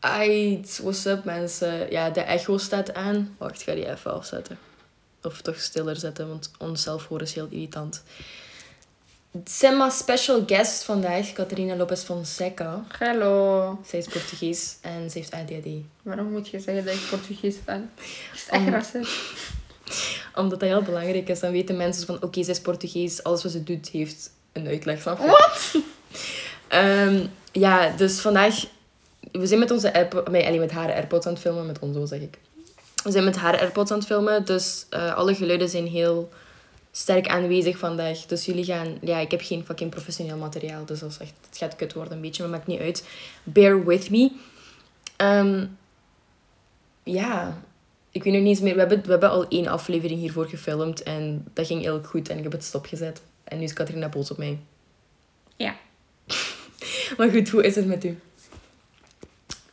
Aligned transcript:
Aight, 0.00 0.78
what's 0.82 1.04
up 1.04 1.24
mensen? 1.24 1.90
Ja, 1.90 2.10
de 2.10 2.20
echo 2.20 2.58
staat 2.58 2.94
aan. 2.94 3.34
Wacht, 3.38 3.60
ik 3.60 3.66
ga 3.66 3.74
die 3.74 3.90
even 3.90 4.14
afzetten. 4.14 4.58
Of 5.22 5.40
toch 5.40 5.60
stiller 5.60 5.96
zetten, 5.96 6.28
want 6.28 6.50
onszelf 6.58 7.06
horen 7.06 7.26
is 7.26 7.34
heel 7.34 7.48
irritant. 7.50 8.02
Sema 9.44 9.90
special 9.90 10.42
guest 10.46 10.82
vandaag, 10.82 11.32
Catarina 11.32 11.76
Lopez 11.76 12.02
Fonseca. 12.02 12.84
Hallo. 12.98 13.78
Zij 13.86 13.98
is 13.98 14.06
Portugees 14.06 14.76
en 14.80 15.10
ze 15.10 15.18
heeft 15.18 15.32
ADHD. 15.32 15.66
Waarom 16.02 16.30
moet 16.30 16.48
je 16.48 16.60
zeggen 16.60 16.84
dat 16.84 16.94
ik 16.94 17.06
Portugees 17.10 17.64
ben? 17.64 17.90
Is 18.34 18.40
het 18.40 18.50
echt 18.50 18.62
Om- 18.66 18.72
racist? 18.72 19.12
Omdat 20.34 20.60
dat 20.60 20.68
heel 20.68 20.82
belangrijk 20.82 21.28
is. 21.28 21.40
Dan 21.40 21.50
weten 21.52 21.76
mensen 21.76 22.06
van, 22.06 22.22
oké, 22.22 22.42
zij 22.42 22.54
is 22.54 22.60
Portugees. 22.60 23.22
Alles 23.22 23.42
wat 23.42 23.52
ze 23.52 23.62
doet 23.64 23.88
heeft 23.88 24.30
een 24.52 24.66
uitleg. 24.66 25.04
Je? 25.04 25.16
Wat? 25.16 25.74
Ehm, 26.68 27.26
ja, 27.52 27.88
dus 27.96 28.20
vandaag... 28.20 28.64
We 29.32 29.46
zijn 29.46 29.60
met 29.60 29.70
onze 29.70 29.94
AirPods... 29.94 30.30
Nee, 30.30 30.46
alleen 30.46 30.60
met 30.60 30.70
haar 30.70 30.92
AirPods 30.92 31.26
aan 31.26 31.32
het 31.32 31.42
filmen. 31.42 31.66
Met 31.66 31.78
ons, 31.78 32.08
zeg 32.08 32.20
ik. 32.20 32.38
We 33.04 33.10
zijn 33.10 33.24
met 33.24 33.36
haar 33.36 33.58
AirPods 33.58 33.90
aan 33.90 33.98
het 33.98 34.06
filmen. 34.06 34.44
Dus 34.44 34.86
eh, 34.90 35.14
alle 35.14 35.34
geluiden 35.34 35.68
zijn 35.68 35.86
heel 35.86 36.28
sterk 36.90 37.28
aanwezig 37.28 37.78
vandaag. 37.78 38.18
Dus 38.26 38.44
jullie 38.44 38.64
gaan... 38.64 38.98
Ja, 39.00 39.18
ik 39.18 39.30
heb 39.30 39.40
geen 39.42 39.64
fucking 39.64 39.90
professioneel 39.90 40.36
materiaal. 40.36 40.84
Dus 40.84 41.00
dat 41.00 41.10
is 41.10 41.18
echt, 41.18 41.34
het 41.48 41.58
gaat 41.58 41.76
kut 41.76 41.92
worden 41.92 42.12
een 42.12 42.20
beetje. 42.20 42.42
Maar 42.42 42.52
maakt 42.52 42.66
niet 42.66 42.80
uit. 42.80 43.08
Bear 43.42 43.84
with 43.84 44.10
me. 44.10 44.30
Ehm, 45.16 45.66
ja... 47.02 47.62
Ik 48.12 48.24
weet 48.24 48.32
nog 48.32 48.42
niet 48.42 48.50
eens 48.50 48.60
meer. 48.60 48.74
We 48.74 48.80
hebben, 48.80 49.02
we 49.02 49.10
hebben 49.10 49.30
al 49.30 49.48
één 49.48 49.66
aflevering 49.66 50.20
hiervoor 50.20 50.46
gefilmd. 50.48 51.02
En 51.02 51.46
dat 51.52 51.66
ging 51.66 51.82
heel 51.82 52.02
goed. 52.02 52.28
En 52.28 52.36
ik 52.36 52.42
heb 52.42 52.52
het 52.52 52.64
stopgezet. 52.64 53.20
En 53.44 53.58
nu 53.58 53.64
is 53.64 53.72
Katrina 53.72 54.08
boos 54.08 54.30
op 54.30 54.36
mij. 54.36 54.58
Ja. 55.56 55.76
Maar 57.16 57.30
goed, 57.30 57.48
hoe 57.48 57.64
is 57.64 57.74
het 57.74 57.86
met 57.86 58.04
u? 58.04 58.18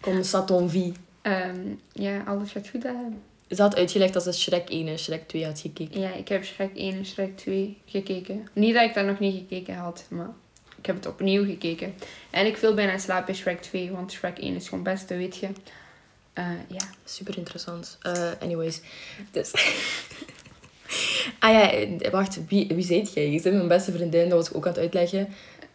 Kom, 0.07 0.23
Saton 0.23 0.69
vie. 0.69 0.93
Ehm, 1.21 1.59
ja, 1.93 2.23
alles 2.25 2.51
gaat 2.51 2.67
goed. 2.67 2.83
hè? 2.83 2.91
Ze 3.49 3.61
had 3.61 3.75
uitgelegd 3.75 4.13
dat 4.13 4.23
ze 4.23 4.31
Shrek 4.33 4.69
1 4.69 4.87
en 4.87 4.99
Shrek 4.99 5.27
2 5.27 5.45
had 5.45 5.59
gekeken. 5.59 5.99
Ja, 6.01 6.13
ik 6.13 6.27
heb 6.27 6.43
Shrek 6.43 6.71
1 6.75 6.93
en 6.97 7.05
Shrek 7.05 7.37
2 7.37 7.77
gekeken. 7.85 8.47
Niet 8.53 8.73
dat 8.73 8.83
ik 8.83 8.93
dat 8.93 9.05
nog 9.05 9.19
niet 9.19 9.35
gekeken 9.37 9.75
had, 9.75 10.05
maar 10.09 10.29
ik 10.77 10.85
heb 10.85 10.95
het 10.95 11.05
opnieuw 11.07 11.45
gekeken. 11.45 11.93
En 12.29 12.45
ik 12.45 12.57
viel 12.57 12.73
bijna 12.73 12.91
in 12.91 12.99
slaap 12.99 13.25
bij 13.25 13.35
Shrek 13.35 13.61
2, 13.61 13.91
want 13.91 14.11
Shrek 14.11 14.37
1 14.39 14.55
is 14.55 14.67
gewoon 14.69 14.85
het 14.85 14.93
beste, 14.93 15.15
weet 15.17 15.37
je. 15.37 15.47
Eh, 16.33 16.45
ja. 16.67 16.89
Super 17.03 17.37
interessant. 17.37 17.97
Eh, 18.01 18.31
anyways. 18.39 18.81
Dus... 19.31 19.51
ah 21.39 21.51
ja, 21.51 22.09
wacht. 22.11 22.39
Wie, 22.47 22.67
wie 22.67 22.83
zijt 22.85 23.13
jij? 23.13 23.31
Je 23.31 23.41
bent 23.41 23.55
mijn 23.55 23.67
beste 23.67 23.91
vriendin. 23.91 24.29
Dat 24.29 24.37
was 24.37 24.49
ik 24.49 24.55
ook 24.55 24.65
aan 24.67 24.71
het 24.73 24.81
uitleggen. 24.81 25.27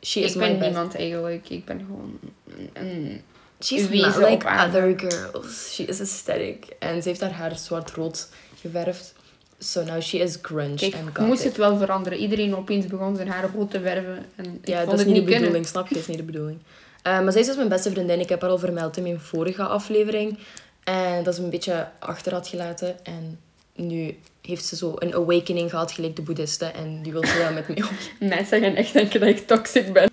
She 0.02 0.20
is 0.20 0.32
ik 0.32 0.38
ben 0.38 0.48
best. 0.58 0.60
niemand 0.70 0.94
eigenlijk. 0.94 1.48
Ik 1.48 1.64
ben 1.64 1.78
gewoon 1.78 2.18
een- 2.56 2.70
een... 2.72 3.20
She's 3.64 3.88
not 3.88 4.16
op 4.16 4.28
like 4.30 4.46
other 4.48 4.94
girls. 4.96 5.72
She 5.74 5.82
is 5.82 6.00
aesthetic. 6.00 6.64
En 6.78 7.02
ze 7.02 7.08
heeft 7.08 7.20
haar 7.20 7.32
haar 7.32 7.56
zwart-rood 7.56 8.28
geverfd. 8.60 9.14
So 9.58 9.82
now 9.84 10.00
she 10.02 10.18
is 10.18 10.38
grunge 10.42 10.74
Kijk, 10.74 10.94
and 10.94 11.04
gothic. 11.06 11.26
moest 11.26 11.44
het 11.44 11.56
wel 11.56 11.76
veranderen. 11.78 12.18
Iedereen 12.18 12.56
opeens 12.56 12.86
begon 12.86 13.16
zijn 13.16 13.28
haar 13.28 13.50
rood 13.54 13.70
te 13.70 13.80
verven. 13.80 14.24
En 14.36 14.58
Ja, 14.64 14.84
dat 14.84 14.98
is 14.98 15.04
niet 15.04 15.14
de 15.14 15.20
kunnen. 15.22 15.38
bedoeling, 15.40 15.66
snap 15.66 15.88
je? 15.88 15.94
Dat 15.94 16.02
is 16.02 16.08
niet 16.08 16.18
de 16.18 16.22
bedoeling. 16.24 16.58
Eh, 17.02 17.20
maar 17.22 17.32
zij 17.32 17.40
is 17.40 17.46
dus 17.46 17.56
mijn 17.56 17.68
beste 17.68 17.90
vriendin. 17.90 18.20
Ik 18.20 18.28
heb 18.28 18.40
haar 18.40 18.50
al 18.50 18.58
vermeld 18.58 18.96
in 18.96 19.02
mijn 19.02 19.20
vorige 19.20 19.62
aflevering. 19.62 20.38
En 20.84 21.22
dat 21.22 21.34
ze 21.34 21.40
me 21.40 21.46
een 21.46 21.52
beetje 21.52 21.88
achter 21.98 22.32
had 22.32 22.48
gelaten. 22.48 23.04
En 23.04 23.38
nu 23.74 24.18
heeft 24.40 24.64
ze 24.64 24.76
zo 24.76 24.94
een 24.98 25.14
awakening 25.14 25.70
gehad, 25.70 25.92
gelijk 25.92 26.16
de 26.16 26.22
boeddhisten. 26.22 26.74
En 26.74 27.00
nu 27.00 27.12
wil 27.12 27.26
ze 27.26 27.38
wel 27.38 27.52
met 27.52 27.68
mij 27.68 27.82
om. 28.20 28.28
Mensen 28.28 28.60
gaan 28.62 28.74
echt 28.74 28.92
denken 28.92 29.20
dat 29.20 29.28
ik 29.28 29.46
toxic 29.46 29.92
ben. 29.92 30.10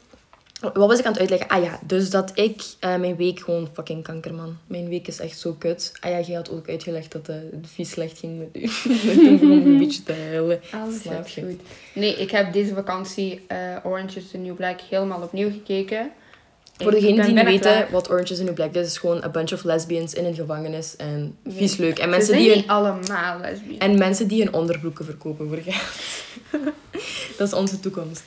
Wat 0.59 0.75
was 0.75 0.99
ik 0.99 1.05
aan 1.05 1.11
het 1.11 1.21
uitleggen? 1.21 1.47
Ah 1.47 1.63
ja, 1.63 1.79
dus 1.85 2.09
dat 2.09 2.31
ik 2.33 2.63
eh, 2.79 2.95
mijn 2.95 3.15
week 3.15 3.39
gewoon 3.39 3.69
fucking 3.73 4.03
kanker, 4.03 4.33
man. 4.33 4.57
Mijn 4.67 4.89
week 4.89 5.07
is 5.07 5.19
echt 5.19 5.39
zo 5.39 5.53
kut. 5.53 5.91
Ah 5.99 6.11
ja, 6.11 6.19
jij 6.19 6.35
had 6.35 6.49
ook 6.49 6.69
uitgelegd 6.69 7.11
dat 7.11 7.29
eh, 7.29 7.35
het 7.35 7.67
vies 7.73 7.89
slecht 7.89 8.19
ging 8.19 8.37
met 8.37 8.47
u. 8.53 8.59
Ik 9.33 9.41
een 9.41 9.77
beetje 9.77 10.03
te 10.03 10.13
huilen. 10.13 10.61
Alles 10.71 11.01
Slaap 11.01 11.27
je? 11.27 11.41
goed. 11.41 11.59
Nee, 11.93 12.15
ik 12.15 12.31
heb 12.31 12.53
deze 12.53 12.73
vakantie 12.73 13.41
eh, 13.47 13.57
Orange 13.83 14.19
is 14.19 14.29
the 14.31 14.37
New 14.37 14.55
Black 14.55 14.81
helemaal 14.81 15.21
opnieuw 15.21 15.51
gekeken. 15.51 16.11
Voor 16.77 16.91
degenen 16.91 17.25
die 17.25 17.33
niet 17.33 17.43
weten 17.43 17.71
klaar. 17.71 17.87
wat 17.91 18.09
Orange 18.09 18.31
is 18.31 18.37
the 18.37 18.43
New 18.43 18.53
Black 18.53 18.73
is, 18.73 18.87
is 18.87 18.97
gewoon 18.97 19.23
a 19.23 19.29
bunch 19.29 19.51
of 19.53 19.63
lesbians 19.63 20.13
in 20.13 20.25
een 20.25 20.35
gevangenis. 20.35 20.95
En 20.95 21.37
vies 21.47 21.77
leuk. 21.77 21.99
En 21.99 22.09
mensen 22.09 22.27
zijn 22.27 22.39
die 22.39 22.51
hun 22.51 22.67
allemaal 22.67 23.39
lesbisch. 23.39 23.77
En 23.77 23.97
mensen 23.97 24.27
die 24.27 24.43
hun 24.43 24.53
onderbroeken 24.53 25.05
verkopen 25.05 25.47
voor 25.47 25.57
geld. 25.57 26.63
dat 27.37 27.47
is 27.47 27.53
onze 27.53 27.79
toekomst. 27.79 28.23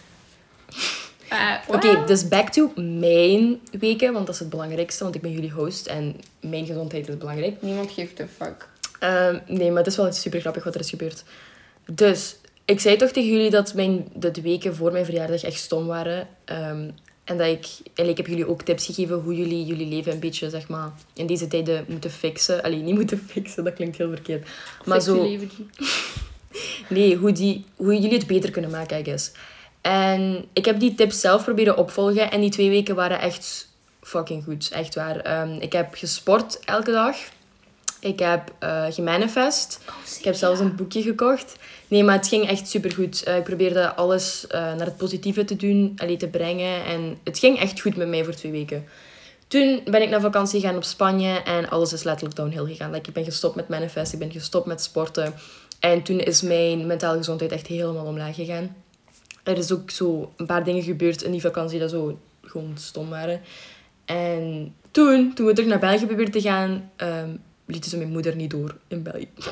Eh, 1.33 1.75
Oké, 1.75 2.05
dus 2.07 2.29
back 2.29 2.49
to 2.49 2.73
mijn 2.77 3.61
weken, 3.79 4.13
want 4.13 4.27
dat 4.27 4.35
is 4.35 4.41
het 4.41 4.51
belangrijkste, 4.51 5.03
want 5.03 5.15
ik 5.15 5.23
ben 5.23 5.33
jullie 5.33 5.51
host 5.51 5.87
en 5.87 6.17
mijn 6.41 6.67
gezondheid 6.67 7.09
is 7.09 7.17
belangrijk. 7.19 7.63
Niemand 7.63 7.91
geeft 7.91 8.21
een 8.21 8.29
fuck. 8.37 8.69
Ehm, 8.99 9.39
nee, 9.47 9.69
maar 9.69 9.79
het 9.79 9.87
is 9.87 9.97
wel 9.97 10.13
super 10.13 10.41
grappig 10.41 10.65
wat 10.65 10.75
er 10.75 10.81
is 10.81 10.91
gebeurd. 10.91 11.25
Dus, 11.91 12.37
ik 12.65 12.81
zei 12.81 12.97
toch 12.97 13.11
tegen 13.11 13.31
jullie 13.31 13.51
dat 13.51 13.75
mijn, 13.75 14.09
dat 14.15 14.35
de 14.35 14.41
weken 14.41 14.75
voor 14.77 14.93
mijn 14.93 15.05
verjaardag 15.05 15.43
echt 15.43 15.59
stom 15.59 15.87
waren. 15.87 16.29
Ehm, 16.45 16.91
en 17.25 17.39
dat 17.39 17.47
ik, 17.47 17.67
en 17.95 18.09
ik 18.09 18.17
heb 18.17 18.27
jullie 18.27 18.49
ook 18.49 18.63
tips 18.63 18.87
gegeven 18.87 19.17
hoe 19.17 19.37
jullie 19.37 19.65
jullie 19.65 19.87
leven 19.87 20.13
een 20.13 20.21
beetje, 20.21 20.51
zeg 20.51 20.69
maar, 20.69 20.91
in 21.15 21.27
deze 21.27 21.49
tijden 21.49 21.85
moeten 21.89 22.11
fixen. 22.11 22.63
Allee, 22.63 22.79
niet 22.79 22.95
moeten 22.95 23.19
fixen, 23.33 23.65
dat 23.65 23.75
klinkt 23.75 23.97
heel 23.97 24.11
verkeerd. 24.11 24.49
Maar 24.85 25.01
zo, 25.01 25.23
leventje. 25.23 25.63
Nee, 26.89 27.17
hoe, 27.17 27.33
die, 27.33 27.65
hoe 27.77 27.95
jullie 27.95 28.19
het 28.19 28.27
beter 28.27 28.51
kunnen 28.51 28.71
maken, 28.71 28.99
I 28.99 29.05
guess. 29.05 29.31
En 29.83 30.45
ik 30.53 30.65
heb 30.65 30.81
die 30.81 30.95
tips 30.95 31.21
zelf 31.21 31.45
proberen 31.45 31.77
opvolgen. 31.77 32.31
En 32.31 32.41
die 32.41 32.51
twee 32.51 32.69
weken 32.69 32.95
waren 32.95 33.21
echt 33.21 33.69
fucking 34.01 34.45
goed. 34.45 34.71
Echt 34.73 34.95
waar. 34.95 35.17
Ehm, 35.17 35.57
ik 35.61 35.73
heb 35.73 35.95
gesport 35.95 36.61
elke 36.65 36.91
dag. 36.91 37.17
Ik 38.01 38.19
heb 38.19 38.53
eh 38.59 38.85
gemanifest. 38.91 39.81
Ik 40.19 40.25
heb 40.25 40.35
zelfs 40.35 40.61
een 40.61 40.77
boekje 40.77 41.03
gekocht. 41.03 41.57
Nee, 41.89 42.05
maar 42.05 42.17
het 42.17 42.29
ging 42.29 42.49
echt 42.49 42.69
supergoed. 42.69 43.23
Eh 43.23 43.37
ik 43.37 43.45
probeerde 43.45 43.95
alles 43.95 44.47
eh, 44.47 44.61
naar 44.61 44.87
het 44.87 44.97
positieve 44.97 45.45
te 45.45 45.57
doen, 45.57 45.93
allee, 45.97 46.17
te 46.17 46.29
brengen. 46.29 46.85
En 46.85 47.19
het 47.25 47.39
ging 47.39 47.59
echt 47.59 47.81
goed 47.81 47.97
met 47.97 48.09
mij 48.09 48.25
voor 48.25 48.35
twee 48.35 48.53
weken. 48.53 48.85
Toen 49.49 49.81
ben 49.85 50.03
ik 50.03 50.11
naar 50.11 50.21
vakantie 50.21 50.61
gegaan 50.61 50.77
op 50.77 50.85
Spanje 50.85 51.43
en 51.43 51.69
alles 51.69 51.93
is 51.93 52.03
letterlijk 52.03 52.37
downhill 52.37 52.67
gegaan. 52.67 52.91
Like, 52.91 53.09
ik 53.09 53.15
ben 53.15 53.25
gestopt 53.25 53.55
met 53.55 53.69
manifest, 53.69 54.13
ik 54.13 54.19
ben 54.19 54.31
gestopt 54.31 54.67
met 54.67 54.83
sporten. 54.83 55.35
En 55.81 56.03
toen 56.03 56.19
is 56.19 56.43
mijn 56.43 56.87
mentale 56.87 57.17
gezondheid 57.17 57.53
echt 57.53 57.67
helemaal 57.67 58.05
omlaag 58.05 58.35
gegaan. 58.35 58.77
Er 59.43 59.59
is 59.59 59.73
ook 59.73 59.91
zo 59.91 60.33
een 60.37 60.47
paar 60.47 60.65
dingen 60.65 60.83
gebeurd 60.83 61.23
in 61.23 61.31
die 61.31 61.41
vakantie 61.41 61.79
dat 61.79 61.91
zo 61.91 62.19
gewoon 62.43 62.73
stom 62.79 63.09
waren. 63.09 63.41
En 64.05 64.75
toen, 64.91 65.35
toen 65.35 65.47
we 65.47 65.53
terug 65.53 65.69
naar 65.71 65.79
België 65.79 66.07
probeerden 66.07 66.33
te 66.33 66.41
gaan, 66.41 66.91
ehm, 66.97 67.31
lieten 67.67 67.91
ze 67.91 67.97
mijn 67.97 68.11
moeder 68.11 68.37
niet 68.37 68.51
door 68.51 68.77
in 68.89 69.03
België. 69.03 69.29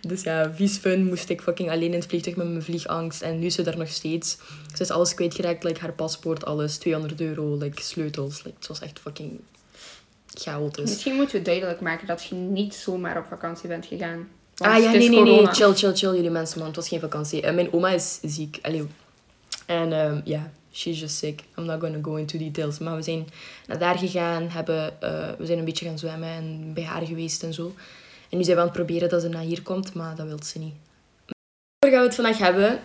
Dus 0.00 0.22
ja, 0.22 0.52
vies 0.54 0.76
fun 0.76 1.04
moest 1.04 1.28
ik 1.28 1.40
fucking 1.40 1.70
alleen 1.70 1.92
in 1.92 1.98
het 1.98 2.06
vliegtuig 2.06 2.36
met 2.36 2.48
mijn 2.48 2.62
vliegangst. 2.62 3.22
En 3.22 3.38
nu 3.38 3.46
is 3.46 3.54
ze 3.54 3.62
daar 3.62 3.78
nog 3.78 3.88
steeds. 3.88 4.38
Ze 4.74 4.82
is 4.82 4.90
alles 4.90 5.14
kwijtgeraakt, 5.14 5.64
like 5.64 5.80
haar 5.80 5.92
paspoort, 5.92 6.44
alles. 6.44 6.76
200 6.76 7.20
euro, 7.20 7.56
like 7.56 7.82
sleutels. 7.82 8.42
Het 8.42 8.66
was 8.66 8.80
echt 8.80 8.98
fucking 8.98 9.40
chaotisch. 10.34 10.90
Misschien 10.90 11.14
moeten 11.14 11.38
we 11.38 11.42
duidelijk 11.44 11.80
maken 11.80 12.06
dat 12.06 12.24
je 12.24 12.34
niet 12.34 12.74
zomaar 12.74 13.18
op 13.18 13.26
vakantie 13.26 13.68
bent 13.68 13.86
gegaan. 13.86 14.28
Ah 14.58 14.82
ja, 14.82 14.90
nee, 14.90 15.08
nee, 15.08 15.22
nee. 15.22 15.46
Chill, 15.46 15.74
chill, 15.74 15.94
chill, 15.94 16.14
jullie 16.14 16.30
mensen, 16.30 16.58
man. 16.58 16.66
Het 16.66 16.76
was 16.76 16.88
geen 16.88 17.00
vakantie. 17.00 17.42
Eh, 17.42 17.54
mijn 17.54 17.72
oma 17.72 17.90
is 17.90 18.18
ziek. 18.22 18.58
Allee. 18.62 18.86
En 19.66 19.92
ehm, 19.92 20.20
ja, 20.24 20.50
she's 20.72 21.00
just 21.00 21.16
sick. 21.16 21.42
I'm 21.58 21.64
not 21.64 21.80
gonna 21.80 21.98
go 22.02 22.14
into 22.14 22.38
details. 22.38 22.78
Maar 22.78 22.96
we 22.96 23.02
zijn 23.02 23.28
naar 23.66 23.78
daar 23.78 23.98
gegaan. 23.98 24.48
Hebben, 24.48 25.00
eh, 25.00 25.28
we 25.38 25.46
zijn 25.46 25.58
een 25.58 25.64
beetje 25.64 25.86
gaan 25.86 25.98
zwemmen 25.98 26.28
en 26.28 26.70
bij 26.74 26.84
haar 26.84 27.06
geweest 27.06 27.42
en 27.42 27.54
zo. 27.54 27.74
En 28.30 28.38
nu 28.38 28.44
zijn 28.44 28.56
we 28.56 28.62
aan 28.62 28.68
het 28.68 28.76
proberen 28.76 29.08
dat 29.08 29.22
ze 29.22 29.28
naar 29.28 29.42
hier 29.42 29.62
komt, 29.62 29.94
maar 29.94 30.16
dat 30.16 30.26
wil 30.26 30.42
ze 30.42 30.58
niet. 30.58 30.74
Waar 31.78 31.90
gaan 31.90 32.00
we 32.00 32.06
het 32.06 32.14
vandaag 32.14 32.38
hebben? 32.38 32.80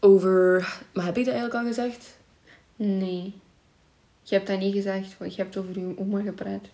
Over... 0.00 0.58
Maar 0.92 1.04
heb 1.04 1.18
ik 1.18 1.24
dat 1.24 1.34
eigenlijk 1.34 1.64
al 1.64 1.72
gezegd? 1.72 2.16
Nee. 2.76 3.32
Je 4.22 4.34
hebt 4.34 4.46
dat 4.46 4.58
niet 4.58 4.74
gezegd, 4.74 5.18
want 5.18 5.34
je 5.34 5.42
hebt 5.42 5.56
over 5.56 5.78
je 5.78 5.94
oma 5.98 6.20
gepraat. 6.22 6.64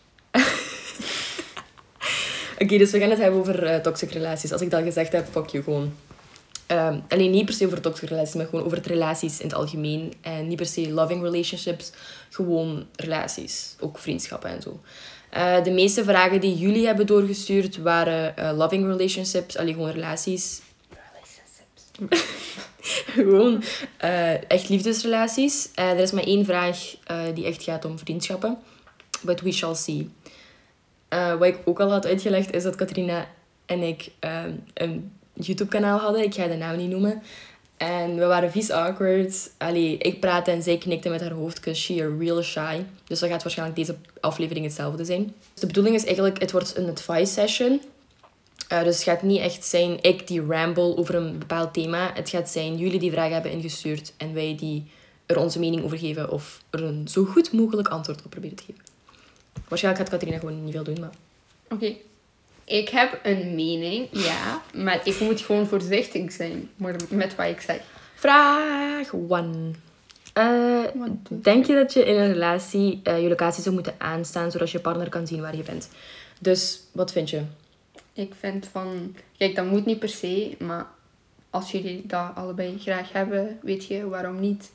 Oké, 2.58 2.78
dus 2.78 2.90
we 2.90 2.98
gaan 2.98 3.10
het 3.10 3.18
hebben 3.18 3.40
over 3.40 3.64
eh, 3.64 3.80
toxic 3.80 4.10
relaties. 4.10 4.52
Als 4.52 4.60
ik 4.60 4.70
dat 4.70 4.82
gezegd 4.82 5.12
heb, 5.12 5.26
fuck 5.30 5.46
you 5.46 5.64
gewoon. 5.64 5.92
Ehm, 6.66 6.98
alleen 7.08 7.30
niet 7.30 7.44
per 7.44 7.54
se 7.54 7.66
over 7.66 7.80
toxic 7.80 8.08
relaties, 8.08 8.34
maar 8.34 8.46
gewoon 8.46 8.64
over 8.64 8.80
relaties 8.82 9.40
in 9.40 9.46
het 9.46 9.56
algemeen. 9.56 10.12
En 10.20 10.48
niet 10.48 10.56
per 10.56 10.66
se 10.66 10.90
loving 10.90 11.22
relationships, 11.22 11.92
gewoon 12.30 12.86
relaties. 12.96 13.74
Ook 13.80 13.98
vriendschappen 13.98 14.50
en 14.50 14.62
zo. 14.62 14.80
Eh, 15.30 15.62
de 15.62 15.70
meeste 15.70 16.04
vragen 16.04 16.40
die 16.40 16.56
jullie 16.56 16.86
hebben 16.86 17.06
doorgestuurd 17.06 17.76
waren 17.76 18.36
eh, 18.36 18.56
loving 18.56 18.86
relationships, 18.86 19.56
alleen 19.56 19.74
gewoon 19.74 19.90
relaties. 19.90 20.60
gewoon 23.16 23.62
eh, 23.96 24.50
echt 24.50 24.68
liefdesrelaties. 24.68 25.68
Er 25.74 25.98
is 25.98 26.10
maar 26.10 26.24
één 26.24 26.44
vraag 26.44 26.78
die 27.34 27.46
echt 27.46 27.62
gaat 27.62 27.84
om 27.84 27.98
vriendschappen. 27.98 28.58
But 29.22 29.40
we 29.40 29.52
shall 29.52 29.74
see. 29.74 30.10
Eh, 31.08 31.34
wat 31.34 31.48
ik 31.48 31.58
ook 31.64 31.80
al 31.80 31.90
had 31.90 32.06
uitgelegd 32.06 32.54
is 32.54 32.62
dat 32.62 32.74
Katrina 32.74 33.26
en 33.66 33.82
ik 33.82 34.10
ehm, 34.18 34.52
een 34.74 35.12
YouTube-kanaal 35.32 35.98
hadden. 35.98 36.22
Ik 36.22 36.34
ga 36.34 36.46
de 36.46 36.56
naam 36.56 36.76
niet 36.76 36.90
noemen. 36.90 37.22
En 37.76 38.16
we 38.16 38.24
waren 38.24 38.50
vies 38.50 38.70
awkward. 38.70 39.50
Allee, 39.58 39.98
ik 39.98 40.20
praatte 40.20 40.50
en 40.50 40.62
zij 40.62 40.78
knikte 40.78 41.08
met 41.08 41.20
haar 41.20 41.32
hoofd, 41.32 41.54
because 41.54 41.80
she 41.80 42.02
a 42.02 42.16
real 42.18 42.42
shy. 42.42 42.80
Dus 43.04 43.18
dat 43.18 43.28
gaat 43.28 43.42
waarschijnlijk 43.42 43.78
deze 43.78 43.96
aflevering 44.20 44.64
hetzelfde 44.64 45.04
zijn. 45.04 45.34
Dus 45.52 45.60
de 45.60 45.66
bedoeling 45.66 45.94
is 45.94 46.04
eigenlijk, 46.04 46.40
het 46.40 46.52
wordt 46.52 46.76
een 46.76 46.88
advice 46.88 47.32
session. 47.32 47.80
Uh, 48.72 48.82
dus 48.82 48.94
het 48.94 49.04
gaat 49.04 49.22
niet 49.22 49.40
echt 49.40 49.64
zijn 49.64 50.02
ik 50.02 50.26
die 50.26 50.46
ramble 50.46 50.96
over 50.96 51.14
een 51.14 51.38
bepaald 51.38 51.74
thema. 51.74 52.10
Het 52.14 52.28
gaat 52.28 52.50
zijn 52.50 52.76
jullie 52.76 52.98
die 52.98 53.10
vragen 53.10 53.32
hebben 53.32 53.50
ingestuurd 53.50 54.12
en 54.16 54.34
wij 54.34 54.56
die 54.58 54.90
er 55.26 55.38
onze 55.38 55.58
mening 55.58 55.84
over 55.84 55.98
geven 55.98 56.30
of 56.30 56.62
er 56.70 56.82
een 56.82 57.08
zo 57.08 57.24
goed 57.24 57.52
mogelijk 57.52 57.88
antwoord 57.88 58.24
op 58.24 58.30
proberen 58.30 58.56
te 58.56 58.64
geven. 58.64 58.95
Waarschijnlijk 59.68 60.04
gaat 60.04 60.18
Katrina 60.18 60.38
gewoon 60.38 60.64
niet 60.64 60.74
veel 60.74 60.84
doen, 60.84 61.00
maar... 61.00 61.10
Oké. 61.70 61.94
Ik 62.64 62.88
heb 62.88 63.20
een 63.22 63.54
mening, 63.54 64.08
ja, 64.10 64.62
maar 64.74 65.00
ik 65.04 65.20
moet 65.20 65.40
gewoon 65.40 65.66
voorzichtig 65.66 66.32
zijn 66.32 66.70
met 67.08 67.34
wat 67.34 67.46
ik 67.46 67.60
zeg. 67.60 67.80
Vraag 68.14 69.12
1. 69.30 69.76
Uh, 70.34 70.84
denk 71.28 71.66
je 71.66 71.74
dat 71.74 71.92
je 71.92 72.04
in 72.04 72.16
een 72.16 72.32
relatie 72.32 73.00
uh, 73.04 73.22
je 73.22 73.28
locatie 73.28 73.62
zou 73.62 73.74
moeten 73.74 73.94
aanstaan 73.98 74.50
zodat 74.50 74.70
je 74.70 74.78
partner 74.78 75.08
kan 75.08 75.26
zien 75.26 75.40
waar 75.40 75.56
je 75.56 75.62
bent? 75.62 75.88
Dus 76.40 76.80
wat 76.92 77.12
vind 77.12 77.30
je? 77.30 77.42
Ik 78.12 78.32
vind 78.38 78.68
van, 78.72 79.16
kijk, 79.38 79.54
dat 79.54 79.66
moet 79.66 79.86
niet 79.86 79.98
per 79.98 80.08
se, 80.08 80.56
maar 80.58 80.86
als 81.50 81.70
jullie 81.70 82.02
dat 82.06 82.30
allebei 82.34 82.78
graag 82.78 83.12
hebben, 83.12 83.58
weet 83.62 83.86
je 83.86 84.08
waarom 84.08 84.40
niet? 84.40 84.70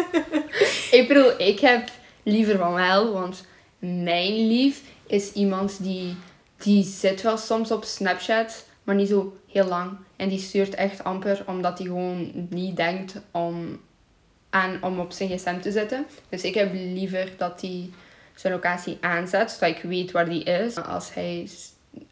ik 0.98 1.04
bedoel, 1.08 1.40
ik 1.40 1.60
heb 1.60 1.88
liever 2.22 2.58
van 2.58 2.74
wel, 2.74 3.12
want 3.12 3.44
mijn 3.84 4.46
lief 4.46 4.82
is 5.06 5.32
iemand 5.32 5.82
die, 5.82 6.16
die 6.56 6.84
zit 6.84 7.22
wel 7.22 7.36
soms 7.36 7.70
op 7.70 7.84
Snapchat, 7.84 8.66
maar 8.82 8.94
niet 8.94 9.08
zo 9.08 9.36
heel 9.48 9.66
lang. 9.66 9.90
En 10.16 10.28
die 10.28 10.38
stuurt 10.38 10.74
echt 10.74 11.04
amper, 11.04 11.44
omdat 11.46 11.78
hij 11.78 11.86
gewoon 11.86 12.46
niet 12.50 12.76
denkt 12.76 13.14
om, 13.30 13.80
aan, 14.50 14.78
om 14.82 14.98
op 14.98 15.12
zijn 15.12 15.28
gsm 15.28 15.60
te 15.60 15.72
zitten. 15.72 16.06
Dus 16.28 16.42
ik 16.42 16.54
heb 16.54 16.72
liever 16.72 17.32
dat 17.36 17.60
hij 17.60 17.90
zijn 18.34 18.52
locatie 18.52 18.98
aanzet, 19.00 19.50
zodat 19.50 19.76
ik 19.76 19.82
weet 19.82 20.12
waar 20.12 20.28
die 20.28 20.44
is. 20.44 20.76
Als 20.76 21.14
hij 21.14 21.48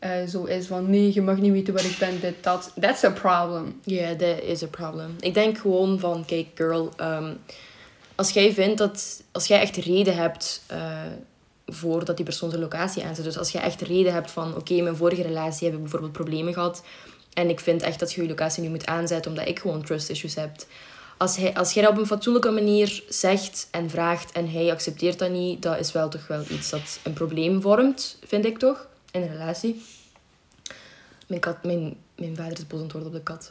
uh, 0.01 0.27
zo 0.29 0.45
is 0.45 0.67
van 0.67 0.91
nee, 0.91 1.15
je 1.15 1.23
mag 1.23 1.37
niet 1.37 1.53
weten 1.53 1.75
waar 1.75 1.85
ik 1.85 1.97
ben, 1.99 2.21
dit, 2.21 2.35
dat. 2.43 2.73
That's 2.81 3.05
a 3.05 3.11
problem. 3.11 3.81
Ja, 3.85 3.97
yeah, 3.97 4.19
that 4.19 4.43
is 4.43 4.63
a 4.63 4.67
problem. 4.67 5.17
Ik 5.21 5.35
denk 5.35 5.59
gewoon 5.59 5.99
van, 5.99 6.25
kijk 6.25 6.47
girl, 6.55 6.93
um, 7.01 7.39
als 8.15 8.31
jij 8.31 8.53
vindt 8.53 8.79
dat, 8.79 9.23
als 9.33 9.47
jij 9.47 9.61
echt 9.61 9.77
reden 9.77 10.17
hebt 10.17 10.63
uh, 10.73 11.01
voor 11.73 12.05
dat 12.05 12.17
die 12.17 12.25
persoon 12.25 12.51
zijn 12.51 12.63
locatie 12.63 13.05
aanzet. 13.05 13.25
Dus 13.25 13.39
als 13.39 13.51
jij 13.51 13.63
echt 13.63 13.81
reden 13.81 14.13
hebt 14.13 14.31
van, 14.31 14.57
oké, 14.57 14.75
in 14.75 14.83
mijn 14.83 14.97
vorige 14.97 15.23
relatie 15.23 15.67
heb 15.67 15.77
ik 15.77 15.83
bijvoorbeeld 15.83 16.13
problemen 16.13 16.53
gehad. 16.53 16.83
En 17.33 17.49
ik 17.49 17.61
vind 17.61 17.83
echt 17.83 17.99
dat 17.99 18.13
je 18.13 18.23
je 18.23 18.29
locatie 18.29 18.63
nu 18.63 18.69
moet 18.69 18.87
aanzetten 18.87 19.31
omdat 19.31 19.49
ik 19.49 19.59
gewoon 19.59 19.85
trust 19.85 20.11
issues 20.11 20.35
heb. 20.35 20.51
Als, 21.17 21.37
hij, 21.37 21.55
als 21.55 21.73
jij 21.73 21.83
dat 21.83 21.93
op 21.93 21.99
een 21.99 22.07
fatsoenlijke 22.07 22.51
manier 22.51 23.03
zegt 23.09 23.69
en 23.71 23.91
vraagt 23.91 24.33
en 24.33 24.51
hij 24.51 24.71
accepteert 24.73 25.19
dat 25.19 25.31
niet, 25.31 25.63
dat 25.63 25.79
is 25.79 25.93
wel 25.93 26.09
toch 26.09 26.27
wel 26.27 26.45
iets 26.49 26.71
dat 26.71 27.01
een 27.03 27.13
probleem 27.13 27.61
vormt, 27.61 28.19
vind 28.25 28.45
ik 28.45 28.59
toch? 28.59 28.91
in 29.13 29.23
een 29.23 29.29
relatie. 29.29 29.83
Mijn, 31.27 31.41
kat, 31.41 31.65
mijn, 31.65 31.97
mijn 32.15 32.37
vader 32.37 32.53
is 32.53 32.67
boos 32.67 32.81
worden 32.81 33.07
op 33.07 33.13
de 33.13 33.23
kat. 33.23 33.51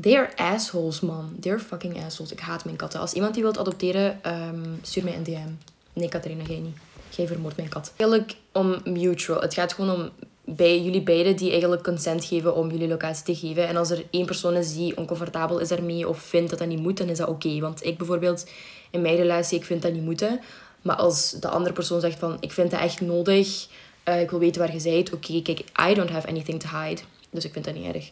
They 0.00 0.16
are 0.16 0.36
assholes, 0.36 1.00
man. 1.00 1.36
They're 1.40 1.58
fucking 1.58 2.04
assholes. 2.04 2.32
Ik 2.32 2.40
haat 2.40 2.64
mijn 2.64 2.76
katten. 2.76 3.00
Als 3.00 3.12
iemand 3.12 3.34
die 3.34 3.42
wilt 3.42 3.58
adopteren, 3.58 4.32
um, 4.32 4.78
stuur 4.82 5.04
mij 5.04 5.14
een 5.14 5.22
DM. 5.22 5.48
Nee, 5.92 6.08
Catharina, 6.08 6.44
jij 6.44 6.58
niet. 6.58 6.76
Jij 7.16 7.26
vermoordt 7.26 7.56
mijn 7.56 7.68
kat. 7.68 7.92
Eigenlijk 7.96 8.34
om 8.52 8.76
mutual. 8.84 9.40
Het 9.40 9.54
gaat 9.54 9.72
gewoon 9.72 9.94
om 9.94 10.10
bij 10.44 10.82
jullie 10.82 11.02
beiden 11.02 11.36
die 11.36 11.50
eigenlijk 11.50 11.82
consent 11.82 12.24
geven 12.24 12.54
om 12.54 12.70
jullie 12.70 12.88
locatie 12.88 13.24
te 13.24 13.46
geven. 13.46 13.68
En 13.68 13.76
als 13.76 13.90
er 13.90 14.04
één 14.10 14.26
persoon 14.26 14.54
is 14.54 14.74
die 14.74 14.96
oncomfortabel 14.96 15.58
is 15.58 15.70
ermee 15.70 16.08
of 16.08 16.18
vindt 16.18 16.50
dat 16.50 16.58
dat 16.58 16.68
niet 16.68 16.82
moet, 16.82 16.96
dan 16.96 17.08
is 17.08 17.18
dat 17.18 17.28
oké. 17.28 17.58
Want 17.60 17.84
ik 17.84 17.98
bijvoorbeeld, 17.98 18.46
in 18.90 19.02
mijn 19.02 19.16
relatie, 19.16 19.58
ik 19.58 19.64
vind 19.64 19.82
dat 19.82 19.92
niet 19.92 20.02
moeten. 20.04 20.40
Maar 20.82 20.96
als 20.96 21.30
de 21.30 21.48
andere 21.48 21.74
persoon 21.74 22.00
zegt 22.00 22.18
van, 22.18 22.36
ik 22.40 22.52
vind 22.52 22.70
dat 22.70 22.80
echt 22.80 23.00
nodig 23.00 23.66
uh, 24.08 24.20
ik 24.20 24.30
wil 24.30 24.38
weten 24.38 24.60
waar 24.60 24.74
je 24.74 24.82
bent. 24.82 25.12
Oké, 25.12 25.42
kijk, 25.42 25.60
I 25.90 25.94
don't 25.94 26.10
have 26.10 26.26
anything 26.28 26.60
to 26.60 26.68
hide. 26.78 27.00
Dus 27.30 27.44
ik 27.44 27.52
vind 27.52 27.64
dat 27.64 27.74
niet 27.74 27.94
erg. 27.94 28.10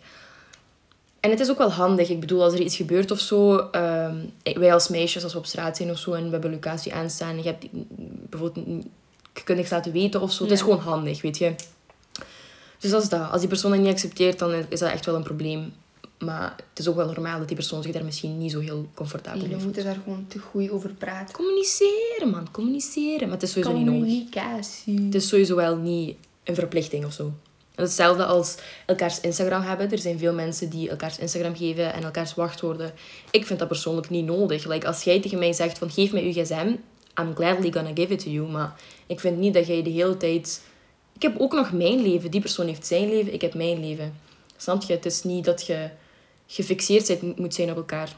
En 1.24 1.30
het 1.30 1.40
is 1.40 1.50
ook 1.50 1.58
wel 1.58 1.70
handig. 1.70 2.08
Ik 2.08 2.20
bedoel, 2.20 2.42
als 2.42 2.52
er 2.52 2.60
iets 2.60 2.76
gebeurt 2.76 3.10
of 3.10 3.20
zo. 3.20 3.68
Um, 3.72 4.32
wij 4.42 4.72
als 4.72 4.88
meisjes, 4.88 5.22
als 5.22 5.32
we 5.32 5.38
op 5.38 5.46
straat 5.46 5.76
zijn 5.76 5.90
of 5.90 5.98
zo 5.98 6.12
en 6.12 6.24
we 6.24 6.30
hebben 6.30 6.50
locatie 6.50 6.94
aanstaan. 6.94 7.30
En 7.30 7.42
je 7.42 7.42
hebt 7.42 7.66
bijvoorbeeld. 8.30 8.66
Niks 9.46 9.70
laten 9.70 9.92
weten 9.92 10.20
of 10.20 10.32
zo. 10.32 10.42
Het 10.42 10.52
is 10.52 10.60
gewoon 10.60 10.78
handig, 10.78 11.22
weet 11.22 11.38
je. 11.38 11.54
Dus 12.78 12.90
dat 12.90 13.02
is 13.02 13.08
dat. 13.08 13.30
Als 13.30 13.40
die 13.40 13.48
persoon 13.48 13.70
dat 13.70 13.80
niet 13.80 13.90
accepteert, 13.90 14.38
dan 14.38 14.52
is 14.68 14.78
dat 14.78 14.90
echt 14.90 15.06
wel 15.06 15.14
een 15.14 15.22
probleem. 15.22 15.72
Maar 16.18 16.54
het 16.68 16.78
is 16.78 16.88
ook 16.88 16.96
wel 16.96 17.06
normaal 17.06 17.38
dat 17.38 17.48
die 17.48 17.56
persoon 17.56 17.82
zich 17.82 17.92
daar 17.92 18.04
misschien 18.04 18.38
niet 18.38 18.50
zo 18.50 18.60
heel 18.60 18.88
comfortabel 18.94 19.40
mee 19.40 19.48
voelt. 19.48 19.60
Je 19.60 19.66
moet 19.66 19.84
daar 19.84 20.02
gewoon 20.04 20.26
te 20.28 20.38
goed 20.38 20.70
over 20.70 20.94
praten. 20.94 21.34
Communiceren, 21.34 22.30
man. 22.30 22.50
Communiceren. 22.50 23.28
Maar 23.28 23.38
het 23.38 23.42
is 23.42 23.52
sowieso 23.52 23.76
niet 23.76 23.86
nodig. 23.86 24.02
Communicatie. 24.02 25.04
Het 25.04 25.14
is 25.14 25.28
sowieso 25.28 25.56
wel 25.56 25.76
niet 25.76 26.16
een 26.44 26.54
verplichting 26.54 27.04
of 27.04 27.12
zo. 27.12 27.32
Hetzelfde 27.74 28.24
als 28.24 28.56
elkaars 28.86 29.20
Instagram 29.20 29.62
hebben. 29.62 29.90
Er 29.90 29.98
zijn 29.98 30.18
veel 30.18 30.32
mensen 30.32 30.68
die 30.68 30.90
elkaars 30.90 31.18
Instagram 31.18 31.56
geven 31.56 31.92
en 31.92 32.04
elkaars 32.04 32.34
wachtwoorden. 32.34 32.92
Ik 33.30 33.46
vind 33.46 33.58
dat 33.58 33.68
persoonlijk 33.68 34.10
niet 34.10 34.24
nodig. 34.24 34.64
Like, 34.66 34.86
als 34.86 35.02
jij 35.02 35.20
tegen 35.20 35.38
mij 35.38 35.52
zegt 35.52 35.78
van 35.78 35.90
geef 35.90 36.12
mij 36.12 36.22
uw 36.22 36.32
gsm, 36.32 36.74
I'm 37.20 37.34
gladly 37.34 37.72
gonna 37.72 37.90
give 37.94 38.12
it 38.12 38.18
to 38.18 38.30
you. 38.30 38.48
Maar 38.48 38.74
ik 39.06 39.20
vind 39.20 39.38
niet 39.38 39.54
dat 39.54 39.66
jij 39.66 39.82
de 39.82 39.90
hele 39.90 40.16
tijd... 40.16 40.62
Ik 41.14 41.22
heb 41.22 41.38
ook 41.38 41.52
nog 41.52 41.72
mijn 41.72 42.02
leven. 42.02 42.30
Die 42.30 42.40
persoon 42.40 42.66
heeft 42.66 42.86
zijn 42.86 43.08
leven, 43.08 43.32
ik 43.32 43.40
heb 43.40 43.54
mijn 43.54 43.80
leven. 43.80 44.14
Snap 44.56 44.82
je? 44.82 44.92
Het 44.92 45.06
is 45.06 45.22
niet 45.22 45.44
dat 45.44 45.66
je 45.66 45.88
gefixeerd 46.46 47.38
moet 47.38 47.54
zijn 47.54 47.70
op 47.70 47.76
elkaar. 47.76 48.14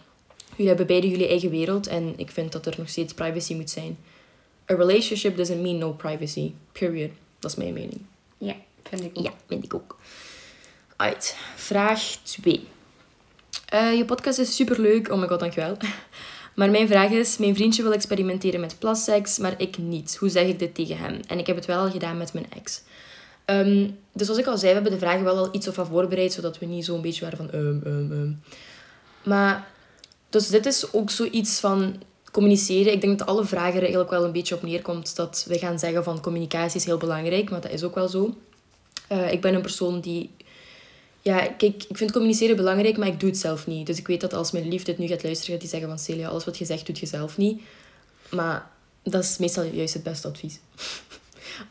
Jullie 0.51 0.67
hebben 0.67 0.87
beide 0.87 1.09
jullie 1.09 1.29
eigen 1.29 1.51
wereld 1.51 1.87
en 1.87 2.15
ik 2.17 2.31
vind 2.31 2.53
dat 2.53 2.67
er 2.67 2.75
nog 2.79 2.89
steeds 2.89 3.15
privacy 3.15 3.55
moet 3.55 3.71
zijn. 3.71 3.99
A 4.71 4.75
relationship 4.75 5.37
doesn't 5.37 5.61
mean 5.63 5.79
no 5.79 5.93
privacy. 5.93 6.53
Period. 6.73 7.11
Dat 7.39 7.51
is 7.51 7.57
mijn 7.57 7.73
mening. 7.73 8.01
Ja, 8.39 8.55
vind 8.89 9.05
ik 9.05 9.19
ook. 9.19 9.25
Ja, 9.25 9.33
vind 9.47 9.65
ik 9.65 9.75
ook. 9.75 9.99
Uit. 10.97 11.37
Vraag 11.55 12.01
2. 12.23 12.69
Uh, 13.75 13.89
eh, 13.91 13.97
je 13.97 14.05
podcast 14.05 14.39
is 14.39 14.57
super 14.57 14.81
leuk. 14.81 15.11
Oh 15.11 15.21
my 15.21 15.27
god, 15.27 15.41
dankjewel. 15.41 15.77
Maar 16.55 16.71
mijn 16.71 16.89
vraag 16.89 17.11
is: 17.11 17.37
Mijn 17.37 17.55
vriendje 17.55 17.83
wil 17.83 17.93
experimenteren 17.93 18.61
met 18.61 18.79
plasseks, 18.79 19.39
maar 19.39 19.55
ik 19.57 19.79
niet. 19.79 20.17
Hoe 20.17 20.29
zeg 20.29 20.47
ik 20.47 20.59
dit 20.59 20.75
tegen 20.75 20.99
hem? 20.99 21.21
En 21.27 21.39
ik 21.39 21.47
heb 21.47 21.57
het 21.57 21.65
wel 21.65 21.79
al 21.79 21.91
gedaan 21.91 22.17
met 22.17 22.33
mijn 22.33 22.47
ex. 22.51 22.83
Um, 23.47 23.99
dus 24.13 24.27
zoals 24.27 24.41
ik 24.41 24.47
al 24.47 24.59
zei, 24.59 24.69
we 24.69 24.75
hebben 24.75 24.93
de 24.93 24.99
vragen 24.99 25.25
wel 25.25 25.37
al 25.37 25.49
iets 25.53 25.69
of 25.69 25.77
wat 25.77 25.89
voorbereid, 25.89 26.33
zodat 26.33 26.59
we 26.59 26.67
niet 26.67 26.85
zo'n 26.85 27.01
beetje 27.03 27.25
waren 27.25 27.37
van 27.37 27.61
um, 27.61 27.83
um, 27.87 28.13
um. 28.13 28.43
Maar, 29.23 29.69
dus 30.31 30.49
dit 30.49 30.67
is 30.67 30.93
ook 30.93 31.11
zoiets 31.11 31.61
van 31.61 32.03
communiceren. 32.33 32.93
Ik 32.93 33.01
denk 33.01 33.19
dat 33.19 33.29
alle 33.29 33.45
vragen 33.45 33.75
er 33.75 33.81
eigenlijk 33.81 34.11
wel 34.11 34.25
een 34.25 34.33
beetje 34.33 34.55
op 34.55 34.63
neerkomt 34.63 35.17
dat 35.17 35.45
we 35.49 35.59
gaan 35.59 35.79
zeggen 35.79 36.05
van 36.05 36.21
communicatie 36.21 36.81
is 36.81 36.85
heel 36.85 36.99
belangrijk, 36.99 37.51
maar 37.51 37.61
dat 37.61 37.71
is 37.71 37.83
ook 37.83 37.95
wel 37.95 38.09
zo. 38.09 38.37
Uh, 39.13 39.33
ik 39.33 39.41
ben 39.41 39.55
een 39.55 39.63
persoon 39.63 40.01
die... 40.01 40.31
Ja, 41.23 41.39
kijk, 41.39 41.85
ik 41.89 41.97
vind 41.97 42.13
communiceren 42.13 42.57
belangrijk, 42.57 42.97
maar 42.97 43.09
ik 43.09 43.21
doe 43.21 43.29
het 43.29 43.39
zelf 43.39 43.67
niet. 43.67 43.87
Dus 43.87 43.99
ik 43.99 44.07
weet 44.07 44.21
dat 44.21 44.35
als 44.35 44.51
mijn 44.51 44.69
lief 44.69 44.83
dit 44.83 44.99
nu 44.99 45.07
gaat 45.07 45.23
luisteren, 45.23 45.53
gaat 45.53 45.63
hij 45.63 45.71
zeggen 45.71 45.89
van 45.89 45.99
Celia, 45.99 46.29
alles 46.29 46.45
wat 46.45 46.59
je 46.59 46.65
zegt, 46.65 46.87
doet 46.87 46.99
je 46.99 47.07
zelf 47.07 47.37
niet. 47.37 47.63
Maar 48.31 48.71
dat 49.03 49.25
is 49.25 49.39
meestal 49.39 49.65
juist 49.65 49.95
het 49.95 50.03
beste 50.03 50.29
advies 50.29 50.59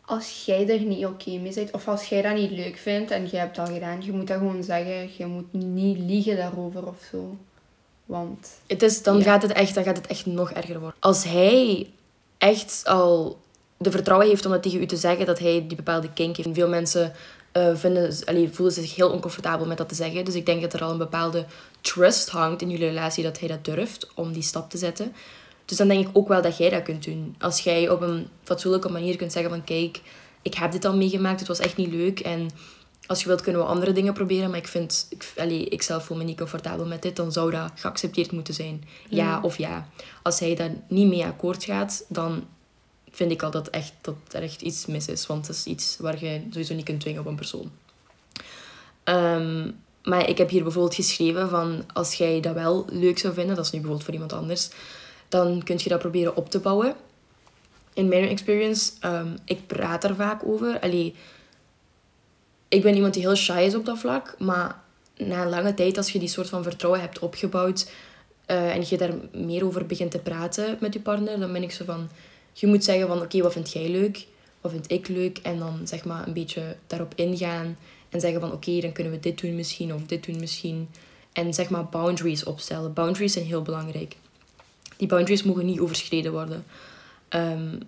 als 0.04 0.44
jij 0.44 0.68
er 0.68 0.80
niet 0.80 1.06
oké 1.06 1.30
mee 1.30 1.54
bent, 1.54 1.70
of 1.70 1.88
als 1.88 2.04
jij 2.04 2.22
dat 2.22 2.34
niet 2.34 2.50
leuk 2.50 2.76
vindt 2.76 3.10
en 3.10 3.28
je 3.30 3.36
hebt 3.36 3.56
dat 3.56 3.68
gedaan, 3.68 4.02
je 4.02 4.12
moet 4.12 4.26
dat 4.26 4.38
gewoon 4.38 4.62
zeggen. 4.62 5.10
Je 5.16 5.26
moet 5.26 5.52
niet 5.52 5.98
liegen 5.98 6.36
daarover 6.36 6.86
of 6.86 6.96
zo. 7.10 7.36
Want... 8.04 8.48
Het 8.66 8.82
is, 8.82 9.02
dan, 9.02 9.22
gaat 9.22 9.42
het 9.42 9.52
echt, 9.52 9.74
dan 9.74 9.84
gaat 9.84 9.96
het 9.96 10.06
echt 10.06 10.26
nog 10.26 10.50
erger 10.50 10.80
worden. 10.80 11.00
Als 11.00 11.24
hij 11.24 11.90
echt 12.38 12.82
al 12.84 13.40
de 13.78 13.90
vertrouwen 13.90 14.28
heeft 14.28 14.46
om 14.46 14.52
dat 14.52 14.62
tegen 14.62 14.80
u 14.80 14.86
te 14.86 14.96
zeggen, 14.96 15.26
dat 15.26 15.38
hij 15.38 15.64
die 15.66 15.76
bepaalde 15.76 16.12
kink 16.12 16.36
heeft. 16.36 16.48
Veel 16.52 16.68
mensen 16.68 17.12
uh, 17.52 17.74
vinden, 17.74 18.14
allee, 18.24 18.48
voelen 18.48 18.74
zich 18.74 18.94
heel 18.94 19.10
oncomfortabel 19.10 19.66
met 19.66 19.78
dat 19.78 19.88
te 19.88 19.94
zeggen. 19.94 20.24
Dus 20.24 20.34
ik 20.34 20.46
denk 20.46 20.62
dat 20.62 20.72
er 20.72 20.84
al 20.84 20.90
een 20.90 20.98
bepaalde 20.98 21.44
trust 21.80 22.28
hangt 22.28 22.62
in 22.62 22.70
jullie 22.70 22.88
relatie 22.88 23.22
dat 23.22 23.38
hij 23.38 23.48
dat 23.48 23.64
durft 23.64 24.08
om 24.14 24.32
die 24.32 24.42
stap 24.42 24.70
te 24.70 24.78
zetten. 24.78 25.12
Dus 25.64 25.76
dan 25.76 25.88
denk 25.88 26.08
ik 26.08 26.16
ook 26.16 26.28
wel 26.28 26.42
dat 26.42 26.56
jij 26.56 26.70
dat 26.70 26.82
kunt 26.82 27.04
doen. 27.04 27.34
Als 27.38 27.60
jij 27.60 27.88
op 27.88 28.00
een 28.00 28.28
fatsoenlijke 28.42 28.88
manier 28.88 29.16
kunt 29.16 29.32
zeggen 29.32 29.50
van 29.50 29.64
kijk, 29.64 30.00
ik 30.42 30.54
heb 30.54 30.72
dit 30.72 30.84
al 30.84 30.96
meegemaakt, 30.96 31.38
het 31.38 31.48
was 31.48 31.58
echt 31.58 31.76
niet 31.76 31.92
leuk. 31.92 32.20
En 32.20 32.50
als 33.06 33.20
je 33.20 33.26
wilt 33.26 33.40
kunnen 33.40 33.62
we 33.62 33.68
andere 33.68 33.92
dingen 33.92 34.12
proberen, 34.12 34.50
maar 34.50 34.58
ik 34.58 34.68
vind, 34.68 35.06
ik, 35.10 35.32
allee, 35.36 35.64
ik 35.64 35.82
zelf 35.82 36.04
voel 36.04 36.16
me 36.16 36.24
niet 36.24 36.36
comfortabel 36.36 36.86
met 36.86 37.02
dit, 37.02 37.16
dan 37.16 37.32
zou 37.32 37.50
dat 37.50 37.70
geaccepteerd 37.74 38.32
moeten 38.32 38.54
zijn. 38.54 38.84
Ja 39.08 39.40
of 39.42 39.58
ja. 39.58 39.88
Als 40.22 40.40
hij 40.40 40.54
daar 40.54 40.70
niet 40.88 41.08
mee 41.08 41.24
akkoord 41.24 41.64
gaat, 41.64 42.04
dan 42.08 42.44
vind 43.16 43.30
ik 43.30 43.42
al 43.42 43.50
dat, 43.50 43.68
echt, 43.68 43.92
dat 44.00 44.14
er 44.30 44.42
echt 44.42 44.62
iets 44.62 44.86
mis 44.86 45.08
is. 45.08 45.26
Want 45.26 45.46
het 45.46 45.56
is 45.56 45.64
iets 45.64 45.96
waar 45.98 46.24
je 46.24 46.40
sowieso 46.50 46.74
niet 46.74 46.84
kunt 46.84 47.00
dwingen 47.00 47.20
op 47.20 47.26
een 47.26 47.36
persoon. 47.36 47.70
Ehm, 49.04 49.70
maar 50.04 50.28
ik 50.28 50.38
heb 50.38 50.50
hier 50.50 50.62
bijvoorbeeld 50.62 50.94
geschreven 50.94 51.48
van 51.48 51.84
als 51.92 52.14
jij 52.14 52.40
dat 52.40 52.54
wel 52.54 52.86
leuk 52.90 53.18
zou 53.18 53.34
vinden, 53.34 53.56
dat 53.56 53.64
is 53.64 53.70
nu 53.70 53.78
bijvoorbeeld 53.78 54.04
voor 54.04 54.14
iemand 54.14 54.32
anders, 54.32 54.68
dan 55.28 55.62
kun 55.62 55.78
je 55.78 55.88
dat 55.88 55.98
proberen 55.98 56.36
op 56.36 56.50
te 56.50 56.58
bouwen. 56.58 56.94
In 57.94 58.08
mijn 58.08 58.28
experience, 58.28 58.92
um, 59.00 59.36
ik 59.44 59.66
praat 59.66 60.04
er 60.04 60.14
vaak 60.14 60.44
over. 60.44 60.80
Allee, 60.80 61.14
ik 62.68 62.82
ben 62.82 62.94
iemand 62.94 63.14
die 63.14 63.22
heel 63.22 63.36
shy 63.36 63.62
is 63.66 63.74
op 63.74 63.84
dat 63.84 63.98
vlak, 63.98 64.34
maar 64.38 64.82
na 65.16 65.42
een 65.42 65.48
lange 65.48 65.74
tijd, 65.74 65.96
als 65.96 66.10
je 66.10 66.18
die 66.18 66.28
soort 66.28 66.48
van 66.48 66.62
vertrouwen 66.62 67.00
hebt 67.00 67.18
opgebouwd 67.18 67.90
eh, 68.46 68.74
en 68.74 68.84
je 68.88 68.96
daar 68.96 69.14
meer 69.32 69.64
over 69.64 69.86
begint 69.86 70.10
te 70.10 70.18
praten 70.18 70.76
met 70.80 70.94
je 70.94 71.00
partner, 71.00 71.40
dan 71.40 71.52
ben 71.52 71.62
ik 71.62 71.72
zo 71.72 71.84
van, 71.84 72.08
je 72.58 72.66
moet 72.66 72.84
zeggen 72.84 73.06
van, 73.06 73.20
oké, 73.20 73.42
wat 73.42 73.52
vind 73.52 73.72
jij 73.72 73.88
leuk? 73.88 74.26
Wat 74.60 74.72
vind 74.72 74.90
ik 74.90 75.08
leuk? 75.08 75.38
En 75.38 75.58
dan 75.58 75.80
zeg 75.84 76.04
maar 76.04 76.26
een 76.26 76.32
beetje 76.32 76.76
daarop 76.86 77.12
ingaan 77.16 77.78
en 78.08 78.20
zeggen 78.20 78.40
van, 78.40 78.52
oké, 78.52 78.80
dan 78.80 78.92
kunnen 78.92 79.12
we 79.12 79.20
dit 79.20 79.40
doen 79.40 79.54
misschien 79.54 79.94
of 79.94 80.02
dit 80.02 80.26
doen 80.26 80.38
misschien. 80.40 80.88
En 81.32 81.54
zeg 81.54 81.70
maar 81.70 81.88
boundaries 81.88 82.44
opstellen. 82.44 82.92
Boundaries 82.92 83.32
zijn 83.32 83.44
heel 83.44 83.62
belangrijk. 83.62 84.16
Die 84.96 85.08
boundaries 85.08 85.42
mogen 85.42 85.66
niet 85.66 85.80
overschreden 85.80 86.32
worden. 86.32 86.64
Ehm, 87.28 87.78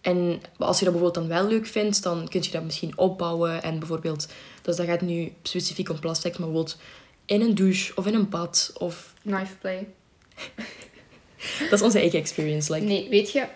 en 0.00 0.40
als 0.58 0.78
je 0.78 0.84
dat 0.84 0.94
bijvoorbeeld 0.94 1.28
dan 1.28 1.38
wel 1.38 1.48
leuk 1.48 1.66
vindt, 1.66 2.02
dan 2.02 2.28
kun 2.28 2.42
je 2.42 2.50
dat 2.50 2.64
misschien 2.64 2.98
opbouwen. 2.98 3.62
En 3.62 3.78
bijvoorbeeld, 3.78 4.28
dus 4.62 4.76
dat 4.76 4.86
gaat 4.86 5.00
nu 5.00 5.32
specifiek 5.42 5.90
om 5.90 6.00
plastic, 6.00 6.38
maar 6.38 6.48
bijvoorbeeld 6.48 6.76
in 7.24 7.40
een 7.40 7.54
douche 7.54 7.92
of 7.96 8.06
in 8.06 8.14
een 8.14 8.28
bad 8.28 8.72
of... 8.78 9.14
Knife 9.22 9.56
play. 9.60 9.86
Dat 11.70 11.72
is 11.72 11.82
onze 11.82 11.98
eigen 11.98 12.18
experience. 12.18 12.72
Like. 12.72 12.86
Nee, 12.86 13.08
weet 13.08 13.32
je... 13.32 13.46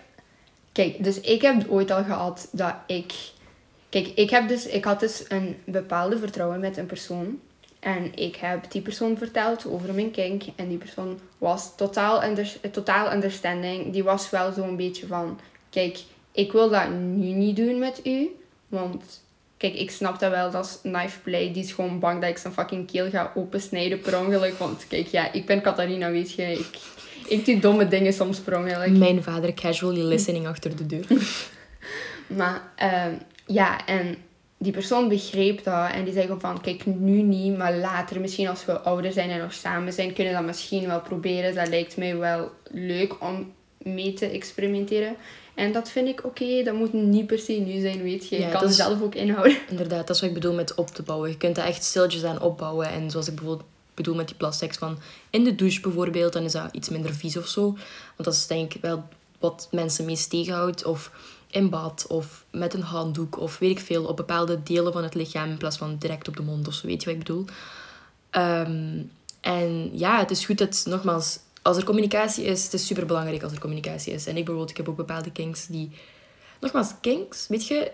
Kijk, 0.71 1.03
dus 1.03 1.19
ik 1.19 1.41
heb 1.41 1.69
ooit 1.69 1.91
al 1.91 2.03
gehad 2.03 2.47
dat 2.51 2.73
ik... 2.87 3.13
Kijk, 3.89 4.07
ik, 4.07 4.29
heb 4.29 4.47
dus, 4.47 4.65
ik 4.65 4.83
had 4.83 4.99
dus 4.99 5.25
een 5.27 5.57
bepaalde 5.65 6.17
vertrouwen 6.17 6.59
met 6.59 6.77
een 6.77 6.85
persoon. 6.85 7.39
En 7.79 8.15
ik 8.15 8.35
heb 8.35 8.71
die 8.71 8.81
persoon 8.81 9.17
verteld 9.17 9.65
over 9.67 9.93
mijn 9.93 10.11
kink. 10.11 10.43
En 10.55 10.67
die 10.67 10.77
persoon 10.77 11.19
was 11.37 11.75
totaal, 11.75 12.23
under, 12.23 12.55
totaal 12.71 13.13
understanding. 13.13 13.93
Die 13.93 14.03
was 14.03 14.29
wel 14.29 14.51
zo'n 14.51 14.75
beetje 14.75 15.07
van... 15.07 15.39
Kijk, 15.69 15.99
ik 16.31 16.51
wil 16.51 16.69
dat 16.69 16.89
nu 16.89 17.27
niet 17.27 17.55
doen 17.55 17.79
met 17.79 18.01
u. 18.05 18.29
Want 18.67 19.23
kijk, 19.57 19.73
ik 19.73 19.91
snap 19.91 20.19
dat 20.19 20.31
wel. 20.31 20.51
Dat 20.51 20.65
is 20.65 20.91
knife 20.91 21.19
play. 21.19 21.53
Die 21.53 21.63
is 21.63 21.71
gewoon 21.71 21.99
bang 21.99 22.21
dat 22.21 22.29
ik 22.29 22.37
zijn 22.37 22.53
fucking 22.53 22.91
keel 22.91 23.09
ga 23.09 23.31
opensnijden 23.35 23.99
per 23.99 24.19
ongeluk. 24.19 24.57
Want 24.57 24.87
kijk, 24.87 25.07
ja, 25.07 25.31
ik 25.31 25.45
ben 25.45 25.61
Catharina, 25.61 26.11
weet 26.11 26.31
je. 26.31 26.51
Ik, 26.51 26.79
ik 27.31 27.45
doe 27.45 27.59
domme 27.59 27.87
dingen 27.87 28.13
soms 28.13 28.39
per 28.39 28.57
ongeluk. 28.57 28.97
Mijn 28.97 29.23
vader 29.23 29.53
casually 29.53 30.01
listening 30.03 30.47
achter 30.47 30.75
de 30.75 30.85
deur. 30.85 31.05
Maar 32.27 32.61
ehm, 32.75 33.11
ja, 33.45 33.85
en 33.85 34.15
die 34.57 34.71
persoon 34.71 35.09
begreep 35.09 35.63
dat. 35.63 35.91
En 35.91 36.03
die 36.03 36.13
zei 36.13 36.25
gewoon 36.25 36.39
van, 36.41 36.61
kijk, 36.61 36.85
nu 36.85 37.21
niet, 37.21 37.57
maar 37.57 37.75
later, 37.75 38.19
misschien 38.21 38.47
als 38.47 38.65
we 38.65 38.79
ouder 38.79 39.11
zijn 39.11 39.29
en 39.29 39.39
nog 39.39 39.53
samen 39.53 39.93
zijn, 39.93 40.13
kunnen 40.13 40.33
we 40.33 40.39
dat 40.39 40.47
misschien 40.47 40.87
wel 40.87 41.01
proberen. 41.01 41.55
Dat 41.55 41.67
lijkt 41.67 41.97
mij 41.97 42.17
wel 42.17 42.51
leuk 42.71 43.21
om 43.23 43.51
mee 43.77 44.13
te 44.13 44.25
experimenteren. 44.25 45.15
En 45.55 45.71
dat 45.71 45.89
vind 45.89 46.07
ik 46.07 46.25
oké, 46.25 46.63
dat 46.63 46.73
moet 46.75 46.93
niet 46.93 47.27
per 47.27 47.39
se 47.39 47.53
nu 47.53 47.79
zijn, 47.79 48.01
weet 48.03 48.29
je. 48.29 48.39
Ja, 48.39 48.45
je 48.45 48.51
kan 48.51 48.61
het 48.61 48.69
is- 48.69 48.75
zelf 48.75 49.01
ook 49.01 49.15
inhouden. 49.15 49.57
Inderdaad, 49.69 50.07
dat 50.07 50.15
is 50.15 50.21
wat 50.21 50.29
ik 50.29 50.35
bedoel 50.35 50.53
met 50.53 50.75
op 50.75 50.87
te 50.87 51.03
bouwen. 51.03 51.29
Je 51.29 51.37
kunt 51.37 51.55
dat 51.55 51.65
echt 51.65 51.83
stilletjes 51.83 52.23
aan 52.23 52.41
opbouwen. 52.41 52.89
En 52.89 53.11
zoals 53.11 53.27
ik 53.27 53.35
bijvoorbeeld 53.35 53.69
bedoel 53.93 54.15
met 54.15 54.27
die 54.27 54.37
plastics 54.37 54.77
van 54.77 54.99
in 55.29 55.43
de 55.43 55.55
douche 55.55 55.81
bijvoorbeeld, 55.81 56.33
dan 56.33 56.43
is 56.43 56.51
dat 56.51 56.69
iets 56.71 56.89
minder 56.89 57.13
vies 57.13 57.37
of 57.37 57.47
zo. 57.47 57.61
Want 57.61 58.23
dat 58.23 58.33
is 58.33 58.47
denk 58.47 58.73
ik 58.73 58.81
wel 58.81 59.03
wat 59.39 59.67
mensen 59.71 60.05
meest 60.05 60.29
tegenhoudt. 60.29 60.85
Of 60.85 61.11
in 61.51 61.69
bad, 61.69 62.05
of 62.07 62.45
met 62.51 62.73
een 62.73 62.81
handdoek, 62.81 63.39
of 63.39 63.57
weet 63.57 63.71
ik 63.71 63.79
veel, 63.79 64.05
op 64.05 64.17
bepaalde 64.17 64.63
delen 64.63 64.93
van 64.93 65.03
het 65.03 65.13
lichaam 65.13 65.49
in 65.49 65.57
plaats 65.57 65.77
van 65.77 65.97
direct 65.97 66.27
op 66.27 66.35
de 66.35 66.43
mond 66.43 66.67
of 66.67 66.73
zo. 66.73 66.87
Weet 66.87 67.03
je 67.03 67.05
wat 67.05 67.15
ik 67.19 67.23
bedoel? 67.23 67.45
Ehm, 68.29 69.01
en 69.41 69.97
ja, 69.97 70.19
het 70.19 70.31
is 70.31 70.45
goed 70.45 70.57
dat, 70.57 70.83
nogmaals, 70.85 71.39
als 71.61 71.77
er 71.77 71.83
communicatie 71.83 72.43
is, 72.43 72.63
het 72.63 72.73
is 72.73 72.85
super 72.85 73.05
belangrijk 73.05 73.43
als 73.43 73.51
er 73.51 73.59
communicatie 73.59 74.13
is. 74.13 74.25
En 74.25 74.37
ik 74.37 74.45
bijvoorbeeld, 74.45 74.69
ik 74.69 74.77
heb 74.77 74.89
ook 74.89 74.95
bepaalde 74.95 75.31
kinks 75.31 75.67
die. 75.67 75.91
Nogmaals, 76.59 76.91
kinks, 77.01 77.47
weet 77.47 77.67
je, 77.67 77.91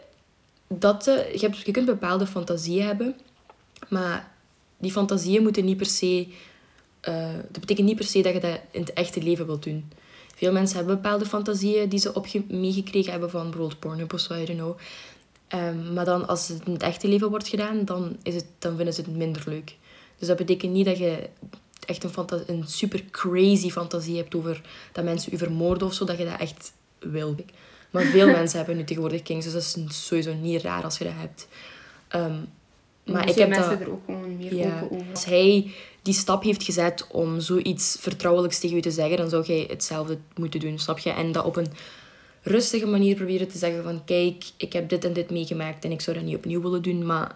dat, 0.68 1.08
eh, 1.08 1.34
je, 1.34 1.40
hebt, 1.40 1.58
je 1.58 1.72
kunt 1.72 1.86
bepaalde 1.86 2.28
fantasieën 2.28 2.86
hebben, 2.86 3.16
maar 3.90 4.32
die 4.78 4.92
fantasieën 4.92 5.42
moeten 5.42 5.66
niet 5.66 5.78
per 5.78 5.86
se. 5.86 6.28
eh, 7.00 7.34
dat 7.52 7.60
betekent 7.60 7.88
niet 7.88 7.96
per 7.96 8.06
se 8.06 8.22
dat 8.22 8.34
je 8.34 8.40
dat 8.40 8.60
in 8.72 8.80
het 8.82 8.94
echte 8.94 9.22
leven 9.22 9.46
wilt 9.46 9.64
doen. 9.64 9.92
Veel 10.36 10.52
mensen 10.52 10.78
hebben 10.78 10.96
bepaalde 10.96 11.26
fantasieën 11.26 11.90
die 11.90 12.00
ze 12.00 12.44
meegekregen 12.48 13.12
hebben 13.12 13.30
van 13.30 13.50
bijvoorbeeld 13.50 13.80
Pornhub 13.80 14.14
of 14.14 14.20
zo, 14.20 14.34
I 14.34 14.46
don't 14.46 14.60
know. 14.60 14.78
Ehm, 15.48 15.94
maar 15.94 16.06
dan 16.06 16.28
als 16.28 16.48
het 16.48 16.62
in 16.66 16.74
het 16.74 16.84
echte 16.84 17.08
leven 17.08 17.30
wordt 17.30 17.48
gedaan, 17.48 17.86
dan, 17.86 18.18
is 18.24 18.36
het, 18.36 18.46
dan 18.60 18.76
vinden 18.76 18.94
ze 18.94 19.02
het 19.02 19.16
minder 19.16 19.44
leuk. 19.46 19.76
Dus 20.18 20.28
dat 20.28 20.38
betekent 20.38 20.74
niet 20.74 20.86
dat 20.86 20.98
je 20.98 21.30
echt 21.86 22.04
een, 22.04 22.44
een 22.48 22.68
super 22.68 23.04
crazy 23.12 23.70
fantasie 23.70 24.18
hebt 24.18 24.36
over 24.36 24.62
dat 24.92 25.04
mensen 25.04 25.34
u 25.34 25.38
vermoorden 25.38 25.88
of 25.88 25.94
zo, 25.94 26.06
dat 26.06 26.18
je 26.18 26.26
dat 26.26 26.40
echt 26.40 26.74
wil. 27.00 27.36
Maar 27.92 28.04
veel 28.04 28.28
mensen 28.38 28.58
hebben 28.58 28.78
nu 28.78 28.84
tegenwoordig 28.84 29.22
kings, 29.22 29.46
dus 29.46 29.54
dat 29.54 29.86
is 29.88 30.06
sowieso 30.06 30.34
niet 30.34 30.62
raar 30.62 30.84
als 30.84 30.98
je 30.98 31.04
dat 31.04 31.14
hebt. 31.16 31.48
Ehm, 32.08 32.40
maar 33.08 33.30
ik 33.30 33.36
heb 33.36 33.50
mensen 33.50 33.70
dat... 33.70 33.80
er 33.80 33.92
ook 33.92 34.02
gewoon 34.06 34.38
meer 34.38 34.56
Ja. 34.56 34.82
open 34.82 34.98
over. 34.98 35.12
Als 35.12 35.26
hij 35.26 35.72
die 36.02 36.14
stap 36.14 36.44
heeft 36.44 36.64
gezet 36.64 37.08
om 37.12 37.40
zoiets 37.40 37.98
vertrouwelijks 38.00 38.60
tegen 38.60 38.78
u 38.78 38.82
te 38.82 38.92
zeggen, 38.92 39.18
dan 39.18 39.30
zou 39.30 39.46
jij 39.46 39.66
hetzelfde 39.70 40.18
moeten 40.36 40.60
doen, 40.60 40.80
snap 40.80 41.00
je? 41.00 41.10
En 41.10 41.32
dat 41.32 41.46
op 41.46 41.56
een 41.56 41.68
rustige 42.42 42.86
manier 42.86 43.16
proberen 43.16 43.48
te 43.48 43.58
zeggen 43.58 43.84
van 43.84 44.04
kijk, 44.06 44.44
ik 44.58 44.74
heb 44.74 44.90
dit 44.90 45.06
en 45.06 45.14
dit 45.14 45.30
meegemaakt 45.30 45.84
en 45.84 45.92
ik 45.92 46.02
zou 46.02 46.18
dat 46.18 46.26
niet 46.26 46.36
opnieuw 46.36 46.62
willen 46.62 46.82
doen, 46.82 47.06
maar 47.06 47.36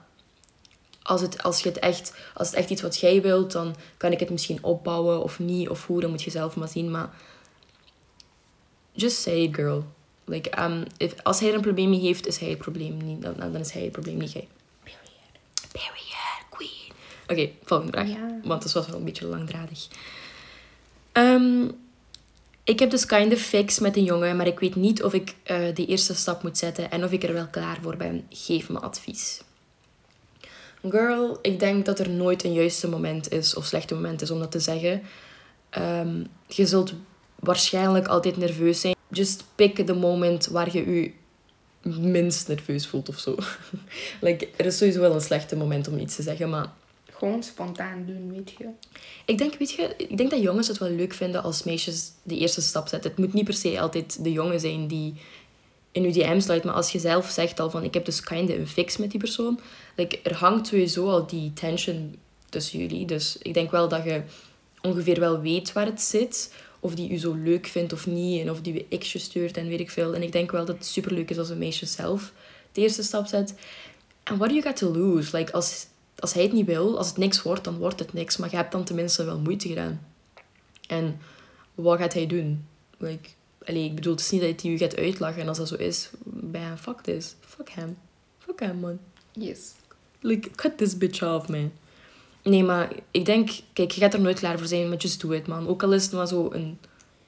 als 1.02 1.22
het, 1.22 1.44
als 1.44 1.62
je 1.62 1.70
het 1.70 1.80
echt, 1.80 2.14
als 2.34 2.48
het 2.48 2.58
echt 2.58 2.70
iets 2.70 2.82
wat 2.82 3.00
jij 3.00 3.22
wilt, 3.22 3.52
dan 3.52 3.76
kan 3.98 4.12
ik 4.12 4.20
het 4.20 4.30
misschien 4.30 4.64
opbouwen 4.64 5.24
of 5.24 5.40
niet, 5.40 5.70
of 5.70 5.88
hoe, 5.88 6.02
dan 6.02 6.10
moet 6.10 6.24
je 6.24 6.32
zelf 6.32 6.56
maar 6.56 6.68
zien, 6.68 6.92
maar 6.92 7.10
just 8.92 9.18
say 9.18 9.42
it, 9.42 9.56
girl. 9.56 9.84
Like, 10.26 10.64
um, 10.64 10.84
if, 10.98 11.16
als 11.24 11.40
hij 11.40 11.50
er 11.50 11.56
een 11.56 11.62
probleem 11.62 11.90
mee 11.90 12.00
heeft, 12.00 12.28
is 12.28 12.38
hij 12.38 12.50
het 12.50 12.58
probleem 12.58 12.98
niet, 12.98 13.22
dan, 13.22 13.34
dan 13.38 13.56
is 13.56 13.72
hij 13.72 13.82
het 13.82 13.92
probleem, 13.92 14.18
niet 14.18 14.32
jij. 14.32 14.48
Period, 15.72 16.44
queen. 16.50 16.92
Oké, 17.28 17.50
volgende 17.64 17.92
vraag. 17.92 18.08
Ja. 18.08 18.40
Want 18.44 18.62
dat 18.62 18.72
was 18.72 18.88
wel 18.88 18.98
een 18.98 19.06
beetje 19.06 19.26
langdradig. 19.26 19.88
Ehm, 21.12 21.68
ik 22.64 22.80
heb 22.80 22.90
dus 22.90 23.06
kind 23.06 23.34
of 23.34 23.40
fix 23.40 23.80
met 23.80 23.98
een 23.98 24.04
jongen, 24.04 24.36
maar 24.36 24.48
ik 24.48 24.60
weet 24.60 24.76
niet 24.76 25.04
of 25.04 25.14
ik 25.14 25.36
eh, 25.44 25.58
de 25.74 25.86
eerste 25.86 26.16
stap 26.16 26.44
moet 26.44 26.58
zetten 26.58 26.92
en 26.92 27.04
of 27.04 27.12
ik 27.12 27.24
er 27.24 27.34
wel 27.34 27.48
klaar 27.48 27.78
voor 27.82 27.98
ben. 27.98 28.26
Geef 28.30 28.70
me 28.70 28.80
advies. 28.80 29.42
Girl, 30.90 31.40
ik 31.42 31.60
denk 31.60 31.86
dat 31.86 32.00
er 32.00 32.10
nooit 32.10 32.44
een 32.44 32.54
juiste 32.54 32.90
moment 32.90 33.32
is 33.32 33.56
of 33.56 33.66
slechte 33.66 33.94
moment 33.94 34.22
is 34.22 34.32
om 34.32 34.40
dat 34.40 34.52
te 34.52 34.60
zeggen. 34.60 35.02
Ehm, 35.70 36.24
je 36.48 36.66
zult 36.66 36.94
waarschijnlijk 37.36 38.08
altijd 38.08 38.38
nerveus 38.38 38.82
zijn. 38.82 38.96
Just 39.10 39.44
pick 39.56 39.86
the 39.86 39.94
moment 39.94 40.48
waar 40.48 40.74
je 40.74 40.92
je 40.92 41.12
minst 41.82 42.48
nerveus 42.48 42.88
voelt 42.88 43.10
of 43.10 43.20
zo. 43.20 43.36
like, 44.22 44.48
er 44.56 44.66
is 44.66 44.78
sowieso 44.78 45.00
wel 45.00 45.14
een 45.14 45.22
slechte 45.22 45.56
moment 45.56 45.88
om 45.88 45.98
iets 45.98 46.16
te 46.16 46.22
zeggen, 46.22 46.50
maar 46.50 46.74
Gewoon 47.12 47.44
spontaan 47.44 48.06
doen, 48.06 48.34
weet 48.34 48.52
je. 48.58 48.66
ik 49.26 49.38
denk, 49.38 49.56
weet 49.56 49.72
je, 49.72 49.94
ik 49.98 50.18
denk 50.18 50.30
dat 50.30 50.42
jongens 50.42 50.68
het 50.68 50.78
wel 50.78 50.90
leuk 50.90 51.14
vinden 51.14 51.44
als 51.44 51.64
meisjes 51.64 52.12
de 52.24 52.38
eerste 52.38 52.62
stap 52.62 52.88
zetten. 52.88 53.10
Het 53.12 53.20
moet 53.20 53.34
niet 53.34 53.46
per 53.46 53.54
se 53.54 53.80
altijd 53.80 54.24
de 54.24 54.32
jongen 54.32 54.60
zijn 54.60 54.88
die 54.88 55.14
in 55.92 56.04
je 56.04 56.12
DM 56.12 56.40
sluit, 56.40 56.64
maar 56.64 56.74
als 56.74 56.92
je 56.92 57.00
zelf 57.00 57.30
zegt 57.30 57.60
al 57.60 57.70
van 57.70 57.84
ik 57.84 57.94
heb 57.94 58.06
dus 58.06 58.22
kinda 58.22 58.54
een 58.54 58.68
fix 58.68 58.98
met 58.98 59.12
die 59.12 59.20
persoon, 59.20 59.60
like, 59.96 60.20
er 60.24 60.36
hangt 60.36 60.68
sowieso 60.68 61.10
al 61.10 61.28
die 61.28 61.54
tension 61.54 62.16
tussen 62.50 62.80
jullie. 62.80 63.06
Dus 63.06 63.38
ik 63.38 63.54
denk 63.54 63.72
wel 63.72 63.88
dat 63.88 64.04
je 64.04 64.22
ongeveer 64.82 65.20
wel 65.20 65.42
weet 65.42 65.74
waar 65.74 65.86
het 65.86 66.02
zit, 66.02 66.54
of 66.84 66.96
die 66.96 67.12
u 67.12 67.18
zo 67.18 67.34
leuk 67.34 67.68
vindt 67.68 67.94
of 67.94 68.08
niet, 68.08 68.42
en 68.42 68.52
of 68.52 68.62
die 68.62 68.86
je 68.90 69.20
stuurt 69.20 69.58
en 69.58 69.68
weet 69.68 69.80
ik 69.80 69.90
veel. 69.90 70.16
En 70.16 70.24
ik 70.24 70.32
denk 70.32 70.52
wel 70.52 70.66
dat 70.66 70.76
het 70.76 70.86
super 70.86 71.14
leuk 71.14 71.30
is 71.30 71.38
als 71.38 71.50
een 71.50 71.58
meisje 71.58 71.86
zelf 71.86 72.34
de 72.72 72.82
eerste 72.82 73.04
stap 73.04 73.28
zet. 73.28 73.54
En 74.24 74.38
what 74.38 74.50
do 74.50 74.56
you 74.56 74.68
got 74.68 74.76
to 74.76 74.92
lose? 74.92 75.38
Like, 75.38 75.52
als, 75.52 75.86
als 76.20 76.34
hij 76.34 76.44
het 76.44 76.52
niet 76.52 76.66
wil, 76.66 76.98
als 76.98 77.08
het 77.08 77.18
niks 77.18 77.42
wordt, 77.42 77.64
dan 77.64 77.78
wordt 77.78 78.00
het 78.00 78.14
niks. 78.14 78.38
Maar 78.38 78.50
je 78.50 78.56
hebt 78.56 78.72
dan 78.72 78.84
tenminste 78.84 79.24
wel 79.24 79.40
moeite 79.40 79.68
gedaan. 79.68 80.08
En 80.88 81.20
wat 81.76 82.00
gaat 82.00 82.14
hij 82.14 82.28
doen? 82.28 82.66
Like, 82.98 83.30
allee, 83.66 83.86
ik 83.86 83.96
bedoel, 83.96 84.14
het 84.14 84.22
is 84.22 84.30
niet 84.30 84.42
dat 84.42 84.62
hij 84.62 84.72
u 84.72 84.78
gaat 84.78 84.96
uitlachen. 84.96 85.42
En 85.42 85.48
als 85.48 85.58
dat 85.58 85.68
zo 85.68 85.76
is, 85.76 86.10
bam, 86.24 86.78
fuck 86.78 87.02
this. 87.02 87.36
Fuck 87.40 87.70
hem. 87.70 87.98
Fuck 88.38 88.60
hem, 88.60 88.80
man. 88.80 89.00
Yes. 89.32 89.72
Like, 90.20 90.50
cut 90.50 90.78
this 90.78 90.98
bitch 90.98 91.24
off, 91.24 91.48
man. 91.48 91.72
Nee, 92.44 92.64
maar 92.64 92.92
ik 93.12 93.26
denk... 93.26 93.50
Kijk, 93.74 93.92
je 93.92 94.02
gaat 94.02 94.14
er 94.14 94.22
nooit 94.22 94.40
klaar 94.40 94.58
voor 94.58 94.68
zijn, 94.68 94.90
maar 94.90 94.98
just 94.98 95.22
do 95.22 95.32
it, 95.32 95.48
man. 95.48 95.68
Ook 95.68 95.84
al 95.84 95.94
is 95.94 96.04
het 96.04 96.12
maar 96.12 96.28
zo 96.28 96.50
een, 96.52 96.78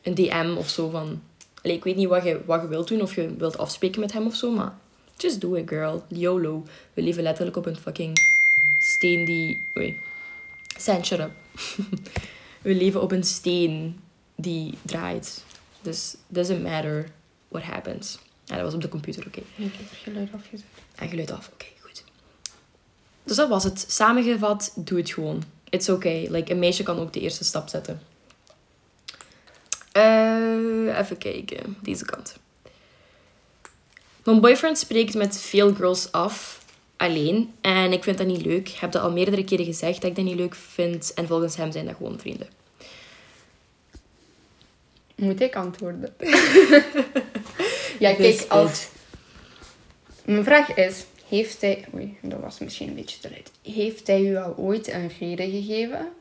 een 0.01 0.15
DM 0.15 0.55
of 0.58 0.70
zo 0.70 0.89
van... 0.89 1.22
Allee, 1.62 1.77
ik 1.77 1.84
weet 1.84 1.96
niet 1.96 2.08
wat 2.08 2.24
je, 2.24 2.41
wat 2.46 2.62
je 2.62 2.67
wilt 2.67 2.88
doen, 2.88 3.01
of 3.01 3.15
je 3.15 3.36
wilt 3.38 3.58
afspreken 3.58 4.00
met 4.00 4.13
hem 4.13 4.25
of 4.25 4.36
zo, 4.36 4.51
maar... 4.51 4.74
Just 5.17 5.41
do 5.41 5.53
it, 5.53 5.70
girl. 5.70 6.03
YOLO. 6.08 6.63
We 6.93 7.01
leven 7.01 7.24
letterlijk 7.24 7.58
op 7.58 7.65
een 7.65 7.77
fucking 7.77 8.17
steen 8.79 9.25
die... 9.25 9.62
Oei. 9.77 10.00
Up. 11.12 11.32
We 12.62 12.74
leven 12.75 13.01
op 13.01 13.12
een 13.12 13.24
steen 13.24 14.00
die 14.36 14.74
draait. 14.82 15.43
Dus 15.82 16.15
doesn't 16.27 16.63
matter 16.63 17.12
what 17.48 17.63
happens. 17.63 18.20
Ja, 18.46 18.55
dat 18.55 18.63
was 18.63 18.74
op 18.74 18.82
de 18.82 18.89
computer, 18.89 19.25
oké. 19.27 19.39
Ik 19.39 19.74
heb 19.74 19.88
geluid 19.91 20.29
afgezet. 20.34 20.65
En 20.96 21.10
geluid 21.10 21.32
af. 21.32 21.50
Oké. 21.53 21.65
Dus 23.24 23.36
dat 23.36 23.50
was 23.50 23.63
het. 23.63 23.86
Samengevat, 23.88 24.72
doe 24.75 24.98
het 24.98 25.12
gewoon. 25.12 25.44
It's 25.70 25.89
okay. 25.89 26.27
Like, 26.30 26.51
een 26.51 26.60
meisje 26.60 26.84
kan 26.84 27.00
ook 27.00 27.13
de 27.13 27.20
eerste 27.20 27.44
stap 27.44 27.70
zetten. 27.70 28.01
Eh, 29.92 31.00
even 31.00 31.18
kijken. 31.18 31.77
Deze 31.82 32.06
kant. 32.06 32.36
Mijn 34.24 34.42
boyfriend 34.42 34.77
spreekt 34.77 35.13
met 35.13 35.39
veel 35.39 35.74
girls 35.74 36.12
af. 36.12 36.62
alleen. 36.98 37.53
En 37.62 37.92
ik 37.92 38.03
vind 38.03 38.18
dat 38.18 38.27
niet 38.27 38.46
leuk. 38.46 38.70
Ik 38.70 38.75
heb 38.75 38.92
dat 38.92 39.01
al 39.01 39.12
meerdere 39.12 39.44
keren 39.44 39.65
gezegd 39.65 40.01
dat 40.01 40.10
ik 40.10 40.15
dat 40.15 40.25
niet 40.25 40.36
leuk 40.36 40.56
vind. 40.56 41.13
En 41.13 41.27
volgens 41.27 41.56
hem 41.56 41.72
zijn 41.72 41.86
dat 41.86 41.96
gewoon 41.96 42.20
vrienden. 42.20 42.48
Moet 45.15 45.42
ik 45.42 45.56
antwoorden? 45.56 46.13
ja, 48.00 48.13
kijk, 48.13 48.46
als... 48.48 48.88
Mijn 50.25 50.44
vraag 50.44 50.74
is, 50.74 51.06
heeft 51.36 51.62
hij... 51.62 51.86
Oei, 51.94 52.18
dat 52.22 52.40
was 52.40 52.60
misschien 52.60 52.88
een 52.88 52.96
beetje 52.96 53.20
te 53.20 53.30
luid. 53.30 53.52
Heeft 53.62 54.08
hij 54.08 54.22
u 54.22 54.38
al 54.38 54.58
ooit 54.58 54.88
een 54.88 55.12
reden 55.20 55.52
gegeven 55.52 56.12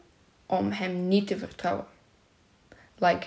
om 0.47 0.71
hem 0.71 1.09
niet 1.09 1.27
te 1.27 1.39
vertrouwen? 1.39 1.87
Like, 2.99 3.27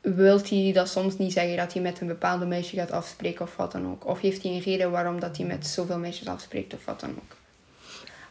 wilt 0.00 0.50
hij 0.50 0.70
dat 0.74 0.88
soms 0.88 1.18
niet 1.18 1.32
zeggen 1.32 1.56
dat 1.56 1.72
hij 1.72 1.82
met 1.82 2.00
een 2.00 2.06
bepaalde 2.06 2.46
meisje 2.46 2.76
gaat 2.76 2.90
afspreken 2.90 3.44
of 3.44 3.56
wat 3.56 3.72
dan 3.72 3.86
ook? 3.86 4.06
Of 4.06 4.20
heeft 4.20 4.42
hij 4.42 4.52
een 4.52 4.60
reden 4.60 4.90
waarom 4.90 5.20
dat 5.20 5.36
hij 5.36 5.46
met 5.46 5.66
zoveel 5.66 5.98
meisjes 5.98 6.28
afspreekt 6.28 6.74
of 6.74 6.84
wat 6.84 7.00
dan 7.00 7.10
ook? 7.10 7.36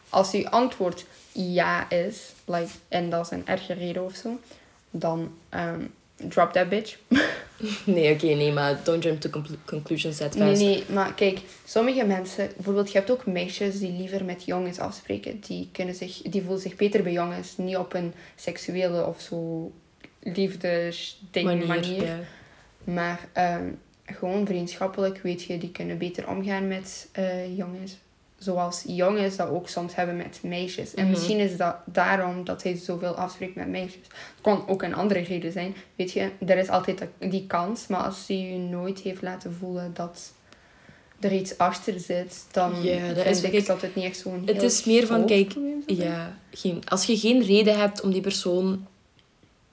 Als 0.08 0.32
uw 0.32 0.48
antwoord 0.48 1.04
ja 1.32 1.90
is, 1.90 2.32
like, 2.44 2.72
en 2.88 3.10
dat 3.10 3.24
is 3.24 3.30
een 3.30 3.46
erge 3.46 3.72
reden 3.72 4.04
of 4.04 4.14
zo, 4.14 4.38
dan 4.90 5.38
ehm, 5.48 5.84
drop 6.16 6.52
that 6.52 6.68
bitch. 6.68 6.98
Nee, 7.84 8.12
oké, 8.14 8.26
nee, 8.26 8.52
maar 8.52 8.80
don't 8.84 9.02
jump 9.02 9.20
to 9.20 9.30
conclu- 9.30 9.56
conclusions 9.64 10.16
that 10.16 10.34
Nee, 10.34 10.48
fast. 10.48 10.62
nee, 10.62 10.84
maar 10.88 11.14
kijk, 11.14 11.40
sommige 11.64 12.04
mensen, 12.04 12.50
bijvoorbeeld, 12.54 12.92
je 12.92 12.98
hebt 12.98 13.10
ook 13.10 13.26
meisjes 13.26 13.78
die 13.78 13.92
liever 13.92 14.24
met 14.24 14.44
jongens 14.44 14.78
afspreken. 14.78 15.40
Die, 15.40 15.68
kunnen 15.72 15.94
zich, 15.94 16.22
die 16.22 16.42
voelen 16.42 16.60
zich 16.60 16.76
beter 16.76 17.02
bij 17.02 17.12
jongens, 17.12 17.56
niet 17.56 17.76
op 17.76 17.94
een 17.94 18.12
seksuele 18.36 19.06
of 19.06 19.20
zo 19.20 19.72
liefdesding 20.22 21.46
manier. 21.46 21.66
manier. 21.66 22.04
Ja. 22.04 22.18
Maar 22.84 23.28
ehm, 23.32 23.68
gewoon 24.04 24.46
vriendschappelijk, 24.46 25.18
weet 25.22 25.42
je, 25.42 25.58
die 25.58 25.70
kunnen 25.72 25.98
beter 25.98 26.28
omgaan 26.28 26.68
met 26.68 27.08
eh, 27.12 27.56
jongens. 27.56 27.96
Zoals 28.42 28.82
jongens 28.86 29.36
dat 29.36 29.48
ook 29.48 29.68
soms 29.68 29.94
hebben 29.94 30.16
met 30.16 30.38
meisjes. 30.42 30.94
En 30.94 31.02
Mhm. 31.02 31.12
misschien 31.12 31.38
is 31.38 31.56
dat 31.56 31.76
daarom 31.84 32.44
dat 32.44 32.62
hij 32.62 32.76
zoveel 32.76 33.14
afspreekt 33.14 33.54
met 33.54 33.68
meisjes. 33.68 34.02
Het 34.02 34.40
kan 34.40 34.68
ook 34.68 34.82
een 34.82 34.94
andere 34.94 35.20
reden 35.20 35.52
zijn. 35.52 35.74
Weet 35.96 36.12
je, 36.12 36.28
er 36.46 36.58
is 36.58 36.68
altijd 36.68 37.02
die 37.18 37.46
kans. 37.46 37.86
Maar 37.86 38.00
als 38.02 38.24
hij 38.26 38.36
je 38.36 38.58
nooit 38.58 38.98
heeft 38.98 39.22
laten 39.22 39.54
voelen 39.58 39.90
dat 39.94 40.32
er 41.20 41.32
iets 41.32 41.58
achter 41.58 42.00
zit, 42.00 42.44
dan 42.50 42.82
Ja, 42.82 43.12
dat 43.12 43.26
is- 43.26 43.42
ik 43.42 43.50
kijk, 43.50 43.66
dat 43.66 43.82
het 43.82 43.94
niet 43.94 44.04
echt 44.04 44.18
zo'n 44.18 44.42
het 44.46 44.62
is 44.62 44.84
meer 44.84 45.06
van, 45.06 45.26
kijk. 45.26 45.54
Ja, 45.86 46.36
geen, 46.50 46.82
als 46.88 47.04
je 47.06 47.16
geen 47.18 47.42
reden 47.44 47.78
hebt 47.78 48.00
om 48.00 48.12
die 48.12 48.20
persoon 48.20 48.86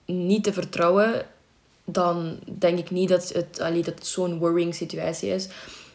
niet 0.05 0.43
te 0.43 0.53
vertrouwen, 0.53 1.25
dan 1.85 2.39
denk 2.45 2.79
ik 2.79 2.91
niet 2.91 3.09
dat 3.09 3.29
het, 3.33 3.59
allee, 3.59 3.83
dat 3.83 3.95
het 3.95 4.07
zo'n 4.07 4.38
worrying 4.39 4.75
situatie 4.75 5.29
is. 5.29 5.47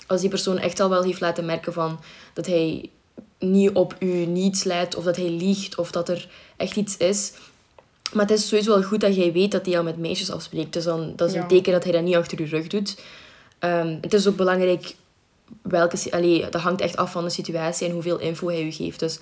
Als 0.06 0.20
die 0.20 0.30
persoon 0.30 0.58
echt 0.58 0.80
al 0.80 0.88
wel 0.88 1.02
heeft 1.02 1.20
laten 1.20 1.44
merken 1.44 1.72
van 1.72 2.00
dat 2.32 2.46
hij 2.46 2.90
niet 3.38 3.70
op 3.72 3.96
u 3.98 4.06
niets 4.26 4.64
leidt, 4.64 4.94
of 4.96 5.04
dat 5.04 5.16
hij 5.16 5.30
liegt, 5.30 5.78
of 5.78 5.90
dat 5.90 6.08
er 6.08 6.28
echt 6.56 6.76
iets 6.76 6.96
is. 6.96 7.32
Maar 8.12 8.26
het 8.26 8.38
is 8.38 8.48
sowieso 8.48 8.70
wel 8.70 8.82
goed 8.82 9.00
dat 9.00 9.16
jij 9.16 9.32
weet 9.32 9.52
dat 9.52 9.66
hij 9.66 9.76
al 9.78 9.82
met 9.84 9.96
meisjes 9.98 10.30
afspreekt. 10.30 10.72
Dus 10.72 10.84
dan, 10.84 11.12
dat 11.16 11.28
is 11.28 11.34
Ja. 11.34 11.40
een 11.42 11.48
teken 11.48 11.72
dat 11.72 11.82
hij 11.84 11.92
dat 11.92 12.02
niet 12.02 12.16
achter 12.16 12.40
je 12.40 12.46
rug 12.46 12.66
doet. 12.66 12.96
Ehm, 13.58 13.96
het 14.00 14.14
is 14.14 14.26
ook 14.26 14.36
belangrijk 14.36 14.94
welke... 15.62 15.96
Allee, 16.10 16.50
dat 16.50 16.60
hangt 16.60 16.80
echt 16.80 16.96
af 16.96 17.12
van 17.12 17.24
de 17.24 17.30
situatie 17.30 17.86
en 17.86 17.92
hoeveel 17.92 18.18
info 18.18 18.48
hij 18.48 18.62
u 18.64 18.70
geeft. 18.72 18.98
Dus 19.00 19.18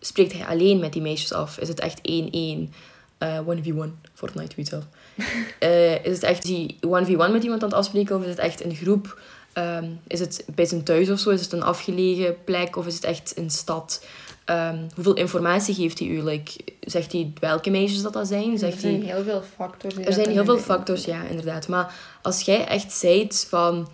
spreekt 0.00 0.32
hij 0.32 0.46
alleen 0.46 0.78
met 0.78 0.92
die 0.92 1.02
meisjes 1.02 1.32
af? 1.32 1.58
Is 1.58 1.68
het 1.68 1.80
echt 1.80 2.00
1-1? 2.02 2.70
eh 3.18 3.38
1v1, 3.38 3.90
Fortnite 4.14 4.56
weet 4.56 4.68
zelf. 4.68 4.84
Eh, 5.58 6.04
is 6.04 6.12
het 6.14 6.22
echt 6.22 6.42
die 6.42 6.76
1v1 6.80 7.30
met 7.32 7.42
iemand 7.42 7.62
aan 7.62 7.68
het 7.68 7.78
afspreken 7.78 8.16
of 8.16 8.22
is 8.22 8.28
het 8.28 8.38
echt 8.38 8.64
een 8.64 8.74
groep? 8.74 9.20
Ehm, 9.54 9.90
is 10.06 10.20
het 10.20 10.44
bij 10.54 10.64
zijn 10.64 10.84
thuis 10.84 11.10
of 11.10 11.18
zo? 11.18 11.30
Is 11.30 11.40
het 11.40 11.52
een 11.52 11.62
afgelegen 11.62 12.44
plek 12.44 12.76
of 12.76 12.86
is 12.86 12.94
het 12.94 13.04
echt 13.04 13.32
een 13.36 13.50
stad? 13.50 14.04
Ehm, 14.44 14.78
hoeveel 14.94 15.14
informatie 15.14 15.74
geeft 15.74 15.98
hij 15.98 16.08
u? 16.08 16.22
Like, 16.22 16.52
zegt 16.80 17.12
hij 17.12 17.32
welke 17.40 17.70
meisjes 17.70 18.02
dat 18.02 18.12
dat 18.12 18.28
zijn? 18.28 18.52
Er 18.52 18.58
Zegt 18.58 18.80
zijn 18.80 19.02
hij... 19.02 19.14
heel 19.14 19.24
veel 19.24 19.42
factoren. 19.56 20.06
Er 20.06 20.12
zijn 20.12 20.30
heel 20.30 20.44
veel 20.44 20.58
factors, 20.58 21.04
ja, 21.04 21.22
inderdaad. 21.22 21.68
Maar 21.68 21.94
als 22.22 22.40
jij 22.40 22.66
echt 22.66 22.92
zei 22.92 23.28
van... 23.30 23.88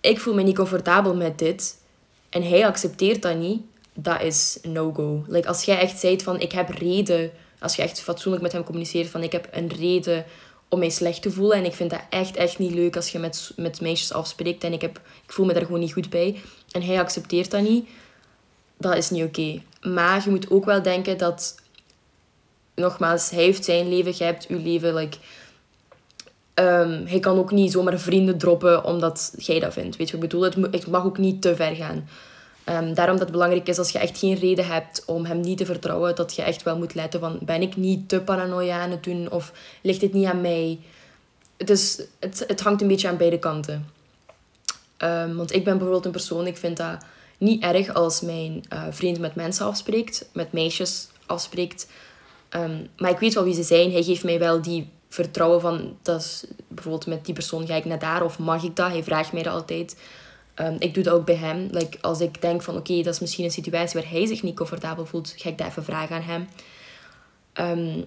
Ik 0.00 0.20
voel 0.20 0.34
me 0.34 0.42
niet 0.42 0.56
comfortabel 0.56 1.14
met 1.14 1.38
dit. 1.38 1.76
En 2.28 2.48
hij 2.48 2.66
accepteert 2.66 3.22
dat 3.22 3.36
niet. 3.36 3.62
Dat 3.94 4.22
is 4.22 4.58
no-go. 4.62 5.24
Like, 5.28 5.48
als 5.48 5.64
jij 5.64 5.78
echt 5.78 5.98
zei 5.98 6.20
van... 6.20 6.40
Ik 6.40 6.52
heb 6.52 6.68
reden... 6.68 7.30
Als 7.58 7.76
je 7.76 7.82
echt 7.82 8.00
fatsoenlijk 8.00 8.42
met 8.42 8.52
hem 8.52 8.64
communiceert 8.64 9.08
van... 9.08 9.22
Ik 9.22 9.32
heb 9.32 9.48
een 9.52 9.68
reden 9.68 10.24
om 10.74 10.80
mij 10.80 10.90
slecht 10.90 11.22
te 11.22 11.30
voelen. 11.30 11.56
En 11.56 11.64
ik 11.64 11.74
vind 11.74 11.90
dat 11.90 12.00
echt, 12.10 12.36
echt 12.36 12.58
niet 12.58 12.74
leuk 12.74 12.96
als 12.96 13.08
je 13.08 13.18
met, 13.18 13.52
met 13.56 13.80
meisjes 13.80 14.12
afspreekt. 14.12 14.64
En 14.64 14.72
ik, 14.72 14.80
heb, 14.80 15.00
ik 15.26 15.32
voel 15.32 15.46
me 15.46 15.52
daar 15.52 15.64
gewoon 15.64 15.80
niet 15.80 15.92
goed 15.92 16.10
bij. 16.10 16.40
En 16.70 16.82
hij 16.82 16.98
accepteert 16.98 17.50
dat 17.50 17.62
niet. 17.62 17.88
Dat 18.76 18.96
is 18.96 19.10
niet 19.10 19.24
oké. 19.24 19.62
Maar 19.90 20.22
je 20.24 20.30
moet 20.30 20.50
ook 20.50 20.64
wel 20.64 20.82
denken 20.82 21.18
dat... 21.18 21.54
Nogmaals, 22.74 23.30
hij 23.30 23.42
heeft 23.42 23.64
zijn 23.64 23.88
leven, 23.88 24.12
jij 24.12 24.26
hebt 24.26 24.46
uw 24.46 24.62
leven. 24.62 24.94
Like, 24.94 25.16
Ehm, 26.54 27.06
hij 27.06 27.20
kan 27.20 27.38
ook 27.38 27.50
niet 27.50 27.72
zomaar 27.72 27.98
vrienden 27.98 28.38
droppen 28.38 28.84
omdat 28.84 29.34
jij 29.36 29.60
dat 29.60 29.72
vindt. 29.72 29.96
Weet 29.96 30.10
je 30.10 30.14
wat 30.14 30.24
ik 30.24 30.30
bedoel? 30.30 30.70
Het 30.70 30.86
mag 30.86 31.04
ook 31.04 31.18
niet 31.18 31.42
te 31.42 31.56
ver 31.56 31.74
gaan. 31.74 32.08
Ehm, 32.64 32.94
daarom 32.94 33.16
dat 33.16 33.24
het 33.24 33.32
belangrijk 33.32 33.68
is 33.68 33.78
als 33.78 33.90
je 33.90 33.98
echt 33.98 34.18
geen 34.18 34.34
reden 34.34 34.66
hebt 34.66 35.02
om 35.06 35.24
hem 35.24 35.40
niet 35.40 35.58
te 35.58 35.66
vertrouwen, 35.66 36.14
dat 36.14 36.34
je 36.34 36.42
echt 36.42 36.62
wel 36.62 36.78
moet 36.78 36.94
letten 36.94 37.20
van 37.20 37.38
ben 37.42 37.62
ik 37.62 37.76
niet 37.76 38.08
te 38.08 38.20
paranoia 38.20 38.80
aan 38.80 38.90
het 38.90 39.04
doen 39.04 39.30
of 39.30 39.52
ligt 39.82 40.00
dit 40.00 40.12
niet 40.12 40.26
aan 40.26 40.40
mij? 40.40 40.78
Is, 41.56 42.02
het, 42.20 42.44
het 42.46 42.60
hangt 42.60 42.82
een 42.82 42.88
beetje 42.88 43.08
aan 43.08 43.16
beide 43.16 43.38
kanten. 43.38 43.90
Ehm, 44.96 45.34
want 45.34 45.52
ik 45.52 45.64
ben 45.64 45.72
bijvoorbeeld 45.72 46.04
een 46.04 46.10
persoon, 46.10 46.46
ik 46.46 46.56
vind 46.56 46.76
dat 46.76 47.04
niet 47.38 47.62
erg 47.62 47.94
als 47.94 48.20
mijn 48.20 48.64
eh, 48.68 48.82
vriend 48.90 49.18
met 49.18 49.34
mensen 49.34 49.66
afspreekt, 49.66 50.28
met 50.32 50.52
meisjes 50.52 51.08
afspreekt. 51.26 51.86
Ehm, 52.48 52.86
maar 52.96 53.10
ik 53.10 53.18
weet 53.18 53.34
wel 53.34 53.44
wie 53.44 53.54
ze 53.54 53.62
zijn. 53.62 53.92
Hij 53.92 54.02
geeft 54.02 54.24
mij 54.24 54.38
wel 54.38 54.62
die 54.62 54.88
vertrouwen 55.08 55.60
van, 55.60 55.96
dat 56.02 56.20
is, 56.20 56.44
bijvoorbeeld 56.68 57.06
met 57.06 57.24
die 57.24 57.34
persoon 57.34 57.66
ga 57.66 57.74
ik 57.74 57.84
naar 57.84 57.98
daar 57.98 58.22
of 58.22 58.38
mag 58.38 58.62
ik 58.62 58.76
dat? 58.76 58.90
Hij 58.90 59.04
vraagt 59.04 59.32
mij 59.32 59.42
dat 59.42 59.54
altijd. 59.54 59.96
Ehm, 60.54 60.76
ik 60.78 60.94
doe 60.94 61.02
dat 61.02 61.14
ook 61.14 61.24
bij 61.24 61.36
hem. 61.36 61.68
Like, 61.70 61.98
als 62.00 62.20
ik 62.20 62.40
denk 62.40 62.62
van 62.62 62.76
oké, 62.76 63.02
dat 63.02 63.14
is 63.14 63.20
misschien 63.20 63.44
een 63.44 63.50
situatie 63.50 64.00
waar 64.00 64.10
hij 64.10 64.26
zich 64.26 64.42
niet 64.42 64.56
comfortabel 64.56 65.06
voelt, 65.06 65.34
ga 65.36 65.48
ik 65.48 65.58
dat 65.58 65.66
even 65.66 65.84
vragen 65.84 66.16
aan 66.16 66.22
hem. 66.22 66.48
Ehm, 67.52 68.02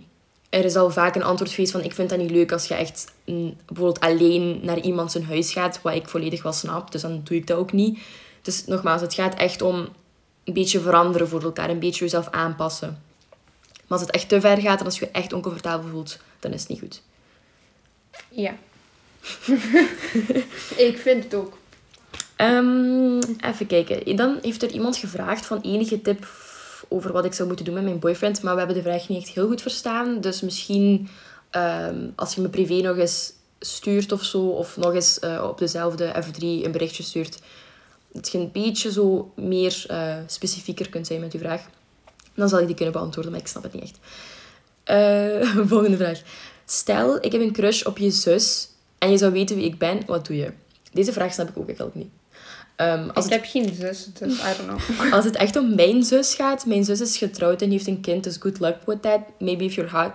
er 0.50 0.66
is 0.66 0.76
al 0.76 0.90
vaak 0.90 1.16
een 1.16 1.24
antwoord 1.24 1.52
geweest 1.52 1.72
van 1.72 1.84
ik 1.84 1.94
vind 1.94 2.10
dat 2.10 2.20
niet 2.20 2.32
leuk 2.32 2.52
als 2.52 2.68
je 2.68 2.74
echt 2.74 3.12
bijvoorbeeld 3.66 4.00
alleen 4.00 4.60
naar 4.64 4.80
iemand 4.80 5.12
zijn 5.12 5.26
huis 5.26 5.54
gaat, 5.54 5.82
wat 5.82 5.94
ik 5.94 6.10
volledig 6.10 6.44
wel 6.44 6.54
snap. 6.54 6.92
Dus 6.92 7.02
dan 7.02 7.22
doe 7.24 7.38
ik 7.38 7.48
dat 7.48 7.58
ook 7.58 7.72
niet. 7.72 8.00
Dus 8.42 8.66
nogmaals, 8.66 9.02
het 9.02 9.14
gaat 9.14 9.36
echt 9.36 9.62
om 9.62 9.90
een 10.44 10.54
beetje 10.54 10.80
veranderen 10.80 11.28
voor 11.28 11.44
elkaar, 11.44 11.70
een 11.70 11.80
beetje 11.80 12.04
jezelf 12.04 12.30
aanpassen. 12.30 13.02
Maar 13.88 13.98
als 13.98 14.02
het 14.02 14.12
echt 14.12 14.30
te 14.30 14.42
ver 14.42 14.58
gaat 14.58 14.80
en 14.80 14.86
als 14.86 15.00
je 15.00 15.06
je 15.06 15.12
echt 15.12 15.34
oncomfortabel 15.34 15.90
voelt, 15.90 16.20
dan 16.40 16.54
is 16.54 16.60
het 16.60 16.70
niet 16.70 16.80
goed. 16.80 17.02
Ja. 18.30 18.56
ik 20.90 20.98
vind 20.98 21.24
het 21.24 21.34
ook. 21.34 21.58
Ehm, 22.38 23.20
even 23.42 23.68
kijken. 23.68 24.16
Dan 24.16 24.38
heeft 24.42 24.64
er 24.64 24.72
iemand 24.72 24.98
gevraagd 24.98 25.46
van 25.46 25.62
enige 25.62 26.02
tip 26.02 26.28
over 26.88 27.12
wat 27.12 27.26
ik 27.26 27.34
zou 27.34 27.48
moeten 27.48 27.66
doen 27.66 27.74
met 27.74 27.84
mijn 27.84 28.00
boyfriend. 28.00 28.42
Maar 28.42 28.54
we 28.54 28.60
hebben 28.60 28.78
de 28.78 28.90
vraag 28.90 29.08
niet 29.08 29.22
echt 29.22 29.34
heel 29.34 29.48
goed 29.48 29.62
verstaan. 29.62 30.22
Dus 30.22 30.42
misschien 30.42 31.10
ehm, 31.50 32.10
als 32.16 32.36
je 32.36 32.42
me 32.42 32.50
privé 32.50 32.74
nog 32.74 32.98
eens 32.98 33.34
stuurt 33.60 34.12
of 34.12 34.24
zo. 34.24 34.48
Of 34.48 34.78
nog 34.78 34.94
eens 34.94 35.20
eh, 35.20 35.46
op 35.50 35.58
dezelfde 35.58 36.24
F3 36.24 36.40
een 36.40 36.72
berichtje 36.72 37.04
stuurt. 37.04 37.40
Dat 38.12 38.30
je 38.30 38.38
een 38.38 38.52
beetje 38.52 38.92
zo 38.92 39.32
meer 39.36 39.84
eh, 39.88 40.16
specifieker 40.28 40.90
kunt 40.90 41.08
zijn 41.08 41.20
met 41.20 41.32
je 41.32 41.40
vraag. 41.40 41.62
Dan 42.34 42.50
zal 42.50 42.60
ik 42.60 42.66
die 42.66 42.76
kunnen 42.76 42.94
beantwoorden, 42.94 43.32
maar 43.32 43.42
ik 43.42 43.48
snap 43.48 43.64
het 43.64 43.74
niet 43.74 43.84
echt. 43.84 44.00
Eh, 44.84 45.66
volgende 45.72 45.98
vraag. 45.98 46.22
Stel, 46.66 47.26
ik 47.26 47.32
heb 47.32 47.42
een 47.42 47.54
crush 47.54 47.84
op 47.84 47.98
je 47.98 48.12
zus 48.12 48.70
en 48.98 49.12
je 49.12 49.18
zou 49.18 49.32
weten 49.32 49.56
wie 49.56 49.66
ik 49.66 49.78
ben, 49.78 50.06
wat 50.06 50.26
doe 50.26 50.36
je? 50.36 50.52
Deze 50.94 51.14
vraag 51.14 51.34
snap 51.34 51.50
ik 51.50 51.58
ook 51.58 51.68
eigenlijk 51.68 51.96
niet. 51.96 52.10
Ehm, 52.76 53.10
als, 53.10 53.26
ik 53.26 53.32
het, 53.32 53.42
heb 53.42 53.52
geen 53.52 53.76
zus, 53.76 54.06
dus 54.14 54.34
I 54.34 54.58
don't 54.58 54.80
know. 54.88 55.14
als 55.16 55.26
het 55.26 55.36
echt 55.36 55.56
om 55.56 55.76
mijn 55.76 56.04
zus 56.04 56.36
gaat, 56.36 56.66
mijn 56.66 56.84
zus 56.84 57.02
is 57.02 57.18
getrouwd 57.18 57.62
en 57.62 57.72
heeft 57.72 57.88
een 57.88 58.02
kind, 58.02 58.24
dus 58.24 58.38
good 58.40 58.60
luck 58.60 58.76
with 58.86 59.02
that. 59.02 59.20
Maybe 59.40 59.64
if 59.64 59.74
you're 59.74 59.98
hot. 59.98 60.12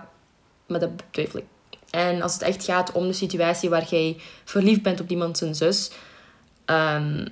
Maar 0.67 0.79
dat 0.79 0.95
betwijfel 0.95 1.39
ik. 1.39 1.45
En 1.89 2.21
als 2.21 2.33
het 2.33 2.41
echt 2.41 2.63
gaat 2.63 2.91
om 2.91 3.07
de 3.07 3.13
situatie 3.13 3.69
waar 3.69 3.87
jij 3.89 4.17
verliefd 4.43 4.81
bent 4.81 4.99
op 4.99 5.09
iemand 5.09 5.37
zijn 5.37 5.55
zus. 5.55 5.91
ehm, 6.65 7.25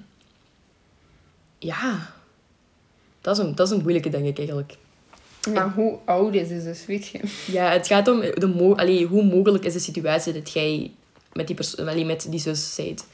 ja, 1.59 2.13
dat 3.21 3.37
is, 3.37 3.43
een, 3.43 3.55
dat 3.55 3.67
is 3.67 3.73
een 3.73 3.81
moeilijke, 3.81 4.09
denk 4.09 4.25
ik 4.25 4.37
eigenlijk. 4.37 4.77
Maar 5.53 5.69
hoe 5.73 5.97
oud 6.05 6.33
is 6.33 6.47
ze 6.47 6.63
dus, 6.63 6.85
weet 6.85 7.07
je? 7.07 7.19
Ja, 7.51 7.71
het 7.71 7.87
gaat 7.87 8.07
om 8.07 8.19
de 8.19 8.53
mo 8.55 8.75
allee, 8.75 9.05
hoe 9.05 9.23
mogelijk 9.23 9.63
is 9.63 9.73
de 9.73 9.79
situatie 9.79 10.33
dat 10.33 10.51
jij 10.51 10.91
met 11.33 11.47
die, 11.47 11.57
allee, 11.77 12.05
met 12.05 12.27
die 12.29 12.39
zus 12.39 12.75
bent. 12.75 13.05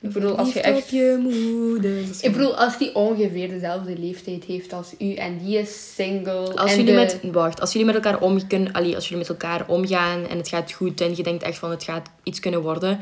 Ik 0.00 0.12
bedoel, 0.12 0.36
als 0.36 0.52
je 0.52 0.60
echt... 0.60 0.82
op 0.82 0.88
je 0.88 1.18
moeder. 1.20 2.00
dat 2.00 2.10
is 2.14 2.20
Ik 2.20 2.32
bedoel, 2.32 2.56
als 2.56 2.78
die 2.78 2.94
ongeveer 2.94 3.48
dezelfde 3.48 3.98
leeftijd 3.98 4.44
heeft 4.44 4.72
als 4.72 4.94
u 4.98 5.14
en 5.14 5.38
die 5.38 5.58
is 5.58 5.94
single. 5.94 6.56
Als 6.56 6.70
en 6.70 6.76
jullie, 6.76 6.92
de- 6.92 7.18
met, 7.22 7.32
wacht, 7.32 7.60
als 7.60 7.72
jullie 7.72 7.86
met 7.86 7.94
elkaar 7.94 8.20
om 8.20 8.46
kunnen, 8.46 8.72
allee, 8.72 8.94
als 8.94 9.04
jullie 9.08 9.18
met 9.18 9.28
elkaar 9.28 9.68
omgaan 9.68 10.26
en 10.26 10.36
het 10.38 10.48
gaat 10.48 10.72
goed 10.72 11.00
en 11.00 11.16
je 11.16 11.22
denkt 11.22 11.42
echt 11.42 11.58
van 11.58 11.70
het 11.70 11.82
gaat 11.84 12.10
iets 12.22 12.40
kunnen 12.40 12.62
worden, 12.62 13.00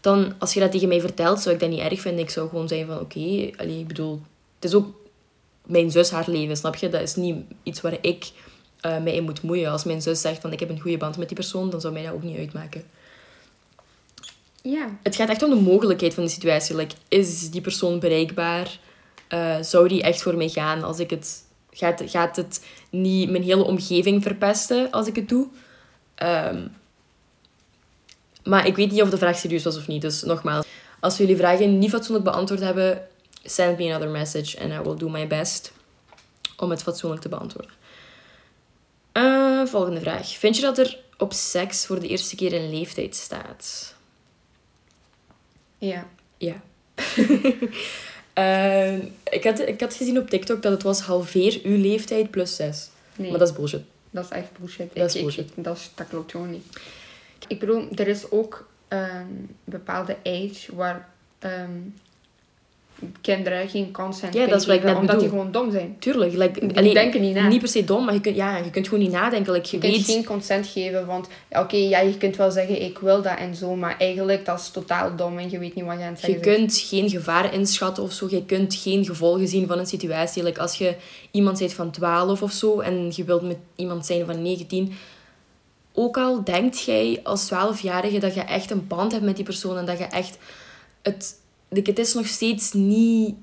dan 0.00 0.32
als 0.38 0.54
je 0.54 0.60
dat 0.60 0.70
tegen 0.72 0.88
mij 0.88 1.00
vertelt, 1.00 1.40
zou 1.40 1.54
ik 1.54 1.60
dat 1.60 1.70
niet 1.70 1.80
erg 1.80 2.00
vinden. 2.00 2.20
Ik 2.20 2.30
zou 2.30 2.48
gewoon 2.48 2.68
zeggen 2.68 2.86
van 2.86 3.00
oké, 3.00 3.50
allee, 3.56 3.78
ik 3.78 3.86
bedoel, 3.86 4.20
het 4.54 4.64
is 4.64 4.74
ook 4.74 4.86
mijn 5.64 5.90
zus 5.90 6.10
haar 6.10 6.24
leven, 6.26 6.56
snap 6.56 6.74
je? 6.76 6.88
Dat 6.88 7.00
is 7.02 7.14
niet 7.14 7.36
iets 7.62 7.80
waar 7.80 7.98
ik 8.00 8.30
eh, 8.80 9.02
mij 9.02 9.14
in 9.14 9.24
moet 9.24 9.42
moeien. 9.42 9.70
Als 9.70 9.84
mijn 9.84 10.02
zus 10.02 10.20
zegt 10.20 10.40
van 10.40 10.52
ik 10.52 10.60
heb 10.60 10.68
een 10.68 10.80
goede 10.80 10.96
band 10.96 11.16
met 11.16 11.28
die 11.28 11.36
persoon, 11.36 11.70
dan 11.70 11.80
zou 11.80 11.92
mij 11.92 12.02
dat 12.02 12.12
ook 12.12 12.22
niet 12.22 12.38
uitmaken. 12.38 12.82
Ja. 14.70 14.98
Het 15.02 15.16
gaat 15.16 15.28
echt 15.28 15.42
om 15.42 15.50
de 15.50 15.70
mogelijkheid 15.70 16.14
van 16.14 16.24
de 16.24 16.30
situatie. 16.30 16.76
Like, 16.76 16.94
is 17.08 17.50
die 17.50 17.60
persoon 17.60 17.98
bereikbaar? 17.98 18.78
Eh, 19.28 19.56
zou 19.60 19.88
die 19.88 20.02
echt 20.02 20.22
voor 20.22 20.36
mij 20.36 20.48
gaan 20.48 20.82
als 20.82 20.98
ik 20.98 21.10
het... 21.10 21.44
Gaat, 21.70 22.02
gaat 22.06 22.36
het 22.36 22.64
niet 22.90 23.30
mijn 23.30 23.42
hele 23.42 23.64
omgeving 23.64 24.22
verpesten 24.22 24.90
als 24.90 25.06
ik 25.06 25.16
het 25.16 25.28
doe? 25.28 25.48
Ehm, 26.14 26.66
maar 28.44 28.66
ik 28.66 28.76
weet 28.76 28.90
niet 28.90 29.02
of 29.02 29.10
de 29.10 29.18
vraag 29.18 29.36
serieus 29.36 29.64
was 29.64 29.76
of 29.76 29.86
niet. 29.86 30.02
Dus 30.02 30.22
nogmaals, 30.22 30.66
als 31.00 31.16
jullie 31.16 31.36
vragen 31.36 31.78
niet 31.78 31.90
fatsoenlijk 31.90 32.24
beantwoord 32.24 32.60
hebben, 32.60 33.06
send 33.42 33.78
me 33.78 33.88
another 33.88 34.08
message 34.10 34.60
and 34.60 34.72
I 34.72 34.88
will 34.88 34.96
do 34.96 35.08
my 35.08 35.26
best 35.26 35.72
om 36.56 36.70
het 36.70 36.82
fatsoenlijk 36.82 37.22
te 37.22 37.28
beantwoorden. 37.28 37.72
Eh, 39.12 39.64
volgende 39.64 40.00
vraag. 40.00 40.28
Vind 40.28 40.56
je 40.56 40.62
dat 40.62 40.78
er 40.78 40.98
op 41.18 41.32
seks 41.32 41.86
voor 41.86 42.00
de 42.00 42.08
eerste 42.08 42.36
keer 42.36 42.52
een 42.52 42.70
leeftijd 42.70 43.16
staat? 43.16 43.95
Ja. 45.86 46.06
Ja. 46.38 46.60
Eh, 48.32 48.94
ik, 49.30 49.44
had, 49.44 49.58
ik 49.60 49.80
had 49.80 49.94
gezien 49.94 50.18
op 50.18 50.28
TikTok 50.30 50.62
dat 50.62 50.72
het 50.72 50.82
was 50.82 51.00
halveer 51.00 51.60
uw 51.62 51.76
leeftijd 51.80 52.30
plus 52.30 52.56
6. 52.56 52.88
Nee. 53.16 53.30
Maar 53.30 53.38
dat 53.38 53.48
is 53.48 53.54
bullshit. 53.56 53.82
Dat 54.10 54.24
is 54.24 54.30
echt 54.30 54.48
bullshit. 54.58 54.94
Dat 54.94 55.08
is 55.08 55.14
ik- 55.14 55.20
bullshit. 55.22 55.48
ik- 55.56 55.64
dat, 55.64 55.76
is, 55.76 55.90
dat 55.94 56.08
klopt 56.08 56.30
gewoon 56.30 56.50
niet. 56.50 56.64
Ik 57.48 57.58
bedoel, 57.60 57.88
er 57.94 58.08
is 58.08 58.30
ook 58.30 58.68
een 58.88 59.56
bepaalde 59.64 60.16
age 60.24 60.74
waar 60.74 61.08
ehm, 61.38 61.70
kinderen 63.20 63.68
geen 63.68 63.92
consent 63.92 64.34
Ja, 64.34 64.46
dat 64.46 64.60
is 64.60 64.66
wat 64.66 64.74
ik 64.76 64.80
geven, 64.80 64.94
net 64.94 65.10
omdat 65.10 65.20
die 65.20 65.28
bedoel. 65.28 65.44
gewoon 65.44 65.52
dom 65.64 65.72
zijn. 65.72 65.96
Tuurlijk. 65.98 66.32
Like, 66.32 66.66
Die 66.66 66.76
allee, 66.76 66.94
denken 66.94 67.20
niet 67.20 67.34
na. 67.34 67.48
Niet 67.48 67.58
per 67.60 67.68
se 67.68 67.84
dom, 67.84 68.04
maar 68.04 68.14
je 68.14 68.20
kunt, 68.20 68.36
ja, 68.36 68.56
je 68.56 68.70
kunt 68.70 68.88
gewoon 68.88 69.02
niet 69.02 69.12
nadenken. 69.12 69.52
Like, 69.52 69.66
je 69.70 69.76
Je 69.76 69.82
kunt 69.82 69.92
weet... 69.96 70.04
geen 70.04 70.24
consent 70.24 70.66
geven, 70.66 71.06
want 71.06 71.28
oké, 71.50 71.76
ja, 71.76 72.00
je 72.00 72.16
kunt 72.16 72.36
wel 72.36 72.50
zeggen 72.50 72.82
ik 72.82 72.98
wil 72.98 73.22
dat 73.22 73.38
en 73.38 73.54
zo, 73.54 73.74
maar 73.76 73.96
eigenlijk 73.98 74.44
dat 74.44 74.60
is 74.60 74.70
totaal 74.70 75.16
dom 75.16 75.38
en 75.38 75.50
je 75.50 75.58
weet 75.58 75.74
niet 75.74 75.84
wat 75.84 75.98
je 75.98 76.04
aan 76.04 76.10
het 76.12 76.20
Je 76.20 76.26
zeggen 76.26 76.44
bent. 76.44 76.56
kunt 76.56 76.78
geen 76.78 77.10
gevaar 77.10 77.54
inschatten 77.54 78.02
of 78.02 78.12
zo. 78.12 78.26
Je 78.30 78.44
kunt 78.44 78.74
geen 78.74 79.04
gevolgen 79.04 79.48
zien 79.48 79.66
van 79.66 79.78
een 79.78 79.86
situatie. 79.86 80.42
Like 80.42 80.60
als 80.60 80.74
je 80.78 80.94
iemand 81.30 81.58
bent 81.58 81.72
van 81.72 81.90
12 81.90 82.42
of 82.42 82.52
zo 82.52 82.80
en 82.80 83.12
je 83.14 83.24
wilt 83.24 83.42
met 83.42 83.58
iemand 83.74 84.06
zijn 84.06 84.26
van 84.26 84.42
19. 84.42 84.92
Ook 85.98 86.16
al 86.16 86.44
denkt 86.44 86.82
jij 86.84 87.20
als 87.22 87.50
12-jarige 87.52 88.18
dat 88.18 88.34
je 88.34 88.40
echt 88.40 88.70
een 88.70 88.86
band 88.86 89.12
hebt 89.12 89.24
met 89.24 89.36
die 89.36 89.44
persoon 89.44 89.76
en 89.76 89.86
dat 89.86 89.98
je 89.98 90.04
echt. 90.04 90.38
Het, 91.02 91.34
het 91.68 91.98
is 91.98 92.14
nog 92.14 92.26
steeds 92.26 92.72
niet. 92.72 93.34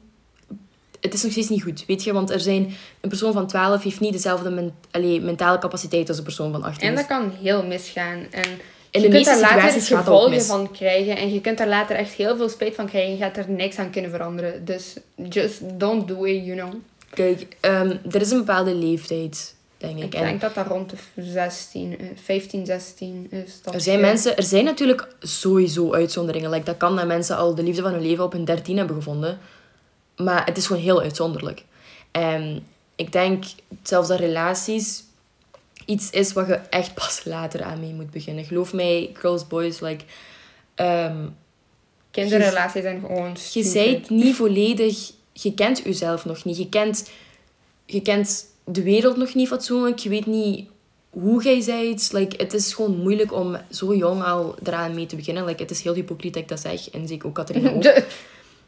Het 0.99 1.13
is 1.13 1.23
nog 1.23 1.31
steeds 1.31 1.49
niet 1.49 1.63
goed, 1.63 1.86
weet 1.86 2.03
je? 2.03 2.13
Want 2.13 2.29
er 2.29 2.39
zijn, 2.39 2.73
een 3.01 3.09
persoon 3.09 3.33
van 3.33 3.47
12 3.47 3.83
heeft 3.83 3.99
niet 3.99 4.13
dezelfde 4.13 4.49
men, 4.49 4.75
allee, 4.91 5.21
mentale 5.21 5.59
capaciteit 5.59 6.07
als 6.07 6.17
een 6.17 6.23
persoon 6.23 6.51
van 6.51 6.63
18. 6.63 6.88
En 6.88 6.95
dat 6.95 7.05
kan 7.05 7.31
heel 7.41 7.65
misgaan. 7.65 8.25
En 8.31 8.49
In 8.91 9.01
je 9.01 9.09
de 9.09 9.13
kunt 9.13 9.25
daar 9.25 9.39
later 9.39 9.75
ook 9.75 9.83
gevolgen 9.83 10.41
van 10.41 10.71
krijgen. 10.71 11.17
En 11.17 11.33
je 11.33 11.41
kunt 11.41 11.57
daar 11.57 11.67
later 11.67 11.95
echt 11.95 12.13
heel 12.13 12.38
veel 12.38 12.49
spijt 12.49 12.75
van 12.75 12.88
krijgen. 12.88 13.12
Je 13.12 13.17
gaat 13.17 13.38
er 13.38 13.49
niks 13.49 13.77
aan 13.77 13.91
kunnen 13.91 14.12
veranderen. 14.12 14.65
Dus 14.65 14.95
just 15.29 15.79
don't 15.79 16.07
do 16.07 16.23
it, 16.23 16.45
you 16.45 16.57
know. 16.57 16.73
Kijk, 17.13 17.45
ehm, 17.59 17.97
er 18.12 18.21
is 18.21 18.31
een 18.31 18.38
bepaalde 18.38 18.75
leeftijd, 18.75 19.52
denk 19.83 19.97
ik. 19.97 20.03
Ik 20.03 20.13
En 20.13 20.25
denk 20.25 20.41
dat 20.41 20.53
dat 20.53 20.67
rond 20.67 20.89
de 20.89 21.23
16, 21.23 21.99
eh, 21.99 22.07
15, 22.23 22.65
16 22.65 23.27
is. 23.29 23.61
Dat 23.61 23.73
Er 23.73 23.81
zijn, 23.81 23.99
mensen, 23.99 24.37
er 24.37 24.43
zijn 24.43 24.63
natuurlijk 24.65 25.07
sowieso 25.19 25.93
uitzonderingen. 25.93 26.49
Like, 26.49 26.65
dat 26.65 26.77
kan 26.77 26.95
dat 26.95 27.05
mensen 27.05 27.37
al 27.37 27.55
de 27.55 27.63
liefde 27.63 27.81
van 27.81 27.91
hun 27.91 28.01
leven 28.01 28.23
op 28.23 28.31
hun 28.31 28.45
13 28.45 28.77
hebben 28.77 28.95
gevonden. 28.95 29.39
Maar 30.17 30.45
het 30.45 30.57
is 30.57 30.67
gewoon 30.67 30.81
heel 30.81 31.01
uitzonderlijk. 31.01 31.63
En 32.11 32.67
ik 32.95 33.11
denk 33.11 33.43
zelfs 33.83 34.07
dat 34.07 34.19
relaties 34.19 35.03
iets 35.85 36.09
is 36.09 36.33
wat 36.33 36.47
je 36.47 36.53
echt 36.53 36.93
pas 36.93 37.23
later 37.23 37.63
aan 37.63 37.79
mee 37.79 37.93
moet 37.93 38.11
beginnen. 38.11 38.45
Geloof 38.45 38.73
mij, 38.73 39.09
girls, 39.13 39.47
boys, 39.47 39.79
like... 39.79 40.03
ehm, 40.75 41.27
Kinderrelaties 42.11 42.81
zijn 42.81 42.99
gewoon 42.99 43.35
je 43.51 43.63
zijt 43.63 44.09
niet 44.09 44.35
volledig... 44.35 45.11
Je 45.33 45.53
kent 45.53 45.81
jezelf 45.83 46.25
nog 46.25 46.43
niet. 46.43 46.57
Je 46.57 46.69
kent, 46.69 47.09
je 47.85 48.01
kent 48.01 48.45
de 48.65 48.84
wereld 48.84 49.17
nog 49.17 49.34
niet 49.34 49.47
fatsoenlijk. 49.47 49.99
Je 49.99 50.10
weet 50.10 50.26
niet 50.26 50.69
hoe 51.10 51.43
jij 51.43 51.62
zijt. 51.62 52.10
Like, 52.12 52.36
het 52.38 52.54
is 52.54 52.73
gewoon 52.73 52.97
moeilijk 52.97 53.34
om 53.34 53.58
zo 53.69 53.95
jong 53.95 54.23
al 54.23 54.56
eraan 54.63 54.93
mee 54.93 55.06
te 55.06 55.15
beginnen. 55.15 55.45
Like, 55.45 55.62
het 55.62 55.71
is 55.71 55.82
heel 55.82 55.93
hypocriet 55.93 56.34
dat 56.34 56.41
ik 56.41 56.49
dat 56.49 56.60
zeg. 56.60 56.89
En 56.89 57.08
zeker 57.08 57.28
ook 57.28 57.36
Catharina 57.36 57.71
ook. 57.76 57.84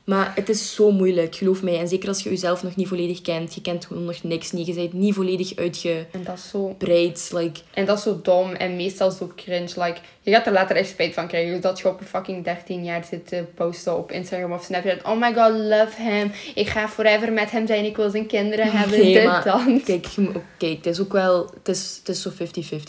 Maar 0.06 0.32
het 0.36 0.50
is 0.50 0.76
zo 0.76 0.92
moeilijk, 0.92 1.36
geloof 1.36 1.64
mij. 1.64 1.80
En 1.80 1.88
zeker 1.88 2.08
als 2.08 2.24
je 2.24 2.30
jezelf 2.30 2.64
nog 2.64 2.76
niet 2.76 2.88
volledig 2.88 3.22
kent. 3.22 3.56
Je 3.56 3.62
kent 3.62 3.86
gewoon 3.86 4.06
nog 4.06 4.24
niks 4.24 4.52
niet. 4.52 4.68
Je 4.68 4.74
bent 4.74 4.94
niet 4.94 5.14
volledig 5.14 5.56
uitgebreid. 5.56 6.08
En 6.12 6.24
dat 6.24 6.38
is 6.38 6.50
zo 6.50 6.76
Like, 7.38 7.60
En 7.74 7.86
dat 7.86 7.98
is 7.98 8.04
zo 8.04 8.20
dom 8.24 8.52
en 8.52 8.76
meestal 8.76 9.12
zo 9.12 9.32
cringe. 9.36 9.72
Like, 9.76 9.98
je 10.22 10.32
gaat 10.32 10.46
er 10.46 10.54
later 10.54 10.76
echt 10.76 10.90
spijt 10.90 11.14
van 11.14 11.28
krijgen. 11.28 11.62
Dat 11.62 11.80
je 11.80 11.88
op 11.88 12.00
een 12.00 12.06
fucking 12.06 12.44
13 12.44 12.84
jaar 12.84 13.06
zit 13.10 13.28
te 13.28 13.46
posten 13.56 13.98
op 13.98 14.12
Instagram 14.12 14.52
of 14.52 14.64
Snapchat. 14.64 15.04
Oh 15.04 15.20
my 15.20 15.34
god, 15.34 15.52
love 15.52 16.02
him. 16.02 16.32
Ik 16.56 16.68
ga 16.68 16.90
forever 16.90 17.34
met 17.34 17.52
hem 17.52 17.68
zijn. 17.68 17.86
Ik 17.86 17.96
wil 17.96 18.10
zijn 18.10 18.28
kinderen 18.28 18.72
hebben. 18.78 19.00
Nee, 19.00 19.14
dit, 19.14 19.26
maar. 19.26 19.44
Kijk, 19.86 20.06
oké, 20.18 20.68
het 20.68 20.86
is 20.86 21.00
ook 21.02 21.14
wel... 21.14 21.52
Het 21.54 21.68
is, 21.68 21.96
het 22.00 22.10
is 22.10 22.22
zo 22.22 22.30
50-50, 22.32 22.34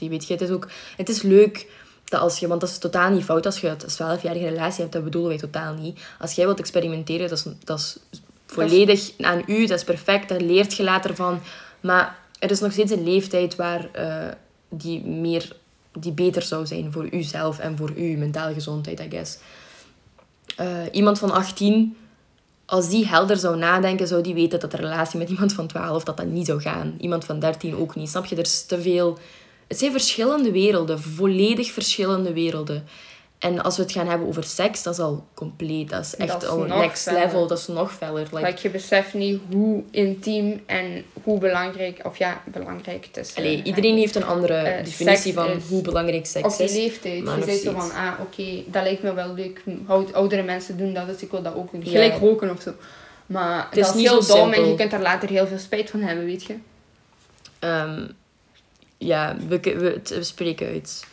weet 0.09 0.26
je. 0.26 0.33
Het 0.33 0.42
is 0.42 0.50
ook... 0.50 0.68
Het 0.96 1.09
is 1.09 1.22
leuk 1.22 1.66
dat 2.11 2.21
als 2.21 2.38
je... 2.38 2.47
Want 2.47 2.61
dat 2.61 2.71
is 2.71 2.79
totaal 2.79 3.11
niet 3.11 3.25
fout 3.25 3.47
als 3.47 3.61
je 3.61 3.69
een 3.69 4.19
12-jarige 4.19 4.49
relatie 4.49 4.81
hebt. 4.81 4.92
Dat 4.92 5.05
bedoelen 5.05 5.31
wij 5.31 5.38
totaal 5.38 5.75
niet. 5.75 6.01
Als 6.19 6.33
jij 6.33 6.45
wilt 6.45 6.59
experimenteren, 6.59 7.29
dat 7.29 7.38
is, 7.38 7.45
dat 7.64 7.79
is 7.79 7.99
volledig 8.47 9.11
aan 9.21 9.42
u. 9.47 9.66
Dat 9.66 9.79
is 9.79 9.85
perfect. 9.85 10.29
Daar 10.29 10.40
leert 10.40 10.75
je 10.75 10.83
later 10.83 11.14
van. 11.14 11.40
Maar 11.81 12.19
er 12.38 12.51
is 12.51 12.61
nog 12.61 12.73
steeds 12.73 12.92
een 12.92 13.05
leeftijd 13.05 13.57
waar... 13.57 13.88
eh, 13.92 14.29
die 14.69 15.05
meer... 15.05 15.57
Die 15.99 16.12
beter 16.12 16.42
zou 16.42 16.66
zijn 16.66 16.92
voor 16.92 17.09
uzelf 17.14 17.59
en 17.59 17.77
voor 17.77 17.92
uw 17.97 18.19
mentale 18.19 18.55
gezondheid, 18.55 19.01
I 19.01 19.07
guess. 19.11 19.38
Eh, 20.57 20.66
iemand 20.92 21.19
van 21.19 21.31
18 21.31 21.97
als 22.66 22.88
die 22.88 23.07
helder 23.07 23.37
zou 23.37 23.57
nadenken, 23.57 24.09
zou 24.09 24.23
die 24.23 24.35
weten 24.35 24.61
dat 24.61 24.73
een 24.73 24.81
relatie 24.81 25.19
met 25.19 25.29
iemand 25.29 25.53
van 25.53 25.66
12 25.66 26.05
dat 26.05 26.16
dat 26.16 26.27
niet 26.27 26.47
zou 26.47 26.61
gaan. 26.61 26.95
Iemand 27.01 27.25
van 27.25 27.40
13 27.40 27.77
ook 27.77 27.95
niet. 27.95 28.09
Snap 28.09 28.25
je? 28.25 28.37
Er 28.37 28.42
is 28.42 28.66
te 28.66 28.81
veel. 28.81 29.19
Het 29.66 29.79
zijn 29.79 29.90
verschillende 29.92 30.50
werelden, 30.50 31.00
volledig 31.00 31.70
verschillende 31.72 32.33
werelden. 32.33 32.85
En 33.38 33.62
als 33.62 33.76
we 33.76 33.83
het 33.83 33.92
gaan 33.92 34.09
hebben 34.09 34.29
over 34.29 34.44
seks, 34.44 34.83
dat 34.83 34.92
is 34.94 35.00
al 35.00 35.24
compleet. 35.35 35.88
Dat 35.90 36.05
is 36.05 36.16
echt 36.16 36.29
Dat 36.33 36.42
is 36.42 36.48
al 36.48 36.59
next 36.64 37.02
feller. 37.02 37.20
level. 37.20 37.46
Dat 37.46 37.59
is 37.59 37.66
nog 37.66 37.92
feller. 37.94 38.26
Like, 38.33 38.46
Like, 38.46 38.59
je 38.62 38.70
beseft 38.70 39.14
niet 39.14 39.40
hoe 39.52 39.83
intiem 39.90 40.62
en 40.66 41.05
hoe 41.22 41.38
belangrijk, 41.38 42.00
of 42.02 42.16
ja, 42.18 42.42
belangrijk 42.52 43.05
het 43.05 43.16
is. 43.16 43.35
allee, 43.37 43.59
eh, 43.59 43.66
iedereen 43.66 43.96
heeft 43.96 44.14
een 44.14 44.24
andere 44.24 44.55
eh, 44.55 44.85
definitie 44.85 45.33
van 45.33 45.48
is- 45.50 45.62
hoe 45.68 45.83
belangrijk 45.83 46.20
Op 46.20 46.26
seks 46.26 46.59
is. 46.61 46.72
leeftijd. 46.72 47.22
maar 47.24 47.33
je 47.35 47.40
nog 47.40 47.48
zegt 47.48 47.62
zo 47.62 47.72
van, 47.72 47.90
ah, 47.92 48.12
oké, 48.20 48.62
dat 48.66 48.83
lijkt 48.83 49.02
me 49.02 49.12
wel 49.14 49.35
leuk. 49.35 49.62
Oud- 49.87 50.12
Oudere 50.12 50.42
mensen 50.42 50.76
doen 50.79 50.94
dat, 50.94 51.07
dus 51.07 51.22
ik 51.22 51.31
wil 51.31 51.42
dat 51.42 51.55
ook 51.55 51.70
doen. 51.72 51.81
Ja. 51.85 51.90
Gelijk 51.90 52.18
roken 52.18 52.50
of 52.50 52.62
zo. 52.62 52.72
Maar 53.26 53.68
is 53.72 53.76
dat 53.79 53.88
is 53.88 53.94
niet 53.94 54.09
heel 54.11 54.22
zo 54.22 54.35
dom 54.37 54.46
en 54.48 54.52
simpel. 54.55 54.70
je 54.70 54.76
kunt 54.76 54.92
er 54.92 55.00
later 55.00 55.29
heel 55.29 55.46
veel 55.46 55.59
spijt 55.59 55.90
van 55.90 56.00
hebben, 56.00 56.24
weet 56.24 56.44
je. 56.44 56.55
Ehm, 57.59 58.07
ja, 58.98 59.37
we, 59.48 59.61
we, 59.61 60.22
spreken 60.22 60.66
uit, 60.66 61.06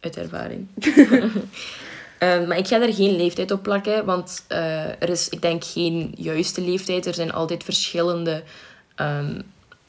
uit 0.00 0.16
ervaring. 0.16 0.66
Ehm, 2.22 2.46
maar 2.46 2.58
ik 2.58 2.66
ga 2.66 2.80
er 2.80 2.94
geen 2.94 3.16
leeftijd 3.16 3.50
op 3.50 3.62
plakken, 3.62 4.04
want 4.04 4.44
eh, 4.48 5.02
er 5.02 5.08
is, 5.08 5.28
ik 5.28 5.42
denk, 5.42 5.64
geen 5.64 6.14
juiste 6.16 6.60
leeftijd. 6.60 7.06
Er 7.06 7.14
zijn 7.14 7.32
altijd 7.32 7.64
verschillende 7.64 8.42
ehm, 8.94 9.40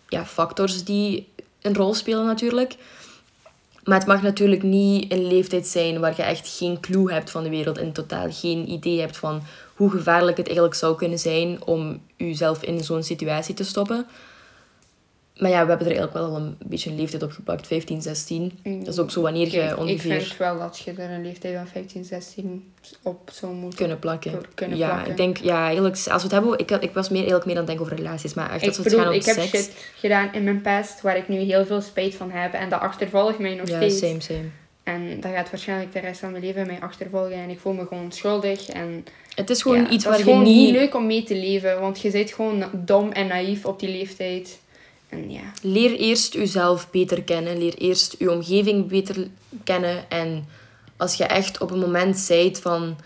ja, 0.07 0.25
factors 0.25 0.83
die 0.83 1.27
een 1.61 1.75
rol 1.75 1.93
spelen 1.93 2.25
natuurlijk. 2.25 2.75
Maar 3.83 3.97
het 3.97 4.07
mag 4.07 4.21
natuurlijk 4.21 4.63
niet 4.63 5.11
een 5.11 5.27
leeftijd 5.27 5.67
zijn 5.67 5.99
waar 5.99 6.13
je 6.15 6.23
echt 6.23 6.57
geen 6.57 6.79
clue 6.79 7.11
hebt 7.11 7.31
van 7.31 7.43
de 7.43 7.49
wereld 7.49 7.77
en 7.77 7.91
totaal 7.91 8.31
geen 8.31 8.71
idee 8.71 8.99
hebt 8.99 9.17
van 9.17 9.41
hoe 9.75 9.89
gevaarlijk 9.89 10.37
het 10.37 10.45
eigenlijk 10.45 10.75
zou 10.75 10.95
kunnen 10.95 11.19
zijn 11.19 11.65
om 11.65 12.01
jezelf 12.15 12.63
in 12.63 12.83
zo'n 12.83 13.03
situatie 13.03 13.55
te 13.55 13.63
stoppen. 13.63 14.05
Maar 15.39 15.49
ja, 15.49 15.63
we 15.63 15.69
hebben 15.69 15.87
er 15.87 15.95
eigenlijk 15.95 16.13
wel 16.13 16.23
al 16.25 16.35
een 16.35 16.57
beetje 16.65 16.89
een 16.89 16.95
leeftijd 16.95 17.23
op 17.23 17.31
geplakt, 17.31 17.67
15, 17.67 18.01
16. 18.01 18.59
Dat 18.63 18.87
is 18.93 18.99
ook 18.99 19.11
zo 19.11 19.21
wanneer 19.21 19.45
je 19.45 19.51
Kijk, 19.51 19.71
ik 19.71 19.77
ongeveer 19.77 20.21
vind 20.21 20.37
wel 20.37 20.57
dat 20.59 20.81
je 20.85 20.91
er 20.91 21.11
een 21.11 21.23
leeftijd 21.23 21.55
van 21.55 21.67
15, 21.67 22.03
16 22.03 22.73
op 23.01 23.29
zou 23.33 23.53
moeten. 23.53 23.77
kunnen 23.77 23.99
plakken. 23.99 24.41
kunnen 24.53 24.77
ja, 24.77 24.87
plakken. 24.87 25.11
ik 25.11 25.17
denk, 25.17 25.37
ja, 25.37 25.65
eigenlijk, 25.65 25.95
als 25.95 26.05
we 26.05 26.11
het 26.21 26.31
hebben, 26.31 26.59
ik, 26.59 26.71
ik 26.71 26.93
was 26.93 27.09
meer, 27.09 27.17
eigenlijk 27.19 27.45
meer 27.45 27.55
aan 27.57 27.61
het 27.61 27.69
denken 27.69 27.85
over 27.85 27.97
relaties, 27.97 28.33
maar 28.33 28.51
echt 28.51 28.67
als 28.67 28.77
Ik 28.77 28.83
we 28.83 28.89
het 28.89 28.99
gaan 28.99 29.07
om 29.07 29.13
ik 29.13 29.25
heb 29.25 29.35
seks. 29.35 29.49
shit 29.49 29.91
gedaan 29.95 30.33
in 30.33 30.43
mijn 30.43 30.61
past 30.61 31.01
waar 31.01 31.17
ik 31.17 31.27
nu 31.27 31.37
heel 31.37 31.65
veel 31.65 31.81
spijt 31.81 32.15
van 32.15 32.31
heb. 32.31 32.53
En 32.53 32.69
dat 32.69 32.79
achtervolgt 32.79 33.39
mij 33.39 33.55
nog 33.55 33.67
ja, 33.67 33.75
steeds. 33.75 33.99
same, 33.99 34.21
same. 34.21 34.49
En 34.83 35.19
dat 35.19 35.31
gaat 35.31 35.49
waarschijnlijk 35.49 35.93
de 35.93 35.99
rest 35.99 36.19
van 36.19 36.31
mijn 36.31 36.43
leven 36.43 36.67
mij 36.67 36.79
achtervolgen. 36.79 37.33
En 37.33 37.49
ik 37.49 37.59
voel 37.59 37.73
me 37.73 37.85
gewoon 37.85 38.11
schuldig. 38.11 38.69
En 38.69 39.05
Het 39.35 39.49
is 39.49 39.61
gewoon 39.61 39.81
ja, 39.81 39.89
iets 39.89 40.05
waar 40.05 40.13
is 40.13 40.19
je 40.19 40.25
gewoon 40.25 40.43
niet... 40.43 40.55
niet 40.55 40.71
leuk 40.71 40.95
om 40.95 41.05
mee 41.05 41.23
te 41.23 41.35
leven. 41.35 41.79
Want 41.79 42.01
je 42.01 42.11
bent 42.11 42.31
gewoon 42.33 42.63
dom 42.71 43.11
en 43.11 43.27
naïef 43.27 43.65
op 43.65 43.79
die 43.79 43.89
leeftijd. 43.89 44.59
En 45.13 45.31
ja. 45.31 45.41
Leer 45.61 45.91
eerst 45.91 46.33
jezelf 46.33 46.89
beter 46.91 47.23
kennen. 47.23 47.57
Leer 47.57 47.73
eerst 47.77 48.15
je 48.19 48.31
omgeving 48.31 48.87
beter 48.87 49.27
kennen. 49.63 50.09
En 50.09 50.47
als 50.97 51.15
je 51.15 51.23
echt 51.23 51.61
op 51.61 51.71
een 51.71 51.79
moment 51.79 52.17
zijt 52.17 52.59
van... 52.59 52.97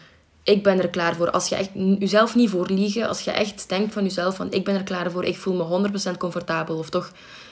ik 0.44 0.64
ben 0.64 0.82
er 0.82 0.90
klaar 0.90 1.16
voor. 1.16 1.32
Als 1.32 1.50
je 1.50 1.56
echt 1.56 1.70
jezelf 2.00 2.36
niet 2.36 2.50
voor 2.50 2.68
liegen, 2.70 3.08
als 3.08 3.22
je 3.22 3.32
echt 3.32 3.70
denkt 3.70 3.94
van 3.94 4.04
jezelf 4.04 4.36
van 4.36 4.52
ik 4.52 4.64
ben 4.64 4.76
er 4.76 4.84
klaar 4.84 5.12
voor, 5.12 5.24
ik 5.26 5.38
voel 5.38 5.80
me 5.80 5.90
100% 6.14 6.18
comfortabel 6.18 6.78
of 6.78 6.90
toch 6.90 7.12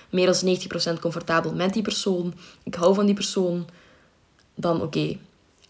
meer 0.09 0.25
dan 0.25 0.57
90% 0.95 0.99
comfortabel 0.99 1.53
met 1.53 1.73
die 1.73 1.81
persoon, 1.81 2.33
ik 2.63 2.75
hou 2.75 2.95
van 2.95 3.05
die 3.05 3.15
persoon, 3.15 3.67
dan 4.55 4.81
oké. 4.81 5.17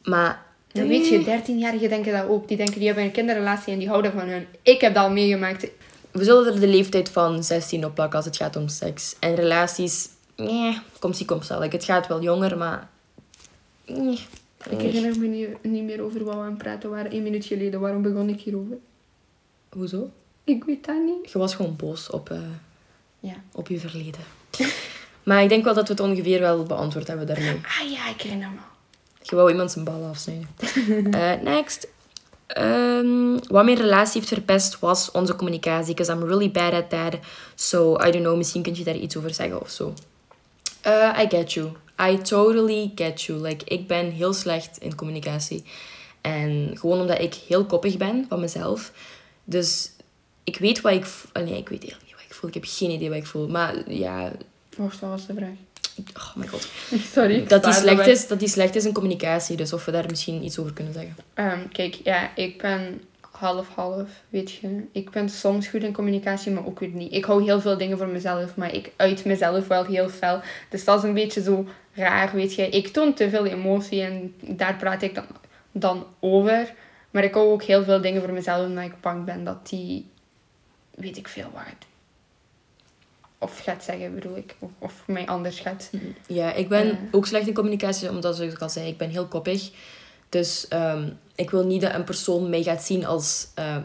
Maar 0.04 0.46
Dan 0.72 0.88
weet 0.88 1.08
je, 1.08 1.20
13-jarigen 1.20 1.90
denken 1.90 2.12
dat 2.12 2.28
ook. 2.28 2.48
Die 2.48 2.58
denken, 2.58 2.78
die 2.78 2.86
hebben 2.86 3.04
een 3.04 3.12
kinderrelatie 3.12 3.74
en 3.74 3.80
die 3.80 3.88
houden 3.88 4.12
van 4.12 4.28
hun. 4.28 4.46
Ik 4.62 4.82
heb 4.82 4.94
dat 4.94 5.04
al 5.04 5.12
meegemaakt. 5.12 5.68
We 6.16 6.24
zullen 6.24 6.54
er 6.54 6.60
de 6.60 6.68
leeftijd 6.68 7.10
van 7.10 7.44
16 7.44 7.86
op 7.86 7.96
plakken 7.96 8.16
als 8.18 8.26
het 8.26 8.38
gaat 8.38 8.56
om 8.56 8.68
seks. 8.68 9.16
En 9.20 9.36
relaties, 9.36 10.10
nee, 10.36 10.80
komt 11.00 11.18
zie, 11.18 11.26
komt 11.26 11.46
zal. 11.46 11.62
Het 11.62 11.84
gaat 11.84 12.08
wel 12.08 12.22
jonger, 12.22 12.58
maar... 12.58 12.90
Nee. 13.86 14.20
Ik 14.70 14.80
herinner 14.80 15.20
me 15.20 15.28
niet, 15.28 15.64
niet 15.64 15.84
meer 15.84 16.02
over 16.02 16.24
wat 16.24 16.34
we 16.36 16.40
aan 16.40 16.46
het 16.50 16.58
praten 16.58 16.90
waren. 16.90 17.12
één 17.12 17.24
minuut 17.24 17.46
geleden. 17.46 17.80
Waarom 17.80 18.02
begon 18.02 18.30
ik 18.30 18.40
hierover? 18.42 18.78
Hoezo? 19.70 20.10
Ik 20.44 20.64
weet 20.64 20.86
dat 20.86 20.96
niet. 21.06 21.32
Je 21.32 21.38
was 21.38 21.56
gewoon 21.56 21.76
boos 21.76 22.10
op, 22.10 22.30
eh, 22.30 22.38
Ja. 23.20 23.34
op 23.52 23.68
je 23.68 23.80
verleden. 23.80 24.22
maar 25.24 25.44
ik 25.44 25.50
denk 25.50 25.64
wel 25.64 25.74
dat 25.74 25.88
we 25.88 25.94
het 25.94 26.02
ongeveer 26.02 26.40
wel 26.40 26.64
beantwoord 26.64 27.08
hebben 27.08 27.28
daarmee. 27.28 27.56
Ah 27.82 27.92
ja, 27.92 28.10
ik 28.10 28.22
herinner 28.22 28.50
me. 28.50 28.60
Je 29.22 29.36
wou 29.36 29.52
iemand 29.52 29.72
zijn 29.72 29.86
bal 29.86 30.04
afsnijden. 30.04 30.48
Eh, 31.14 31.42
next. 31.42 31.88
Ehm, 32.48 33.38
wat 33.48 33.66
mijn 33.66 33.78
relatie 33.78 34.14
heeft 34.22 34.34
verpest 34.34 34.80
was 34.80 35.12
onze 35.12 35.36
communicatie. 35.36 35.94
Because 35.94 36.12
I'm 36.12 36.24
really 36.24 36.52
bad 36.52 36.74
at 36.74 36.90
that. 36.90 37.14
So, 37.56 37.94
I 37.94 38.12
don't 38.12 38.24
know, 38.24 38.38
misschien 38.38 38.62
kun 38.62 38.76
je 38.76 38.84
daar 38.84 38.96
iets 38.96 39.18
over 39.18 39.34
zeggen 39.34 39.62
of 39.62 39.70
zo. 39.70 39.94
Eh, 40.82 41.20
I 41.24 41.26
get 41.30 41.54
you. 41.54 41.72
I 42.02 42.18
totally 42.18 42.92
get 42.96 43.22
you. 43.22 43.40
Like, 43.42 43.66
ik 43.66 43.88
ben 43.88 44.12
heel 44.12 44.34
slecht 44.34 44.78
in 44.78 44.96
communicatie. 44.96 45.64
En 46.22 46.72
gewoon 46.80 47.00
omdat 47.00 47.20
ik 47.20 47.34
heel 47.34 47.66
koppig 47.66 47.98
ben 47.98 48.26
van 48.30 48.40
mezelf. 48.40 48.92
Dus 49.44 49.92
ik 50.44 50.58
weet 50.58 50.82
wat 50.82 50.94
ik... 50.94 51.06
ah, 51.32 51.44
Nee, 51.44 51.58
ik 51.58 51.70
weet 51.70 51.82
eigenlijk 51.82 52.04
niet 52.04 52.16
wat 52.16 52.26
ik 52.30 52.34
voel. 52.34 52.50
Ik 52.50 52.56
heb 52.56 52.66
geen 52.68 52.92
idee 52.92 53.10
wat 53.10 53.18
ik 53.18 53.26
voel. 53.26 53.48
Maar 53.48 53.92
ja... 53.92 54.32
Wacht, 54.78 55.00
wat 55.00 55.10
was 55.10 55.26
de 55.26 55.34
vraag? 55.34 55.56
Oh 55.98 56.36
my 56.36 56.48
god. 56.48 56.68
Sorry. 57.14 57.46
Dat 57.48 57.64
die, 57.64 57.74
slecht 57.74 58.08
is, 58.08 58.28
dat 58.28 58.40
die 58.40 58.48
slecht 58.48 58.76
is 58.76 58.86
in 58.86 58.94
communicatie. 58.94 59.58
Dus 59.58 59.74
of 59.74 59.86
we 59.86 59.92
daar 59.92 60.06
misschien 60.10 60.44
iets 60.44 60.60
over 60.60 60.74
kunnen 60.74 60.94
zeggen. 60.94 61.16
Ehm, 61.34 61.68
kijk, 61.72 61.96
ja, 62.04 62.36
ik 62.36 62.62
ben 62.62 63.02
half-half, 63.32 64.10
weet 64.30 64.52
je. 64.52 64.84
Ik 64.92 65.10
ben 65.10 65.30
soms 65.30 65.68
goed 65.68 65.84
in 65.84 65.94
communicatie, 65.94 66.52
maar 66.52 66.66
ook 66.66 66.80
weer 66.80 66.90
niet. 66.90 67.14
Ik 67.14 67.26
hou 67.26 67.44
heel 67.44 67.62
veel 67.62 67.78
dingen 67.78 67.98
voor 67.98 68.08
mezelf, 68.08 68.56
maar 68.56 68.74
ik 68.74 68.92
uit 68.96 69.26
mezelf 69.26 69.68
wel 69.68 69.86
heel 69.86 70.10
fel. 70.10 70.42
Dus 70.70 70.86
dat 70.86 70.98
is 70.98 71.04
een 71.04 71.14
beetje 71.14 71.42
zo 71.42 71.68
raar, 71.94 72.32
weet 72.34 72.56
je. 72.56 72.70
Ik 72.70 72.88
toon 72.88 73.14
te 73.14 73.30
veel 73.30 73.46
emotie 73.46 74.02
en 74.02 74.36
daar 74.40 74.76
praat 74.76 75.02
ik 75.02 75.16
dan, 75.16 75.26
dan 75.72 76.06
over. 76.20 76.74
Maar 77.12 77.24
ik 77.24 77.34
hou 77.34 77.52
ook 77.52 77.64
heel 77.64 77.84
veel 77.84 78.02
dingen 78.02 78.22
voor 78.22 78.34
mezelf, 78.34 78.68
omdat 78.68 78.84
ik 78.84 79.02
bang 79.02 79.26
ben 79.26 79.44
dat 79.44 79.70
die, 79.70 80.06
weet 80.96 81.18
ik 81.18 81.28
veel 81.28 81.50
waard. 81.54 81.86
Of 83.38 83.60
gaat 83.60 83.84
zeggen, 83.84 84.16
bedoel 84.16 84.38
ik. 84.38 84.56
Of, 84.60 84.70
of 84.80 85.04
mij 85.08 85.26
anders 85.26 85.60
gaat. 85.60 85.90
Ja, 86.28 86.54
ik 86.54 86.70
ben 86.70 87.10
ook 87.12 87.26
slecht 87.26 87.48
in 87.48 87.54
communicatie, 87.54 88.10
omdat 88.10 88.36
zoals 88.36 88.54
ik 88.54 88.62
al 88.62 88.70
zei, 88.70 88.88
ik 88.88 88.98
ben 88.98 89.10
heel 89.10 89.26
koppig. 89.26 89.72
Dus 90.30 90.68
ehm, 90.68 91.10
ik 91.36 91.50
wil 91.50 91.66
niet 91.66 91.82
dat 91.82 91.94
een 91.94 92.04
persoon 92.04 92.50
mij 92.50 92.64
gaat 92.64 92.84
zien 92.84 93.06
als 93.06 93.48
ehm, 93.54 93.82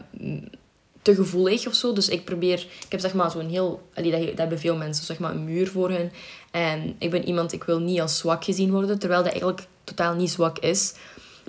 te 1.01 1.15
gevoelig 1.15 1.67
of 1.67 1.73
zo. 1.73 1.93
Dus 1.93 2.09
ik 2.09 2.25
probeer, 2.25 2.59
ik 2.59 2.91
heb 2.91 2.99
zeg 2.99 3.13
maar 3.13 3.31
zo'n 3.31 3.49
heel, 3.49 3.81
allee, 3.93 4.11
dat, 4.11 4.25
dat 4.25 4.37
hebben 4.37 4.59
veel 4.59 4.75
mensen, 4.75 5.05
zeg 5.05 5.19
maar 5.19 5.31
een 5.31 5.43
muur 5.43 5.67
voor 5.67 5.89
hun. 5.89 6.11
En 6.51 6.95
ik 6.97 7.09
ben 7.09 7.25
iemand, 7.25 7.53
ik 7.53 7.63
wil 7.63 7.79
niet 7.79 8.01
als 8.01 8.17
zwak 8.17 8.43
gezien 8.43 8.71
worden, 8.71 8.99
terwijl 8.99 9.21
dat 9.23 9.31
eigenlijk 9.31 9.67
totaal 9.83 10.15
niet 10.15 10.31
zwak 10.31 10.59
is. 10.59 10.93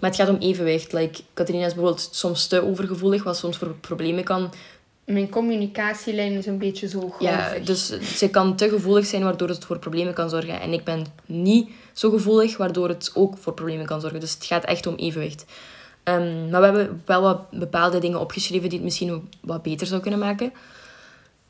Maar 0.01 0.11
het 0.11 0.19
gaat 0.19 0.29
om 0.29 0.37
evenwicht. 0.37 0.93
Like, 0.93 1.23
Catharina 1.35 1.67
is 1.67 1.75
bijvoorbeeld 1.75 2.09
soms 2.13 2.47
te 2.47 2.65
overgevoelig, 2.65 3.23
wat 3.23 3.37
soms 3.37 3.57
voor 3.57 3.75
problemen 3.75 4.25
kan 4.25 4.53
Mijn 5.13 5.29
communicatielijn 5.29 6.33
is 6.33 6.47
een 6.47 6.59
beetje 6.59 6.89
zo 6.89 7.01
golvig. 7.01 7.21
Ja, 7.21 7.59
dus 7.65 8.01
ze 8.01 8.31
kan 8.31 8.57
te 8.57 8.69
gevoelig 8.69 9.07
zijn 9.07 9.23
waardoor 9.23 9.49
het 9.49 9.65
voor 9.65 9.79
problemen 9.79 10.15
kan 10.15 10.31
zorgen. 10.31 10.61
En 10.61 10.73
ik 10.73 10.85
ben 10.85 11.07
niet 11.27 11.71
zo 11.93 12.11
gevoelig 12.11 12.57
waardoor 12.57 12.89
het 12.89 13.11
ook 13.15 13.37
voor 13.39 13.55
problemen 13.55 13.87
kan 13.87 14.01
zorgen. 14.01 14.21
Dus 14.21 14.35
het 14.35 14.45
gaat 14.45 14.65
echt 14.65 14.87
om 14.87 14.95
evenwicht. 14.95 15.45
Ehm, 16.03 16.51
maar 16.51 16.61
we 16.61 16.67
hebben 16.67 17.03
wel 17.05 17.23
wat 17.23 17.51
bepaalde 17.51 17.99
dingen 17.99 18.21
opgeschreven 18.21 18.69
die 18.69 18.79
het 18.79 18.85
misschien 18.85 19.29
wat 19.41 19.63
beter 19.63 19.87
zou 19.87 20.01
kunnen 20.01 20.21
maken. 20.21 20.53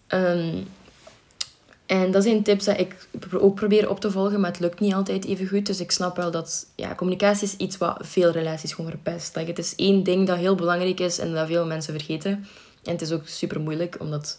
Ehm, 0.07 0.55
en 1.87 2.11
dat 2.11 2.23
zijn 2.23 2.43
tips 2.43 2.65
dat 2.65 2.79
ik 2.79 3.09
ook 3.33 3.55
probeer 3.55 3.91
op 3.91 4.01
te 4.01 4.11
volgen, 4.11 4.41
maar 4.41 4.51
het 4.51 4.61
lukt 4.61 4.81
niet 4.81 4.95
altijd 4.95 5.25
even 5.25 5.47
goed. 5.49 5.67
Dus 5.67 5.81
ik 5.81 5.91
snap 5.91 6.17
wel 6.17 6.31
dat 6.31 6.67
ja, 6.77 6.95
communicatie 6.95 7.47
is 7.47 7.57
iets 7.57 7.79
wat 7.79 7.99
veel 8.01 8.31
relaties 8.31 8.73
gewoon 8.73 8.91
verpest. 8.91 9.37
Like, 9.37 9.51
het 9.51 9.59
is 9.59 9.75
één 9.75 10.03
ding 10.03 10.27
dat 10.27 10.37
heel 10.37 10.55
belangrijk 10.55 11.01
is 11.01 11.19
en 11.19 11.33
dat 11.33 11.47
veel 11.47 11.67
mensen 11.67 11.93
vergeten. 11.93 12.47
En 12.85 12.93
het 12.93 13.01
is 13.01 13.13
ook 13.13 13.29
super 13.29 13.61
moeilijk, 13.61 13.97
omdat 14.01 14.39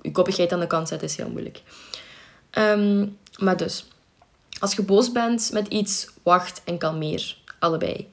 je 0.00 0.10
koppigheid 0.10 0.52
aan 0.52 0.60
de 0.60 0.66
kant 0.66 0.88
zetten 0.88 1.08
is 1.08 1.16
heel 1.16 1.30
moeilijk. 1.30 1.62
Ehm, 2.50 3.06
maar 3.38 3.56
dus, 3.56 3.86
als 4.58 4.74
je 4.74 4.82
boos 4.82 5.12
bent 5.12 5.50
met 5.52 5.68
iets, 5.68 6.08
wacht 6.22 6.60
en 6.64 6.78
kalmeer. 6.78 7.36
Allebei. 7.58 8.08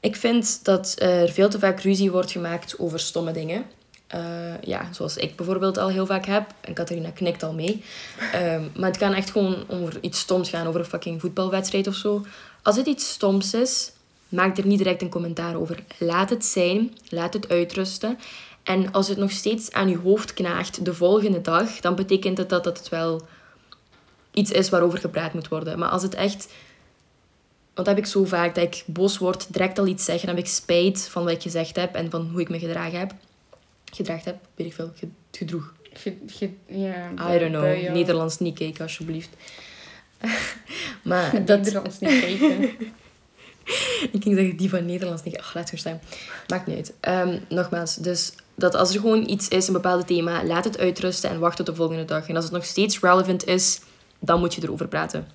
Ik 0.00 0.16
vind 0.16 0.64
dat 0.64 0.94
er 0.98 1.28
veel 1.28 1.48
te 1.48 1.58
vaak 1.58 1.80
ruzie 1.80 2.10
wordt 2.10 2.30
gemaakt 2.30 2.78
over 2.78 3.00
stomme 3.00 3.32
dingen. 3.32 3.64
Eh, 4.06 4.62
ja, 4.62 4.92
zoals 4.92 5.16
ik 5.16 5.36
bijvoorbeeld 5.36 5.78
al 5.78 5.88
heel 5.88 6.06
vaak 6.06 6.26
heb. 6.26 6.54
En 6.60 6.74
Catharina 6.74 7.10
knikt 7.10 7.42
al 7.42 7.52
mee. 7.52 7.84
Ehm, 8.32 8.62
maar 8.76 8.88
het 8.88 8.98
kan 8.98 9.12
echt 9.12 9.30
gewoon 9.30 9.64
over 9.68 9.98
iets 10.00 10.18
stoms 10.20 10.50
gaan. 10.50 10.66
Over 10.66 10.80
een 10.80 10.86
fucking 10.86 11.20
voetbalwedstrijd 11.20 11.86
of 11.86 11.94
zo. 11.94 12.24
Als 12.62 12.76
het 12.76 12.86
iets 12.86 13.10
stoms 13.10 13.54
is, 13.54 13.92
maak 14.28 14.58
er 14.58 14.66
niet 14.66 14.78
direct 14.78 15.02
een 15.02 15.08
commentaar 15.08 15.56
over. 15.56 15.82
Laat 15.98 16.30
het 16.30 16.44
zijn. 16.44 16.96
Laat 17.08 17.32
het 17.32 17.48
uitrusten. 17.48 18.18
En 18.62 18.92
als 18.92 19.08
het 19.08 19.18
nog 19.18 19.30
steeds 19.30 19.72
aan 19.72 19.88
je 19.88 19.98
hoofd 19.98 20.32
knaagt 20.34 20.84
de 20.84 20.94
volgende 20.94 21.40
dag, 21.40 21.80
dan 21.80 21.94
betekent 21.94 22.38
het 22.38 22.48
dat, 22.48 22.64
dat 22.64 22.78
het 22.78 22.88
wel 22.88 23.26
iets 24.32 24.50
is 24.50 24.68
waarover 24.68 24.98
gepraat 24.98 25.34
moet 25.34 25.48
worden. 25.48 25.78
Maar 25.78 25.88
als 25.88 26.02
het 26.02 26.14
echt... 26.14 26.48
Want 27.74 27.86
dat 27.86 27.96
heb 27.96 27.98
ik 27.98 28.06
zo 28.06 28.24
vaak, 28.24 28.54
dat 28.54 28.64
ik 28.64 28.82
boos 28.86 29.18
word, 29.18 29.52
direct 29.52 29.78
al 29.78 29.86
iets 29.86 30.04
zeggen, 30.04 30.26
dan 30.26 30.36
heb 30.36 30.44
ik 30.44 30.50
spijt 30.50 31.08
van 31.10 31.24
wat 31.24 31.32
ik 31.32 31.42
gezegd 31.42 31.76
heb 31.76 31.94
en 31.94 32.10
van 32.10 32.28
hoe 32.32 32.40
ik 32.40 32.48
me 32.48 32.58
gedragen 32.58 32.98
heb. 32.98 33.12
Gedraagd 33.92 34.24
heb, 34.24 34.36
weet 34.54 34.66
ik 34.66 34.72
veel, 34.74 34.92
ge- 34.96 35.08
gedroeg. 35.30 35.72
Ge, 35.92 36.16
ge, 36.26 36.50
ja, 36.66 37.10
I 37.34 37.38
don't 37.38 37.50
know. 37.50 37.92
Nederlands 37.92 38.38
niet 38.38 38.58
kijken 38.58 38.82
alsjeblieft. 38.82 39.28
maar 41.02 41.30
dat... 41.44 41.58
Nederlands 41.58 41.98
niet 41.98 42.20
kijken. 42.20 42.62
Ik 44.12 44.22
ging 44.22 44.36
zeggen 44.36 44.56
die 44.56 44.68
van 44.70 44.86
Nederlands 44.86 45.22
niet. 45.22 45.38
Ach, 45.38 45.54
laat 45.54 45.70
het 45.70 45.80
staan. 45.80 46.00
Maakt 46.46 46.66
niet 46.66 46.76
uit. 46.76 46.92
Ehm, 47.00 47.38
nogmaals, 47.48 47.96
dus 47.96 48.32
dat 48.60 48.74
als 48.74 48.94
er 48.94 49.00
gewoon 49.00 49.28
iets 49.28 49.48
is, 49.48 49.66
een 49.66 49.72
bepaald 49.72 50.06
thema, 50.06 50.44
laat 50.44 50.64
het 50.64 50.78
uitrusten 50.78 51.30
en 51.30 51.38
wacht 51.38 51.56
tot 51.56 51.66
de 51.66 51.74
volgende 51.74 52.04
dag. 52.04 52.28
En 52.28 52.36
als 52.36 52.44
het 52.44 52.54
nog 52.54 52.64
steeds 52.64 53.00
relevant 53.00 53.46
is, 53.46 53.80
dan 54.18 54.40
moet 54.40 54.54
je 54.54 54.62
erover 54.62 54.88
praten. 54.88 55.28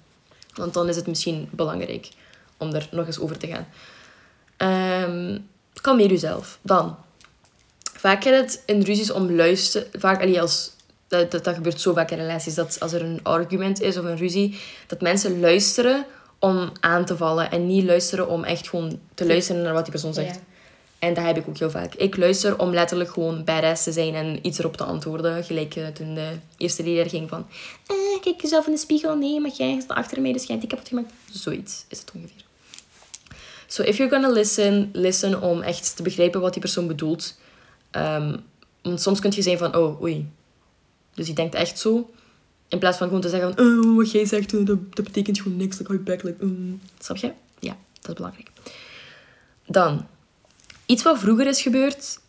Want 0.53 0.73
dan 0.73 0.89
is 0.89 0.95
het 0.95 1.07
misschien 1.07 1.49
belangrijk 1.51 2.09
om 2.57 2.73
er 2.73 2.87
nog 2.91 3.05
eens 3.05 3.19
over 3.19 3.37
te 3.37 3.47
gaan. 3.47 3.67
Ehm 4.57 5.37
kalmeer 5.81 6.09
jezelf. 6.09 6.59
Dan. 6.61 6.95
Vaak 7.93 8.23
gaat 8.23 8.33
het 8.33 8.63
in 8.65 8.81
ruzies 8.81 9.11
om 9.11 9.35
luisteren. 9.35 9.87
Vaak, 9.93 10.21
allee, 10.21 10.41
als, 10.41 10.71
dat, 11.07 11.31
dat, 11.31 11.43
dat 11.43 11.55
gebeurt 11.55 11.81
zo 11.81 11.93
vaak 11.93 12.11
in 12.11 12.17
relaties. 12.17 12.55
Dat 12.55 12.79
als 12.79 12.93
er 12.93 13.01
een 13.01 13.19
argument 13.23 13.81
is 13.81 13.97
of 13.97 14.05
een 14.05 14.17
ruzie, 14.17 14.59
dat 14.87 15.01
mensen 15.01 15.39
luisteren 15.39 16.05
om 16.39 16.71
aan 16.79 17.05
te 17.05 17.17
vallen. 17.17 17.51
En 17.51 17.67
niet 17.67 17.83
luisteren 17.83 18.27
om 18.27 18.43
echt 18.43 18.69
gewoon 18.69 18.99
te 19.13 19.25
luisteren 19.27 19.61
naar 19.61 19.73
wat 19.73 19.83
die 19.83 19.91
persoon 19.91 20.13
zegt. 20.13 20.35
Ja. 20.35 20.41
En 21.05 21.13
dat 21.13 21.23
heb 21.23 21.37
ik 21.37 21.47
ook 21.47 21.57
heel 21.57 21.69
vaak. 21.69 21.93
Ik 21.93 22.17
luister 22.17 22.59
om 22.59 22.69
letterlijk 22.69 23.09
gewoon 23.09 23.43
badass 23.43 23.83
te 23.83 23.91
zijn 23.91 24.15
en 24.15 24.39
iets 24.41 24.59
erop 24.59 24.77
te 24.77 24.83
antwoorden. 24.83 25.43
Gelijk 25.43 25.73
het 25.73 25.99
in 25.99 26.15
de 26.15 26.29
eerste 26.57 26.83
leer 26.83 27.09
ging 27.09 27.29
van... 27.29 27.47
Eh, 27.87 28.21
kijk 28.21 28.41
jezelf 28.41 28.65
in 28.65 28.71
de 28.71 28.77
spiegel. 28.79 29.17
Nee, 29.17 29.39
maar 29.39 29.51
jij 29.51 29.79
staat 29.81 29.97
achter 29.97 30.21
mij, 30.21 30.33
dus 30.33 30.45
jij 30.45 30.59
die 30.59 30.67
kapot 30.67 30.87
gemaakt. 30.87 31.13
Zoiets 31.31 31.85
is 31.87 31.99
het 31.99 32.11
ongeveer. 32.15 32.43
So 33.67 33.83
if 33.83 33.97
you're 33.97 34.13
gonna 34.13 34.29
listen, 34.29 34.89
listen 34.93 35.41
om 35.41 35.61
echt 35.61 35.95
te 35.95 36.03
begrijpen 36.03 36.41
wat 36.41 36.51
die 36.51 36.61
persoon 36.61 36.87
bedoelt. 36.87 37.37
Ehm, 37.91 38.37
want 38.81 39.01
soms 39.01 39.19
kun 39.19 39.31
je 39.35 39.41
zijn 39.41 39.57
van, 39.57 39.75
oh, 39.75 40.01
oei. 40.01 40.29
Dus 41.13 41.25
die 41.25 41.35
denkt 41.35 41.55
echt 41.55 41.79
zo. 41.79 42.09
In 42.67 42.79
plaats 42.79 42.97
van 42.97 43.07
gewoon 43.07 43.21
te 43.21 43.29
zeggen 43.29 43.59
oh, 43.59 43.95
wat 43.95 44.11
jij 44.11 44.25
zegt, 44.25 44.53
eh, 44.53 44.65
dat, 44.65 44.95
dat 44.95 45.05
betekent 45.05 45.41
gewoon 45.41 45.57
niks. 45.57 45.77
Like, 45.77 45.91
hou 45.91 46.03
je 46.05 46.17
back. 46.17 46.35
Snap 46.99 47.17
je? 47.17 47.31
Ja, 47.59 47.77
dat 48.01 48.09
is 48.09 48.13
belangrijk. 48.13 48.51
Dan, 49.65 50.05
iets 50.85 51.03
wat 51.03 51.19
vroeger 51.19 51.47
is 51.47 51.61
gebeurd, 51.61 52.19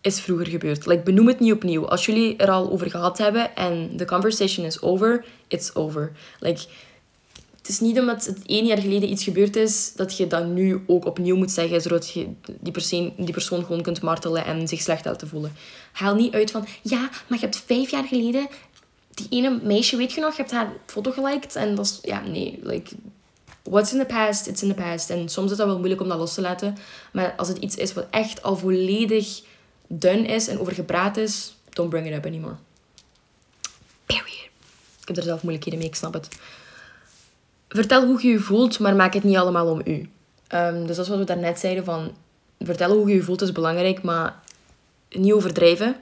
is 0.00 0.20
vroeger 0.20 0.46
gebeurd. 0.46 0.86
Like, 0.86 1.02
benoem 1.02 1.26
het 1.26 1.40
niet 1.40 1.52
opnieuw. 1.52 1.88
Als 1.88 2.06
jullie 2.06 2.36
er 2.36 2.50
al 2.50 2.70
over 2.70 2.90
gehad 2.90 3.18
hebben 3.18 3.56
en 3.56 3.96
de 3.96 4.04
conversation 4.04 4.66
is 4.66 4.82
over, 4.82 5.24
it's 5.48 5.74
over. 5.74 6.12
Like, 6.40 6.60
het 7.58 7.68
is 7.68 7.80
niet 7.80 7.98
omdat 7.98 8.26
het 8.26 8.38
één 8.46 8.66
jaar 8.66 8.78
geleden 8.78 9.10
iets 9.10 9.24
gebeurd 9.24 9.56
is, 9.56 9.92
dat 9.94 10.16
je 10.16 10.26
dat 10.26 10.46
nu 10.46 10.82
ook 10.86 11.06
opnieuw 11.06 11.36
moet 11.36 11.50
zeggen, 11.50 11.80
zodat 11.80 12.10
je 12.12 12.28
die 12.60 12.72
persoon, 12.72 13.12
die 13.16 13.32
persoon 13.32 13.64
gewoon 13.64 13.82
kunt 13.82 14.02
martelen 14.02 14.44
en 14.44 14.68
zich 14.68 14.80
slecht 14.80 15.04
laten 15.04 15.28
voelen. 15.28 15.52
Haal 15.92 16.14
niet 16.14 16.34
uit 16.34 16.50
van, 16.50 16.66
ja, 16.82 16.98
maar 16.98 17.38
je 17.38 17.44
hebt 17.44 17.62
vijf 17.66 17.90
jaar 17.90 18.04
geleden, 18.04 18.46
die 19.14 19.26
ene 19.30 19.60
meisje, 19.62 19.96
weet 19.96 20.12
je 20.12 20.20
nog, 20.20 20.30
je 20.30 20.42
hebt 20.42 20.52
haar 20.52 20.72
foto 20.86 21.10
geliked 21.10 21.56
en 21.56 21.74
dat 21.74 21.84
is, 21.84 21.98
ja, 22.02 22.20
nee, 22.20 22.58
like, 22.62 22.94
what's 23.62 23.92
in 23.92 23.98
the 23.98 24.06
past, 24.06 24.46
it's 24.46 24.62
in 24.62 24.68
the 24.68 24.74
past. 24.74 25.10
En 25.10 25.28
soms 25.28 25.50
is 25.50 25.56
dat 25.56 25.66
wel 25.66 25.76
moeilijk 25.78 26.00
om 26.00 26.08
dat 26.08 26.18
los 26.18 26.34
te 26.34 26.40
laten. 26.40 26.76
Maar 27.12 27.34
als 27.36 27.48
het 27.48 27.58
iets 27.58 27.76
is 27.76 27.92
wat 27.92 28.06
echt 28.10 28.42
al 28.42 28.56
volledig 28.56 29.42
done 29.86 30.26
is 30.26 30.48
en 30.48 30.60
over 30.60 30.72
gepraat 30.72 31.16
is, 31.16 31.56
don't 31.70 31.90
bring 31.90 32.06
it 32.06 32.14
up 32.14 32.26
anymore. 32.26 32.54
Period. 34.06 34.48
Ik 35.00 35.08
heb 35.08 35.16
er 35.16 35.22
zelf 35.22 35.42
moeilijkheden 35.42 35.78
mee, 35.78 35.88
ik 35.88 35.94
snap 35.94 36.12
het. 36.12 36.28
Vertel 37.68 38.06
hoe 38.06 38.22
je 38.22 38.28
je 38.28 38.38
voelt, 38.38 38.78
maar 38.78 38.96
maak 38.96 39.14
het 39.14 39.24
niet 39.24 39.36
allemaal 39.36 39.70
om 39.70 39.80
u. 39.84 40.10
Ehm, 40.46 40.86
dus 40.86 40.96
dat 40.96 41.04
is 41.04 41.10
wat 41.10 41.18
we 41.18 41.24
daarnet 41.24 41.58
zeiden 41.58 41.84
van... 41.84 42.16
Vertellen 42.58 42.96
hoe 42.96 43.08
je 43.08 43.14
je 43.14 43.22
voelt 43.22 43.42
is 43.42 43.52
belangrijk, 43.52 44.02
maar 44.02 44.40
niet 45.10 45.32
overdrijven. 45.32 45.96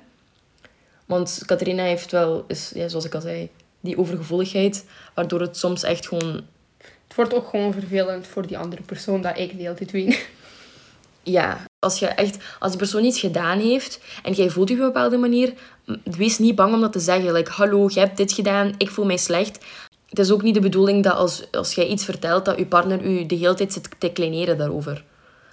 Want 1.06 1.42
Catharina 1.46 1.82
heeft 1.82 2.10
wel, 2.10 2.44
is, 2.48 2.70
ja, 2.74 2.88
zoals 2.88 3.04
ik 3.04 3.14
al 3.14 3.20
zei, 3.20 3.50
die 3.80 3.98
overgevoeligheid, 3.98 4.84
waardoor 5.14 5.40
het 5.40 5.56
soms 5.56 5.82
echt 5.82 6.08
gewoon... 6.08 6.44
Wordt 7.16 7.34
ook 7.34 7.48
gewoon 7.48 7.72
vervelend 7.72 8.26
voor 8.26 8.46
die 8.46 8.58
andere 8.58 8.82
persoon 8.82 9.20
dat 9.20 9.38
ik 9.38 9.56
de 9.56 9.62
hele 9.62 9.74
tijd. 9.74 10.28
Ja, 11.22 11.64
als, 11.78 11.98
je 11.98 12.06
echt, 12.06 12.36
als 12.58 12.76
persoon 12.76 13.04
iets 13.04 13.20
gedaan 13.20 13.58
heeft 13.58 14.00
en 14.22 14.32
jij 14.32 14.50
voelt 14.50 14.68
je 14.68 14.74
op 14.74 14.80
een 14.80 14.86
bepaalde 14.86 15.16
manier, 15.16 15.52
wees 16.04 16.38
niet 16.38 16.54
bang 16.54 16.74
om 16.74 16.80
dat 16.80 16.92
te 16.92 17.00
zeggen. 17.00 17.32
Like, 17.32 17.50
hallo, 17.50 17.86
jij 17.88 18.02
hebt 18.02 18.16
dit 18.16 18.32
gedaan, 18.32 18.74
ik 18.78 18.90
voel 18.90 19.04
mij 19.04 19.16
slecht. 19.16 19.64
Het 20.08 20.18
is 20.18 20.30
ook 20.30 20.42
niet 20.42 20.54
de 20.54 20.60
bedoeling 20.60 21.02
dat 21.04 21.14
als, 21.14 21.50
als 21.52 21.74
jij 21.74 21.86
iets 21.86 22.04
vertelt, 22.04 22.44
dat 22.44 22.58
je 22.58 22.66
partner 22.66 23.04
u 23.04 23.26
de 23.26 23.34
hele 23.34 23.54
tijd 23.54 23.72
zit 23.72 23.88
te 23.98 24.12
kleineren 24.12 24.58
daarover. 24.58 25.04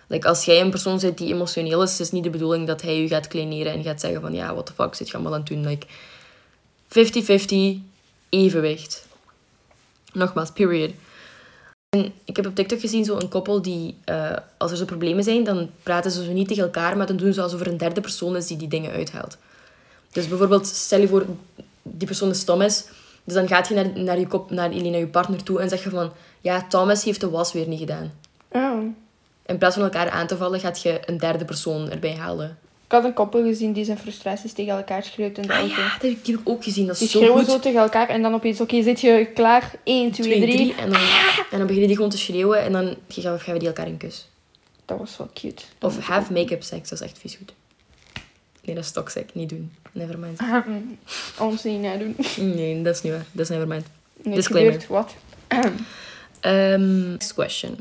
Like, 0.07 0.27
als 0.27 0.45
jij 0.45 0.61
een 0.61 0.69
persoon 0.69 0.99
bent 0.99 1.17
die 1.17 1.33
emotioneel 1.33 1.83
is, 1.83 1.99
is 1.99 2.11
niet 2.11 2.23
de 2.23 2.29
bedoeling 2.29 2.67
dat 2.67 2.81
hij 2.81 3.01
u 3.01 3.07
gaat 3.07 3.27
kleineren 3.27 3.73
en 3.73 3.83
gaat 3.83 3.99
zeggen 3.99 4.21
van, 4.21 4.33
ja, 4.33 4.53
what 4.53 4.65
the 4.65 4.73
fuck 4.73 4.95
zit 4.95 5.07
je 5.07 5.13
allemaal 5.13 5.33
aan 5.33 5.39
het 5.39 5.49
doen? 5.49 5.67
Like, 5.67 5.87
50-50, 7.79 7.81
evenwicht. 8.29 9.07
Nogmaals, 10.11 10.51
period. 10.51 10.91
En 11.93 12.13
ik 12.25 12.35
heb 12.35 12.45
op 12.45 12.55
TikTok 12.55 12.79
gezien 12.79 13.05
zo'n 13.05 13.29
koppel 13.29 13.61
die, 13.61 13.97
eh, 14.03 14.31
als 14.57 14.71
er 14.71 14.77
zo 14.77 14.85
problemen 14.85 15.23
zijn, 15.23 15.43
dan 15.43 15.69
praten 15.83 16.11
ze 16.11 16.23
zo 16.23 16.31
niet 16.31 16.47
tegen 16.47 16.63
elkaar, 16.63 16.97
maar 16.97 17.07
dan 17.07 17.17
doen 17.17 17.33
ze 17.33 17.41
alsof 17.41 17.59
er 17.59 17.67
een 17.67 17.77
derde 17.77 18.01
persoon 18.01 18.35
is 18.35 18.47
die 18.47 18.57
die 18.57 18.67
dingen 18.67 18.91
uithaalt. 18.91 19.37
Dus 20.11 20.27
bijvoorbeeld, 20.27 20.67
stel 20.67 20.99
je 20.99 21.07
voor, 21.07 21.25
die 21.81 22.07
persoon 22.07 22.29
is 22.29 22.43
Thomas, 22.43 22.85
dus 23.23 23.33
dan 23.33 23.47
gaat 23.47 23.67
je 23.67 23.73
naar, 23.73 23.99
naar, 23.99 24.19
je, 24.19 24.27
kop, 24.27 24.51
naar, 24.51 24.69
naar 24.69 24.99
je 24.99 25.07
partner 25.07 25.43
toe 25.43 25.59
en 25.59 25.69
zeg 25.69 25.83
je 25.83 25.89
van, 25.89 26.11
ja, 26.41 26.65
Thomas 26.69 27.03
heeft 27.03 27.19
de 27.19 27.29
was 27.29 27.53
weer 27.53 27.67
niet 27.67 27.79
gedaan. 27.79 28.11
Oh. 28.51 28.83
In 29.45 29.57
plaats 29.57 29.75
van 29.75 29.83
elkaar 29.83 30.09
aan 30.09 30.27
te 30.27 30.37
vallen, 30.37 30.59
gaat 30.59 30.81
je 30.81 31.01
een 31.05 31.17
derde 31.17 31.45
persoon 31.45 31.89
erbij 31.89 32.15
halen. 32.15 32.57
Ik 32.85 32.91
had 32.91 33.03
een 33.03 33.13
koppel 33.13 33.43
gezien 33.43 33.73
die 33.73 33.85
zijn 33.85 33.97
frustraties 33.97 34.53
tegen 34.53 34.73
elkaar 34.77 35.03
schreeuwt 35.03 35.37
in 35.37 35.43
de 35.47 35.53
Ah 35.53 35.59
auto. 35.59 35.75
ja, 35.75 35.83
dat 35.93 36.01
heb 36.01 36.11
ik, 36.11 36.25
die 36.25 36.37
ook 36.43 36.63
gezien. 36.63 36.87
Dat 36.87 36.97
Die 36.97 37.05
is 37.05 37.11
zo 37.11 37.19
schreeuwen 37.19 37.43
goed. 37.43 37.51
zo 37.51 37.59
tegen 37.59 37.79
elkaar 37.79 38.09
en 38.09 38.21
dan 38.21 38.33
opeens, 38.33 38.61
oké, 38.61 38.81
zit 38.83 39.01
je 39.01 39.27
klaar? 39.33 39.71
1, 39.83 40.11
2, 40.11 40.27
Twee, 40.27 40.41
3. 40.41 40.55
drie. 40.55 40.75
En 40.75 40.89
dan, 40.91 41.01
en 41.51 41.57
dan 41.57 41.61
beginnen 41.61 41.87
die 41.87 41.95
gewoon 41.95 42.11
te 42.11 42.17
schreeuwen 42.17 42.59
en 42.61 42.71
dan 42.71 42.95
geven 43.07 43.59
die 43.59 43.67
elkaar 43.67 43.87
een 43.87 43.97
kus. 43.97 44.27
Dat 44.85 44.97
was 44.97 45.17
wel 45.17 45.29
cute. 45.33 45.63
Of 45.79 45.99
have 45.99 46.33
make-up 46.33 46.63
sex, 46.63 46.89
dat 46.89 47.01
is 47.01 47.05
echt 47.07 47.17
vies 47.19 47.35
goed. 47.35 47.53
Nee, 48.63 48.75
dat 48.75 48.83
is 48.83 48.91
toxic. 48.91 49.29
Niet 49.33 49.49
doen. 49.49 49.71
Nevermind. 49.91 50.39
Ons 51.39 51.63
niet 51.63 51.81
nadoen. 51.81 52.15
Nee, 52.37 52.81
dat 52.81 52.95
is 52.95 53.01
niet 53.01 53.11
waar. 53.13 53.25
Dat 53.31 53.41
is 53.45 53.49
nevermind. 53.49 53.85
Nee, 54.23 54.35
Disclaimer. 54.35 54.85
wat. 54.89 55.13
Um, 56.41 57.09
next 57.11 57.33
question. 57.33 57.77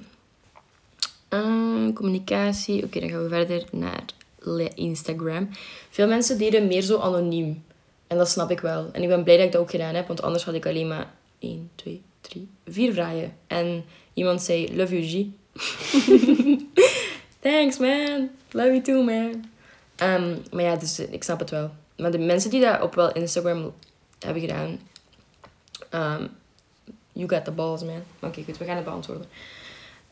Communicatie. 1.95 2.85
Oké, 2.85 3.01
dan 3.01 3.09
gaan 3.09 3.23
we 3.23 3.29
verder 3.29 3.65
naar 3.71 4.03
Instagram. 4.75 5.49
Veel 5.91 6.09
mensen 6.09 6.39
deden 6.39 6.67
meer 6.67 6.83
zo 6.83 6.99
anoniem. 6.99 7.65
En 8.07 8.17
dat 8.19 8.29
snap 8.29 8.51
ik 8.51 8.61
wel. 8.61 8.89
En 8.93 9.03
ik 9.03 9.09
ben 9.09 9.23
blij 9.23 9.37
dat 9.37 9.47
ik 9.47 9.53
dat 9.53 9.61
ook 9.61 9.71
gedaan 9.71 9.95
heb, 9.95 10.07
want 10.07 10.23
anders 10.23 10.45
had 10.45 10.55
ik 10.55 10.67
alleen 10.67 10.89
maar 10.89 11.11
1, 11.39 11.71
2, 11.75 12.03
3, 12.21 12.49
4 12.67 12.93
vragen. 12.93 13.37
En 13.47 13.85
iemand 14.15 14.43
zei, 14.43 14.77
love 14.77 15.01
you, 15.01 15.09
G. 15.09 15.27
Thanks, 17.41 17.79
man. 17.79 18.31
Love 18.51 18.69
you 18.69 18.81
too, 18.81 19.03
man. 19.03 19.45
Ehm, 19.97 20.37
maar 20.51 20.65
ja, 20.65 20.77
dus, 20.77 20.99
eh, 20.99 21.13
ik 21.13 21.23
snap 21.23 21.39
het 21.39 21.51
wel. 21.51 21.71
Maar 21.97 22.11
de 22.11 22.19
mensen 22.19 22.51
die 22.51 22.61
dat 22.61 22.83
op 22.83 22.95
wel 22.95 23.13
Instagram 23.13 23.73
hebben 24.19 24.43
gedaan... 24.43 24.81
ehm, 25.91 26.27
you 27.13 27.29
got 27.29 27.45
the 27.45 27.51
balls, 27.51 27.83
man. 27.83 28.03
Oké, 28.21 28.43
goed. 28.43 28.59
We 28.59 28.65
gaan 28.65 28.77
het 28.77 28.85
beantwoorden. 28.85 29.27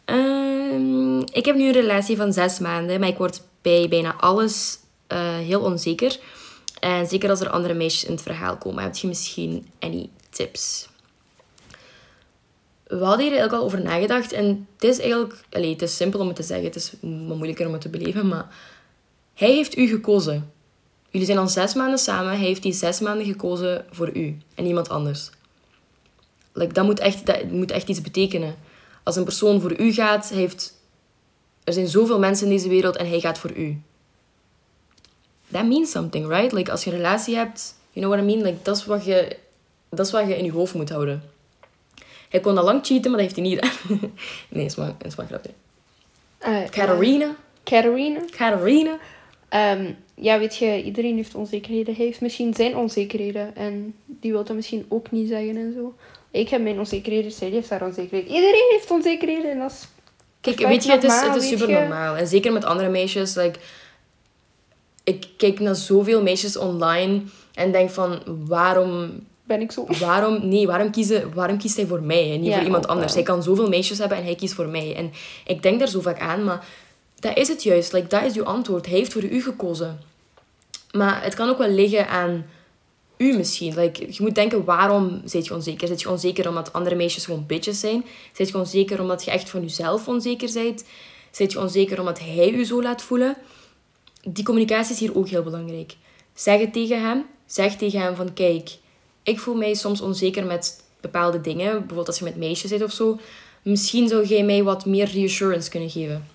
Ehm, 0.04 1.20
ik 1.20 1.44
heb 1.44 1.56
nu 1.56 1.66
een 1.66 1.72
relatie 1.72 2.16
van 2.16 2.32
zes 2.32 2.58
maanden, 2.58 3.00
maar 3.00 3.08
ik 3.08 3.16
word 3.16 3.42
bij 3.62 3.88
bijna 3.88 4.14
alles 4.16 4.78
eh, 5.06 5.36
heel 5.36 5.60
onzeker. 5.60 6.18
En 6.80 7.06
zeker 7.06 7.30
als 7.30 7.40
er 7.40 7.50
andere 7.50 7.74
meisjes 7.74 8.04
in 8.04 8.12
het 8.12 8.22
verhaal 8.22 8.56
komen. 8.56 8.82
Heb 8.82 8.96
je 8.96 9.06
misschien 9.06 9.66
any 9.78 10.08
tips? 10.30 10.88
We 12.86 13.04
hadden 13.04 13.26
hier 13.26 13.30
eigenlijk 13.30 13.52
al 13.52 13.64
over 13.64 13.82
nagedacht. 13.82 14.32
En 14.32 14.66
het 14.74 14.84
is 14.84 14.98
eigenlijk... 14.98 15.34
Allee, 15.50 15.72
het 15.72 15.82
is 15.82 15.96
simpel 15.96 16.20
om 16.20 16.26
het 16.26 16.36
te 16.36 16.42
zeggen. 16.42 16.66
Het 16.66 16.76
is 16.76 16.92
wat 17.00 17.36
moeilijker 17.36 17.66
om 17.66 17.72
het 17.72 17.80
te 17.80 17.88
beleven. 17.88 18.28
Maar 18.28 18.48
hij 19.34 19.50
heeft 19.50 19.76
u 19.76 19.86
gekozen. 19.86 20.52
Jullie 21.10 21.26
zijn 21.26 21.38
al 21.38 21.48
zes 21.48 21.74
maanden 21.74 21.98
samen. 21.98 22.30
Hij 22.30 22.46
heeft 22.46 22.62
die 22.62 22.72
zes 22.72 23.00
maanden 23.00 23.26
gekozen 23.26 23.84
voor 23.90 24.16
u. 24.16 24.38
En 24.54 24.64
niemand 24.64 24.88
anders. 24.88 25.30
Dat, 26.52 26.84
moet 26.84 26.98
echt, 26.98 27.26
dat 27.26 27.50
moet 27.50 27.70
echt 27.70 27.88
iets 27.88 28.00
betekenen. 28.00 28.54
Als 29.02 29.16
een 29.16 29.24
persoon 29.24 29.60
voor 29.60 29.80
u 29.80 29.92
gaat, 29.92 30.28
heeft... 30.28 30.79
Er 31.70 31.76
zijn 31.76 31.88
zoveel 31.88 32.18
mensen 32.18 32.46
in 32.46 32.52
deze 32.52 32.68
wereld 32.68 32.96
en 32.96 33.08
hij 33.08 33.20
gaat 33.20 33.38
voor 33.38 33.56
u. 33.56 33.80
That 35.50 35.66
means 35.66 35.90
something, 35.90 36.28
right? 36.28 36.52
Like, 36.52 36.70
als 36.70 36.84
je 36.84 36.90
een 36.90 36.96
relatie 36.96 37.36
hebt, 37.36 37.74
you 37.92 38.06
know 38.06 38.12
what 38.12 38.30
I 38.30 38.34
mean? 38.34 38.46
Like, 38.48 38.62
dat 38.62 38.76
is 38.76 38.86
wat 38.86 39.04
je, 39.04 39.36
dat 39.88 40.06
is 40.06 40.12
wat 40.12 40.26
je 40.26 40.36
in 40.36 40.44
je 40.44 40.52
hoofd 40.52 40.74
moet 40.74 40.90
houden. 40.90 41.22
Hij 42.28 42.40
kon 42.40 42.58
al 42.58 42.64
lang 42.64 42.86
cheaten, 42.86 43.10
maar 43.10 43.20
dat 43.20 43.30
heeft 43.30 43.34
hij 43.36 43.44
niet 43.44 43.58
gedaan. 43.58 44.10
nee, 44.48 44.64
is 44.64 44.74
maar, 44.74 44.94
is 45.02 45.14
maar 45.14 45.30
een 45.30 45.40
grapje. 45.40 45.50
Uh, 46.46 46.68
Catharina. 46.68 47.36
Catharina. 47.64 48.20
Catharina. 48.30 48.98
Ehm, 49.48 49.92
ja, 50.14 50.38
weet 50.38 50.56
je, 50.56 50.82
iedereen 50.82 51.16
heeft 51.16 51.34
onzekerheden. 51.34 51.94
Hij 51.94 52.04
heeft 52.04 52.20
misschien 52.20 52.54
zijn 52.54 52.76
onzekerheden. 52.76 53.56
En 53.56 53.94
die 54.06 54.32
wil 54.32 54.44
dat 54.44 54.56
misschien 54.56 54.86
ook 54.88 55.10
niet 55.10 55.28
zeggen 55.28 55.56
en 55.56 55.72
zo. 55.72 55.94
Ik 56.30 56.48
heb 56.48 56.62
mijn 56.62 56.78
onzekerheden, 56.78 57.32
zij 57.32 57.48
heeft 57.48 57.70
haar 57.70 57.84
onzekerheden. 57.84 58.34
Iedereen 58.34 58.68
heeft 58.70 58.90
onzekerheden 58.90 59.50
en 59.50 59.58
dat 59.58 59.70
is... 59.70 59.88
Kijk, 60.40 60.56
perfect 60.56 60.68
weet 60.68 60.84
je, 60.84 60.90
het 60.90 61.04
is, 61.04 61.10
normaal, 61.10 61.34
het 61.34 61.42
is 61.42 61.48
super 61.48 61.70
normaal. 61.70 62.16
En 62.16 62.26
zeker 62.26 62.52
met 62.52 62.64
andere 62.64 62.88
meisjes. 62.88 63.34
Like, 63.34 63.58
ik 65.04 65.26
kijk 65.36 65.60
naar 65.60 65.74
zoveel 65.74 66.22
meisjes 66.22 66.56
online 66.56 67.22
en 67.54 67.72
denk 67.72 67.90
van, 67.90 68.22
waarom 68.46 69.10
Ben 69.44 69.60
ik 69.60 69.72
zo. 69.72 69.86
waarom, 70.00 70.48
nee, 70.48 70.66
waarom, 70.66 70.90
kiezen, 70.90 71.34
waarom 71.34 71.58
kiest 71.58 71.76
hij 71.76 71.86
voor 71.86 72.02
mij 72.02 72.32
en 72.32 72.40
niet 72.40 72.48
Ja, 72.48 72.54
voor 72.56 72.64
iemand 72.64 72.86
anders? 72.86 73.14
wel. 73.14 73.24
Hij 73.24 73.32
kan 73.32 73.42
zoveel 73.42 73.68
meisjes 73.68 73.98
hebben 73.98 74.18
en 74.18 74.24
hij 74.24 74.34
kiest 74.34 74.54
voor 74.54 74.68
mij. 74.68 74.94
En 74.96 75.12
ik 75.46 75.62
denk 75.62 75.78
daar 75.78 75.88
zo 75.88 76.00
vaak 76.00 76.20
aan, 76.20 76.44
maar 76.44 76.64
dat 77.20 77.36
is 77.36 77.48
het 77.48 77.62
juist. 77.62 77.92
Like, 77.92 78.06
dat 78.06 78.22
is 78.22 78.36
uw 78.36 78.44
antwoord. 78.44 78.86
Hij 78.86 78.98
heeft 78.98 79.12
voor 79.12 79.24
u 79.24 79.42
gekozen. 79.42 80.00
Maar 80.92 81.22
het 81.22 81.34
kan 81.34 81.48
ook 81.48 81.58
wel 81.58 81.68
liggen 81.70 82.08
aan 82.08 82.46
u 83.20 83.36
misschien. 83.36 83.74
Like, 83.74 84.06
je 84.10 84.22
moet 84.22 84.34
denken, 84.34 84.64
waarom 84.64 85.20
zit 85.24 85.46
je 85.46 85.54
onzeker? 85.54 85.88
Zit 85.88 86.00
je 86.00 86.10
onzeker 86.10 86.48
omdat 86.48 86.72
andere 86.72 86.94
meisjes 86.94 87.24
gewoon 87.24 87.46
bitches 87.46 87.80
zijn? 87.80 88.04
Zit 88.32 88.48
je 88.48 88.58
onzeker 88.58 89.00
omdat 89.00 89.24
je 89.24 89.30
echt 89.30 89.50
van 89.50 89.60
jezelf 89.60 90.08
onzeker 90.08 90.52
bent? 90.52 90.84
Zit 91.30 91.52
je 91.52 91.60
onzeker 91.60 91.98
omdat 91.98 92.18
hij 92.18 92.50
u 92.50 92.64
zo 92.64 92.82
laat 92.82 93.02
voelen? 93.02 93.36
Die 94.22 94.44
communicatie 94.44 94.94
is 94.94 95.00
hier 95.00 95.16
ook 95.16 95.28
heel 95.28 95.42
belangrijk. 95.42 95.96
Zeg 96.34 96.60
het 96.60 96.72
tegen 96.72 97.02
hem. 97.02 97.26
Zeg 97.46 97.76
tegen 97.76 98.00
hem 98.00 98.16
van, 98.16 98.32
kijk, 98.32 98.70
ik 99.22 99.38
voel 99.38 99.54
mij 99.54 99.74
soms 99.74 100.00
onzeker 100.00 100.46
met 100.46 100.84
bepaalde 101.00 101.40
dingen. 101.40 101.70
Bijvoorbeeld 101.70 102.06
als 102.06 102.18
je 102.18 102.24
met 102.24 102.36
meisjes 102.36 102.70
zit 102.70 102.82
of 102.82 102.92
zo. 102.92 103.18
Misschien 103.62 104.08
zou 104.08 104.26
jij 104.26 104.44
mij 104.44 104.62
wat 104.62 104.86
meer 104.86 105.10
reassurance 105.10 105.70
kunnen 105.70 105.90
geven. 105.90 106.26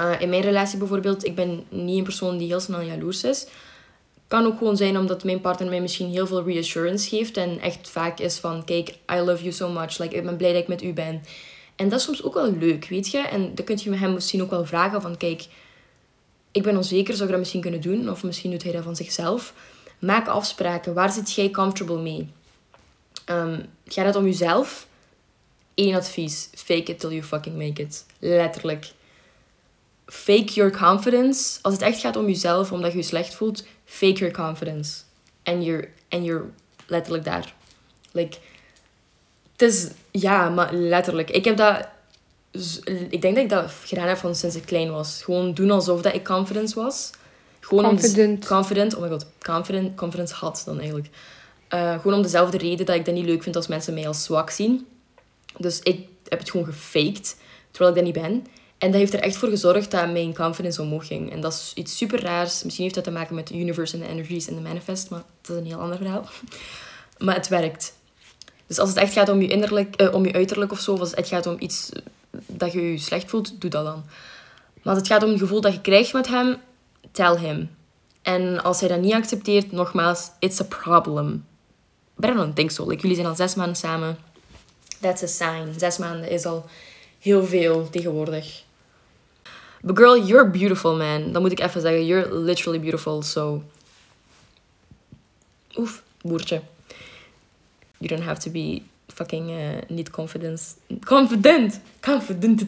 Uh, 0.00 0.20
in 0.20 0.28
mijn 0.28 0.42
relatie 0.42 0.78
bijvoorbeeld, 0.78 1.24
ik 1.24 1.34
ben 1.34 1.64
niet 1.68 1.98
een 1.98 2.04
persoon 2.04 2.38
die 2.38 2.46
heel 2.46 2.60
snel 2.60 2.80
jaloers 2.80 3.24
is. 3.24 3.46
Kan 4.26 4.46
ook 4.46 4.58
gewoon 4.58 4.76
zijn 4.76 4.98
omdat 4.98 5.24
mijn 5.24 5.40
partner 5.40 5.68
mij 5.68 5.80
misschien 5.80 6.10
heel 6.10 6.26
veel 6.26 6.44
reassurance 6.44 7.08
geeft. 7.08 7.36
En 7.36 7.60
echt 7.60 7.88
vaak 7.88 8.18
is 8.18 8.38
van, 8.38 8.64
kijk, 8.64 8.88
I 9.12 9.16
love 9.16 9.42
you 9.42 9.52
so 9.52 9.68
much. 9.68 9.98
Like, 9.98 10.16
ik 10.16 10.24
ben 10.24 10.36
blij 10.36 10.52
dat 10.52 10.62
ik 10.62 10.68
met 10.68 10.82
u 10.82 10.92
ben. 10.92 11.22
En 11.76 11.88
dat 11.88 11.98
is 11.98 12.04
soms 12.04 12.22
ook 12.22 12.34
wel 12.34 12.52
leuk, 12.52 12.88
weet 12.88 13.10
je. 13.10 13.18
En 13.18 13.54
dan 13.54 13.64
kun 13.64 13.78
je 13.82 13.94
hem 13.94 14.12
misschien 14.12 14.42
ook 14.42 14.50
wel 14.50 14.66
vragen 14.66 15.02
van, 15.02 15.16
kijk, 15.16 15.46
ik 16.52 16.62
ben 16.62 16.76
onzeker, 16.76 17.12
zou 17.12 17.24
ik 17.24 17.30
dat 17.30 17.38
misschien 17.38 17.60
kunnen 17.60 17.80
doen? 17.80 18.10
Of 18.10 18.22
misschien 18.22 18.50
doet 18.50 18.62
hij 18.62 18.72
dat 18.72 18.82
van 18.84 18.96
zichzelf. 18.96 19.54
Maak 19.98 20.28
afspraken. 20.28 20.94
Waar 20.94 21.12
zit 21.12 21.32
jij 21.32 21.50
comfortable 21.50 21.98
mee? 21.98 22.28
Ehm, 23.24 23.60
gaat 23.86 24.06
het 24.06 24.16
om 24.16 24.24
jezelf? 24.24 24.86
Eén 25.74 25.94
advies. 25.94 26.48
Fake 26.54 26.82
it 26.82 27.00
till 27.00 27.10
you 27.10 27.22
fucking 27.22 27.56
make 27.56 27.82
it. 27.82 28.06
Letterlijk. 28.18 28.92
Fake 30.06 30.52
your 30.52 30.78
confidence. 30.78 31.58
Als 31.62 31.74
het 31.74 31.82
echt 31.82 32.00
gaat 32.00 32.16
om 32.16 32.26
jezelf, 32.26 32.72
omdat 32.72 32.92
je 32.92 32.98
je 32.98 33.04
slecht 33.04 33.34
voelt, 33.34 33.64
fake 33.86 34.18
your 34.18 34.32
confidence. 34.32 35.02
En 35.42 35.62
you're, 35.62 35.88
and 36.08 36.24
you're 36.24 36.44
letterlijk 36.86 37.24
daar. 37.24 37.54
Like, 38.12 38.38
het 39.52 39.62
is, 39.62 39.90
ja, 40.10 40.48
maar 40.48 40.74
letterlijk. 40.74 41.30
Ik 41.30 41.44
heb 41.44 41.56
dat, 41.56 41.88
ik 43.10 43.20
denk 43.22 43.34
dat 43.34 43.44
ik 43.44 43.48
dat 43.48 43.72
gedaan 43.84 44.08
heb 44.08 44.16
van 44.16 44.34
sinds 44.34 44.56
ik 44.56 44.66
klein 44.66 44.90
was. 44.90 45.22
Gewoon 45.22 45.54
doen 45.54 45.70
alsof 45.70 46.02
dat 46.02 46.14
ik 46.14 46.24
confidence 46.24 46.74
was. 46.74 47.10
Gewoon 47.60 47.84
om 47.84 47.90
Confident. 47.90 48.46
confident, 48.46 48.94
oh 48.94 49.02
my 49.02 49.08
god, 49.08 49.26
confident, 49.38 49.96
confidence 49.96 50.34
had 50.34 50.62
dan 50.66 50.78
eigenlijk. 50.78 51.08
Eh, 51.68 51.94
gewoon 51.94 52.16
om 52.16 52.22
dezelfde 52.22 52.58
reden 52.58 52.86
dat 52.86 52.94
ik 52.94 53.04
dat 53.04 53.14
niet 53.14 53.24
leuk 53.24 53.42
vind 53.42 53.56
als 53.56 53.66
mensen 53.66 53.94
mij 53.94 54.08
als 54.08 54.24
zwak 54.24 54.50
zien. 54.50 54.86
Dus 55.58 55.80
ik 55.80 56.08
heb 56.28 56.38
het 56.38 56.50
gewoon 56.50 56.66
gefaked, 56.66 57.36
terwijl 57.70 57.90
ik 57.90 57.96
dat 57.96 58.12
niet 58.12 58.22
ben. 58.22 58.46
En 58.78 58.90
dat 58.90 59.00
heeft 59.00 59.14
er 59.14 59.20
echt 59.20 59.36
voor 59.36 59.48
gezorgd 59.48 59.90
dat 59.90 60.12
mijn 60.12 60.34
confidence 60.34 60.82
omhoog 60.82 61.06
ging. 61.06 61.32
En 61.32 61.40
dat 61.40 61.52
is 61.52 61.72
iets 61.74 61.96
super 61.96 62.20
raars. 62.22 62.62
Misschien 62.62 62.84
heeft 62.84 62.94
dat 62.94 63.04
te 63.04 63.10
maken 63.10 63.34
met 63.34 63.46
de 63.46 63.58
universe 63.58 63.94
en 63.94 64.02
de 64.02 64.08
energies 64.08 64.48
en 64.48 64.54
de 64.54 64.60
manifest, 64.60 65.10
maar 65.10 65.22
dat 65.40 65.56
is 65.56 65.62
een 65.62 65.68
heel 65.68 65.80
ander 65.80 65.96
verhaal. 65.96 66.28
Maar 67.18 67.34
het 67.34 67.48
werkt. 67.48 67.94
Dus 68.66 68.78
als 68.78 68.88
het 68.88 68.98
echt 68.98 69.12
gaat 69.12 69.28
om 69.28 69.40
je, 69.40 69.48
innerlijk, 69.48 69.96
eh, 69.96 70.14
om 70.14 70.24
je 70.24 70.32
uiterlijk 70.32 70.72
of 70.72 70.80
zo, 70.80 70.92
of 70.92 71.00
als 71.00 71.10
het 71.10 71.18
echt 71.18 71.28
gaat 71.28 71.46
om 71.46 71.56
iets 71.58 71.88
dat 72.46 72.72
je 72.72 72.90
je 72.90 72.98
slecht 72.98 73.30
voelt, 73.30 73.60
doe 73.60 73.70
dat 73.70 73.84
dan. 73.84 74.04
Maar 74.82 74.94
als 74.94 74.98
het 74.98 75.06
gaat 75.06 75.22
om 75.22 75.30
het 75.30 75.38
gevoel 75.38 75.60
dat 75.60 75.72
je 75.72 75.80
krijgt 75.80 76.12
met 76.12 76.28
hem, 76.28 76.56
tell 77.12 77.36
him. 77.36 77.70
En 78.22 78.62
als 78.62 78.80
hij 78.80 78.88
dat 78.88 79.00
niet 79.00 79.12
accepteert, 79.12 79.72
nogmaals, 79.72 80.30
it's 80.38 80.60
a 80.60 80.64
problem. 80.64 81.44
But 82.14 82.30
I 82.30 82.34
don't 82.34 82.56
think 82.56 82.70
so. 82.70 82.92
Jullie 82.92 83.14
zijn 83.14 83.26
al 83.26 83.34
zes 83.34 83.54
maanden 83.54 83.76
samen. 83.76 84.18
That's 85.00 85.22
a 85.22 85.26
sign. 85.26 85.78
Zes 85.78 85.98
maanden 85.98 86.30
is 86.30 86.44
al 86.44 86.64
heel 87.18 87.44
veel 87.44 87.90
tegenwoordig. 87.90 88.64
But 89.86 89.96
girl, 89.96 90.16
you're 90.16 90.50
beautiful, 90.50 90.96
man. 90.96 91.32
Dat 91.32 91.42
moet 91.42 91.52
ik 91.52 91.60
even 91.60 91.80
zeggen. 91.80 92.06
You're 92.06 92.34
literally 92.34 92.80
beautiful, 92.80 93.22
so... 93.22 93.62
Oef, 95.78 96.02
boertje. 96.22 96.60
You 97.98 98.08
don't 98.08 98.22
have 98.22 98.40
to 98.40 98.50
be 98.50 98.82
fucking 99.06 99.50
uh, 99.50 99.56
niet 99.88 100.10
confident. 100.10 100.76
Confident! 101.04 101.80
Confident. 102.00 102.60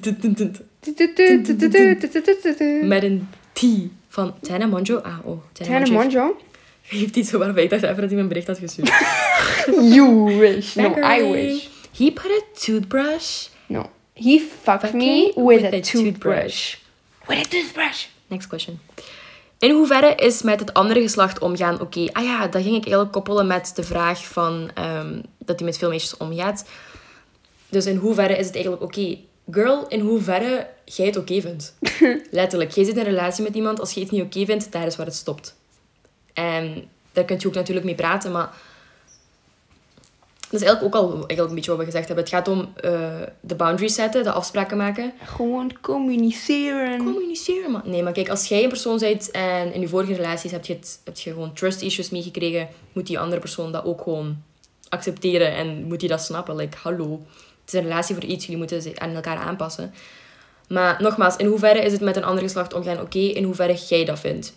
Met 2.83 3.03
een 3.03 3.29
T 3.53 3.63
van 4.09 4.35
Tana 4.41 4.67
Monjo. 4.67 4.97
Ah, 4.97 5.19
oh. 5.25 5.43
Tana 5.53 5.91
Monjo? 5.91 6.37
Heeft 6.83 7.17
iets 7.17 7.31
waarbij 7.31 7.65
ik 7.65 7.71
dacht 7.71 7.83
even 7.83 7.97
dat 7.97 8.05
hij 8.05 8.15
mijn 8.15 8.29
bericht 8.29 8.47
had 8.47 8.59
gestuurd. 8.59 8.89
you 9.95 10.39
wish. 10.39 10.75
No, 10.75 10.95
I 11.17 11.33
wish. 11.33 11.67
He 11.97 12.13
put 12.13 12.31
a 12.31 12.41
toothbrush. 12.65 13.47
No. 13.67 13.91
He 14.13 14.39
fucked 14.63 14.93
me 14.93 15.33
with, 15.37 15.65
a, 15.65 15.81
toothbrush. 15.81 16.75
With 17.29 17.47
a 17.47 17.49
toothbrush. 17.49 18.07
Next 18.27 18.47
question. 18.49 18.81
In 19.59 19.71
hoeverre 19.71 20.15
is 20.15 20.43
met 20.43 20.61
het 20.61 20.75
andere 20.75 21.01
geslacht 21.01 21.39
omgaan 21.39 21.81
oké? 21.81 22.09
Ah 22.13 22.25
ja, 22.25 22.47
dat 22.47 22.63
ging 22.63 22.77
ik 22.77 22.83
eigenlijk 22.83 23.13
koppelen 23.13 23.47
met 23.47 23.73
de 23.75 23.83
vraag 23.83 24.27
van 24.27 24.71
um, 24.79 25.23
dat 25.39 25.59
hij 25.59 25.69
met 25.69 25.79
veel 25.79 25.89
meisjes 25.89 26.17
omgaat. 26.17 26.65
Dus 27.69 27.87
in 27.87 27.97
hoeverre 27.97 28.37
is 28.37 28.47
het 28.47 28.55
eigenlijk 28.55 28.85
oké? 28.85 29.19
Girl, 29.51 29.87
in 29.89 30.01
hoeverre 30.01 30.67
jij 30.85 31.07
het 31.07 31.17
oké 31.17 31.41
vindt. 31.41 31.75
Letterlijk. 32.31 32.71
Jij 32.71 32.85
zit 32.85 32.95
in 32.95 33.01
een 33.01 33.07
relatie 33.07 33.45
met 33.45 33.55
iemand. 33.55 33.81
Als 33.81 33.93
je 33.93 34.01
het 34.01 34.11
niet 34.11 34.23
oké 34.23 34.45
vindt, 34.45 34.73
daar 34.73 34.87
is 34.87 34.97
waar 34.97 35.07
het 35.07 35.15
stopt. 35.15 35.55
En 36.33 36.89
daar 37.13 37.25
kun 37.25 37.37
je 37.39 37.47
ook 37.47 37.55
natuurlijk 37.55 37.87
mee 37.87 37.95
praten, 37.95 38.33
maar 38.33 38.51
dat 40.51 40.61
is 40.61 40.67
eigenlijk 40.67 40.95
ook 40.95 41.03
al 41.03 41.11
eigenlijk 41.13 41.49
een 41.49 41.55
beetje 41.55 41.71
wat 41.71 41.79
we 41.79 41.85
gezegd 41.85 42.07
hebben. 42.07 42.25
Het 42.25 42.35
gaat 42.35 42.49
om 42.49 42.59
uh, 42.59 43.01
de 43.41 43.55
boundaries 43.55 43.95
zetten, 43.95 44.23
de 44.23 44.33
afspraken 44.33 44.77
maken. 44.77 45.13
Gewoon 45.25 45.73
communiceren. 45.81 46.99
Communiceren, 46.99 47.71
man. 47.71 47.83
Nee, 47.85 48.03
maar 48.03 48.13
kijk, 48.13 48.29
als 48.29 48.49
jij 48.49 48.63
een 48.63 48.69
persoon 48.69 48.99
bent 48.99 49.31
en 49.31 49.73
in 49.73 49.81
je 49.81 49.89
vorige 49.89 50.15
relaties 50.15 50.51
heb 50.51 50.65
je, 50.65 50.73
het, 50.73 51.01
heb 51.05 51.17
je 51.17 51.33
gewoon 51.33 51.53
trust 51.53 51.83
issues 51.83 52.11
meegekregen, 52.11 52.69
moet 52.93 53.07
die 53.07 53.19
andere 53.19 53.41
persoon 53.41 53.73
dat 53.73 53.85
ook 53.85 54.03
gewoon 54.03 54.43
accepteren 54.89 55.55
en 55.55 55.85
moet 55.85 56.01
die 56.01 56.09
dat 56.09 56.23
snappen. 56.23 56.57
Like, 56.57 56.77
hallo. 56.83 57.23
Het 57.61 57.73
is 57.73 57.73
een 57.73 57.87
relatie 57.87 58.15
voor 58.15 58.25
iets, 58.25 58.45
jullie 58.45 58.59
moeten 58.59 58.83
zich 58.83 58.97
aan 58.97 59.15
elkaar 59.15 59.37
aanpassen. 59.37 59.95
Maar 60.69 61.03
nogmaals, 61.03 61.37
in 61.37 61.47
hoeverre 61.47 61.81
is 61.81 61.93
het 61.93 62.01
met 62.01 62.17
een 62.17 62.25
ander 62.25 62.43
geslacht 62.43 62.75
omgaan 62.75 63.01
oké? 63.01 63.19
in 63.19 63.45
hoeverre 63.45 63.75
jij 63.89 64.05
dat 64.05 64.21
vindt. 64.21 64.55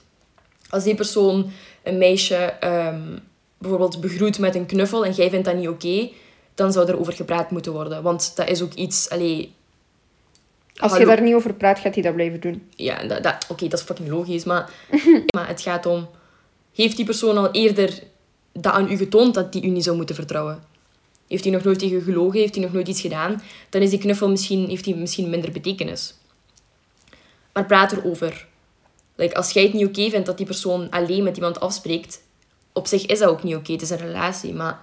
Als 0.69 0.83
die 0.83 0.95
persoon 0.95 1.51
een 1.83 1.97
meisje 1.97 2.53
um, 2.63 3.19
bijvoorbeeld 3.61 4.01
begroet 4.01 4.39
met 4.39 4.55
een 4.55 4.65
knuffel 4.65 5.05
en 5.05 5.11
jij 5.11 5.29
vindt 5.29 5.45
dat 5.45 5.55
niet 5.55 5.67
oké, 5.67 6.09
dan 6.55 6.71
zou 6.71 6.87
er 6.87 6.99
over 6.99 7.13
gepraat 7.13 7.51
moeten 7.51 7.71
worden. 7.71 8.03
Want 8.03 8.35
dat 8.35 8.49
is 8.49 8.61
ook 8.61 8.73
iets... 8.73 9.09
Allee, 9.09 9.53
Als 10.75 10.97
je 10.97 11.05
daar 11.05 11.21
niet 11.21 11.33
over 11.33 11.53
praat, 11.53 11.79
gaat 11.79 11.93
hij 11.93 12.03
dat 12.03 12.13
blijven 12.13 12.39
doen. 12.39 12.69
Ja, 12.75 13.03
dat, 13.03 13.23
dat, 13.23 13.45
oké, 13.49 13.67
dat 13.67 13.79
is 13.79 13.85
fucking 13.85 14.09
logisch. 14.09 14.43
Maar, 14.43 14.69
maar 15.35 15.47
het 15.47 15.61
gaat 15.61 15.85
om... 15.85 16.09
Heeft 16.75 16.95
die 16.95 17.05
persoon 17.05 17.37
al 17.37 17.51
eerder 17.51 18.03
dat 18.51 18.73
aan 18.73 18.91
u 18.91 18.97
getoond 18.97 19.33
dat 19.33 19.51
die 19.53 19.63
u 19.63 19.67
niet 19.67 19.83
zou 19.83 19.95
moeten 19.95 20.15
vertrouwen? 20.15 20.63
Heeft 21.27 21.43
hij 21.43 21.53
nog 21.53 21.63
nooit 21.63 21.79
tegen 21.79 21.97
u 21.97 22.01
gelogen? 22.01 22.39
Heeft 22.39 22.55
hij 22.55 22.63
nog 22.63 22.73
nooit 22.73 22.87
iets 22.87 23.01
gedaan? 23.01 23.41
Dan 23.69 23.81
is 23.81 23.89
die 23.89 23.99
knuffel 23.99 24.29
misschien, 24.29 24.67
heeft 24.69 24.85
hij 24.85 24.93
misschien 24.93 25.29
minder 25.29 25.51
betekenis. 25.51 26.15
Maar 27.53 27.65
praat 27.65 27.91
erover. 27.91 28.47
Like, 29.15 29.35
als 29.35 29.51
jij 29.51 29.63
het 29.63 29.73
niet 29.73 29.87
oké 29.87 30.09
vindt 30.09 30.25
dat 30.25 30.37
die 30.37 30.45
persoon 30.45 30.89
alleen 30.89 31.23
met 31.23 31.35
iemand 31.35 31.59
afspreekt, 31.59 32.21
op 32.73 32.87
zich 32.87 33.05
is 33.05 33.19
dat 33.19 33.29
ook 33.29 33.43
niet 33.43 33.55
oké. 33.55 33.71
Het 33.71 33.81
is 33.81 33.89
een 33.89 33.97
relatie, 33.97 34.53
maar 34.53 34.79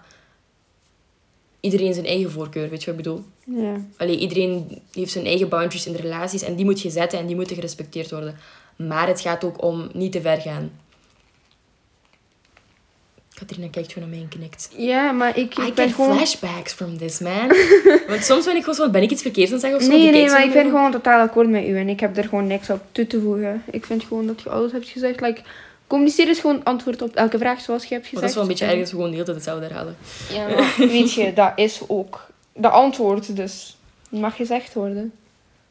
iedereen 1.60 1.94
zijn 1.94 2.06
eigen 2.06 2.30
voorkeur, 2.30 2.70
weet 2.70 2.84
je 2.84 2.90
wat 2.90 3.00
ik 3.00 3.04
bedoel? 3.04 3.24
Ja. 3.44 3.76
Allee, 3.96 4.18
iedereen 4.18 4.82
heeft 4.92 5.12
zijn 5.12 5.26
eigen 5.26 5.48
boundaries 5.48 5.86
in 5.86 5.92
de 5.92 6.00
relaties 6.00 6.42
en 6.42 6.54
die 6.54 6.64
moet 6.64 6.80
je 6.80 6.90
zetten 6.90 7.18
en 7.18 7.26
die 7.26 7.36
moeten 7.36 7.56
gerespecteerd 7.56 8.10
worden. 8.10 8.36
Maar 8.76 9.06
het 9.06 9.20
gaat 9.20 9.44
ook 9.44 9.62
om 9.62 9.88
niet 9.92 10.12
te 10.12 10.20
ver 10.20 10.40
gaan. 10.40 10.70
Katrina 13.38 13.68
kijkt 13.70 13.92
gewoon 13.92 14.08
naar 14.08 14.18
mij 14.18 14.28
en 14.30 14.38
knikt. 14.38 14.70
Ja, 14.76 15.12
maar 15.12 15.38
ik, 15.38 15.58
ik 15.58 15.68
I 15.68 15.72
ben 15.72 15.90
gewoon... 15.90 16.16
flashbacks 16.16 16.72
from 16.72 16.98
this, 16.98 17.18
man. 17.18 17.48
Want 18.08 18.24
soms 18.24 18.44
ben 18.44 18.54
ik 18.54 18.60
gewoon 18.60 18.74
zo, 18.74 18.90
ben 18.90 19.02
ik 19.02 19.10
iets 19.10 19.22
verkeerds 19.22 19.52
aan 19.52 19.58
het 19.58 19.66
zeggen 19.66 19.80
of 19.80 19.92
zo? 19.92 19.98
Nee, 19.98 20.10
nee, 20.10 20.30
maar 20.30 20.44
ik 20.44 20.52
ben 20.52 20.64
gewoon 20.64 20.90
totaal 20.90 21.20
akkoord 21.20 21.48
met 21.48 21.64
u 21.64 21.78
en 21.78 21.88
ik 21.88 22.00
heb 22.00 22.16
er 22.16 22.24
gewoon 22.24 22.46
niks 22.46 22.70
op 22.70 22.82
toe 22.92 23.06
te 23.06 23.20
voegen. 23.20 23.62
Ik 23.70 23.86
vind 23.86 24.04
gewoon 24.04 24.26
dat 24.26 24.42
je 24.42 24.50
alles 24.50 24.72
hebt 24.72 24.88
gezegd. 24.88 25.20
Like, 25.20 25.40
Communiceren 25.88 26.30
is 26.30 26.40
gewoon 26.40 26.64
antwoord 26.64 27.02
op 27.02 27.14
elke 27.14 27.38
vraag 27.38 27.60
zoals 27.60 27.84
je 27.84 27.94
hebt 27.94 28.06
gezegd. 28.06 28.20
dat 28.20 28.30
is 28.30 28.34
wel 28.34 28.44
een 28.44 28.50
beetje 28.50 28.66
ergens 28.66 28.90
gewoon 28.90 29.06
de 29.06 29.12
hele 29.12 29.24
tijd 29.24 29.36
hetzelfde 29.36 29.66
herhalen. 29.66 29.96
Ja, 30.32 30.48
maar 30.48 30.74
weet 30.88 31.12
je, 31.12 31.32
dat 31.32 31.52
is 31.56 31.80
ook 31.86 32.26
de 32.52 32.68
antwoord, 32.68 33.36
dus 33.36 33.76
mag 34.10 34.36
gezegd 34.36 34.74
worden. 34.74 35.12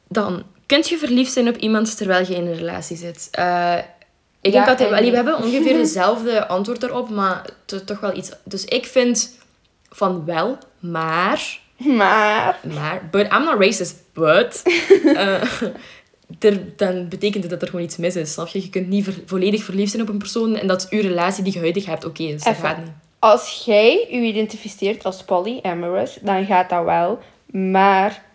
Dan, 0.08 0.44
kunt 0.66 0.90
je 0.90 0.98
verliefd 0.98 1.32
zijn 1.32 1.48
op 1.48 1.58
iemand 1.58 1.98
terwijl 1.98 2.26
je 2.26 2.36
in 2.36 2.48
een 2.48 2.58
relatie 2.58 2.98
zit? 2.98 3.30
Uh, 3.40 3.78
ik 4.42 4.52
denk 4.52 4.66
dat 4.66 4.80
we 4.80 4.86
hebben 5.16 5.38
ongeveer 5.38 5.78
dezelfde 5.84 6.48
antwoord 6.48 6.80
daarop, 6.82 7.10
maar 7.10 7.46
toch 7.86 8.00
wel 8.00 8.18
iets. 8.18 8.32
Dus 8.44 8.66
ik 8.66 8.86
vind 8.86 9.38
van 9.90 10.26
wel, 10.26 10.58
maar. 10.80 11.60
Maar. 11.78 12.60
Maar. 12.74 13.08
But 13.12 13.34
I'm 13.34 13.44
not 13.44 13.60
racist, 13.60 13.96
but. 14.14 14.62
Uh, 15.06 15.44
dan 16.76 17.08
betekent 17.08 17.44
het 17.44 17.52
dat 17.52 17.62
er 17.62 17.68
gewoon 17.68 17.86
iets 17.86 17.98
mis 17.98 18.16
is. 18.16 18.34
Snap 18.34 18.48
je? 18.48 18.62
Je 18.62 18.70
kunt 18.70 18.88
niet 18.88 19.10
volledig 19.26 19.64
verliefd 19.64 19.92
zijn 19.92 20.04
op 20.04 20.10
een 20.10 20.18
persoon 20.18 20.56
en 20.56 20.68
dat 20.68 20.88
uw 20.90 21.02
relatie 21.02 21.44
die 21.44 21.54
je 21.54 21.60
huidig 21.60 21.86
hebt 21.86 22.06
oké 22.06 22.24
is. 22.24 22.44
Dat 22.44 22.56
gaat 22.56 22.78
niet. 22.78 22.92
Als 23.20 23.64
jij 23.66 24.08
je 24.10 24.18
identificeert 24.18 25.04
als 25.04 25.24
polyamorous, 25.24 26.18
dan 26.22 26.46
gaat 26.46 26.70
dat 26.70 26.84
wel. 26.84 27.20
Maar 27.52 28.26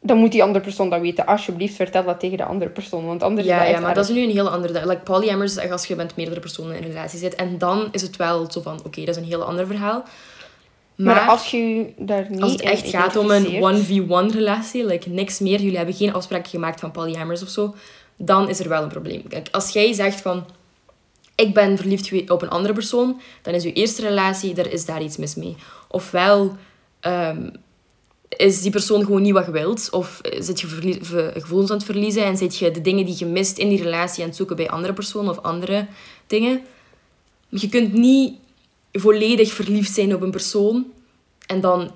dan 0.00 0.18
moet 0.18 0.32
die 0.32 0.42
andere 0.42 0.64
persoon 0.64 0.90
dat 0.90 1.00
weten. 1.00 1.26
Alsjeblieft, 1.26 1.74
vertel 1.74 2.04
dat 2.04 2.20
tegen 2.20 2.36
de 2.36 2.44
andere 2.44 2.70
persoon. 2.70 3.06
Want 3.06 3.22
anders 3.22 3.46
ja, 3.46 3.64
is 3.64 3.70
ja, 3.70 3.80
maar 3.80 3.94
dat 3.94 4.08
is 4.08 4.14
nu 4.14 4.22
een 4.22 4.30
heel 4.30 4.48
andere... 4.48 4.86
Like, 4.86 5.02
polyamorous 5.02 5.56
is 5.56 5.70
als 5.70 5.86
je 5.86 5.96
met 5.96 6.16
meerdere 6.16 6.40
personen 6.40 6.76
in 6.76 6.82
een 6.82 6.88
relatie 6.88 7.18
zit. 7.18 7.34
En 7.34 7.58
dan 7.58 7.88
is 7.92 8.02
het 8.02 8.16
wel 8.16 8.50
zo 8.50 8.60
van... 8.60 8.80
Oké, 8.84 9.00
dat 9.04 9.16
is 9.16 9.22
een 9.22 9.28
heel 9.28 9.42
ander 9.42 9.66
verhaal. 9.66 10.04
Maar, 11.04 11.28
als 11.28 11.50
je 11.50 11.92
daar 11.96 12.26
niet 12.30 12.40
Als 12.40 12.52
het 12.52 12.60
echt 12.60 12.88
gaat 12.88 13.16
om 13.16 13.30
een 13.30 13.46
1v1 13.46 14.34
relatie, 14.34 14.86
like 14.86 15.08
niks 15.08 15.38
meer, 15.38 15.60
jullie 15.60 15.76
hebben 15.76 15.94
geen 15.94 16.12
afspraken 16.12 16.50
gemaakt 16.50 16.80
van 16.80 16.90
polyamors 16.90 17.42
of 17.42 17.48
zo, 17.48 17.74
dan 18.16 18.48
is 18.48 18.60
er 18.60 18.68
wel 18.68 18.82
een 18.82 18.88
probleem. 18.88 19.28
Kijk, 19.28 19.48
als 19.50 19.72
jij 19.72 19.92
zegt 19.92 20.20
van, 20.20 20.46
ik 21.34 21.54
ben 21.54 21.76
verliefd 21.76 22.30
op 22.30 22.42
een 22.42 22.48
andere 22.48 22.74
persoon, 22.74 23.20
dan 23.42 23.54
is 23.54 23.62
je 23.62 23.72
eerste 23.72 24.02
relatie, 24.02 24.54
daar 24.54 24.72
is 24.72 24.84
daar 24.84 25.02
iets 25.02 25.16
mis 25.16 25.34
mee. 25.34 25.56
Ofwel 25.88 26.56
um, 27.00 27.52
is 28.28 28.62
die 28.62 28.70
persoon 28.70 29.04
gewoon 29.04 29.22
niet 29.22 29.32
wat 29.32 29.46
je 29.46 29.52
wilt, 29.52 29.88
of 29.90 30.20
zit 30.38 30.60
je 30.60 30.66
gevoelens 31.34 31.70
aan 31.70 31.76
het 31.76 31.86
verliezen 31.86 32.24
en 32.24 32.36
zit 32.36 32.56
je 32.56 32.70
de 32.70 32.80
dingen 32.80 33.06
die 33.06 33.16
je 33.18 33.26
mist 33.26 33.58
in 33.58 33.68
die 33.68 33.82
relatie 33.82 34.22
aan 34.22 34.28
het 34.28 34.36
zoeken 34.36 34.56
bij 34.56 34.70
andere 34.70 34.92
personen 34.92 35.30
of 35.30 35.42
andere 35.42 35.86
dingen. 36.26 36.60
Je 37.48 37.68
kunt 37.68 37.92
niet 37.92 38.34
volledig 39.00 39.52
verliefd 39.52 39.94
zijn 39.94 40.14
op 40.14 40.22
een 40.22 40.30
persoon 40.30 40.86
en 41.46 41.60
dan 41.60 41.90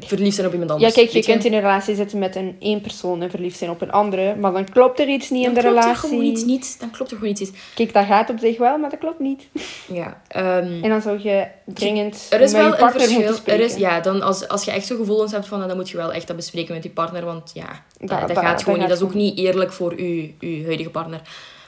verliefd 0.00 0.34
zijn 0.34 0.46
op 0.46 0.52
iemand 0.52 0.70
anders. 0.70 0.94
Ja, 0.94 1.02
kijk, 1.02 1.14
je 1.14 1.32
kunt 1.32 1.44
in 1.44 1.52
een 1.52 1.60
relatie 1.60 1.94
zitten 1.94 2.18
met 2.18 2.36
een 2.36 2.56
één 2.58 2.80
persoon 2.80 3.22
en 3.22 3.30
verliefd 3.30 3.58
zijn 3.58 3.70
op 3.70 3.80
een 3.80 3.92
andere, 3.92 4.36
maar 4.36 4.52
dan 4.52 4.64
klopt 4.70 5.00
er 5.00 5.08
iets 5.08 5.30
niet 5.30 5.46
in 5.46 5.54
de 5.54 5.60
relatie. 5.60 5.82
Dan 5.82 5.92
klopt 5.92 6.04
er 6.04 6.08
gewoon 6.08 6.32
iets 6.32 6.44
niet. 6.44 6.76
Dan 6.80 6.90
klopt 6.90 7.10
er 7.10 7.16
gewoon 7.16 7.32
iets 7.32 7.40
niet. 7.40 7.52
Kijk, 7.74 7.92
dat 7.92 8.06
gaat 8.06 8.30
op 8.30 8.38
zich 8.38 8.58
wel, 8.58 8.78
maar 8.78 8.90
dat 8.90 8.98
klopt 8.98 9.18
niet. 9.18 9.48
Ja. 9.92 10.22
Um, 10.36 10.82
en 10.82 10.88
dan 10.88 11.02
zou 11.02 11.22
je 11.22 11.46
dringend 11.64 12.26
er 12.30 12.40
is 12.40 12.52
met 12.52 12.60
wel 12.60 12.70
je 12.70 12.76
partner 12.76 13.02
een 13.02 13.22
verschil. 13.22 13.54
Er 13.54 13.60
is, 13.60 13.74
ja, 13.76 14.00
dan 14.00 14.22
als, 14.22 14.48
als 14.48 14.64
je 14.64 14.70
echt 14.70 14.86
zo 14.86 14.96
gevoelens 14.96 15.32
hebt 15.32 15.46
van, 15.46 15.68
dan 15.68 15.76
moet 15.76 15.90
je 15.90 15.96
wel 15.96 16.12
echt 16.12 16.26
dat 16.26 16.36
bespreken 16.36 16.74
met 16.74 16.82
je 16.82 16.90
partner, 16.90 17.24
want 17.24 17.50
ja, 17.54 17.84
dat, 17.98 18.28
dat, 18.28 18.38
gaat 18.38 18.62
gewoon 18.62 18.78
niet. 18.78 18.88
Dat 18.88 18.96
is 18.96 19.04
ook 19.04 19.14
niet 19.14 19.38
eerlijk 19.38 19.72
voor 19.72 20.02
je, 20.02 20.32
je 20.38 20.62
huidige 20.64 20.90
partner. 20.90 21.20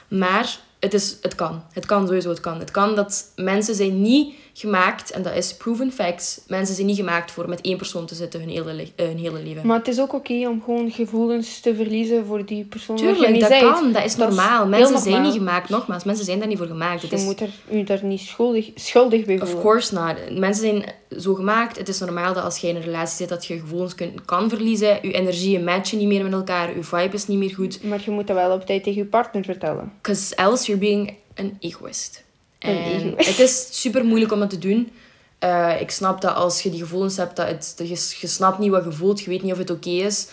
Maar 0.07 0.59
het, 0.79 0.93
is, 0.93 1.17
het 1.21 1.35
kan. 1.35 1.63
Het 1.71 1.85
kan 1.85 2.07
sowieso, 2.07 2.29
het 2.29 2.39
kan. 2.39 2.59
Het 2.59 2.71
kan 2.71 2.95
dat 2.95 3.31
mensen 3.35 3.75
zijn 3.75 4.01
niet 4.01 4.35
gemaakt, 4.57 5.11
en 5.11 5.21
dat 5.21 5.35
is 5.35 5.53
proven 5.55 5.91
facts. 5.91 6.41
Mensen 6.47 6.75
zijn 6.75 6.87
niet 6.87 6.95
gemaakt 6.95 7.31
voor 7.31 7.49
met 7.49 7.61
één 7.61 7.77
persoon 7.77 8.05
te 8.05 8.15
zitten 8.15 8.39
hun 8.39 8.49
hele, 8.49 8.73
le- 8.73 8.87
eh, 8.95 9.05
hun 9.05 9.17
hele 9.17 9.41
leven. 9.43 9.67
Maar 9.67 9.77
het 9.77 9.87
is 9.87 9.99
ook 9.99 10.13
oké 10.13 10.47
om 10.47 10.61
gewoon 10.63 10.91
gevoelens 10.91 11.59
te 11.59 11.75
verliezen 11.75 12.25
voor 12.25 12.45
die 12.45 12.63
persoon 12.63 12.95
Tuurlijk, 12.95 13.39
dat 13.39 13.49
kan. 13.59 13.91
Dat 13.91 14.03
is 14.05 14.15
Dat 14.15 14.29
is 14.29 14.35
normaal. 14.35 14.67
mensen 14.67 14.97
zijn 14.99 15.03
normaal. 15.13 15.21
niet 15.31 15.37
gemaakt, 15.39 15.69
nogmaals. 15.69 16.03
Mensen 16.03 16.25
zijn 16.25 16.39
daar 16.39 16.47
niet 16.47 16.57
voor 16.57 16.67
gemaakt. 16.67 17.01
Je 17.01 17.07
is, 17.07 17.23
moet 17.23 17.39
er, 17.41 17.49
je 17.69 17.83
daar 17.83 18.03
niet 18.03 18.19
schuldig, 18.19 18.69
schuldig 18.75 19.25
bij 19.25 19.35
of 19.41 19.41
voelen. 19.49 19.61
course 19.61 19.93
not. 19.93 20.39
Mensen 20.39 20.63
zijn 20.67 20.93
zo 21.21 21.33
gemaakt. 21.33 21.77
Het 21.77 21.87
is 21.87 21.99
normaal 21.99 22.33
dat 22.33 22.43
als 22.43 22.57
je 22.57 22.67
in 22.67 22.75
een 22.75 22.81
relatie 22.81 23.15
zit, 23.17 23.29
dat 23.29 23.45
je 23.45 23.59
gevoelens 23.59 23.95
kunt, 23.95 24.25
kan 24.25 24.49
verliezen. 24.49 24.99
Je 25.01 25.11
energieën 25.11 25.63
matchen 25.63 25.97
niet 25.97 26.07
meer 26.07 26.23
met 26.23 26.33
elkaar. 26.33 26.75
Je 26.75 26.83
vibe 26.83 27.13
is 27.15 27.27
niet 27.27 27.37
meer 27.37 27.53
goed. 27.53 27.83
Maar 27.83 28.01
je 28.05 28.11
moet 28.11 28.27
dat 28.27 28.35
wel 28.35 28.51
op 28.51 28.65
tijd 28.65 28.83
tegen 28.83 29.01
je 29.01 29.07
partner 29.07 29.43
vertellen. 29.43 29.91
Because 30.01 30.35
else 30.35 30.65
you're 30.65 30.81
being 30.85 31.13
an 31.35 31.57
egoist. 31.59 32.23
En 32.65 33.13
het 33.17 33.39
is 33.39 33.81
super 33.81 34.05
moeilijk 34.05 34.31
om 34.31 34.39
dat 34.39 34.49
te 34.49 34.57
doen. 34.57 34.91
Eh, 35.39 35.81
ik 35.81 35.91
snap 35.91 36.21
dat 36.21 36.35
als 36.35 36.61
je 36.61 36.69
die 36.69 36.79
gevoelens 36.79 37.17
hebt, 37.17 37.35
dat, 37.35 37.47
het, 37.47 37.73
dat 37.77 37.87
je, 37.87 38.17
je 38.19 38.27
snapt 38.27 38.59
niet 38.59 38.71
wat 38.71 38.83
je 38.83 38.91
voelt, 38.91 39.21
je 39.21 39.29
weet 39.29 39.41
niet 39.41 39.51
of 39.51 39.57
het 39.57 39.69
oké 39.69 39.89
is. 39.89 40.27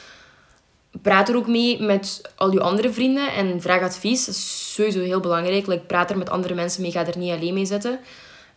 Praat 1.03 1.29
er 1.29 1.37
ook 1.37 1.47
mee 1.47 1.81
met 1.83 2.21
al 2.37 2.53
je 2.53 2.61
andere 2.61 2.93
vrienden 2.93 3.33
en 3.33 3.61
vraag 3.61 3.83
advies. 3.83 4.25
Dat 4.27 4.35
is 4.35 4.73
sowieso 4.75 5.01
heel 5.01 5.21
belangrijk. 5.21 5.67
Like, 5.67 5.85
praat 5.85 6.11
er 6.11 6.19
met 6.19 6.31
andere 6.31 6.55
mensen 6.55 6.83
mee, 6.83 6.91
ga 6.91 7.07
er 7.07 7.19
niet 7.19 7.33
alleen 7.33 7.55
mee 7.55 7.65
zitten. 7.65 8.01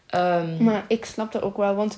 Ehm, 0.08 0.64
Maar 0.64 0.86
ik 0.88 1.06
snap 1.06 1.32
dat 1.32 1.42
ook 1.42 1.58
wel, 1.58 1.76
want 1.76 1.98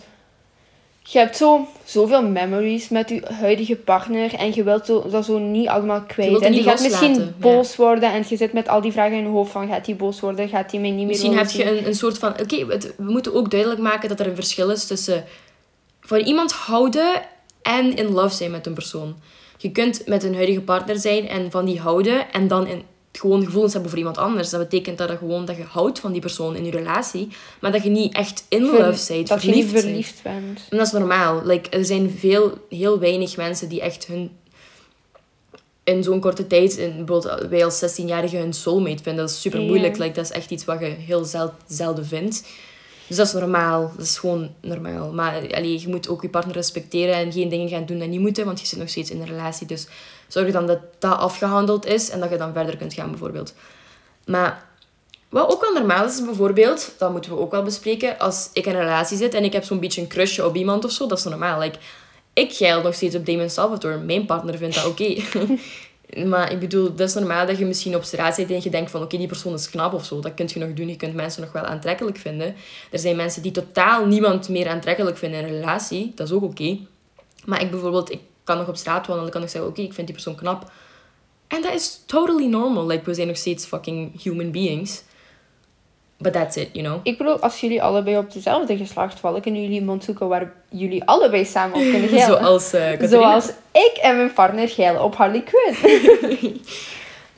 je 1.10 1.18
hebt 1.18 1.38
zo, 1.38 1.68
zoveel 1.84 2.24
memories 2.24 2.90
met 2.90 3.10
je 3.10 3.22
huidige 3.34 3.76
partner 3.76 4.34
en 4.34 4.54
je 4.54 4.64
wilt 4.64 4.86
zo, 4.86 5.10
dat 5.10 5.26
zo 5.26 5.38
niet 5.38 5.68
allemaal 5.68 6.02
kwijt. 6.02 6.42
En 6.42 6.52
die 6.52 6.64
gaat 6.64 6.82
misschien 6.82 7.14
ja. 7.14 7.34
boos 7.40 7.76
worden 7.76 8.12
en 8.12 8.24
je 8.28 8.38
zit 8.38 8.54
met 8.54 8.68
al 8.68 8.82
die 8.82 8.92
vragen 8.92 9.18
in 9.18 9.24
je 9.24 9.30
hoofd 9.30 9.52
van 9.52 9.68
gaat 9.68 9.86
hij 9.86 9.96
boos 9.96 10.20
worden, 10.20 10.50
gaat 10.50 10.72
hij 10.72 10.80
mij 10.80 10.90
niet 10.90 11.00
meer 11.00 11.08
Misschien 11.08 11.38
heb 11.38 11.50
je 11.50 11.78
een, 11.78 11.88
een 11.88 11.96
soort 11.96 12.18
van... 12.18 12.32
Oké, 12.32 12.66
we 12.66 12.94
moeten 12.98 13.34
ook 13.34 13.52
duidelijk 13.52 13.82
maken 13.82 14.10
dat 14.10 14.20
er 14.20 14.28
een 14.28 14.36
verschil 14.36 14.70
is 14.70 14.88
tussen 14.88 15.26
van 16.02 16.20
iemand 16.20 16.52
houden 16.52 17.22
en 17.62 17.96
in 17.96 18.12
love 18.12 18.36
zijn 18.36 18.52
met 18.52 18.66
een 18.66 18.74
persoon. 18.74 19.16
Je 19.58 19.72
kunt 19.72 20.02
met 20.06 20.24
een 20.24 20.36
huidige 20.36 20.62
partner 20.62 21.00
zijn 21.00 21.28
en 21.28 21.52
van 21.52 21.66
die 21.66 21.80
houden 21.80 22.32
en 22.32 22.48
dan 22.48 22.68
in, 22.68 22.84
gewoon 23.20 23.46
gevoelens 23.46 23.74
hebben 23.74 23.90
voor 23.90 24.00
iemand 24.00 24.18
anders. 24.18 24.50
Dat 24.50 24.60
betekent 24.60 24.98
dat, 24.98 25.10
je 25.10 25.18
gewoon, 25.18 25.46
dat 25.46 25.56
je 25.58 25.64
houdt 25.64 26.00
van 26.00 26.12
die 26.12 26.22
persoon 26.22 26.56
in 26.56 26.66
je 26.66 26.72
relatie, 26.72 27.28
maar 27.62 27.72
dat 27.72 27.84
je 27.84 27.90
niet 27.90 28.14
echt 28.14 28.46
in 28.50 28.66
Ver- 28.66 28.86
love 28.86 29.14
bent, 29.14 29.28
dat 29.28 29.42
je 29.42 29.52
niet 29.52 29.70
verliefd 29.70 30.24
bent. 30.24 30.66
En 30.70 30.78
dat 30.78 30.86
is 30.86 30.92
normaal. 30.92 31.42
Like, 31.46 31.70
er 31.70 31.86
zijn 31.86 32.12
veel, 32.18 32.54
heel 32.70 33.00
weinig 33.00 33.38
mensen 33.38 33.70
die 33.70 33.82
echt 33.82 34.06
hun... 34.08 34.32
In 35.84 36.04
zo'n 36.04 36.20
korte 36.20 36.48
tijd, 36.48 36.78
in, 36.78 37.06
bijvoorbeeld 37.06 37.48
wij 37.50 37.66
als 37.66 37.84
16-jarigen 37.84 38.38
hun 38.40 38.54
soulmate 38.54 39.04
vinden. 39.04 39.26
Dat 39.26 39.30
is 39.34 39.42
super 39.42 39.62
moeilijk. 39.62 39.98
Like, 39.98 40.14
dat 40.14 40.24
is 40.26 40.32
echt 40.32 40.52
iets 40.52 40.66
wat 40.66 40.80
je 40.80 40.86
heel 40.86 41.26
zel- 41.26 41.54
zelden 41.68 42.06
vindt. 42.06 42.44
Dus 43.08 43.18
dat 43.18 43.28
is 43.28 43.34
normaal. 43.34 43.92
Dat 43.98 44.06
is 44.06 44.18
gewoon 44.18 44.50
normaal. 44.62 45.12
Maar 45.14 45.34
allee, 45.56 45.82
je 45.82 45.88
moet 45.88 46.10
ook 46.10 46.22
je 46.22 46.30
partner 46.30 46.56
respecteren 46.56 47.16
en 47.16 47.32
geen 47.32 47.50
dingen 47.50 47.70
gaan 47.70 47.86
doen 47.86 48.00
die 48.00 48.08
niet 48.08 48.20
moeten, 48.20 48.46
want 48.46 48.60
je 48.60 48.66
zit 48.68 48.80
nog 48.80 48.90
steeds 48.90 49.10
in 49.12 49.22
een 49.22 49.28
relatie. 49.28 49.68
Dus 49.68 49.88
zorg 50.28 50.52
dan 50.52 50.68
dat 50.68 50.80
dat 51.00 51.18
afgehandeld 51.18 51.86
is 51.86 52.10
en 52.10 52.20
dat 52.20 52.30
je 52.30 52.38
dan 52.38 52.54
verder 52.54 52.78
kunt 52.78 52.94
gaan, 52.94 53.10
bijvoorbeeld. 53.10 53.54
Maar 54.26 54.66
wat 55.30 55.54
ook 55.54 55.62
wel 55.62 55.74
normaal 55.74 56.06
is, 56.06 56.26
bijvoorbeeld, 56.26 56.94
dat 56.98 57.12
moeten 57.12 57.32
we 57.32 57.40
ook 57.40 57.52
wel 57.52 57.64
bespreken, 57.64 58.20
als 58.20 58.50
ik 58.54 58.66
in 58.66 58.76
een 58.76 58.82
relatie 58.82 59.18
zit 59.18 59.34
en 59.34 59.44
ik 59.44 59.54
heb 59.54 59.64
zo'n 59.64 59.80
beetje 59.80 60.02
een 60.02 60.08
crushje 60.08 60.46
op 60.46 60.56
iemand 60.56 60.86
of 60.86 60.92
zo, 60.92 61.08
dat 61.08 61.18
is 61.18 61.24
normaal. 61.24 61.60
Like, 61.60 61.80
ik 62.34 62.54
geil 62.54 62.82
nog 62.82 62.94
steeds 62.94 63.16
op 63.16 63.26
Damon 63.26 63.50
Salvatore. 63.50 63.98
Mijn 63.98 64.26
partner 64.26 64.58
vindt 64.58 64.76
dat 64.76 64.86
oké. 64.86 65.16
maar 66.32 66.52
ik 66.52 66.60
bedoel, 66.60 66.96
dat 66.96 67.08
is 67.08 67.14
normaal 67.14 67.46
dat 67.46 67.58
je 67.58 67.66
misschien 67.66 67.96
op 67.96 68.04
straat 68.04 68.36
zit 68.36 68.52
en 68.52 68.60
je 68.64 68.70
denkt 68.70 68.92
van 68.92 69.02
oké, 69.02 69.18
die 69.18 69.28
persoon 69.28 69.54
is 69.54 69.70
knap 69.70 69.94
of 69.94 70.06
zo. 70.06 70.20
Dat 70.20 70.34
kun 70.34 70.50
je 70.54 70.60
nog 70.60 70.74
doen. 70.74 70.88
Je 70.88 70.96
kunt 70.96 71.14
mensen 71.14 71.42
nog 71.42 71.52
wel 71.52 71.64
aantrekkelijk 71.64 72.18
vinden. 72.18 72.56
Er 72.92 73.00
zijn 73.00 73.16
mensen 73.16 73.42
die 73.42 73.52
totaal 73.52 74.06
niemand 74.06 74.50
meer 74.50 74.68
aantrekkelijk 74.68 75.18
vinden 75.18 75.40
in 75.40 75.46
een 75.46 75.52
relatie. 75.52 76.12
Dat 76.16 76.28
is 76.28 76.34
ook 76.34 76.44
oké. 76.44 76.78
Maar 77.46 77.62
ik 77.62 77.72
bijvoorbeeld, 77.72 78.12
ik 78.12 78.20
kan 78.48 78.58
nog 78.58 78.68
op 78.68 78.76
straat 78.76 79.08
wandelen, 79.08 79.32
kan 79.32 79.44
ik 79.44 79.50
zeggen 79.50 79.70
oké, 79.70 79.82
ik 79.82 79.94
vind 79.94 80.08
die 80.08 80.16
persoon 80.16 80.36
knap. 80.36 80.72
En 81.48 81.62
dat 81.62 81.74
is 81.74 82.02
totally 82.06 82.46
normal. 82.46 82.86
Like, 82.86 83.06
we 83.06 83.14
zijn 83.14 83.28
nog 83.28 83.38
steeds 83.38 83.66
fucking 83.66 84.22
human 84.22 84.52
beings. 84.52 85.04
But 86.18 86.34
that's 86.34 86.56
it, 86.56 86.70
you 86.72 86.86
know. 86.86 87.00
Ik 87.04 87.18
bedoel, 87.18 87.40
als 87.40 87.60
jullie 87.60 87.84
allebei 87.84 88.18
op 88.18 88.32
dezelfde 88.32 88.78
geslacht 88.78 89.20
vallen, 89.20 89.42
kunnen 89.42 89.62
jullie 89.62 89.80
iemand 89.80 90.04
zoeken 90.04 90.28
waar 90.28 90.54
jullie 90.70 91.04
allebei 91.04 91.46
samen 91.46 91.76
op 91.76 91.82
kunnen 91.82 92.10
geilen. 92.10 92.38
Zoals 92.40 92.74
eh. 92.74 93.10
Zoals 93.10 93.50
ik 93.72 93.98
en 94.02 94.16
mijn 94.16 94.34
partner 94.34 94.70
geilen 94.70 95.04
op 95.04 95.16
Harley 95.16 95.44
Quinn. 95.44 95.76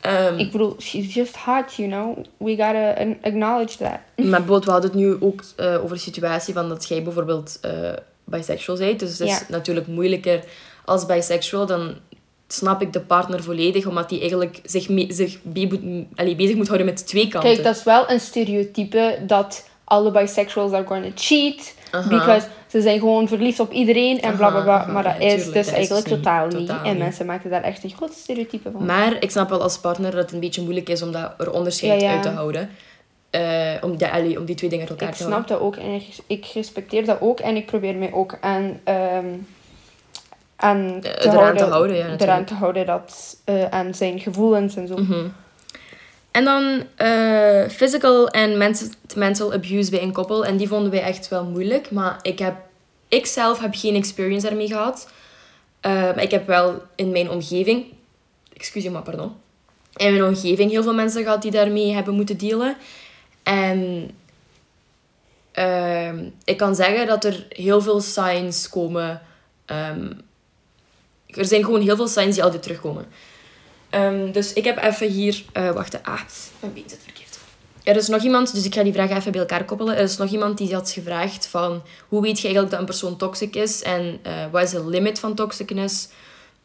Ehm, 0.02 0.38
ik 0.38 0.52
bedoel, 0.52 0.76
she's 0.80 1.14
just 1.14 1.36
hot, 1.36 1.76
you 1.76 1.90
know. 1.90 2.18
We 2.38 2.50
gotta 2.50 3.16
acknowledge 3.22 3.78
that. 3.78 4.00
Maar 4.16 4.30
bijvoorbeeld, 4.30 4.66
we 4.66 4.72
hadden 4.72 4.90
het 4.90 5.00
nu 5.00 5.18
ook 5.20 5.42
eh, 5.56 5.84
over 5.84 5.96
de 5.96 6.02
situatie 6.02 6.54
van 6.54 6.70
dat 6.70 6.88
jij 6.88 7.04
bijvoorbeeld 7.04 7.58
eh, 7.62 7.72
bisexual 8.24 8.78
bent. 8.78 9.00
Dus 9.00 9.20
het 9.20 9.28
is 9.28 9.48
natuurlijk 9.48 9.88
moeilijker 9.88 10.44
bisexual. 11.08 11.66
Dan 11.66 11.94
snap 12.48 12.82
ik 12.82 12.94
de 12.94 13.00
partner 13.02 13.44
volledig, 13.44 13.86
omdat 13.86 14.10
die 14.10 14.20
eigenlijk 14.20 14.60
zich, 14.64 14.90
me- 14.90 15.14
zich 15.14 15.38
be- 15.44 16.06
allee, 16.16 16.36
bezig 16.36 16.56
moet 16.56 16.66
houden 16.68 16.88
met 16.88 17.08
twee 17.08 17.28
kanten. 17.28 17.52
Kijk, 17.52 17.64
dat 17.64 17.76
is 17.76 17.84
wel 17.84 18.10
een 18.10 18.20
stereotype 18.20 19.18
dat 19.28 19.70
alle 19.84 20.12
bisexuals 20.12 20.72
are 20.72 20.86
going 20.86 21.06
to 21.06 21.12
cheat. 21.16 21.74
Aha. 21.92 22.10
Because 22.10 22.48
ze 22.68 22.82
zijn 22.82 23.00
gewoon 23.00 23.28
verliefd 23.28 23.60
op 23.60 23.72
iedereen 23.72 24.22
en 24.22 24.36
bla 24.38 24.50
bla 24.50 24.62
bla. 24.62 24.86
Maar 24.86 25.04
dat 25.04 25.14
is 25.14 25.20
tuurlijk, 25.20 25.44
dus 25.46 25.54
dat 25.54 25.66
is 25.66 25.72
eigenlijk 25.72 26.08
niet. 26.08 26.16
totaal 26.16 26.48
niet. 26.48 26.72
En 26.84 26.98
mensen 26.98 27.26
maken 27.26 27.50
daar 27.50 27.64
echt 27.64 27.84
een 27.84 27.90
groot 27.96 28.14
stereotype 28.14 28.72
van. 28.72 28.86
Maar 28.86 29.18
ik 29.24 29.32
snap 29.32 29.50
wel 29.50 29.62
als 29.62 29.78
partner 29.80 30.12
dat 30.12 30.20
het 30.22 30.32
een 30.32 30.40
beetje 30.40 30.62
moeilijk 30.62 30.90
is 30.90 31.02
om 31.02 31.12
dat 31.12 31.34
er 31.38 31.52
onderscheid 31.52 32.02
Ja, 32.02 32.08
ja. 32.08 32.14
uit 32.14 32.24
te 32.24 32.30
houden. 32.30 32.70
Eh, 33.30 33.74
om, 33.82 33.98
die, 33.98 34.08
allee, 34.08 34.40
om 34.40 34.46
die 34.46 34.56
twee 34.56 34.70
dingen 34.70 34.88
uit 34.90 35.00
elkaar 35.00 35.14
ik 35.14 35.20
te 35.20 35.24
snap 35.24 35.50
houden. 35.50 35.58
dat 35.58 35.66
ook 35.68 35.76
en 35.86 35.94
ik, 35.94 36.08
ik 36.28 36.46
respecteer 36.54 37.06
dat 37.06 37.18
ook. 37.22 37.40
En 37.40 37.56
ik 37.56 37.66
probeer 37.66 37.96
mij 37.96 38.14
ook 38.14 38.38
aan, 38.42 38.80
ehm, 38.84 39.26
te, 40.60 40.66
Eh, 40.66 41.26
eraan 41.26 41.36
houden, 41.36 41.58
te 41.58 41.64
houden, 41.64 41.96
ja, 41.96 42.02
natuurlijk. 42.02 42.22
eraan 42.22 42.46
te 42.46 42.54
houden 42.54 42.86
dat, 42.86 43.38
eh, 43.44 43.66
aan 43.66 43.94
zijn 43.94 44.20
gevoelens 44.20 44.76
en 44.76 44.88
zo. 44.88 44.98
Mhm. 44.98 45.28
En 46.32 46.44
dan 46.44 46.84
eh, 46.96 47.70
physical 47.70 48.28
en 48.30 48.58
mental, 49.16 49.54
abuse 49.54 49.92
bij 49.92 50.02
een 50.02 50.12
koppel. 50.12 50.46
En 50.46 50.58
die 50.58 50.68
vonden 50.68 50.92
wij 50.92 51.02
echt 51.02 51.28
wel 51.28 51.46
moeilijk. 51.46 51.92
Maar 51.92 52.20
ik, 52.22 52.40
heb, 52.40 52.56
ik 53.08 53.26
zelf 53.26 53.60
heb 53.60 53.76
geen 53.76 53.96
experience 53.96 54.48
daarmee 54.48 54.68
gehad. 54.68 55.10
Eh, 55.80 55.92
maar 55.92 56.22
ik 56.22 56.32
heb 56.32 56.48
wel 56.48 56.82
in 56.96 57.12
mijn 57.12 57.30
omgeving... 57.30 57.86
Excuseer 58.54 58.92
maar, 58.92 59.02
pardon. 59.02 59.32
In 59.96 60.12
mijn 60.12 60.24
omgeving 60.24 60.72
heel 60.72 60.84
veel 60.84 60.94
mensen 60.94 61.24
gehad 61.24 61.42
die 61.42 61.52
daarmee 61.52 61.94
hebben 61.94 62.14
moeten 62.14 62.38
dealen. 62.38 62.76
En 63.44 64.12
ehm, 65.52 66.26
ik 66.44 66.58
kan 66.58 66.76
zeggen 66.76 67.08
dat 67.08 67.24
er 67.24 67.46
heel 67.50 67.82
veel 67.82 68.02
signs 68.02 68.70
komen... 68.70 69.22
ehm, 69.66 70.12
er 71.32 71.46
zijn 71.46 71.64
gewoon 71.64 71.82
heel 71.82 71.96
veel 71.96 72.08
signs 72.08 72.36
die 72.36 72.44
altijd 72.44 72.64
terugkomen. 72.64 73.06
Ehm, 73.90 74.32
dus 74.32 74.54
ik 74.54 74.64
heb 74.64 74.84
even 74.84 75.08
hier... 75.08 75.44
eh 75.52 75.72
wacht, 75.72 76.04
ah, 76.04 76.22
mijn 76.60 76.74
been 76.74 76.90
zit 76.90 77.00
verkeerd. 77.04 77.38
Er 77.84 77.96
is 77.96 78.08
nog 78.08 78.24
iemand, 78.24 78.54
dus 78.54 78.66
ik 78.66 78.74
ga 78.74 78.84
die 78.84 78.94
vragen 78.94 79.18
even 79.18 79.32
bij 79.32 79.42
elkaar 79.42 79.66
koppelen. 79.66 79.96
Er 79.96 80.04
is 80.04 80.18
nog 80.18 80.32
iemand 80.32 80.58
die 80.58 80.74
had 80.74 80.92
gevraagd 80.92 81.48
van... 81.48 81.84
Hoe 82.08 82.22
weet 82.22 82.38
je 82.38 82.44
eigenlijk 82.44 82.72
dat 82.72 82.80
een 82.80 82.86
persoon 82.86 83.18
toxic 83.18 83.56
is? 83.56 83.82
En 83.82 84.20
eh, 84.22 84.46
wat 84.52 84.64
is 84.64 84.70
de 84.70 84.88
limit 84.88 85.20
van 85.20 85.36
toxicness? 85.36 86.08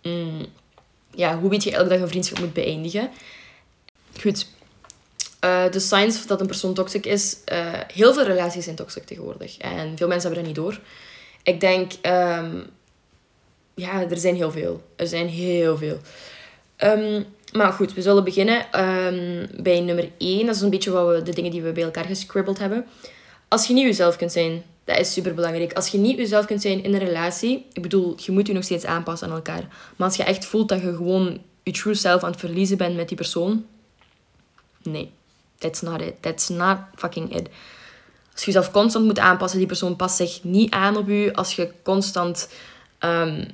Mm, 0.03 0.47
ja, 1.15 1.39
hoe 1.39 1.51
weet 1.51 1.63
je 1.63 1.71
eigenlijk 1.71 1.89
dat 1.89 1.99
je 1.99 2.05
een 2.05 2.09
vriendschap 2.09 2.39
moet 2.39 2.53
beëindigen? 2.53 3.11
Goed. 4.21 4.47
Eh, 5.41 5.71
de 5.71 5.81
signs 5.81 6.27
dat 6.27 6.41
een 6.41 6.47
persoon 6.47 6.75
toxic 6.75 7.07
is... 7.07 7.37
heel 7.93 8.15
veel 8.15 8.25
relaties 8.25 8.65
zijn 8.65 8.77
toxic 8.77 9.05
tegenwoordig. 9.05 9.59
En 9.59 9.97
veel 9.97 10.09
mensen 10.09 10.33
hebben 10.33 10.45
dat 10.45 10.45
niet 10.45 10.65
door. 10.65 10.81
Ik 11.43 11.61
denk... 11.61 11.93
ehm, 12.01 12.61
ja, 13.75 14.11
er 14.11 14.17
zijn 14.17 14.35
heel 14.35 14.51
veel. 14.51 14.83
Er 14.97 15.07
zijn 15.07 15.29
heel 15.29 15.77
veel. 15.77 15.99
Ehm, 16.77 17.23
maar 17.53 17.73
goed, 17.73 17.95
we 17.95 18.03
zullen 18.03 18.25
beginnen 18.25 18.73
ehm, 18.73 19.47
bij 19.63 19.81
nummer 19.81 20.09
1. 20.19 20.47
Dat 20.47 20.55
is 20.55 20.61
een 20.61 20.71
beetje 20.71 20.91
wat 20.91 21.09
we, 21.09 21.23
de 21.23 21.35
dingen 21.35 21.51
die 21.51 21.63
we 21.63 21.73
bij 21.73 21.83
elkaar 21.83 22.05
gescribbeld 22.05 22.59
hebben. 22.59 22.87
Als 23.49 23.67
je 23.67 23.75
niet 23.75 23.85
jezelf 23.85 24.17
kunt 24.17 24.33
zijn, 24.33 24.63
dat 24.85 24.99
is 24.99 25.13
super 25.13 25.35
belangrijk. 25.35 25.73
Als 25.73 25.89
je 25.89 25.99
niet 25.99 26.17
jezelf 26.17 26.47
kunt 26.47 26.63
zijn 26.63 26.83
in 26.85 26.95
een 26.95 27.05
relatie, 27.05 27.67
ik 27.73 27.83
bedoel, 27.83 28.15
je 28.17 28.33
moet 28.33 28.47
je 28.47 28.53
nog 28.53 28.65
steeds 28.65 28.85
aanpassen 28.85 29.29
aan 29.29 29.35
elkaar. 29.35 29.69
Maar 29.97 30.09
als 30.09 30.17
je 30.17 30.25
echt 30.25 30.45
voelt 30.45 30.69
dat 30.69 30.81
je 30.81 30.95
gewoon 30.95 31.41
je 31.63 31.73
true 31.73 31.95
self 31.95 32.23
aan 32.23 32.31
het 32.31 32.41
verliezen 32.41 32.77
bent 32.77 32.97
met 32.97 33.09
die 33.09 33.17
persoon, 33.17 33.67
nee, 34.83 35.11
that's 35.59 35.81
not 35.81 36.01
it. 36.01 36.15
That's 36.21 36.49
not 36.49 36.79
fucking 36.95 37.37
it. 37.37 37.49
Als 38.33 38.45
je 38.45 38.53
jezelf 38.53 38.71
constant 38.71 39.05
moet 39.05 39.19
aanpassen, 39.19 39.59
die 39.59 39.69
persoon 39.69 39.97
past 39.97 40.17
zich 40.17 40.43
niet 40.43 40.71
aan 40.71 40.97
op 40.97 41.09
je. 41.09 41.31
Als 41.35 41.57
je 41.57 41.71
constant 41.83 42.49
ehm, 42.99 43.45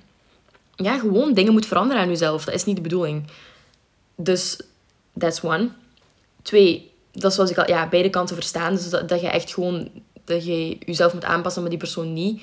ja, 0.83 0.99
gewoon 0.99 1.33
dingen 1.33 1.53
moet 1.53 1.67
veranderen 1.67 2.03
aan 2.03 2.09
jezelf. 2.09 2.45
Dat 2.45 2.55
is 2.55 2.65
niet 2.65 2.77
de 2.77 2.83
bedoeling. 2.83 3.27
Dus, 4.17 4.61
that's 5.19 5.43
one. 5.43 5.69
Twee, 6.43 6.91
dat 7.13 7.31
is 7.31 7.35
zoals 7.35 7.51
ik 7.51 7.59
al, 7.59 7.69
ja, 7.69 7.89
beide 7.89 8.11
kanten 8.11 8.35
verstaan. 8.35 8.75
Dus 8.75 8.91
dat, 8.91 9.09
dat 9.09 9.21
je 9.21 9.29
echt 9.29 9.55
gewoon, 9.55 9.89
dat 10.25 10.45
je 10.45 10.77
jezelf 10.87 11.15
moet 11.15 11.25
aanpassen, 11.25 11.63
maar 11.63 11.71
die 11.71 11.81
persoon 11.81 12.13
niet. 12.13 12.43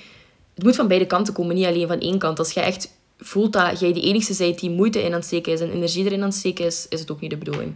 Het 0.53 0.63
moet 0.63 0.75
van 0.75 0.87
beide 0.87 1.05
kanten 1.05 1.33
komen, 1.33 1.55
niet 1.55 1.65
alleen 1.65 1.87
van 1.87 1.99
één 1.99 2.17
kant. 2.17 2.39
Als 2.39 2.51
je 2.51 2.59
echt 2.59 2.95
voelt 3.19 3.53
dat 3.53 3.79
jij 3.79 3.93
de 3.93 4.01
enige 4.01 4.35
bent 4.37 4.59
die 4.59 4.69
moeite 4.69 4.99
in 4.99 5.05
aan 5.05 5.11
het 5.11 5.25
steken 5.25 5.53
is 5.53 5.59
en 5.59 5.71
energie 5.71 6.05
erin 6.05 6.19
aan 6.21 6.27
het 6.27 6.37
steken 6.37 6.65
is, 6.65 6.85
is 6.89 6.99
het 6.99 7.11
ook 7.11 7.21
niet 7.21 7.29
de 7.29 7.37
bedoeling. 7.37 7.75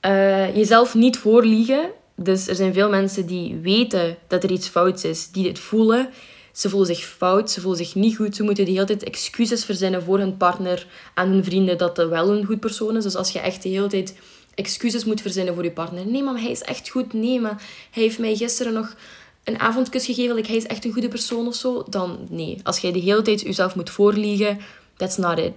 Eh, 0.00 0.56
jezelf 0.56 0.94
niet 0.94 1.18
voorliegen, 1.18 1.90
Dus 2.14 2.48
er 2.48 2.54
zijn 2.54 2.72
veel 2.72 2.88
mensen 2.88 3.26
die 3.26 3.56
weten 3.56 4.16
dat 4.28 4.44
er 4.44 4.50
iets 4.50 4.68
fouts 4.68 5.04
is, 5.04 5.30
die 5.30 5.42
dit 5.42 5.58
voelen. 5.58 6.08
Ze 6.52 6.68
voelen 6.68 6.94
zich 6.94 7.04
fout, 7.04 7.50
ze 7.50 7.60
voelen 7.60 7.84
zich 7.84 7.94
niet 7.94 8.16
goed. 8.16 8.36
Ze 8.36 8.42
moeten 8.42 8.64
de 8.64 8.70
hele 8.70 8.84
tijd 8.84 9.02
excuses 9.02 9.64
verzinnen 9.64 10.02
voor 10.02 10.18
hun 10.18 10.36
partner 10.36 10.86
aan 11.14 11.28
hun 11.28 11.44
vrienden 11.44 11.78
dat 11.78 11.96
hij 11.96 12.08
wel 12.08 12.30
een 12.30 12.44
goed 12.44 12.60
persoon 12.60 12.96
is. 12.96 13.02
Dus 13.02 13.16
als 13.16 13.30
je 13.30 13.38
echt 13.38 13.62
de 13.62 13.68
hele 13.68 13.86
tijd 13.86 14.14
excuses 14.54 15.04
moet 15.04 15.20
verzinnen 15.20 15.54
voor 15.54 15.64
je 15.64 15.70
partner. 15.70 16.06
Nee, 16.06 16.22
maar 16.22 16.40
hij 16.40 16.50
is 16.50 16.62
echt 16.62 16.88
goed. 16.88 17.12
Nee, 17.12 17.40
maar 17.40 17.62
hij 17.90 18.02
heeft 18.02 18.18
mij 18.18 18.36
gisteren 18.36 18.72
nog 18.72 18.96
een 19.44 19.58
avondkus 19.58 20.04
gegeven. 20.04 20.34
Like, 20.34 20.48
hij 20.48 20.56
is 20.56 20.66
echt 20.66 20.84
een 20.84 20.92
goede 20.92 21.08
persoon 21.08 21.46
of 21.46 21.54
zo. 21.54 21.84
Dan 21.88 22.18
nee. 22.30 22.58
Als 22.62 22.78
jij 22.78 22.92
de 22.92 22.98
hele 22.98 23.22
tijd 23.22 23.40
jezelf 23.40 23.74
moet 23.74 23.90
voorliegen, 23.90 24.58
that's 24.96 25.16
not 25.16 25.38
it. 25.38 25.52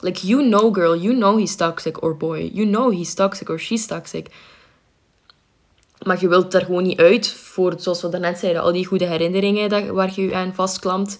Like, 0.00 0.26
you 0.26 0.48
know, 0.48 0.74
girl, 0.74 1.00
you 1.00 1.14
know 1.14 1.38
he's 1.38 1.56
toxic 1.56 2.02
or 2.02 2.16
boy. 2.16 2.50
You 2.52 2.66
know 2.66 2.92
he's 2.96 3.14
toxic 3.14 3.48
or 3.48 3.60
she's 3.60 3.86
toxic. 3.86 4.26
Maar 6.02 6.20
je 6.20 6.28
wilt 6.28 6.54
er 6.54 6.64
gewoon 6.64 6.82
niet 6.82 6.98
uit 6.98 7.28
voor, 7.28 7.74
zoals 7.76 8.02
we 8.02 8.08
daarnet 8.08 8.38
zeiden, 8.38 8.62
al 8.62 8.72
die 8.72 8.86
goede 8.86 9.06
herinneringen 9.06 9.68
dat, 9.68 9.86
waar 9.86 10.12
je 10.14 10.22
je 10.22 10.34
aan 10.34 10.54
vastklampt. 10.54 11.18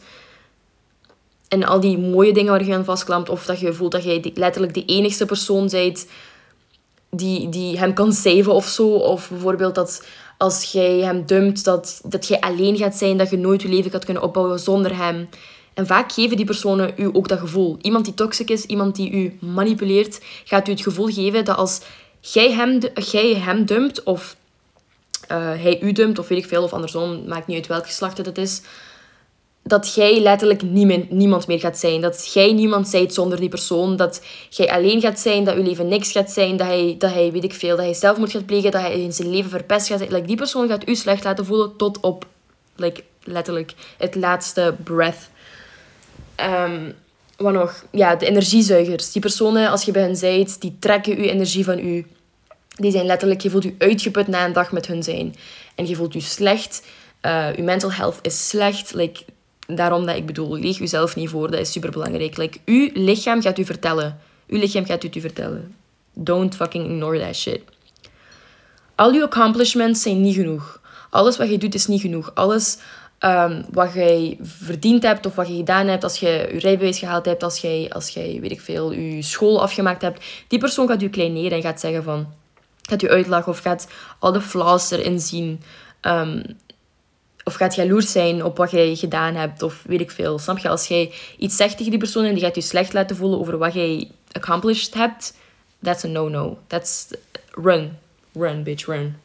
En 1.49 1.65
al 1.65 1.81
die 1.81 1.99
mooie 1.99 2.33
dingen 2.33 2.51
waar 2.51 2.65
je 2.65 2.75
aan 2.75 2.85
vastklampt. 2.85 3.29
Of 3.29 3.47
dat 3.47 3.61
je 3.61 3.73
voelt 3.73 3.93
dat 3.93 4.05
jij 4.05 4.31
letterlijk 4.35 4.75
de 4.75 4.85
enigste 4.85 5.27
persoon 5.27 5.69
bent 5.69 6.07
die, 7.11 7.49
die 7.49 7.79
hem 7.79 7.95
kan 7.95 8.13
saven 8.13 8.53
of 8.53 8.67
zo. 8.67 8.89
Of 8.89 9.29
bijvoorbeeld 9.29 9.75
dat 9.75 10.07
als 10.39 10.73
jij 10.73 10.99
hem 10.99 11.27
dumpt, 11.27 11.65
dat, 11.65 12.01
dat 12.05 12.27
jij 12.27 12.41
alleen 12.41 12.77
gaat 12.77 12.97
zijn. 12.97 13.17
Dat 13.17 13.31
je 13.31 13.37
nooit 13.37 13.63
je 13.63 13.69
leven 13.69 13.91
gaat 13.91 14.05
kunnen 14.05 14.23
opbouwen 14.23 14.61
zonder 14.61 14.97
hem. 14.97 15.29
En 15.75 15.87
vaak 15.87 16.13
geven 16.13 16.37
die 16.37 16.47
personen 16.47 16.93
u 16.97 17.11
ook 17.13 17.29
dat 17.29 17.39
gevoel. 17.39 17.79
Iemand 17.81 18.05
die 18.05 18.15
toxic 18.15 18.51
is, 18.51 18.65
iemand 18.65 18.97
die 18.97 19.11
u 19.11 19.39
manipuleert, 19.41 20.21
gaat 20.45 20.69
u 20.69 20.71
het 20.71 20.81
gevoel 20.81 21.07
geven 21.07 21.45
dat 21.45 21.57
als 21.57 21.81
jij 22.21 22.53
hem, 22.53 22.79
jij 22.95 23.35
hem 23.35 23.65
dumpt 23.65 24.03
of 24.03 24.37
uh, 25.31 25.37
hij 25.39 25.81
u 25.81 25.93
dumpt 25.93 26.19
of 26.19 26.29
weet 26.29 26.39
ik 26.39 26.47
veel 26.47 26.63
of 26.63 26.73
andersom, 26.73 27.25
maakt 27.29 27.47
niet 27.47 27.57
uit 27.57 27.67
welk 27.67 27.87
geslacht 27.87 28.17
het 28.17 28.39
is, 28.39 28.63
dat 29.63 29.95
jij 29.95 30.21
letterlijk 30.21 30.63
niemand, 30.63 31.11
niemand 31.11 31.47
meer 31.47 31.61
gaat 31.61 31.79
zijn. 31.79 32.01
Dat 32.01 32.33
jij 32.33 32.53
niemand 32.53 32.89
zijt 32.89 33.15
zonder 33.15 33.41
die 33.41 33.49
persoon. 33.49 33.97
Dat 33.97 34.23
jij 34.49 34.71
alleen 34.71 35.01
gaat 35.01 35.21
zijn, 35.21 35.45
dat 35.45 35.57
je 35.57 35.63
leven 35.63 35.89
niks 35.89 36.13
gaat 36.13 36.31
zijn, 36.31 36.57
dat 36.57 36.67
hij, 36.67 36.95
dat 36.99 37.13
hij 37.13 37.33
weet 37.33 37.45
ik 37.45 37.55
veel, 37.55 37.77
dat 37.77 37.85
hij 37.85 37.95
zelfmoord 37.95 38.31
gaat 38.31 38.47
plegen, 38.47 38.71
dat 38.71 38.81
hij 38.81 39.01
in 39.03 39.13
zijn 39.13 39.31
leven 39.31 39.51
verpest 39.51 39.87
gaat 39.87 39.99
zijn. 39.99 40.13
Like, 40.13 40.27
die 40.27 40.37
persoon 40.37 40.69
gaat 40.69 40.89
u 40.89 40.95
slecht 40.95 41.25
laten 41.25 41.47
voelen 41.47 41.77
tot 41.77 42.01
op 42.01 42.27
like, 42.77 43.03
letterlijk 43.25 43.75
het 43.99 44.15
laatste 44.15 44.75
breath. 44.85 45.29
Um, 46.67 46.95
wat 47.37 47.53
nog? 47.53 47.85
Ja, 47.91 48.17
de 48.17 48.27
energiezuigers. 48.27 49.13
Die 49.13 49.23
personen, 49.23 49.71
als 49.71 49.85
je 49.85 49.93
bij 49.93 50.03
hen 50.03 50.17
zijt, 50.17 50.61
die 50.61 50.77
trekken 50.79 51.17
uw 51.17 51.25
energie 51.25 51.65
van 51.65 51.79
u. 51.79 52.07
Die 52.81 52.91
zijn 52.91 53.07
letterlijk, 53.07 53.41
je 53.41 53.51
voelt 53.51 53.63
je 53.63 53.75
uitgeput 53.79 54.27
na 54.27 54.45
een 54.45 54.53
dag 54.53 54.73
met 54.73 54.87
hun 54.87 55.03
zijn. 55.03 55.35
En 55.75 55.87
je 55.87 55.97
voelt 55.97 56.13
je 56.13 56.21
slecht. 56.21 56.87
Uh, 57.23 57.57
je 57.57 57.63
mental 57.63 57.93
health 57.93 58.19
is 58.23 58.49
slecht. 58.49 58.95
Like, 58.95 59.25
daarom 59.67 60.07
dat 60.07 60.17
ik 60.17 60.27
bedoel, 60.27 60.57
leeg 60.57 60.79
jezelf 60.79 61.17
niet 61.17 61.29
voor. 61.29 61.51
Dat 61.51 61.61
is 61.61 61.73
super 61.73 61.91
belangrijk. 61.91 62.37
Like, 62.37 62.59
uw 62.65 62.91
lichaam 62.95 63.43
gaat 63.43 63.59
u 63.59 63.65
vertellen. 63.65 64.19
Uw 64.47 64.59
lichaam 64.59 64.87
gaat 64.87 65.05
u 65.05 65.09
u 65.15 65.21
vertellen. 65.21 65.75
Don't 66.15 66.55
fucking 66.55 66.85
ignore 66.85 67.21
that 67.21 67.37
shit. 67.37 67.61
Al 68.95 69.13
je 69.13 69.23
accomplishments 69.23 70.03
zijn 70.03 70.21
niet 70.21 70.35
genoeg. 70.35 70.81
Alles 71.11 71.37
wat 71.37 71.51
je 71.51 71.59
doet 71.59 71.75
is 71.75 71.87
niet 71.87 72.01
genoeg. 72.01 72.35
Alles 72.35 72.79
um, 73.21 73.65
wat 73.73 73.93
jij 73.95 74.39
verdiend 74.43 75.03
hebt 75.03 75.27
of 75.27 75.35
wat 75.35 75.49
je 75.49 75.57
gedaan 75.57 75.87
hebt 75.87 76.05
als 76.05 76.17
je 76.19 76.49
je 76.53 76.59
rijbewijs 76.59 76.99
gehaald 76.99 77.25
hebt, 77.25 77.43
als 77.43 77.59
jij, 77.59 77.91
als 77.93 78.09
jij 78.09 78.39
weet 78.41 78.51
ik 78.51 78.61
veel, 78.61 78.93
je 78.93 79.23
school 79.23 79.63
afgemaakt 79.63 80.03
hebt, 80.03 80.25
die 80.49 80.59
persoon 80.59 80.89
gaat 80.89 81.01
je 81.01 81.11
kleineren 81.11 81.53
en 81.53 81.63
gaat 81.63 81.81
zeggen 81.81 82.03
van, 82.03 82.27
gaat 82.83 83.01
je 83.01 83.09
uitlachen 83.09 83.53
of 83.53 83.59
gaat 83.59 83.89
al 84.19 84.33
de 84.33 84.41
flaws 84.41 84.91
erin 84.91 85.21
zien. 85.21 85.63
Um, 86.03 86.43
of 87.45 87.55
gaat 87.55 87.75
jaloers 87.75 88.13
zijn 88.13 88.45
op 88.45 88.57
wat 88.57 88.71
jij 88.71 88.95
gedaan 88.95 89.35
hebt 89.35 89.63
of 89.63 89.83
weet 89.87 90.01
ik 90.01 90.11
veel. 90.11 90.39
Snap 90.39 90.59
je? 90.59 90.69
Als 90.69 90.87
jij 90.87 91.13
iets 91.39 91.57
zegt 91.57 91.77
tegen 91.77 91.91
die 91.91 92.01
persoon 92.01 92.25
en 92.25 92.35
die 92.35 92.43
gaat 92.43 92.55
je 92.55 92.61
slecht 92.61 92.93
laten 92.93 93.17
voelen 93.17 93.39
over 93.39 93.59
wat 93.59 93.75
jij 93.75 94.11
accomplished 94.33 94.95
hebt, 94.95 95.37
that's 95.83 96.05
a 96.05 96.09
no-no. 96.09 96.59
That's 96.67 97.07
run. 97.51 97.99
Run, 98.33 98.63
bitch, 98.63 98.87
run 98.87 99.17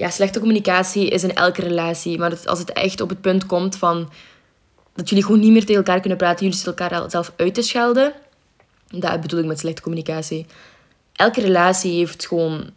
ja, 0.00 0.10
slechte 0.10 0.38
communicatie 0.38 1.08
is 1.08 1.22
in 1.22 1.34
elke 1.34 1.60
relatie. 1.60 2.18
Maar 2.18 2.38
als 2.44 2.58
het 2.58 2.72
echt 2.72 3.00
op 3.00 3.08
het 3.08 3.20
punt 3.20 3.46
komt 3.46 3.76
van 3.76 4.10
dat 4.94 5.08
jullie 5.08 5.24
gewoon 5.24 5.40
niet 5.40 5.52
meer 5.52 5.60
tegen 5.60 5.74
elkaar 5.74 6.00
kunnen 6.00 6.18
praten, 6.18 6.38
jullie 6.38 6.54
zitten 6.60 6.76
elkaar 6.76 7.10
zelf 7.10 7.32
uit 7.36 7.54
te 7.54 7.62
schelden. 7.62 8.12
Dat 8.88 9.20
bedoel 9.20 9.40
ik 9.40 9.46
met 9.46 9.58
slechte 9.58 9.82
communicatie. 9.82 10.46
Elke 11.20 11.40
relatie 11.40 11.92
heeft 11.92 12.26
gewoon. 12.26 12.70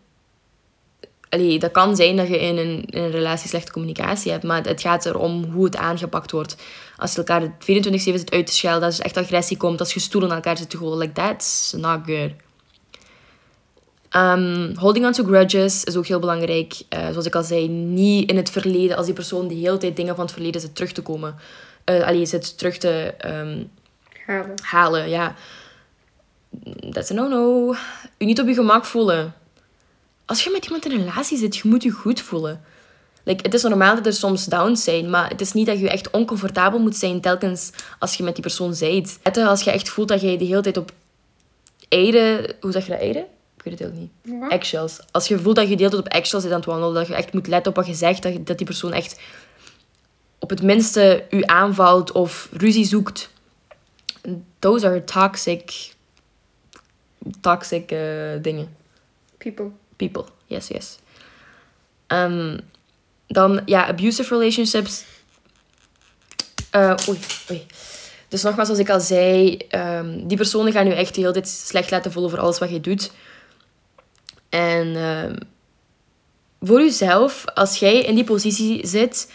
Allee, 1.29 1.59
dat 1.59 1.71
kan 1.71 1.95
zijn 1.95 2.15
dat 2.15 2.27
je 2.27 2.39
in 2.39 2.57
een, 2.57 2.85
in 2.85 3.03
een 3.03 3.11
relatie 3.11 3.49
slechte 3.49 3.71
communicatie 3.71 4.31
hebt, 4.31 4.43
maar 4.43 4.63
het 4.63 4.81
gaat 4.81 5.05
erom 5.05 5.43
hoe 5.43 5.65
het 5.65 5.75
aangepakt 5.75 6.31
wordt. 6.31 6.55
Als 6.97 7.11
je 7.11 7.17
elkaar 7.17 7.41
24-7 7.43 7.47
zit 7.93 8.31
uit 8.31 8.47
te 8.47 8.53
schelden, 8.53 8.83
als 8.83 8.99
er 8.99 9.05
echt 9.05 9.17
agressie 9.17 9.57
komt, 9.57 9.79
als 9.79 9.93
je 9.93 9.99
stoelen 9.99 10.29
aan 10.29 10.35
elkaar 10.35 10.57
zit 10.57 10.69
te 10.69 10.77
gooien, 10.77 10.97
like 10.97 11.13
that's 11.13 11.73
not 11.77 11.99
good. 12.05 12.31
Um, 14.15 14.77
holding 14.77 15.05
on 15.05 15.11
to 15.11 15.23
grudges 15.23 15.83
is 15.83 15.95
ook 15.95 16.07
heel 16.07 16.19
belangrijk. 16.19 16.73
Uh, 16.89 17.09
zoals 17.09 17.25
ik 17.25 17.35
al 17.35 17.43
zei, 17.43 17.67
niet 17.69 18.29
in 18.29 18.37
het 18.37 18.49
verleden, 18.49 18.97
als 18.97 19.05
die 19.05 19.15
persoon 19.15 19.47
de 19.47 19.55
hele 19.55 19.77
tijd 19.77 19.95
dingen 19.95 20.15
van 20.15 20.23
het 20.23 20.33
verleden 20.33 20.61
zit 20.61 20.75
terug 20.75 20.91
te 20.91 21.01
komen. 21.01 21.35
Uh, 21.85 22.03
allee, 22.03 22.25
zit 22.25 22.57
terug 22.57 22.77
te 22.77 23.13
um, 23.25 23.71
halen. 24.25 24.53
halen. 24.61 25.09
Ja. 25.09 25.35
That's 26.91 27.11
a 27.11 27.13
no-no. 27.13 27.75
Je 28.23 28.29
niet 28.29 28.41
op 28.41 28.47
je 28.47 28.53
gemak 28.53 28.85
voelen. 28.85 29.33
Als 30.25 30.43
je 30.43 30.49
met 30.49 30.65
iemand 30.65 30.85
in 30.85 30.91
een 30.91 30.97
relatie 30.97 31.37
zit, 31.37 31.55
je 31.55 31.69
moet 31.69 31.83
je 31.83 31.89
goed 31.89 32.21
voelen. 32.21 32.63
Like, 33.23 33.43
het 33.43 33.53
is 33.53 33.61
normaal 33.61 33.95
dat 33.95 34.05
er 34.05 34.13
soms 34.13 34.45
downs 34.45 34.83
zijn, 34.83 35.09
maar 35.09 35.29
het 35.29 35.41
is 35.41 35.53
niet 35.53 35.65
dat 35.65 35.79
je 35.79 35.89
echt 35.89 36.11
oncomfortabel 36.11 36.79
moet 36.79 36.95
zijn 36.95 37.21
telkens 37.21 37.71
als 37.99 38.15
je 38.15 38.23
met 38.23 38.33
die 38.33 38.43
persoon 38.43 38.73
zijt. 38.73 39.19
Als 39.33 39.61
je 39.61 39.71
echt 39.71 39.89
voelt 39.89 40.07
dat 40.07 40.21
je 40.21 40.37
de 40.37 40.45
hele 40.45 40.61
tijd 40.61 40.77
op 40.77 40.91
eieren... 41.89 42.55
Hoe 42.61 42.71
zeg 42.71 42.85
je 42.85 42.91
dat, 42.91 42.99
eieren? 42.99 43.25
ik 43.57 43.63
weet 43.63 43.79
het 43.79 43.87
ook 43.87 43.93
niet. 43.93 44.11
Ja. 44.21 44.49
Eggshells. 44.49 44.99
Als 45.11 45.27
je 45.27 45.39
voelt 45.39 45.55
dat 45.55 45.69
je 45.69 45.75
deelt 45.75 45.93
op 45.93 46.07
eggshells 46.07 46.43
zit 46.43 46.53
aan 46.53 46.59
het 46.59 46.67
wandelen, 46.67 46.93
dat 46.93 47.07
je 47.07 47.15
echt 47.15 47.33
moet 47.33 47.47
letten 47.47 47.71
op 47.71 47.77
wat 47.77 47.87
je 47.87 47.93
zegt, 47.93 48.23
dat, 48.23 48.45
dat 48.45 48.57
die 48.57 48.65
persoon 48.65 48.93
echt 48.93 49.19
op 50.39 50.49
het 50.49 50.61
minste 50.61 51.25
u 51.29 51.43
aanvalt 51.45 52.11
of 52.11 52.49
ruzie 52.51 52.85
zoekt. 52.85 53.29
Those 54.59 54.85
are 54.85 55.03
toxic, 55.03 55.93
toxic 57.41 57.91
uh, 57.91 57.99
dingen. 58.41 58.75
People. 59.37 59.71
People, 59.95 60.25
yes, 60.45 60.67
yes. 60.67 60.99
Um, 62.07 62.59
dan, 63.27 63.61
ja, 63.65 63.87
abusive 63.87 64.33
relationships. 64.33 65.05
Uh, 66.75 66.95
oei, 67.09 67.19
oei. 67.51 67.65
Dus 68.27 68.43
nogmaals, 68.43 68.67
zoals 68.67 68.83
ik 68.83 68.89
al 68.89 68.99
zei, 68.99 69.57
um, 69.69 70.27
die 70.27 70.37
personen 70.37 70.73
gaan 70.73 70.85
je 70.85 70.93
echt 70.93 71.15
de 71.15 71.21
hele 71.21 71.33
tijd 71.33 71.47
slecht 71.47 71.91
laten 71.91 72.11
voelen 72.11 72.31
voor 72.31 72.39
alles 72.39 72.59
wat 72.59 72.69
je 72.69 72.81
doet. 72.81 73.11
En 74.49 74.87
uh, 74.87 75.35
voor 76.61 76.79
jezelf, 76.79 77.45
als 77.45 77.79
jij 77.79 77.99
in 77.99 78.15
die 78.15 78.23
positie 78.23 78.87
zit, 78.87 79.31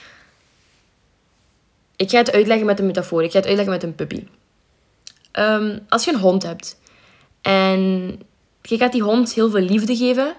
ik 1.96 2.10
ga 2.10 2.18
het 2.18 2.32
uitleggen 2.32 2.66
met 2.66 2.78
een 2.78 2.86
metafoor. 2.86 3.24
Ik 3.24 3.30
ga 3.30 3.38
het 3.38 3.46
uitleggen 3.46 3.74
met 3.74 3.82
een 3.82 3.94
puppy. 3.94 4.26
Um, 5.32 5.84
als 5.88 6.04
je 6.04 6.12
een 6.12 6.18
hond 6.18 6.42
hebt 6.42 6.78
en 7.42 7.80
je 8.62 8.76
gaat 8.76 8.92
die 8.92 9.02
hond 9.02 9.32
heel 9.32 9.50
veel 9.50 9.60
liefde 9.60 9.96
geven, 9.96 10.34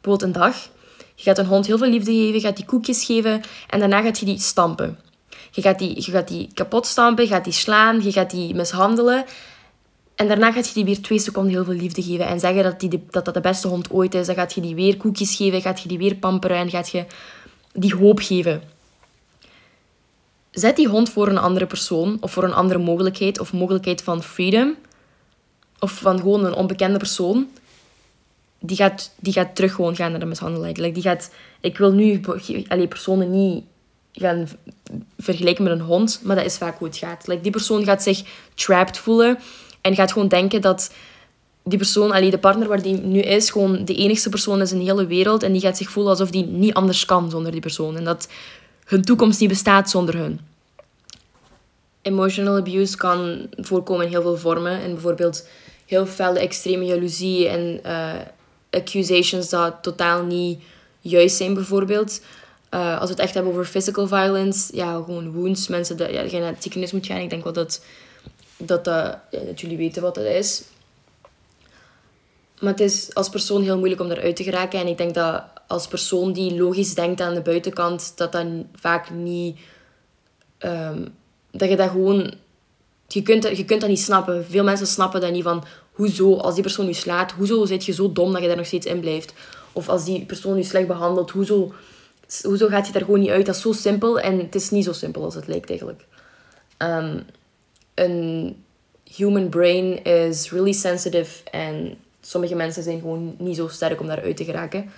bijvoorbeeld 0.00 0.22
een 0.22 0.40
dag. 0.40 0.68
Je 1.14 1.22
gaat 1.22 1.38
een 1.38 1.46
hond 1.46 1.66
heel 1.66 1.78
veel 1.78 1.90
liefde 1.90 2.12
geven, 2.12 2.40
gaat 2.40 2.56
die 2.56 2.64
koekjes 2.64 3.04
geven 3.04 3.42
en 3.68 3.78
daarna 3.78 4.02
gaat 4.02 4.18
je 4.18 4.26
die 4.26 4.38
stampen. 4.38 4.98
Je 5.50 5.62
gaat 5.62 5.78
die, 5.78 5.94
je 5.94 6.10
gaat 6.10 6.28
die 6.28 6.48
kapot 6.54 6.86
stampen, 6.86 7.24
je 7.24 7.30
gaat 7.30 7.44
die 7.44 7.52
slaan, 7.52 8.02
je 8.02 8.12
gaat 8.12 8.30
die 8.30 8.54
mishandelen. 8.54 9.24
En 10.14 10.28
daarna 10.28 10.52
gaat 10.52 10.68
je 10.68 10.74
die 10.74 10.84
weer 10.84 11.02
twee 11.02 11.18
seconden 11.18 11.52
heel 11.52 11.64
veel 11.64 11.74
liefde 11.74 12.02
geven. 12.02 12.26
En 12.26 12.40
zeggen 12.40 12.62
dat, 12.62 12.80
die 12.80 13.04
dat 13.10 13.24
dat 13.24 13.34
de 13.34 13.40
beste 13.40 13.68
hond 13.68 13.90
ooit 13.90 14.14
is. 14.14 14.26
Dan 14.26 14.34
gaat 14.34 14.52
je 14.52 14.60
die 14.60 14.74
weer 14.74 14.96
koekjes 14.96 15.36
geven. 15.36 15.60
Gaat 15.60 15.80
je 15.80 15.88
die 15.88 15.98
weer 15.98 16.14
pamperen. 16.14 16.56
En 16.56 16.70
gaat 16.70 16.90
je 16.90 17.04
die 17.72 17.94
hoop 17.94 18.18
geven. 18.18 18.62
Zet 20.50 20.76
die 20.76 20.88
hond 20.88 21.10
voor 21.10 21.28
een 21.28 21.38
andere 21.38 21.66
persoon. 21.66 22.16
Of 22.20 22.32
voor 22.32 22.44
een 22.44 22.54
andere 22.54 22.78
mogelijkheid. 22.78 23.40
Of 23.40 23.52
mogelijkheid 23.52 24.02
van 24.02 24.22
freedom. 24.22 24.76
Of 25.84 25.92
van 25.92 26.18
gewoon 26.18 26.44
een 26.44 26.54
onbekende 26.54 26.98
persoon. 26.98 27.48
Die 28.58 28.76
gaat, 28.76 29.10
die 29.20 29.32
gaat 29.32 29.54
terug 29.54 29.74
gewoon 29.74 29.96
gaan 29.96 30.10
naar 30.10 30.20
de 30.20 30.26
mishandelaar. 30.26 30.72
die 30.72 31.02
gaat... 31.02 31.30
Ik 31.60 31.78
wil 31.78 31.92
nu 31.92 32.20
allee, 32.68 32.88
personen 32.88 33.30
niet 33.30 33.64
gaan 34.12 34.48
vergelijken 35.18 35.64
met 35.64 35.72
een 35.72 35.80
hond. 35.80 36.20
Maar 36.22 36.36
dat 36.36 36.44
is 36.44 36.56
vaak 36.56 36.78
hoe 36.78 36.88
het 36.88 36.96
gaat. 36.96 37.26
Like, 37.26 37.42
die 37.42 37.50
persoon 37.52 37.84
gaat 37.84 38.02
zich 38.02 38.22
trapped 38.54 38.98
voelen 38.98 39.38
en 39.80 39.94
gaat 39.94 40.12
gewoon 40.12 40.28
denken 40.28 40.60
dat 40.60 40.92
die 41.62 41.78
persoon, 41.78 42.12
allee, 42.12 42.30
de 42.30 42.38
partner 42.38 42.68
waar 42.68 42.82
die 42.82 42.94
nu 42.94 43.20
is, 43.20 43.50
gewoon 43.50 43.84
de 43.84 43.94
enigste 43.94 44.28
persoon 44.28 44.60
is 44.60 44.72
in 44.72 44.78
de 44.78 44.84
hele 44.84 45.06
wereld. 45.06 45.42
En 45.42 45.52
die 45.52 45.60
gaat 45.60 45.76
zich 45.76 45.90
voelen 45.90 46.12
alsof 46.12 46.30
die 46.30 46.46
niet 46.46 46.74
anders 46.74 47.04
kan 47.04 47.30
zonder 47.30 47.52
die 47.52 47.60
persoon. 47.60 47.96
En 47.96 48.04
dat 48.04 48.28
hun 48.84 49.02
toekomst 49.02 49.40
niet 49.40 49.48
bestaat 49.48 49.90
zonder 49.90 50.16
hun. 50.16 50.40
Emotional 52.02 52.56
abuse 52.56 52.96
kan 52.96 53.46
voorkomen 53.56 54.04
in 54.04 54.10
heel 54.10 54.22
veel 54.22 54.36
vormen. 54.36 54.80
En 54.80 54.92
bijvoorbeeld 54.92 55.46
heel 55.86 56.06
felle 56.06 56.38
extreme 56.38 56.84
jaloezie 56.84 57.48
en 57.48 57.80
uh, 57.86 58.12
accusations 58.70 59.48
dat 59.48 59.82
totaal 59.82 60.24
niet 60.24 60.62
juist 61.00 61.36
zijn 61.36 61.54
bijvoorbeeld. 61.54 62.20
Eh, 62.68 63.00
als 63.00 63.04
we 63.04 63.14
het 63.14 63.24
echt 63.24 63.34
hebben 63.34 63.52
over 63.52 63.66
physical 63.66 64.06
violence, 64.06 64.76
ja, 64.76 64.92
gewoon 64.92 65.32
wounds, 65.32 65.68
mensen 65.68 65.96
die, 65.96 66.12
ja, 66.12 66.38
naar 66.38 66.56
ziekenhuis 66.58 66.92
moeten 66.92 67.10
gaan. 67.10 67.22
Ik 67.22 67.30
denk 67.30 67.44
wel 67.44 67.52
dat, 67.52 67.84
dat, 68.56 68.84
dat, 68.84 69.18
dat 69.30 69.60
jullie 69.60 69.76
weten 69.76 70.02
wat 70.02 70.14
dat 70.14 70.24
is. 70.24 70.62
Maar 72.60 72.72
het 72.72 72.80
is 72.80 73.14
als 73.14 73.28
persoon 73.28 73.62
heel 73.62 73.78
moeilijk 73.78 74.00
om 74.00 74.10
eruit 74.10 74.36
te 74.36 74.42
geraken. 74.42 74.80
En 74.80 74.86
ik 74.86 74.98
denk 74.98 75.14
dat 75.14 75.42
als 75.66 75.86
persoon 75.86 76.32
die 76.32 76.54
logisch 76.60 76.94
denkt 76.94 77.20
aan 77.20 77.34
de 77.34 77.40
buitenkant, 77.40 78.12
dat 78.16 78.32
dat 78.32 78.46
vaak 78.74 79.10
niet... 79.10 79.58
ehm, 80.58 81.06
dat 81.50 81.68
je 81.68 81.76
dat 81.76 81.90
gewoon... 81.90 82.34
Je 83.08 83.22
kunt, 83.22 83.42
dat- 83.42 83.56
je 83.56 83.64
kunt 83.64 83.80
dat 83.80 83.90
niet 83.90 84.00
snappen. 84.00 84.44
Veel 84.50 84.64
mensen 84.64 84.86
snappen 84.86 85.20
dat 85.20 85.32
niet 85.32 85.42
van... 85.42 85.64
Hoezo, 85.92 86.36
als 86.36 86.54
die 86.54 86.62
persoon 86.62 86.86
je 86.86 86.92
slaat, 86.92 87.32
hoezo 87.32 87.64
zit 87.64 87.84
je 87.84 87.92
zo 87.92 88.12
dom 88.12 88.32
dat 88.32 88.40
je 88.40 88.46
daar 88.48 88.56
nog 88.56 88.66
steeds 88.66 88.86
in 88.86 89.00
blijft? 89.00 89.34
Of 89.72 89.88
als 89.88 90.04
die 90.04 90.24
persoon 90.24 90.56
je 90.56 90.62
slecht 90.62 90.86
behandelt, 90.86 91.30
hoezo, 91.30 91.72
hoezo 92.42 92.66
gaat 92.68 92.86
je 92.86 92.92
daar 92.92 93.02
gewoon 93.04 93.20
niet 93.20 93.28
uit? 93.30 93.46
Dat 93.46 93.54
is 93.54 93.60
zo 93.60 93.72
simpel 93.72 94.20
en 94.20 94.38
het 94.38 94.54
is 94.54 94.70
niet 94.70 94.84
zo 94.84 94.92
simpel 94.92 95.24
als 95.24 95.34
het 95.34 95.46
lijkt 95.46 95.68
eigenlijk. 95.68 96.04
Ehm, 96.76 97.20
een 97.94 98.56
human 99.16 99.48
brain 99.48 100.04
is 100.04 100.50
really 100.50 100.72
sensitive 100.72 101.50
en 101.50 101.96
sommige 102.20 102.54
mensen 102.54 102.82
zijn 102.82 103.00
gewoon 103.00 103.34
niet 103.38 103.56
zo 103.56 103.68
sterk 103.68 104.00
om 104.00 104.06
daaruit 104.06 104.36
te 104.36 104.44
geraken. 104.44 104.90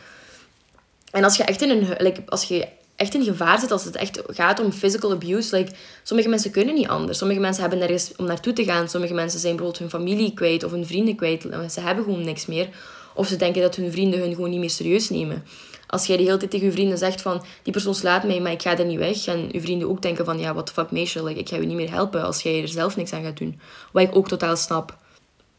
En 1.11 1.25
als 1.25 1.37
je 1.37 1.43
echt 1.45 1.63
in 1.63 1.71
een, 1.71 2.27
als 2.29 2.45
je 2.45 2.69
echt 2.97 3.15
in 3.15 3.25
gevaar 3.25 3.59
zit, 3.59 3.71
als 3.71 3.85
het 3.85 3.97
echt 3.97 4.23
gaat 4.27 4.61
om 4.61 4.73
physical 4.73 5.13
abuse, 5.13 5.57
like, 5.57 5.73
sommige 6.03 6.29
mensen 6.29 6.51
kunnen 6.51 6.75
niet 6.75 6.89
anders. 6.89 7.19
Sommige 7.19 7.41
mensen 7.41 7.61
hebben 7.61 7.79
nergens 7.79 8.13
om 8.17 8.27
naartoe 8.27 8.53
te 8.53 8.65
gaan. 8.65 8.89
Sommige 8.89 9.15
mensen 9.15 9.41
zijn 9.41 9.57
bijvoorbeeld 9.57 9.83
hun 9.83 10.01
familie 10.01 10.35
kwijt 10.35 10.65
of 10.65 10.71
hun 10.71 10.87
vrienden 10.87 11.17
kwijt. 11.17 11.47
Ze 11.71 11.81
hebben 11.81 12.05
gewoon 12.05 12.25
niks 12.25 12.47
meer. 12.47 12.69
Of 13.15 13.27
ze 13.27 13.37
denken 13.37 13.63
dat 13.63 13.77
hun 13.77 13.93
vrienden 13.93 14.21
hun 14.21 14.35
gewoon 14.35 14.51
niet 14.51 14.59
meer 14.59 14.71
serieus 14.71 15.11
nemen. 15.11 15.45
Als 15.87 16.07
jij 16.07 16.17
de 16.17 16.23
hele 16.23 16.37
tijd 16.37 16.51
tegen 16.51 16.67
je 16.67 16.73
vrienden 16.73 16.99
zegt 16.99 17.23
van, 17.23 17.45
die 17.63 17.73
persoon 17.73 17.95
slaat 17.95 18.25
mij, 18.25 18.41
maar 18.41 18.53
ik 18.53 18.63
ga 18.63 18.79
er 18.79 18.85
niet 18.85 18.99
weg. 18.99 19.27
En 19.27 19.49
je 19.51 19.61
vrienden 19.61 19.89
ook 19.89 20.03
denken 20.03 20.25
van, 20.25 20.39
ja, 20.39 20.53
what 20.53 20.67
the 20.67 20.73
fuck 20.73 20.91
meisje, 20.91 21.25
like, 21.25 21.41
ik 21.41 21.49
ga 21.49 21.57
je 21.57 21.67
niet 21.67 21.77
meer 21.77 21.91
helpen 21.91 22.23
als 22.23 22.43
jij 22.43 22.63
er 22.63 22.69
zelf 22.69 22.97
niks 22.97 23.13
aan 23.13 23.23
gaat 23.23 23.39
doen. 23.39 23.61
Wat 23.93 24.03
ik 24.03 24.17
ook 24.17 24.29
totaal 24.29 24.57
snap. 24.57 24.97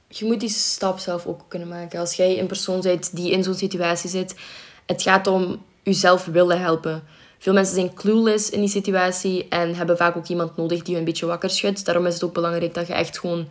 Je 0.08 0.26
moet 0.26 0.40
die 0.40 0.50
stap 0.50 1.00
zelf 1.00 1.26
ook 1.26 1.42
kunnen 1.48 1.68
maken. 1.68 2.00
Als 2.00 2.14
jij 2.14 2.40
een 2.40 2.48
persoon 2.48 2.82
bent 2.82 3.16
die 3.16 3.32
in 3.32 3.44
zo'n 3.44 3.54
situatie 3.54 4.10
zit, 4.10 4.36
het 4.86 5.02
gaat 5.02 5.28
om 5.28 5.64
jezelf 5.84 6.26
willen 6.26 6.60
helpen. 6.60 7.04
Veel 7.40 7.54
mensen 7.54 7.76
zijn 7.76 7.94
clueless 7.94 8.50
in 8.50 8.60
die 8.60 8.70
situatie 8.70 9.48
en 9.50 9.76
hebben 9.76 9.98
vaak 9.98 10.18
ook 10.18 10.28
iemand 10.28 10.58
nodig 10.58 10.82
die 10.82 10.94
je 10.94 11.00
een 11.00 11.06
beetje 11.06 11.26
wakker 11.26 11.50
schudt. 11.50 11.86
Daarom 11.86 12.06
is 12.06 12.14
het 12.14 12.24
ook 12.24 12.34
belangrijk 12.34 12.74
dat 12.74 12.88
je 12.88 12.94
echt 12.94 13.20
gewoon 13.20 13.48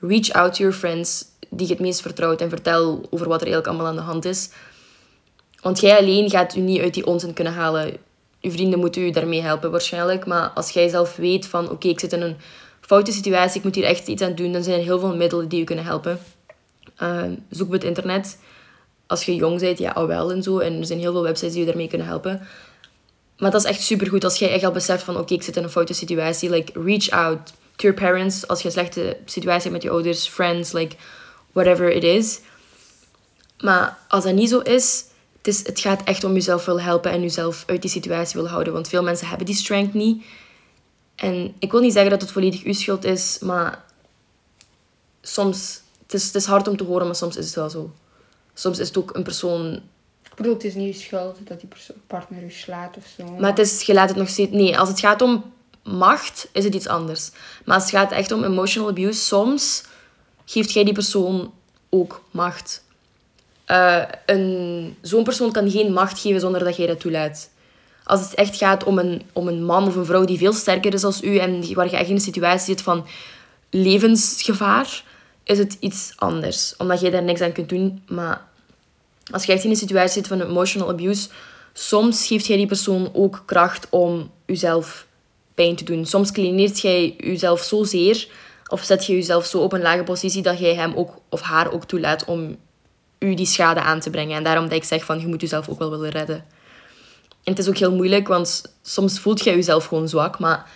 reach 0.00 0.30
out 0.30 0.54
to 0.54 0.58
your 0.58 0.74
friends 0.74 1.24
die 1.50 1.66
je 1.66 1.72
het 1.72 1.82
meest 1.82 2.00
vertrouwt 2.00 2.40
en 2.40 2.48
vertel 2.48 3.06
over 3.10 3.28
wat 3.28 3.40
er 3.40 3.46
eigenlijk 3.46 3.66
allemaal 3.66 3.86
aan 3.86 3.96
de 3.96 4.10
hand 4.12 4.24
is. 4.24 4.50
Want 5.62 5.80
jij 5.80 5.98
alleen 5.98 6.30
gaat 6.30 6.56
u 6.56 6.60
niet 6.60 6.80
uit 6.80 6.94
die 6.94 7.06
onzin 7.06 7.32
kunnen 7.32 7.52
halen. 7.52 7.96
Uw 8.40 8.50
vrienden 8.50 8.78
moeten 8.78 9.02
u 9.02 9.10
daarmee 9.10 9.42
helpen 9.42 9.70
waarschijnlijk. 9.70 10.26
Maar 10.26 10.48
als 10.48 10.70
jij 10.70 10.88
zelf 10.88 11.16
weet 11.16 11.46
van 11.46 11.70
oké, 11.70 11.88
ik 11.88 12.00
zit 12.00 12.12
in 12.12 12.22
een 12.22 12.36
foute 12.80 13.12
situatie, 13.12 13.58
ik 13.58 13.64
moet 13.64 13.74
hier 13.74 13.84
echt 13.84 14.08
iets 14.08 14.22
aan 14.22 14.34
doen, 14.34 14.52
dan 14.52 14.62
zijn 14.62 14.78
er 14.78 14.84
heel 14.84 14.98
veel 14.98 15.16
middelen 15.16 15.48
die 15.48 15.60
u 15.60 15.64
kunnen 15.64 15.84
helpen. 15.84 16.18
Uh, 17.02 17.22
zoek 17.50 17.66
op 17.66 17.72
het 17.72 17.84
internet. 17.84 18.38
Als 19.06 19.24
je 19.24 19.34
jong 19.34 19.60
bent, 19.60 19.78
ja, 19.78 19.90
al 19.90 20.06
wel 20.06 20.32
en 20.32 20.42
zo. 20.42 20.58
En 20.58 20.78
er 20.78 20.86
zijn 20.86 20.98
heel 20.98 21.12
veel 21.12 21.22
websites 21.22 21.52
die 21.52 21.60
je 21.60 21.66
daarmee 21.66 21.88
kunnen 21.88 22.06
helpen. 22.06 22.40
Maar 23.38 23.50
dat 23.50 23.64
is 23.64 23.70
echt 23.70 23.82
supergoed 23.82 24.24
als 24.24 24.38
jij 24.38 24.52
echt 24.52 24.64
al 24.64 24.72
beseft 24.72 25.02
van 25.02 25.18
oké, 25.18 25.34
ik 25.34 25.42
zit 25.42 25.56
in 25.56 25.62
een 25.62 25.70
foute 25.70 25.92
situatie. 25.92 26.50
Like, 26.50 26.80
reach 26.82 27.10
out 27.10 27.38
to 27.46 27.88
your 27.88 28.00
parents. 28.00 28.46
Als 28.46 28.60
je 28.60 28.66
een 28.66 28.72
slechte 28.72 29.16
situatie 29.24 29.62
hebt 29.62 29.72
met 29.72 29.82
je 29.82 29.90
ouders, 29.90 30.28
friends, 30.28 30.72
like, 30.72 30.96
whatever 31.52 31.92
it 31.92 32.04
is. 32.04 32.40
Maar 33.60 33.98
als 34.08 34.24
dat 34.24 34.34
niet 34.34 34.48
zo 34.48 34.58
is, 34.58 35.04
het, 35.36 35.46
is, 35.46 35.66
het 35.66 35.80
gaat 35.80 36.04
echt 36.04 36.24
om 36.24 36.32
jezelf 36.32 36.64
willen 36.64 36.82
helpen 36.82 37.10
en 37.10 37.20
jezelf 37.20 37.64
uit 37.66 37.82
die 37.82 37.90
situatie 37.90 38.34
willen 38.34 38.50
houden. 38.50 38.72
Want 38.72 38.88
veel 38.88 39.02
mensen 39.02 39.28
hebben 39.28 39.46
die 39.46 39.54
strength 39.54 39.94
niet. 39.94 40.24
En 41.14 41.54
ik 41.58 41.70
wil 41.70 41.80
niet 41.80 41.92
zeggen 41.92 42.10
dat 42.10 42.20
het 42.20 42.30
volledig 42.30 42.62
uw 42.62 42.72
schuld 42.72 43.04
is, 43.04 43.38
maar 43.40 43.84
soms... 45.20 45.80
Het 46.02 46.14
is, 46.14 46.26
het 46.26 46.34
is 46.34 46.44
hard 46.44 46.68
om 46.68 46.76
te 46.76 46.84
horen, 46.84 47.06
maar 47.06 47.16
soms 47.16 47.36
is 47.36 47.46
het 47.46 47.54
wel 47.54 47.70
zo. 47.70 47.92
Soms 48.54 48.78
is 48.78 48.88
het 48.88 48.98
ook 48.98 49.16
een 49.16 49.22
persoon... 49.22 49.82
Bedoel, 50.38 50.52
het 50.52 50.64
is 50.64 50.74
niet 50.74 50.94
je 50.94 51.02
schuld 51.02 51.36
dat 51.44 51.60
die 51.60 51.68
partner 52.06 52.44
je 52.44 52.50
slaat 52.50 52.96
of 52.96 53.06
zo. 53.16 53.24
Maar 53.38 53.50
het 53.50 53.58
is, 53.58 53.82
je 53.82 53.94
laat 53.94 54.08
het 54.08 54.18
nog 54.18 54.28
steeds... 54.28 54.52
Nee, 54.52 54.78
als 54.78 54.88
het 54.88 55.00
gaat 55.00 55.22
om 55.22 55.52
macht, 55.82 56.48
is 56.52 56.64
het 56.64 56.74
iets 56.74 56.88
anders. 56.88 57.30
Maar 57.64 57.74
als 57.74 57.84
het 57.84 57.92
gaat 57.92 58.12
echt 58.12 58.32
om 58.32 58.44
emotional 58.44 58.88
abuse, 58.88 59.20
soms 59.20 59.84
geeft 60.44 60.72
jij 60.72 60.84
die 60.84 60.92
persoon 60.92 61.52
ook 61.88 62.24
macht. 62.30 62.84
Uh, 63.66 64.02
een, 64.26 64.96
zo'n 65.02 65.24
persoon 65.24 65.52
kan 65.52 65.70
geen 65.70 65.92
macht 65.92 66.20
geven 66.20 66.40
zonder 66.40 66.64
dat 66.64 66.76
jij 66.76 66.86
dat 66.86 67.00
toelaat. 67.00 67.50
Als 68.04 68.20
het 68.20 68.34
echt 68.34 68.56
gaat 68.56 68.84
om 68.84 68.98
een, 68.98 69.22
om 69.32 69.48
een 69.48 69.64
man 69.64 69.86
of 69.86 69.96
een 69.96 70.04
vrouw 70.04 70.24
die 70.24 70.38
veel 70.38 70.52
sterker 70.52 70.94
is 70.94 71.04
als 71.04 71.22
u 71.22 71.36
en 71.38 71.74
waar 71.74 71.90
je 71.90 71.96
echt 71.96 72.08
in 72.08 72.14
een 72.14 72.20
situatie 72.20 72.66
zit 72.66 72.82
van 72.82 73.06
levensgevaar, 73.70 75.04
is 75.44 75.58
het 75.58 75.76
iets 75.80 76.12
anders. 76.16 76.74
Omdat 76.76 77.00
jij 77.00 77.10
daar 77.10 77.22
niks 77.22 77.40
aan 77.40 77.52
kunt 77.52 77.68
doen. 77.68 78.02
Maar 78.08 78.47
als 79.30 79.44
je 79.44 79.52
echt 79.52 79.64
in 79.64 79.70
een 79.70 79.76
situatie 79.76 80.12
zit 80.12 80.26
van 80.26 80.40
emotional 80.40 80.88
abuse, 80.88 81.28
soms 81.72 82.26
geeft 82.26 82.46
jij 82.46 82.56
die 82.56 82.66
persoon 82.66 83.10
ook 83.12 83.42
kracht 83.46 83.86
om 83.90 84.30
jezelf 84.46 85.06
pijn 85.54 85.76
te 85.76 85.84
doen. 85.84 86.06
Soms 86.06 86.30
klineert 86.32 86.80
jij 86.80 87.14
jezelf 87.18 87.62
zozeer 87.62 88.28
of 88.68 88.82
zet 88.84 89.06
je 89.06 89.12
jezelf 89.12 89.46
zo 89.46 89.58
op 89.58 89.72
een 89.72 89.82
lage 89.82 90.02
positie 90.02 90.42
dat 90.42 90.58
jij 90.58 90.74
hem 90.74 90.94
ook 90.94 91.20
of 91.28 91.40
haar 91.40 91.72
ook 91.72 91.84
toelaat 91.84 92.24
om 92.24 92.56
u 93.18 93.34
die 93.34 93.46
schade 93.46 93.80
aan 93.80 94.00
te 94.00 94.10
brengen. 94.10 94.36
En 94.36 94.44
daarom 94.44 94.64
dat 94.64 94.72
ik 94.72 94.84
zeg 94.84 95.04
van, 95.04 95.20
je 95.20 95.26
moet 95.26 95.40
jezelf 95.40 95.68
ook 95.68 95.78
wel 95.78 95.90
willen 95.90 96.10
redden. 96.10 96.44
En 97.44 97.54
het 97.54 97.58
is 97.58 97.68
ook 97.68 97.76
heel 97.76 97.94
moeilijk, 97.94 98.28
want 98.28 98.62
soms 98.82 99.18
voelt 99.18 99.44
je 99.44 99.50
jezelf 99.50 99.84
gewoon 99.84 100.08
zwak, 100.08 100.38
maar 100.38 100.70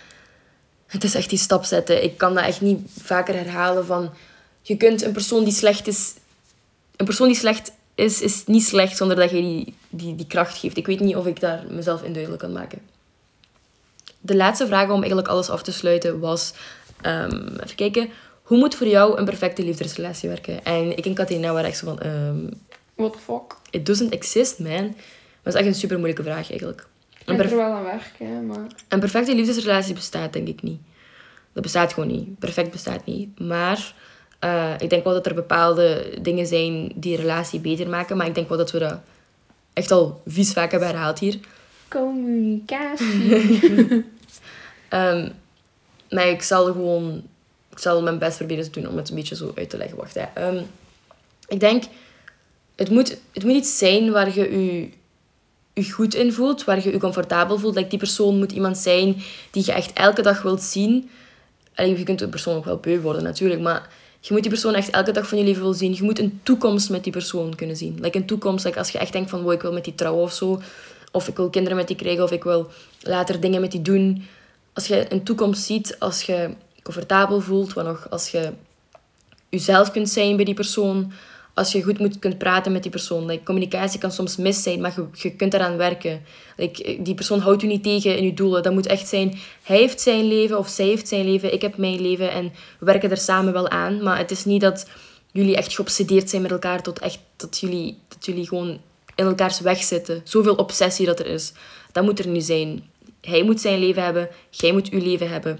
het 0.87 1.03
is 1.03 1.15
echt 1.15 1.29
die 1.29 1.39
stap 1.39 1.63
zetten. 1.63 2.03
Ik 2.03 2.17
kan 2.17 2.33
dat 2.33 2.43
echt 2.43 2.61
niet 2.61 2.79
vaker 3.01 3.35
herhalen 3.35 3.85
van, 3.85 4.13
je 4.61 4.77
kunt 4.77 5.01
een 5.01 5.11
persoon 5.11 5.43
die 5.43 5.53
slecht 5.53 5.87
is, 5.87 6.13
een 6.95 7.05
persoon 7.05 7.27
die 7.27 7.37
slecht 7.37 7.71
is, 8.03 8.21
is 8.21 8.45
niet 8.45 8.63
slecht 8.63 8.97
zonder 8.97 9.17
dat 9.17 9.29
je 9.29 9.35
die, 9.35 9.75
die, 9.89 10.15
die 10.15 10.27
kracht 10.27 10.57
geeft. 10.57 10.77
Ik 10.77 10.87
weet 10.87 10.99
niet 10.99 11.15
of 11.15 11.25
ik 11.25 11.39
daar 11.39 11.63
mezelf 11.69 12.03
in 12.03 12.13
duidelijk 12.13 12.41
kan 12.41 12.51
maken. 12.51 12.79
De 14.19 14.35
laatste 14.35 14.67
vraag 14.67 14.89
om 14.89 14.97
eigenlijk 14.97 15.27
alles 15.27 15.49
af 15.49 15.63
te 15.63 15.71
sluiten 15.71 16.19
was, 16.19 16.53
um, 17.05 17.47
even 17.63 17.75
kijken, 17.75 18.09
hoe 18.43 18.57
moet 18.57 18.75
voor 18.75 18.87
jou 18.87 19.17
een 19.17 19.25
perfecte 19.25 19.63
liefdesrelatie 19.63 20.29
werken? 20.29 20.65
En 20.65 20.97
ik 20.97 21.05
en 21.05 21.13
Katrina 21.13 21.53
waren 21.53 21.69
echt 21.69 21.77
zo 21.77 21.85
van... 21.85 22.05
Um, 22.05 22.49
What 22.95 23.13
the 23.13 23.19
fuck? 23.19 23.57
It 23.69 23.85
doesn't 23.85 24.13
exist, 24.13 24.59
man. 24.59 24.95
Dat 25.41 25.53
is 25.53 25.59
echt 25.59 25.67
een 25.67 25.75
super 25.75 25.97
moeilijke 25.97 26.23
vraag, 26.23 26.49
eigenlijk. 26.49 26.87
Ik 27.17 27.25
ben 27.37 27.39
er 27.39 27.55
wel 27.55 27.71
aan 27.71 27.83
werken, 27.83 28.45
maar... 28.45 28.67
Een 28.87 28.99
perfecte 28.99 29.35
liefdesrelatie 29.35 29.93
bestaat, 29.93 30.33
denk 30.33 30.47
ik 30.47 30.61
niet. 30.61 30.81
Dat 31.53 31.63
bestaat 31.63 31.93
gewoon 31.93 32.09
niet. 32.09 32.39
Perfect 32.39 32.71
bestaat 32.71 33.05
niet. 33.05 33.39
Maar 33.39 33.93
uh, 34.43 34.73
ik 34.79 34.89
denk 34.89 35.03
wel 35.03 35.13
dat 35.13 35.25
er 35.25 35.33
bepaalde 35.33 36.17
dingen 36.21 36.47
zijn 36.47 36.91
die 36.95 37.15
een 37.15 37.21
relatie 37.21 37.59
beter 37.59 37.89
maken. 37.89 38.17
Maar 38.17 38.27
ik 38.27 38.35
denk 38.35 38.49
wel 38.49 38.57
dat 38.57 38.71
we 38.71 38.79
dat 38.79 38.99
echt 39.73 39.91
al 39.91 40.21
vies 40.25 40.53
vaak 40.53 40.71
hebben 40.71 40.89
herhaald 40.89 41.19
hier. 41.19 41.39
Communicatie. 41.87 43.35
um, 44.89 45.31
maar 46.15 46.27
ik 46.27 46.41
zal 46.41 46.65
gewoon 46.65 47.23
ik 47.73 47.79
zal 47.79 48.01
mijn 48.01 48.17
best 48.17 48.37
proberen 48.37 48.63
te 48.63 48.79
doen 48.79 48.89
om 48.89 48.97
het 48.97 49.09
een 49.09 49.15
beetje 49.15 49.35
zo 49.35 49.51
uit 49.55 49.69
te 49.69 49.77
leggen. 49.77 49.97
Wacht, 49.97 50.17
hè. 50.19 50.47
Um, 50.47 50.65
ik 51.47 51.59
denk, 51.59 51.83
het 52.75 52.89
moet, 52.89 53.17
het 53.33 53.43
moet 53.43 53.55
iets 53.55 53.77
zijn 53.77 54.11
waar 54.11 54.35
je 54.35 54.41
je, 54.41 54.89
je 55.73 55.91
goed 55.91 56.13
in 56.13 56.33
voelt, 56.33 56.63
waar 56.63 56.83
je 56.83 56.91
je 56.91 56.99
comfortabel 56.99 57.57
voelt. 57.57 57.75
Like 57.75 57.89
die 57.89 57.99
persoon 57.99 58.37
moet 58.37 58.51
iemand 58.51 58.77
zijn 58.77 59.15
die 59.51 59.65
je 59.65 59.71
echt 59.71 59.93
elke 59.93 60.21
dag 60.21 60.41
wilt 60.41 60.61
zien. 60.61 61.09
Allee, 61.75 61.97
je 61.97 62.03
kunt 62.03 62.21
een 62.21 62.29
persoon 62.29 62.55
ook 62.55 62.65
wel 62.65 62.77
beu 62.77 62.99
worden 62.99 63.23
natuurlijk, 63.23 63.61
maar 63.61 63.89
je 64.25 64.33
moet 64.33 64.41
die 64.41 64.51
persoon 64.51 64.73
echt 64.73 64.89
elke 64.89 65.11
dag 65.11 65.27
van 65.27 65.37
je 65.37 65.43
leven 65.43 65.61
willen 65.61 65.77
zien. 65.77 65.93
Je 65.93 66.03
moet 66.03 66.19
een 66.19 66.39
toekomst 66.43 66.89
met 66.89 67.03
die 67.03 67.11
persoon 67.11 67.55
kunnen 67.55 67.75
zien. 67.75 67.97
Like 68.01 68.17
een 68.17 68.25
toekomst, 68.25 68.77
als 68.77 68.89
je 68.89 68.97
echt 68.97 69.11
denkt 69.11 69.29
van, 69.29 69.41
wow, 69.41 69.51
ik 69.51 69.61
wil 69.61 69.73
met 69.73 69.83
die 69.83 69.95
trouwen 69.95 70.23
of 70.23 70.33
zo. 70.33 70.61
Of 71.11 71.27
ik 71.27 71.35
wil 71.35 71.49
kinderen 71.49 71.77
met 71.77 71.87
die 71.87 71.95
krijgen, 71.95 72.23
of 72.23 72.31
ik 72.31 72.43
wil 72.43 72.71
later 73.01 73.39
dingen 73.39 73.61
met 73.61 73.71
die 73.71 73.81
doen. 73.81 74.27
Als 74.73 74.87
je 74.87 75.05
een 75.13 75.23
toekomst 75.23 75.63
ziet, 75.63 75.95
als 75.99 76.21
je 76.21 76.49
comfortabel 76.83 77.41
voelt, 77.41 77.73
wat 77.73 77.85
nog 77.85 78.09
als 78.09 78.29
je 78.29 78.51
jezelf 79.49 79.91
kunt 79.91 80.09
zijn 80.09 80.35
bij 80.35 80.45
die 80.45 80.53
persoon, 80.53 81.11
als 81.53 81.71
je 81.71 81.83
goed 81.83 81.99
moet, 81.99 82.19
kunt 82.19 82.37
praten 82.37 82.71
met 82.71 82.81
die 82.81 82.91
persoon. 82.91 83.43
Communicatie 83.43 83.99
kan 83.99 84.11
soms 84.11 84.35
mis 84.35 84.63
zijn, 84.63 84.81
maar 84.81 84.93
je, 84.95 85.07
je 85.13 85.35
kunt 85.35 85.53
eraan 85.53 85.77
werken. 85.77 86.23
Die 86.99 87.13
persoon 87.13 87.39
houdt 87.39 87.63
u 87.63 87.67
niet 87.67 87.83
tegen 87.83 88.17
in 88.17 88.25
je 88.25 88.33
doelen. 88.33 88.63
Dat 88.63 88.73
moet 88.73 88.85
echt 88.85 89.07
zijn, 89.07 89.39
hij 89.63 89.77
heeft 89.77 90.01
zijn 90.01 90.27
leven 90.27 90.57
of 90.57 90.67
zij 90.67 90.85
heeft 90.85 91.07
zijn 91.07 91.25
leven, 91.25 91.53
ik 91.53 91.61
heb 91.61 91.77
mijn 91.77 92.01
leven 92.01 92.31
en 92.31 92.51
we 92.79 92.85
werken 92.85 93.11
er 93.11 93.17
samen 93.17 93.53
wel 93.53 93.69
aan. 93.69 94.03
Maar 94.03 94.17
het 94.17 94.31
is 94.31 94.45
niet 94.45 94.61
dat 94.61 94.87
jullie 95.31 95.55
echt 95.55 95.73
geobsedeerd 95.73 96.29
zijn 96.29 96.41
met 96.41 96.51
elkaar 96.51 96.81
tot 96.81 96.99
echt 96.99 97.19
dat 97.35 97.59
jullie, 97.59 97.97
dat 98.07 98.25
jullie 98.25 98.47
gewoon 98.47 98.79
in 99.15 99.25
elkaars 99.25 99.59
weg 99.59 99.83
zitten. 99.83 100.21
Zoveel 100.23 100.55
obsessie 100.55 101.05
dat 101.05 101.19
er 101.19 101.27
is. 101.27 101.53
Dat 101.91 102.03
moet 102.03 102.19
er 102.19 102.27
niet 102.27 102.45
zijn. 102.45 102.91
Hij 103.21 103.43
moet 103.43 103.61
zijn 103.61 103.79
leven 103.79 104.03
hebben, 104.03 104.29
jij 104.49 104.71
moet 104.71 104.89
uw 104.89 105.01
leven 105.01 105.29
hebben. 105.29 105.59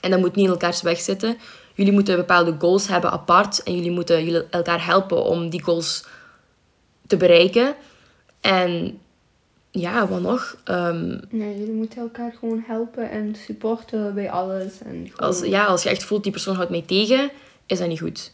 En 0.00 0.10
dat 0.10 0.20
moet 0.20 0.34
niet 0.34 0.44
in 0.44 0.50
elkaars 0.50 0.82
weg 0.82 1.00
zitten. 1.00 1.36
Jullie 1.78 1.92
moeten 1.92 2.16
bepaalde 2.16 2.54
goals 2.58 2.88
hebben 2.88 3.10
apart. 3.10 3.62
En 3.62 3.74
jullie 3.74 3.90
moeten 3.90 4.24
jullie 4.24 4.48
elkaar 4.50 4.86
helpen 4.86 5.24
om 5.24 5.48
die 5.48 5.62
goals 5.62 6.04
te 7.06 7.16
bereiken. 7.16 7.74
En 8.40 8.98
ja, 9.70 10.08
wat 10.08 10.20
nog? 10.20 10.56
Ehm, 10.64 11.10
Ja, 11.30 11.44
jullie 11.58 11.72
moeten 11.72 12.00
elkaar 12.00 12.34
gewoon 12.38 12.64
helpen 12.66 13.10
en 13.10 13.34
supporten 13.46 14.14
bij 14.14 14.30
alles. 14.30 14.72
En 14.84 15.08
gewoon... 15.10 15.28
als, 15.28 15.40
ja, 15.40 15.64
als 15.64 15.82
je 15.82 15.88
echt 15.88 16.04
voelt, 16.04 16.22
die 16.22 16.32
persoon 16.32 16.54
houdt 16.54 16.70
mij 16.70 16.82
tegen, 16.86 17.30
is 17.66 17.78
dat 17.78 17.88
niet 17.88 18.00
goed. 18.00 18.32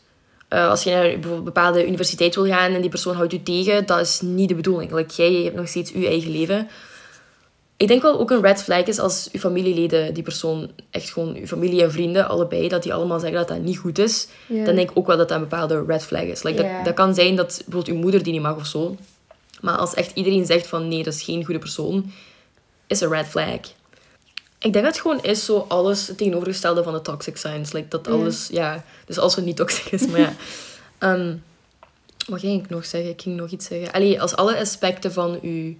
Eh, 0.49 0.69
als 0.69 0.83
je 0.83 0.91
naar 0.91 1.03
bijvoorbeeld 1.03 1.39
een 1.39 1.45
bepaalde 1.45 1.87
universiteit 1.87 2.35
wil 2.35 2.47
gaan 2.47 2.73
en 2.73 2.81
die 2.81 2.91
persoon 2.91 3.17
houdt 3.17 3.33
u 3.33 3.43
tegen, 3.43 3.87
dat 3.87 4.01
is 4.01 4.21
niet 4.21 4.49
de 4.49 4.55
bedoeling. 4.55 4.93
Like, 4.93 5.23
jij 5.23 5.43
hebt 5.43 5.57
nog 5.57 5.69
steeds 5.69 5.91
je 5.91 6.07
eigen 6.07 6.31
leven. 6.31 6.69
Ik 7.77 7.89
denk 7.89 8.03
wel 8.03 8.19
ook 8.19 8.31
een 8.31 8.43
red 8.43 8.63
flag 8.63 8.85
is 8.85 8.99
als 8.99 9.29
je 9.33 9.39
familieleden, 9.41 10.15
die 10.15 10.23
persoon, 10.23 10.71
echt 10.91 11.11
gewoon 11.11 11.35
je 11.35 11.47
familie 11.47 11.83
en 11.83 11.93
vrienden, 11.93 12.29
allebei, 12.29 12.69
dat 12.69 12.83
die 12.83 12.95
allemaal 12.95 13.21
zeggen 13.21 13.39
dat 13.39 13.49
dat 13.49 13.61
niet 13.61 13.79
goed 13.79 13.99
is. 13.99 14.29
Dan 14.47 14.75
denk 14.75 14.91
ik 14.91 14.99
ook 14.99 15.07
wel 15.07 15.17
dat 15.17 15.29
dat 15.29 15.37
een 15.37 15.49
bepaalde 15.49 15.85
red 15.87 16.05
flag 16.05 16.23
is. 16.23 16.43
Like, 16.43 16.63
dat, 16.63 16.85
dat 16.85 16.95
kan 16.95 17.15
zijn 17.15 17.37
dat 17.37 17.63
bijvoorbeeld 17.65 17.87
je 17.97 18.03
moeder 18.03 18.23
die 18.23 18.33
niet 18.33 18.43
mag 18.43 18.57
of 18.57 18.67
zo. 18.67 18.97
Maar 19.61 19.77
als 19.77 19.95
echt 19.95 20.11
iedereen 20.15 20.47
zegt 20.47 20.67
van 20.67 20.89
nee, 20.89 21.03
dat 21.03 21.15
is 21.15 21.23
geen 21.23 21.45
goede 21.45 21.61
persoon, 21.61 22.13
is 22.87 23.01
een 23.01 23.09
red 23.09 23.27
flag. 23.27 23.61
Ik 24.59 24.73
denk 24.73 24.85
dat 24.85 24.95
het 24.95 25.01
gewoon 25.01 25.23
is 25.23 25.45
zo 25.45 25.65
alles 25.69 26.07
het 26.07 26.19
tegenovergestelde 26.19 26.83
van 26.83 26.93
de 26.93 27.01
toxic 27.01 27.37
signs. 27.37 27.73
Like 27.73 27.89
dat 27.89 28.09
alles, 28.09 28.49
ja. 28.53 28.85
Dus 29.07 29.19
als 29.19 29.37
het 29.37 29.45
niet 29.45 29.57
toxic 29.57 29.93
is, 29.93 30.07
maar 30.07 30.21
ja. 30.21 30.35
Ehm, 30.99 31.37
wat 32.27 32.41
ging 32.41 32.63
ik 32.63 32.71
nog 32.71 32.87
zeggen? 32.87 33.11
Ik 33.11 33.23
ging 33.23 33.37
nog 33.37 33.51
iets 33.51 33.67
zeggen. 33.67 33.93
Allee, 33.93 34.21
als 34.21 34.37
alle 34.37 34.59
aspecten 34.59 35.13
van 35.13 35.39
je 35.43 35.75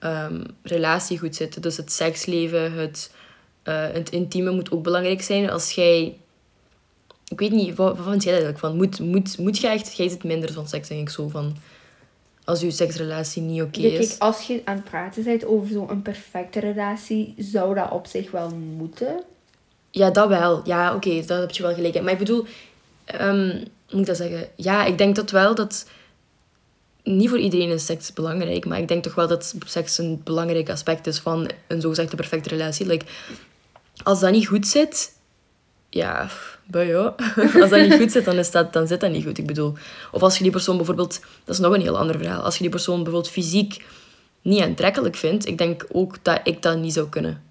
ehm, 0.00 0.44
relatie 0.62 1.18
goed 1.18 1.36
zitten, 1.36 1.62
dus 1.62 1.76
het 1.76 1.92
seksleven, 1.92 2.72
het, 2.72 3.12
eh, 3.62 3.86
het 3.92 4.10
intieme 4.10 4.50
moet 4.50 4.70
ook 4.70 4.82
belangrijk 4.82 5.22
zijn. 5.22 5.50
Als 5.50 5.70
jij 5.70 6.16
ik 7.30 7.38
weet 7.38 7.50
niet, 7.50 7.76
wat, 7.76 7.96
wat 7.96 8.06
vind 8.08 8.22
jij 8.22 8.32
eigenlijk 8.32 8.60
van? 8.62 8.76
Moet, 8.76 8.98
moet, 9.00 9.38
moet 9.38 9.58
je 9.58 9.68
echt, 9.68 9.96
jij 9.96 10.08
zit 10.08 10.24
minder 10.24 10.52
van 10.52 10.68
seks, 10.68 10.88
denk 10.88 11.00
ik 11.00 11.10
zo 11.10 11.28
van. 11.28 11.56
Als 12.44 12.60
je 12.60 12.70
seksrelatie 12.70 13.42
niet 13.42 13.62
oké 13.62 13.80
Ja, 13.80 13.98
is. 13.98 14.08
kijk, 14.08 14.22
als 14.22 14.46
je 14.46 14.62
aan 14.64 14.76
het 14.76 14.84
praten 14.84 15.24
bent 15.24 15.44
over 15.44 15.68
zo'n 15.68 16.02
perfecte 16.02 16.60
relatie, 16.60 17.34
zou 17.38 17.74
dat 17.74 17.90
op 17.90 18.06
zich 18.06 18.30
wel 18.30 18.50
moeten. 18.76 19.22
Ja, 19.90 20.10
dat 20.10 20.28
wel. 20.28 20.60
Ja, 20.64 20.94
oké, 20.94 21.24
dat 21.26 21.40
heb 21.40 21.50
je 21.50 21.62
wel 21.62 21.74
gelijk. 21.74 22.02
Maar 22.02 22.12
ik 22.12 22.18
bedoel, 22.18 22.46
hoe 23.18 23.62
moet 23.90 24.00
ik 24.00 24.06
dat 24.06 24.16
zeggen? 24.16 24.48
Ja, 24.54 24.84
ik 24.84 24.98
denk 24.98 25.16
dat 25.16 25.30
wel 25.30 25.54
dat. 25.54 25.88
Niet 27.16 27.28
voor 27.28 27.38
iedereen 27.38 27.68
is 27.68 27.84
seks 27.84 28.12
belangrijk, 28.12 28.66
maar 28.66 28.78
ik 28.78 28.88
denk 28.88 29.02
toch 29.02 29.14
wel 29.14 29.28
dat 29.28 29.54
seks 29.64 29.98
een 29.98 30.20
belangrijk 30.24 30.70
aspect 30.70 31.06
is 31.06 31.18
van 31.18 31.50
een 31.66 31.80
zogezegde 31.80 32.16
perfecte 32.16 32.48
relatie. 32.48 32.86
Like, 32.86 33.04
als 34.02 34.20
dat 34.20 34.30
niet 34.30 34.46
goed 34.46 34.66
zit, 34.66 35.12
ja, 35.90 36.30
ja. 36.72 37.14
Als 37.60 37.70
dat 37.70 37.80
niet 37.80 37.94
goed 37.94 38.12
zit, 38.12 38.24
dan, 38.24 38.38
is 38.38 38.50
dat, 38.50 38.72
dan 38.72 38.86
zit 38.86 39.00
dat 39.00 39.10
niet 39.10 39.24
goed. 39.24 39.38
Ik 39.38 39.46
bedoel, 39.46 39.74
of 40.12 40.22
als 40.22 40.36
je 40.36 40.42
die 40.42 40.52
persoon 40.52 40.76
bijvoorbeeld, 40.76 41.20
dat 41.44 41.54
is 41.54 41.60
nog 41.60 41.74
een 41.74 41.80
heel 41.80 41.98
ander 41.98 42.18
verhaal. 42.18 42.42
Als 42.42 42.54
je 42.54 42.60
die 42.60 42.70
persoon 42.70 43.02
bijvoorbeeld 43.02 43.32
fysiek 43.32 43.84
niet 44.42 44.60
aantrekkelijk 44.60 45.16
vindt, 45.16 45.46
ik 45.46 45.58
denk 45.58 45.86
ook 45.92 46.16
dat 46.22 46.40
ik 46.44 46.62
dat 46.62 46.78
niet 46.78 46.92
zou 46.92 47.08
kunnen. 47.08 47.42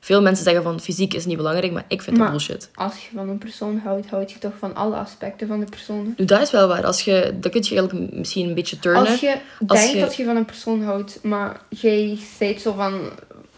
Veel 0.00 0.22
mensen 0.22 0.44
zeggen 0.44 0.62
van 0.62 0.80
fysiek 0.80 1.14
is 1.14 1.24
niet 1.26 1.36
belangrijk, 1.36 1.72
maar 1.72 1.84
ik 1.88 2.02
vind 2.02 2.16
dat 2.18 2.30
bullshit. 2.30 2.70
Als 2.74 2.94
je 3.04 3.08
van 3.14 3.28
een 3.28 3.38
persoon 3.38 3.80
houdt, 3.84 4.10
houd 4.10 4.32
je 4.32 4.38
toch 4.38 4.52
van 4.58 4.74
alle 4.74 4.96
aspecten 4.96 5.46
van 5.48 5.60
de 5.60 5.66
persoon. 5.66 6.14
Nu, 6.16 6.24
dat 6.24 6.40
is 6.40 6.50
wel 6.50 6.68
waar. 6.68 6.84
Als 6.86 7.00
je, 7.00 7.34
dat 7.40 7.52
kun 7.52 7.62
je 7.68 7.76
eigenlijk 7.76 8.12
misschien 8.14 8.48
een 8.48 8.54
beetje 8.54 8.78
turnen. 8.78 9.06
Als 9.06 9.20
je 9.20 9.36
Als 9.66 9.78
denkt 9.80 9.94
je- 9.94 10.00
dat 10.00 10.16
je 10.16 10.24
van 10.24 10.36
een 10.36 10.44
persoon 10.44 10.82
houdt, 10.82 11.18
maar 11.22 11.60
jij 11.68 12.18
zegt 12.38 12.60
zo 12.60 12.72
van... 12.72 13.00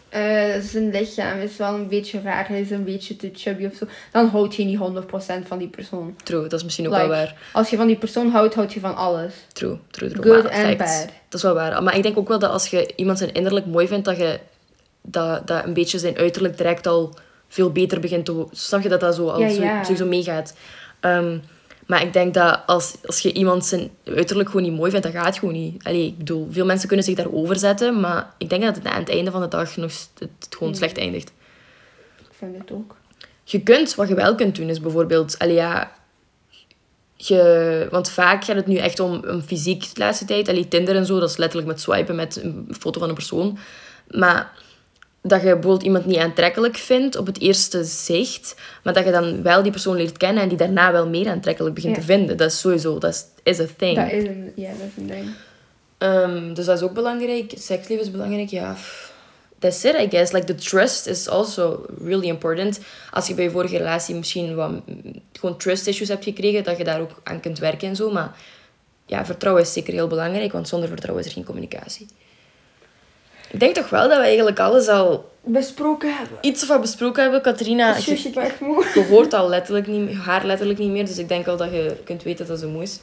eh, 0.09 0.21
zijn 0.61 0.91
lichaam 0.91 1.39
is 1.39 1.57
wel 1.57 1.73
een 1.73 1.87
beetje 1.87 2.21
raar, 2.21 2.47
hij 2.47 2.61
is 2.61 2.71
een 2.71 2.83
beetje 2.83 3.15
te 3.15 3.29
chubby 3.33 3.65
of 3.65 3.75
zo. 3.75 3.85
Dan 4.11 4.27
houd 4.27 4.55
je 4.55 4.63
niet 4.63 4.79
100% 4.79 5.47
van 5.47 5.57
die 5.57 5.67
persoon. 5.67 6.15
True, 6.23 6.41
dat 6.41 6.53
is 6.53 6.63
misschien 6.63 6.85
ook 6.87 6.93
Like, 6.93 7.07
wel 7.07 7.15
waar. 7.17 7.35
Als 7.53 7.69
je 7.69 7.77
van 7.77 7.87
die 7.87 7.97
persoon 7.97 8.29
houdt, 8.29 8.53
houd 8.53 8.73
je 8.73 8.79
van 8.79 8.95
alles. 8.95 9.33
True, 9.53 9.77
true, 9.91 10.09
true. 10.09 10.23
Good 10.33 10.43
Maar 10.43 10.51
and 10.53 10.61
fact, 10.65 10.77
bad. 10.77 11.05
Dat 11.29 11.39
is 11.39 11.41
wel 11.41 11.53
waar. 11.53 11.83
Maar 11.83 11.95
ik 11.97 12.03
denk 12.03 12.17
ook 12.17 12.27
wel 12.27 12.39
dat 12.39 12.51
als 12.51 12.67
je 12.67 12.93
iemand 12.95 13.17
zijn 13.17 13.33
innerlijk 13.33 13.65
mooi 13.65 13.87
vindt, 13.87 14.05
dat 14.05 14.17
je 14.17 14.39
dat, 15.01 15.47
dat 15.47 15.65
een 15.65 15.73
beetje 15.73 15.99
zijn 15.99 16.17
uiterlijk 16.17 16.57
direct 16.57 16.87
al 16.87 17.13
veel 17.47 17.71
beter 17.71 17.99
begint 17.99 18.25
te... 18.25 18.45
Snap 18.51 18.81
je 18.81 18.89
dat 18.89 18.99
dat 18.99 19.15
zo 19.15 19.27
al 19.27 19.39
Ja, 19.39 19.49
zo, 19.49 19.83
sowieso 19.83 20.05
meegaat? 20.05 20.53
Ehm, 20.99 21.37
maar 21.85 22.01
ik 22.01 22.13
denk 22.13 22.33
dat 22.33 22.59
als, 22.65 22.95
als 23.05 23.19
je 23.19 23.33
iemand 23.33 23.65
zijn 23.65 23.89
uiterlijk 24.05 24.49
gewoon 24.49 24.65
niet 24.65 24.77
mooi 24.77 24.91
vindt, 24.91 25.05
dat 25.05 25.15
gaat 25.15 25.39
gewoon 25.39 25.53
niet. 25.53 25.83
Allee, 25.83 26.05
ik 26.05 26.17
bedoel, 26.17 26.47
veel 26.51 26.65
mensen 26.65 26.87
kunnen 26.87 27.05
zich 27.05 27.15
daarover 27.15 27.55
zetten, 27.55 27.99
maar 27.99 28.33
ik 28.37 28.49
denk 28.49 28.63
dat 28.63 28.75
het 28.75 28.85
aan 28.85 28.99
het 28.99 29.09
einde 29.09 29.31
van 29.31 29.41
de 29.41 29.47
dag 29.47 29.77
nog 29.77 29.91
het, 30.19 30.29
gewoon 30.49 30.75
slecht 30.75 30.97
eindigt. 30.97 31.31
Ik 32.19 32.37
vind 32.37 32.57
het 32.57 32.71
ook. 32.71 32.95
Je 33.43 33.63
kunt, 33.63 33.95
wat 33.95 34.07
je 34.07 34.15
wel 34.15 34.35
kunt 34.35 34.55
doen, 34.55 34.69
is 34.69 34.81
bijvoorbeeld, 34.81 35.39
allee, 35.39 35.55
ja, 35.55 35.91
je, 37.15 37.87
want 37.91 38.09
vaak 38.09 38.43
gaat 38.43 38.55
het 38.55 38.67
nu 38.67 38.75
echt 38.75 38.99
om, 38.99 39.23
om 39.27 39.41
fysiek 39.41 39.81
de 39.93 39.99
laatste 39.99 40.25
tijd. 40.25 40.47
Allee, 40.47 40.67
Tinder 40.67 40.95
en 40.95 41.05
zo, 41.05 41.19
dat 41.19 41.29
is 41.29 41.37
letterlijk 41.37 41.71
met 41.71 41.81
swipen 41.81 42.15
met 42.15 42.43
een 42.43 42.67
foto 42.79 42.99
van 42.99 43.09
een 43.09 43.15
persoon. 43.15 43.57
Maar 44.07 44.51
dat 45.21 45.39
je 45.39 45.45
bijvoorbeeld 45.45 45.83
iemand 45.83 46.05
niet 46.05 46.17
aantrekkelijk 46.17 46.77
vindt 46.77 47.15
op 47.15 47.25
het 47.25 47.39
eerste 47.39 47.83
zicht, 47.83 48.55
maar 48.83 48.93
dat 48.93 49.05
je 49.05 49.11
dan 49.11 49.41
wel 49.43 49.63
die 49.63 49.71
persoon 49.71 49.95
leert 49.95 50.17
kennen 50.17 50.43
en 50.43 50.49
die 50.49 50.57
daarna 50.57 50.91
wel 50.91 51.07
meer 51.07 51.29
aantrekkelijk 51.29 51.75
begint 51.75 51.95
Ja. 51.95 52.01
te 52.01 52.07
vinden. 52.07 52.37
Dat 52.37 52.51
is 52.51 52.59
sowieso, 52.59 52.97
dat 52.97 53.13
is, 53.13 53.25
is 53.43 53.59
a 53.59 53.65
thing. 53.77 53.95
Dat 53.95 54.11
is 54.11 54.23
een, 54.23 54.51
ja, 54.55 54.69
dat 54.69 54.87
is 54.95 54.97
een 54.97 55.07
ding. 55.07 55.29
Ehm, 55.97 56.53
dus 56.53 56.65
dat 56.65 56.77
is 56.77 56.83
ook 56.83 56.93
belangrijk. 56.93 57.53
Seksleven 57.57 58.05
is 58.05 58.11
belangrijk, 58.11 58.49
ja. 58.49 58.75
That's 59.59 59.83
it, 59.83 59.95
I 59.99 60.07
guess. 60.09 60.31
Like, 60.31 60.45
the 60.45 60.55
trust 60.55 61.07
is 61.07 61.27
also 61.27 61.85
really 62.03 62.27
important. 62.27 62.79
Als 63.11 63.27
je 63.27 63.33
bij 63.33 63.43
je 63.43 63.49
vorige 63.51 63.77
relatie 63.77 64.15
misschien 64.15 64.55
wat, 64.55 64.69
mm, 64.69 64.85
gewoon 65.33 65.57
trust 65.57 65.87
issues 65.87 66.07
hebt 66.07 66.23
gekregen, 66.23 66.63
dat 66.63 66.77
je 66.77 66.83
daar 66.83 67.01
ook 67.01 67.11
aan 67.23 67.39
kunt 67.39 67.59
werken 67.59 67.87
en 67.87 67.95
zo. 67.95 68.11
Maar 68.11 68.35
ja, 69.05 69.25
vertrouwen 69.25 69.63
is 69.63 69.73
zeker 69.73 69.93
heel 69.93 70.07
belangrijk, 70.07 70.51
want 70.51 70.67
zonder 70.67 70.87
vertrouwen 70.89 71.23
is 71.23 71.29
er 71.29 71.35
geen 71.35 71.45
communicatie. 71.45 72.07
Ik 73.51 73.59
denk 73.59 73.75
toch 73.75 73.89
wel 73.89 74.09
dat 74.09 74.17
we 74.17 74.23
eigenlijk 74.23 74.59
alles 74.59 74.87
al 74.87 75.29
Besproken 75.43 76.15
hebben. 76.17 76.37
iets 76.41 76.65
wat 76.67 76.81
besproken 76.81 77.21
hebben. 77.23 77.41
Katrina, 77.41 77.95
je, 78.05 78.11
ik 78.11 78.33
ben 78.33 78.43
echt 78.43 78.59
moe. 78.59 78.85
je 78.93 79.05
hoort 79.09 79.33
al 79.33 79.49
letterlijk 79.49 79.87
niet, 79.87 80.13
haar 80.17 80.45
letterlijk 80.45 80.79
niet 80.79 80.89
meer, 80.91 81.05
dus 81.05 81.17
ik 81.17 81.27
denk 81.27 81.47
al 81.47 81.57
dat 81.57 81.71
je 81.71 81.95
kunt 82.03 82.23
weten 82.23 82.47
dat 82.47 82.59
ze 82.59 82.67
moe 82.67 82.81
is. 82.81 82.99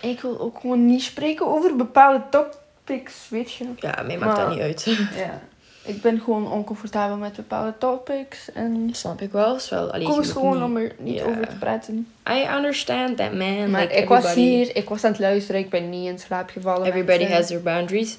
Ik 0.00 0.20
wil 0.20 0.40
ook 0.40 0.58
gewoon 0.60 0.86
niet 0.86 1.02
spreken 1.02 1.46
over 1.46 1.76
bepaalde 1.76 2.22
topics, 2.30 3.26
weet 3.30 3.52
je. 3.52 3.64
Ja, 3.76 4.02
mij 4.06 4.18
maakt 4.18 4.36
dat 4.36 4.50
niet 4.50 4.60
uit. 4.60 4.84
Ja. 5.16 5.40
Ik 5.82 6.02
ben 6.02 6.20
gewoon 6.20 6.52
oncomfortabel 6.52 7.16
met 7.16 7.36
bepaalde 7.36 7.74
topics. 7.78 8.52
En 8.52 8.88
Snap 8.92 9.20
ik 9.20 9.32
wel. 9.32 9.54
Is 9.56 9.68
wel 9.68 9.92
allee, 9.92 10.06
moet 10.08 10.26
gewoon 10.26 10.54
niet- 10.54 10.62
om 10.62 10.76
er 10.76 10.94
niet 10.98 11.22
over 11.22 11.48
te 11.48 11.56
praten. 11.56 12.08
I 12.30 12.46
understand 12.56 13.16
that, 13.16 13.32
man. 13.32 13.70
Maar 13.70 13.80
like, 13.80 13.94
ik 13.94 14.08
was 14.08 14.34
hier, 14.34 14.76
ik 14.76 14.88
was 14.88 15.04
aan 15.04 15.10
het 15.10 15.20
luisteren, 15.20 15.60
ik 15.60 15.70
ben 15.70 15.90
niet 15.90 16.08
in 16.08 16.18
slaap 16.18 16.50
gevallen. 16.50 16.86
Everybody 16.86 17.18
mensen. 17.18 17.36
has 17.36 17.46
their 17.46 17.62
boundaries. 17.62 18.16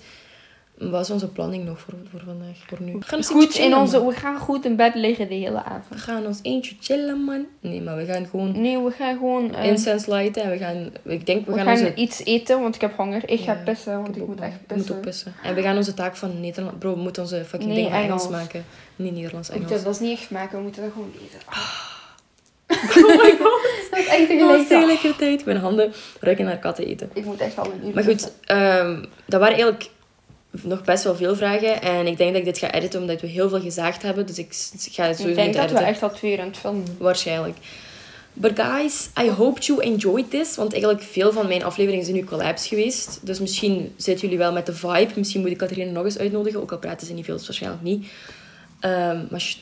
Wat 0.79 1.01
is 1.01 1.09
onze 1.09 1.27
planning 1.27 1.65
nog 1.65 1.79
voor, 1.79 1.93
voor 2.11 2.19
vandaag, 2.25 2.57
voor 2.67 2.77
nu? 2.81 2.91
We 2.93 2.99
gaan 3.05 3.23
Goed 3.23 3.41
eentje 3.43 3.59
in 3.59 3.63
chillen, 3.65 3.77
onze, 3.79 4.05
we 4.05 4.11
gaan 4.13 4.37
goed 4.39 4.65
in 4.65 4.75
bed 4.75 4.95
liggen 4.95 5.27
de 5.27 5.33
hele 5.35 5.51
We 5.51 5.63
avond. 5.63 5.99
gaan 6.01 6.25
ons 6.25 6.39
eentje 6.41 6.75
chillen, 6.79 7.23
man. 7.23 7.45
Nee, 7.59 7.81
maar 7.81 7.95
we 7.97 8.05
gaan 8.05 8.25
gewoon 8.27 8.61
Nee, 8.61 8.79
we 8.79 8.91
gaan 8.91 9.17
gewoon... 9.17 9.55
eh, 9.55 9.65
incense 9.65 10.11
lighten 10.13 10.43
en 10.43 10.49
we 10.49 10.57
gaan... 10.57 10.91
Ik 11.03 11.25
denk, 11.25 11.45
we, 11.45 11.51
we 11.51 11.57
gaan, 11.57 11.65
gaan 11.77 11.85
onze... 11.85 11.93
iets 11.95 12.23
eten, 12.25 12.61
want 12.61 12.75
ik 12.75 12.81
heb 12.81 12.95
honger. 12.95 13.29
Ik 13.29 13.39
ga 13.39 13.53
pissen, 13.65 14.01
want 14.01 14.15
ik 14.15 14.27
moet 14.27 14.39
echt 14.39 14.53
ik 14.67 14.75
moet 14.75 14.91
ook 14.91 15.01
pissen. 15.01 15.01
pissen. 15.01 15.33
En 15.43 15.55
we 15.55 15.61
gaan 15.61 15.75
onze 15.77 15.93
taak 15.93 16.15
van 16.15 16.39
Nederland... 16.39 16.79
Bro, 16.79 16.93
we 16.93 16.99
moeten 17.01 17.21
onze 17.21 17.45
fucking 17.45 17.71
Nee, 17.73 17.83
dingen 17.83 17.97
Engels. 17.97 18.23
Engels. 18.25 18.41
maken. 18.41 18.65
Niet 18.95 19.13
Nederlands, 19.13 19.47
We 19.47 19.53
Engels. 19.53 19.69
moeten 19.69 19.87
dat 19.91 20.01
is 20.01 20.07
niet 20.07 20.19
echt 20.19 20.29
maken, 20.31 20.57
we 20.57 20.63
moeten 20.63 20.81
dat 20.81 20.91
gewoon 20.91 21.11
eten. 21.23 21.39
Oh 22.69 23.23
my 23.23 23.35
god. 23.39 23.61
Dat 23.91 23.99
is 23.99 24.07
echt 24.07 24.27
tegelijk. 24.27 24.67
tegelijkertijd. 24.67 25.45
Mijn 25.45 25.57
handen 25.57 25.91
ruiken 26.19 26.45
naar 26.45 26.57
katten 26.57 26.85
eten. 26.85 27.09
Ik 27.13 27.25
moet 27.25 27.39
echt 27.39 27.57
al 27.59 27.65
een 27.65 27.87
uur 27.87 27.93
Maar 27.93 28.03
goed, 28.03 28.13
pissen. 28.13 28.31
ehm, 28.43 29.03
dat 29.25 29.39
waren 29.39 29.53
eigenlijk 29.55 29.89
nog 30.51 30.83
best 30.83 31.03
wel 31.03 31.15
veel 31.15 31.35
vragen. 31.35 31.81
En 31.81 32.07
ik 32.07 32.17
denk 32.17 32.29
dat 32.29 32.39
ik 32.39 32.45
dit 32.45 32.57
ga 32.57 32.71
editen 32.71 33.01
omdat 33.01 33.21
we 33.21 33.27
heel 33.27 33.49
veel 33.49 33.61
gezaagd 33.61 34.01
hebben. 34.01 34.25
Dus 34.25 34.37
ik 34.37 34.47
ga 34.51 35.03
het 35.03 35.11
Ik 35.11 35.17
sowieso 35.17 35.25
denk 35.25 35.47
niet 35.47 35.55
dat 35.55 35.71
we 35.71 35.77
echt 35.85 36.03
al 36.03 36.11
twee 36.11 36.31
uur 36.31 36.39
aan 36.39 36.47
het 36.47 36.57
filmen 36.57 36.85
Waarschijnlijk. 36.97 37.57
But 38.33 38.59
guys, 38.59 39.09
I 39.21 39.29
hope 39.29 39.61
you 39.61 39.81
enjoyed 39.81 40.29
this. 40.29 40.55
Want 40.55 40.71
eigenlijk 40.71 41.03
veel 41.03 41.31
van 41.31 41.47
mijn 41.47 41.63
afleveringen 41.63 42.05
zijn 42.05 42.17
nu 42.17 42.23
collabs 42.23 42.67
geweest. 42.67 43.19
Dus 43.21 43.39
misschien 43.39 43.93
zitten 43.95 44.23
jullie 44.23 44.37
wel 44.37 44.53
met 44.53 44.65
de 44.65 44.73
vibe. 44.73 45.11
Misschien 45.15 45.41
moet 45.41 45.49
ik 45.49 45.57
Catharina 45.57 45.91
nog 45.91 46.03
eens 46.03 46.17
uitnodigen. 46.17 46.61
Ook 46.61 46.71
al 46.71 46.77
praten 46.77 47.07
ze 47.07 47.13
niet 47.13 47.25
veel, 47.25 47.37
dus 47.37 47.45
waarschijnlijk 47.45 47.83
niet. 47.83 48.07
Ehm, 48.79 49.25
maar 49.29 49.55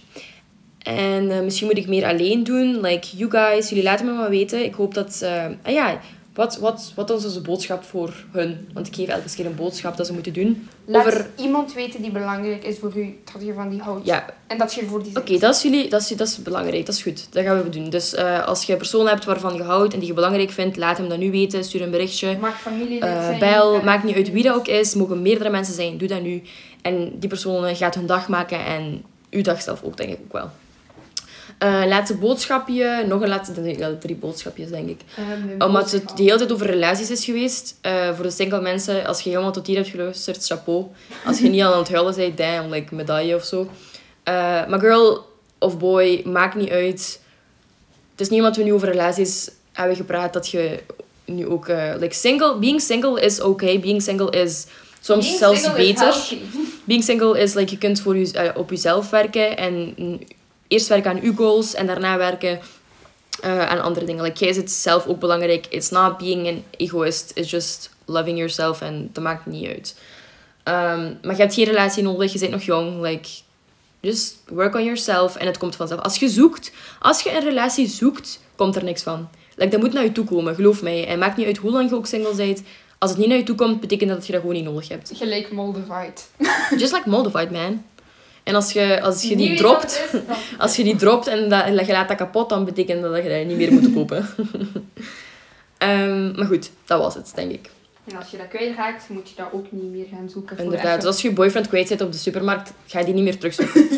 en 0.88 1.32
eh, 1.32 1.40
misschien 1.40 1.68
moet 1.68 1.78
ik 1.78 1.88
meer 1.88 2.06
alleen 2.06 2.44
doen. 2.44 2.82
Like, 2.82 3.08
you 3.16 3.32
guys, 3.32 3.70
jullie 3.70 3.84
laten 3.84 4.06
me 4.06 4.12
maar 4.12 4.30
weten. 4.30 4.64
Ik 4.64 4.74
hoop 4.74 4.94
dat... 4.94 5.20
eh, 5.22 5.46
ah 5.64 5.74
ja, 5.74 6.00
wat, 6.38 6.58
wat, 6.58 6.92
wat 6.96 7.10
is 7.10 7.26
onze 7.26 7.42
boodschap 7.42 7.84
voor 7.84 8.14
hun? 8.32 8.70
Want 8.74 8.88
ik 8.88 8.96
geef 8.96 9.08
elke 9.08 9.36
keer 9.36 9.46
een 9.46 9.56
boodschap 9.56 9.98
dat 9.98 10.06
ze 10.06 10.14
moeten 10.14 10.34
doen. 10.34 10.70
Laat 10.86 11.06
Over... 11.06 11.30
iemand 11.36 11.74
weten 11.74 12.02
die 12.02 12.12
belangrijk 12.12 12.64
is 12.64 12.78
voor 12.80 12.98
u, 12.98 13.18
dat 13.34 13.42
je 13.46 13.54
van 13.54 13.70
die 13.70 13.82
houdt. 13.82 14.06
Ja, 14.06 14.26
En 14.48 14.58
dat 14.58 14.74
je 14.74 14.86
voor 14.86 15.04
die 15.04 15.18
Oké, 15.18 15.38
dat 15.38 15.56
is 15.56 15.62
jullie, 15.62 15.90
dat 15.90 16.02
is, 16.02 16.08
dat 16.08 16.28
is 16.28 16.42
belangrijk, 16.42 16.86
dat 16.86 16.96
is 16.96 17.02
goed. 17.02 17.28
Dat 17.34 17.44
gaan 17.44 17.64
we 17.64 17.70
doen. 17.70 17.90
Dus 17.90 18.14
eh, 18.14 18.48
als 18.48 18.64
je 18.64 18.72
een 18.72 18.78
persoon 18.78 19.08
hebt 19.08 19.26
waarvan 19.26 19.54
je 19.54 19.64
houdt 19.64 19.94
en 19.94 20.00
die 20.00 20.08
je 20.08 20.14
belangrijk 20.14 20.52
vindt, 20.52 20.78
laat 20.78 20.98
hem 20.98 21.10
dat 21.10 21.18
nu 21.18 21.32
weten. 21.32 21.64
Stuur 21.64 21.82
een 21.82 21.92
berichtje. 21.92 22.28
Eh, 22.28 23.24
zijn. 23.26 23.40
bel, 23.40 23.76
eh, 23.76 23.84
maakt 23.84 24.04
niet 24.04 24.16
uit 24.16 24.32
wie 24.32 24.44
dat 24.44 24.56
ook 24.56 24.68
is. 24.68 24.94
Mogen 24.94 25.22
meerdere 25.22 25.50
mensen 25.50 25.74
zijn, 25.74 25.98
doe 25.98 26.08
dat 26.08 26.22
nu. 26.22 26.42
En 26.82 27.20
die 27.20 27.30
persoon 27.30 27.76
gaat 27.76 27.96
hun 27.96 28.06
dag 28.06 28.28
maken 28.28 28.66
en 28.66 29.04
uw 29.30 29.42
dag 29.42 29.62
zelf 29.62 29.84
ook, 29.84 29.98
denk 29.98 30.10
ik 30.10 30.20
ook 30.24 30.34
wel. 30.34 30.50
Eh, 31.58 31.84
laatste 31.88 32.16
boodschapje. 32.18 33.03
Nog 33.08 33.22
een 33.22 33.28
laatste... 33.28 33.78
Ja, 33.78 33.95
drie 33.99 34.16
boodschapjes, 34.16 34.70
denk 34.70 34.89
ik. 34.89 35.01
Ehm, 35.18 35.62
Omdat 35.62 35.91
het 35.91 36.18
de 36.18 36.24
hele 36.24 36.38
tijd 36.38 36.51
over 36.51 36.66
relaties 36.66 37.10
is 37.12 37.26
geweest. 37.26 37.78
Eh, 37.82 38.14
voor 38.14 38.24
de 38.24 38.32
single 38.32 38.62
mensen, 38.62 39.05
als 39.05 39.22
je 39.22 39.30
helemaal 39.30 39.51
tot 39.51 39.68
hier 39.68 39.76
hebt 39.76 39.89
geluisterd, 39.89 40.45
chapeau. 40.45 40.86
Als 41.26 41.39
je 41.39 41.49
niet 41.49 41.62
aan 41.62 41.78
het 41.78 41.89
huilen 41.91 42.16
bent, 42.16 42.38
damn, 42.38 42.70
like 42.70 42.95
medaille 42.95 43.36
of 43.36 43.43
zo. 43.43 43.70
Eh, 44.24 44.34
maar 44.68 44.80
girl 44.80 45.26
of 45.58 45.78
boy, 45.78 46.22
maakt 46.26 46.55
niet 46.55 46.70
uit. 46.70 47.20
Het 48.12 48.22
is 48.22 48.30
niet 48.30 48.39
omdat 48.39 48.55
we 48.55 48.64
nu 48.64 48.74
over 48.74 48.88
relaties 48.91 49.49
hebben 49.74 49.95
gepraat 49.95 50.34
dat 50.34 50.49
je 50.49 50.80
nu 51.26 51.47
ook... 51.47 51.68
eh, 51.68 51.93
like 51.99 52.16
single, 52.16 52.58
being 52.58 52.82
single 52.82 53.22
is 53.22 53.41
okay. 53.41 53.80
Being 53.80 54.01
single 54.01 54.32
is 54.32 54.66
soms 55.01 55.26
Being 55.26 55.39
zelfs 55.39 55.74
beter. 55.74 56.16
Being 56.84 57.03
single 57.03 57.39
is 57.39 57.53
like 57.53 57.72
je 57.72 57.78
kunt 57.78 57.99
voor 58.01 58.18
je, 58.18 58.32
eh, 58.32 58.58
op 58.58 58.70
jezelf 58.70 59.10
werken 59.10 59.58
en 59.58 59.93
eerst 60.68 60.88
werken 60.88 61.11
aan 61.11 61.22
je 61.22 61.34
goals 61.36 61.74
en 61.74 61.88
daarna 61.88 62.18
werken 62.18 62.59
eh, 63.41 63.70
aan 63.70 63.82
andere 63.82 64.05
dingen. 64.05 64.24
Like, 64.24 64.43
jij 64.45 64.53
zit 64.53 64.72
zelf 64.72 65.05
ook 65.05 65.20
belangrijk. 65.20 65.65
It's 65.70 65.89
not 65.89 66.18
being 66.18 66.47
an 66.47 66.63
egoist. 66.78 67.32
It's 67.34 67.49
just 67.49 67.89
loving 68.05 68.38
yourself 68.38 68.82
en 68.82 69.09
dat 69.13 69.24
maakt 69.24 69.45
niet 69.45 69.68
uit. 69.68 69.95
Ehm, 70.63 71.13
maar 71.22 71.36
je 71.36 71.41
hebt 71.41 71.53
geen 71.53 71.65
relatie 71.65 72.03
nodig. 72.03 72.34
Je 72.34 72.39
bent 72.39 72.51
nog 72.51 72.61
jong. 72.61 73.01
Like, 73.01 73.30
just 73.99 74.36
work 74.47 74.76
on 74.76 74.84
yourself 74.84 75.36
en 75.36 75.45
het 75.45 75.57
komt 75.57 75.76
vanzelf. 75.76 76.01
Als 76.01 76.18
je 76.20 76.30
zoekt, 76.30 76.72
als 76.99 77.22
je 77.22 77.36
een 77.36 77.43
relatie 77.43 77.88
zoekt, 77.88 78.39
komt 78.55 78.76
er 78.76 78.84
niks 78.84 79.03
van. 79.03 79.30
Like, 79.55 79.72
dat 79.72 79.80
moet 79.80 79.93
naar 79.93 80.03
je 80.03 80.11
toe 80.11 80.26
komen, 80.26 80.55
geloof 80.55 80.82
mij. 80.82 81.07
En 81.07 81.20
maakt 81.20 81.38
niet 81.38 81.45
uit 81.45 81.57
hoe 81.57 81.72
lang 81.72 81.89
je 81.89 81.95
ook 81.95 82.05
single 82.05 82.36
bent. 82.36 82.63
Als 82.97 83.09
het 83.09 83.20
niet 83.20 83.30
naar 83.30 83.38
je 83.38 83.43
toe 83.43 83.55
komt, 83.55 83.80
betekent 83.80 84.09
dat 84.09 84.26
je 84.26 84.32
dat 84.32 84.41
gewoon 84.41 84.55
niet 84.55 84.65
nodig 84.65 84.88
hebt. 84.88 85.11
Gelijk 85.15 85.51
Moldified. 85.51 86.30
Just 86.82 86.93
like 86.93 87.09
Moldified, 87.09 87.51
man. 87.51 87.84
En 88.48 88.56
als 88.56 88.72
je, 88.72 89.02
als 89.02 89.22
je 89.24 89.36
die 89.36 89.58
dropt, 89.58 90.02
als 90.58 90.76
je 90.76 90.84
die 90.84 90.95
dropt 90.95 91.28
en 91.28 91.50
dat, 91.50 91.64
en 91.64 91.74
je 91.74 91.91
laat 91.91 92.08
dat 92.08 92.18
kapot, 92.18 92.50
dan 92.50 92.66
betekent 92.66 93.02
dat 93.02 93.14
dat 93.14 93.24
je 93.24 93.30
dat 93.30 93.45
niet 93.45 93.58
meer 93.58 93.74
moet 93.74 93.93
kopen. 93.93 94.28
Ehm, 95.78 96.36
maar 96.36 96.45
goed, 96.45 96.72
dat 96.86 97.00
was 97.00 97.14
het, 97.14 97.32
denk 97.36 97.52
ik. 97.52 97.70
En 98.12 98.18
als 98.18 98.30
je 98.30 98.38
dat 98.38 98.48
kwijtraakt, 98.48 99.10
moet 99.10 99.30
je 99.30 99.36
dat 99.36 99.48
ook 99.52 99.66
niet 99.70 99.91
meer 99.91 100.06
gaan 100.12 100.30
zoeken. 100.30 100.58
Inderdaad, 100.58 100.95
dus 100.95 101.06
als 101.06 101.22
je 101.22 101.32
boyfriend 101.32 101.68
kwijt 101.68 101.88
zit 101.88 102.02
op 102.02 102.12
de 102.12 102.18
supermarkt, 102.18 102.74
ga 102.86 103.00
je 103.00 103.06
die 103.06 103.14
niet 103.14 103.24
meer 103.24 103.38
terugzoeken. 103.38 103.88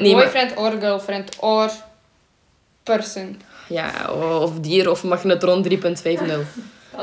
Nee, 0.00 0.14
maar, 0.14 0.22
Boyfriend 0.22 0.56
or 0.56 0.70
girlfriend 0.70 1.36
or 1.38 1.70
person. 2.82 3.40
ja, 3.68 4.12
of 4.40 4.60
dier 4.60 4.90
of 4.90 5.04
magnetron 5.04 5.66
3.50. 5.70 5.78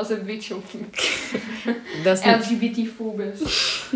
Is 0.02 0.08
een 0.08 0.24
beetje 0.26 0.54
op 0.54 0.64
Dat 2.04 2.18
is 2.18 2.24
niet 2.24 2.36
LGBT-fobus. 2.50 3.40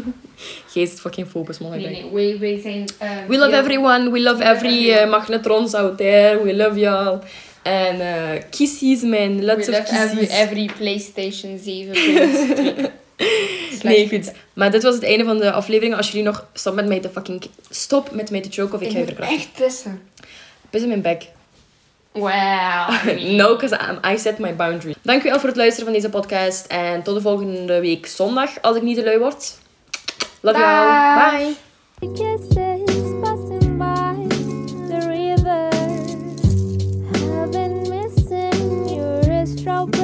geest 0.72 1.00
fucking 1.00 1.26
focus, 1.28 1.58
man. 1.58 1.70
Nee, 1.70 1.80
nee, 1.86 2.10
wij, 2.12 2.38
wij 2.38 2.60
zijn... 2.60 2.86
eh, 2.98 3.10
We 3.28 3.38
love 3.38 3.56
everyone. 3.56 4.10
We 4.10 4.20
love 4.20 4.38
We 4.38 4.44
every 4.44 4.68
everyone. 4.78 5.04
uh, 5.04 5.10
magnetrons 5.10 5.74
out 5.74 5.96
there. 5.98 6.42
We 6.42 6.54
love 6.54 6.78
y'all. 6.78 7.18
En 7.62 7.96
uh, 7.96 8.42
kissies, 8.50 9.02
man. 9.02 9.44
Lots 9.44 9.66
We 9.66 9.72
of 9.72 9.78
love 9.90 10.02
every, 10.04 10.26
every 10.26 10.70
PlayStation 10.78 11.58
7. 11.64 12.90
Nee, 13.82 14.08
goed. 14.08 14.32
Maar 14.52 14.70
dit 14.70 14.82
was 14.82 14.94
het 14.94 15.02
einde 15.04 15.24
van 15.24 15.38
de 15.38 15.52
aflevering. 15.52 15.94
Als 15.96 16.06
jullie 16.10 16.22
nog... 16.24 16.46
Stop 16.52 16.74
met 16.74 16.86
mij 16.86 17.00
te 17.00 17.08
fucking... 17.08 17.42
Stop 17.70 18.10
met 18.10 18.30
mij 18.30 18.40
te 18.40 18.48
choken 18.50 18.74
of 18.74 18.80
ik, 18.80 18.86
Ik 18.86 18.92
ga 18.92 18.98
je 18.98 19.04
verkrachten. 19.04 19.36
echt 19.36 19.48
pissen. 19.52 20.02
Pis 20.70 20.82
in 20.82 20.88
mijn 20.88 21.00
bek. 21.02 21.22
Wow. 22.12 22.88
no, 23.38 23.56
because 23.56 23.72
I 24.04 24.16
set 24.16 24.38
my 24.38 24.56
boundary. 24.56 24.94
Dankjewel 25.02 25.38
voor 25.38 25.48
het 25.48 25.58
luisteren 25.58 25.84
van 25.84 25.94
deze 25.94 26.08
podcast. 26.08 26.66
En 26.66 27.02
tot 27.02 27.14
de 27.14 27.20
volgende 27.20 27.80
week 27.80 28.06
zondag, 28.06 28.50
als 28.60 28.76
ik 28.76 28.82
niet 28.82 28.96
te 28.96 29.04
lui 29.04 29.18
word. 29.18 29.58
Love 30.40 30.58
you 30.58 30.70
all. 30.70 31.30
Bye. 31.30 31.54
Bye. 39.80 40.01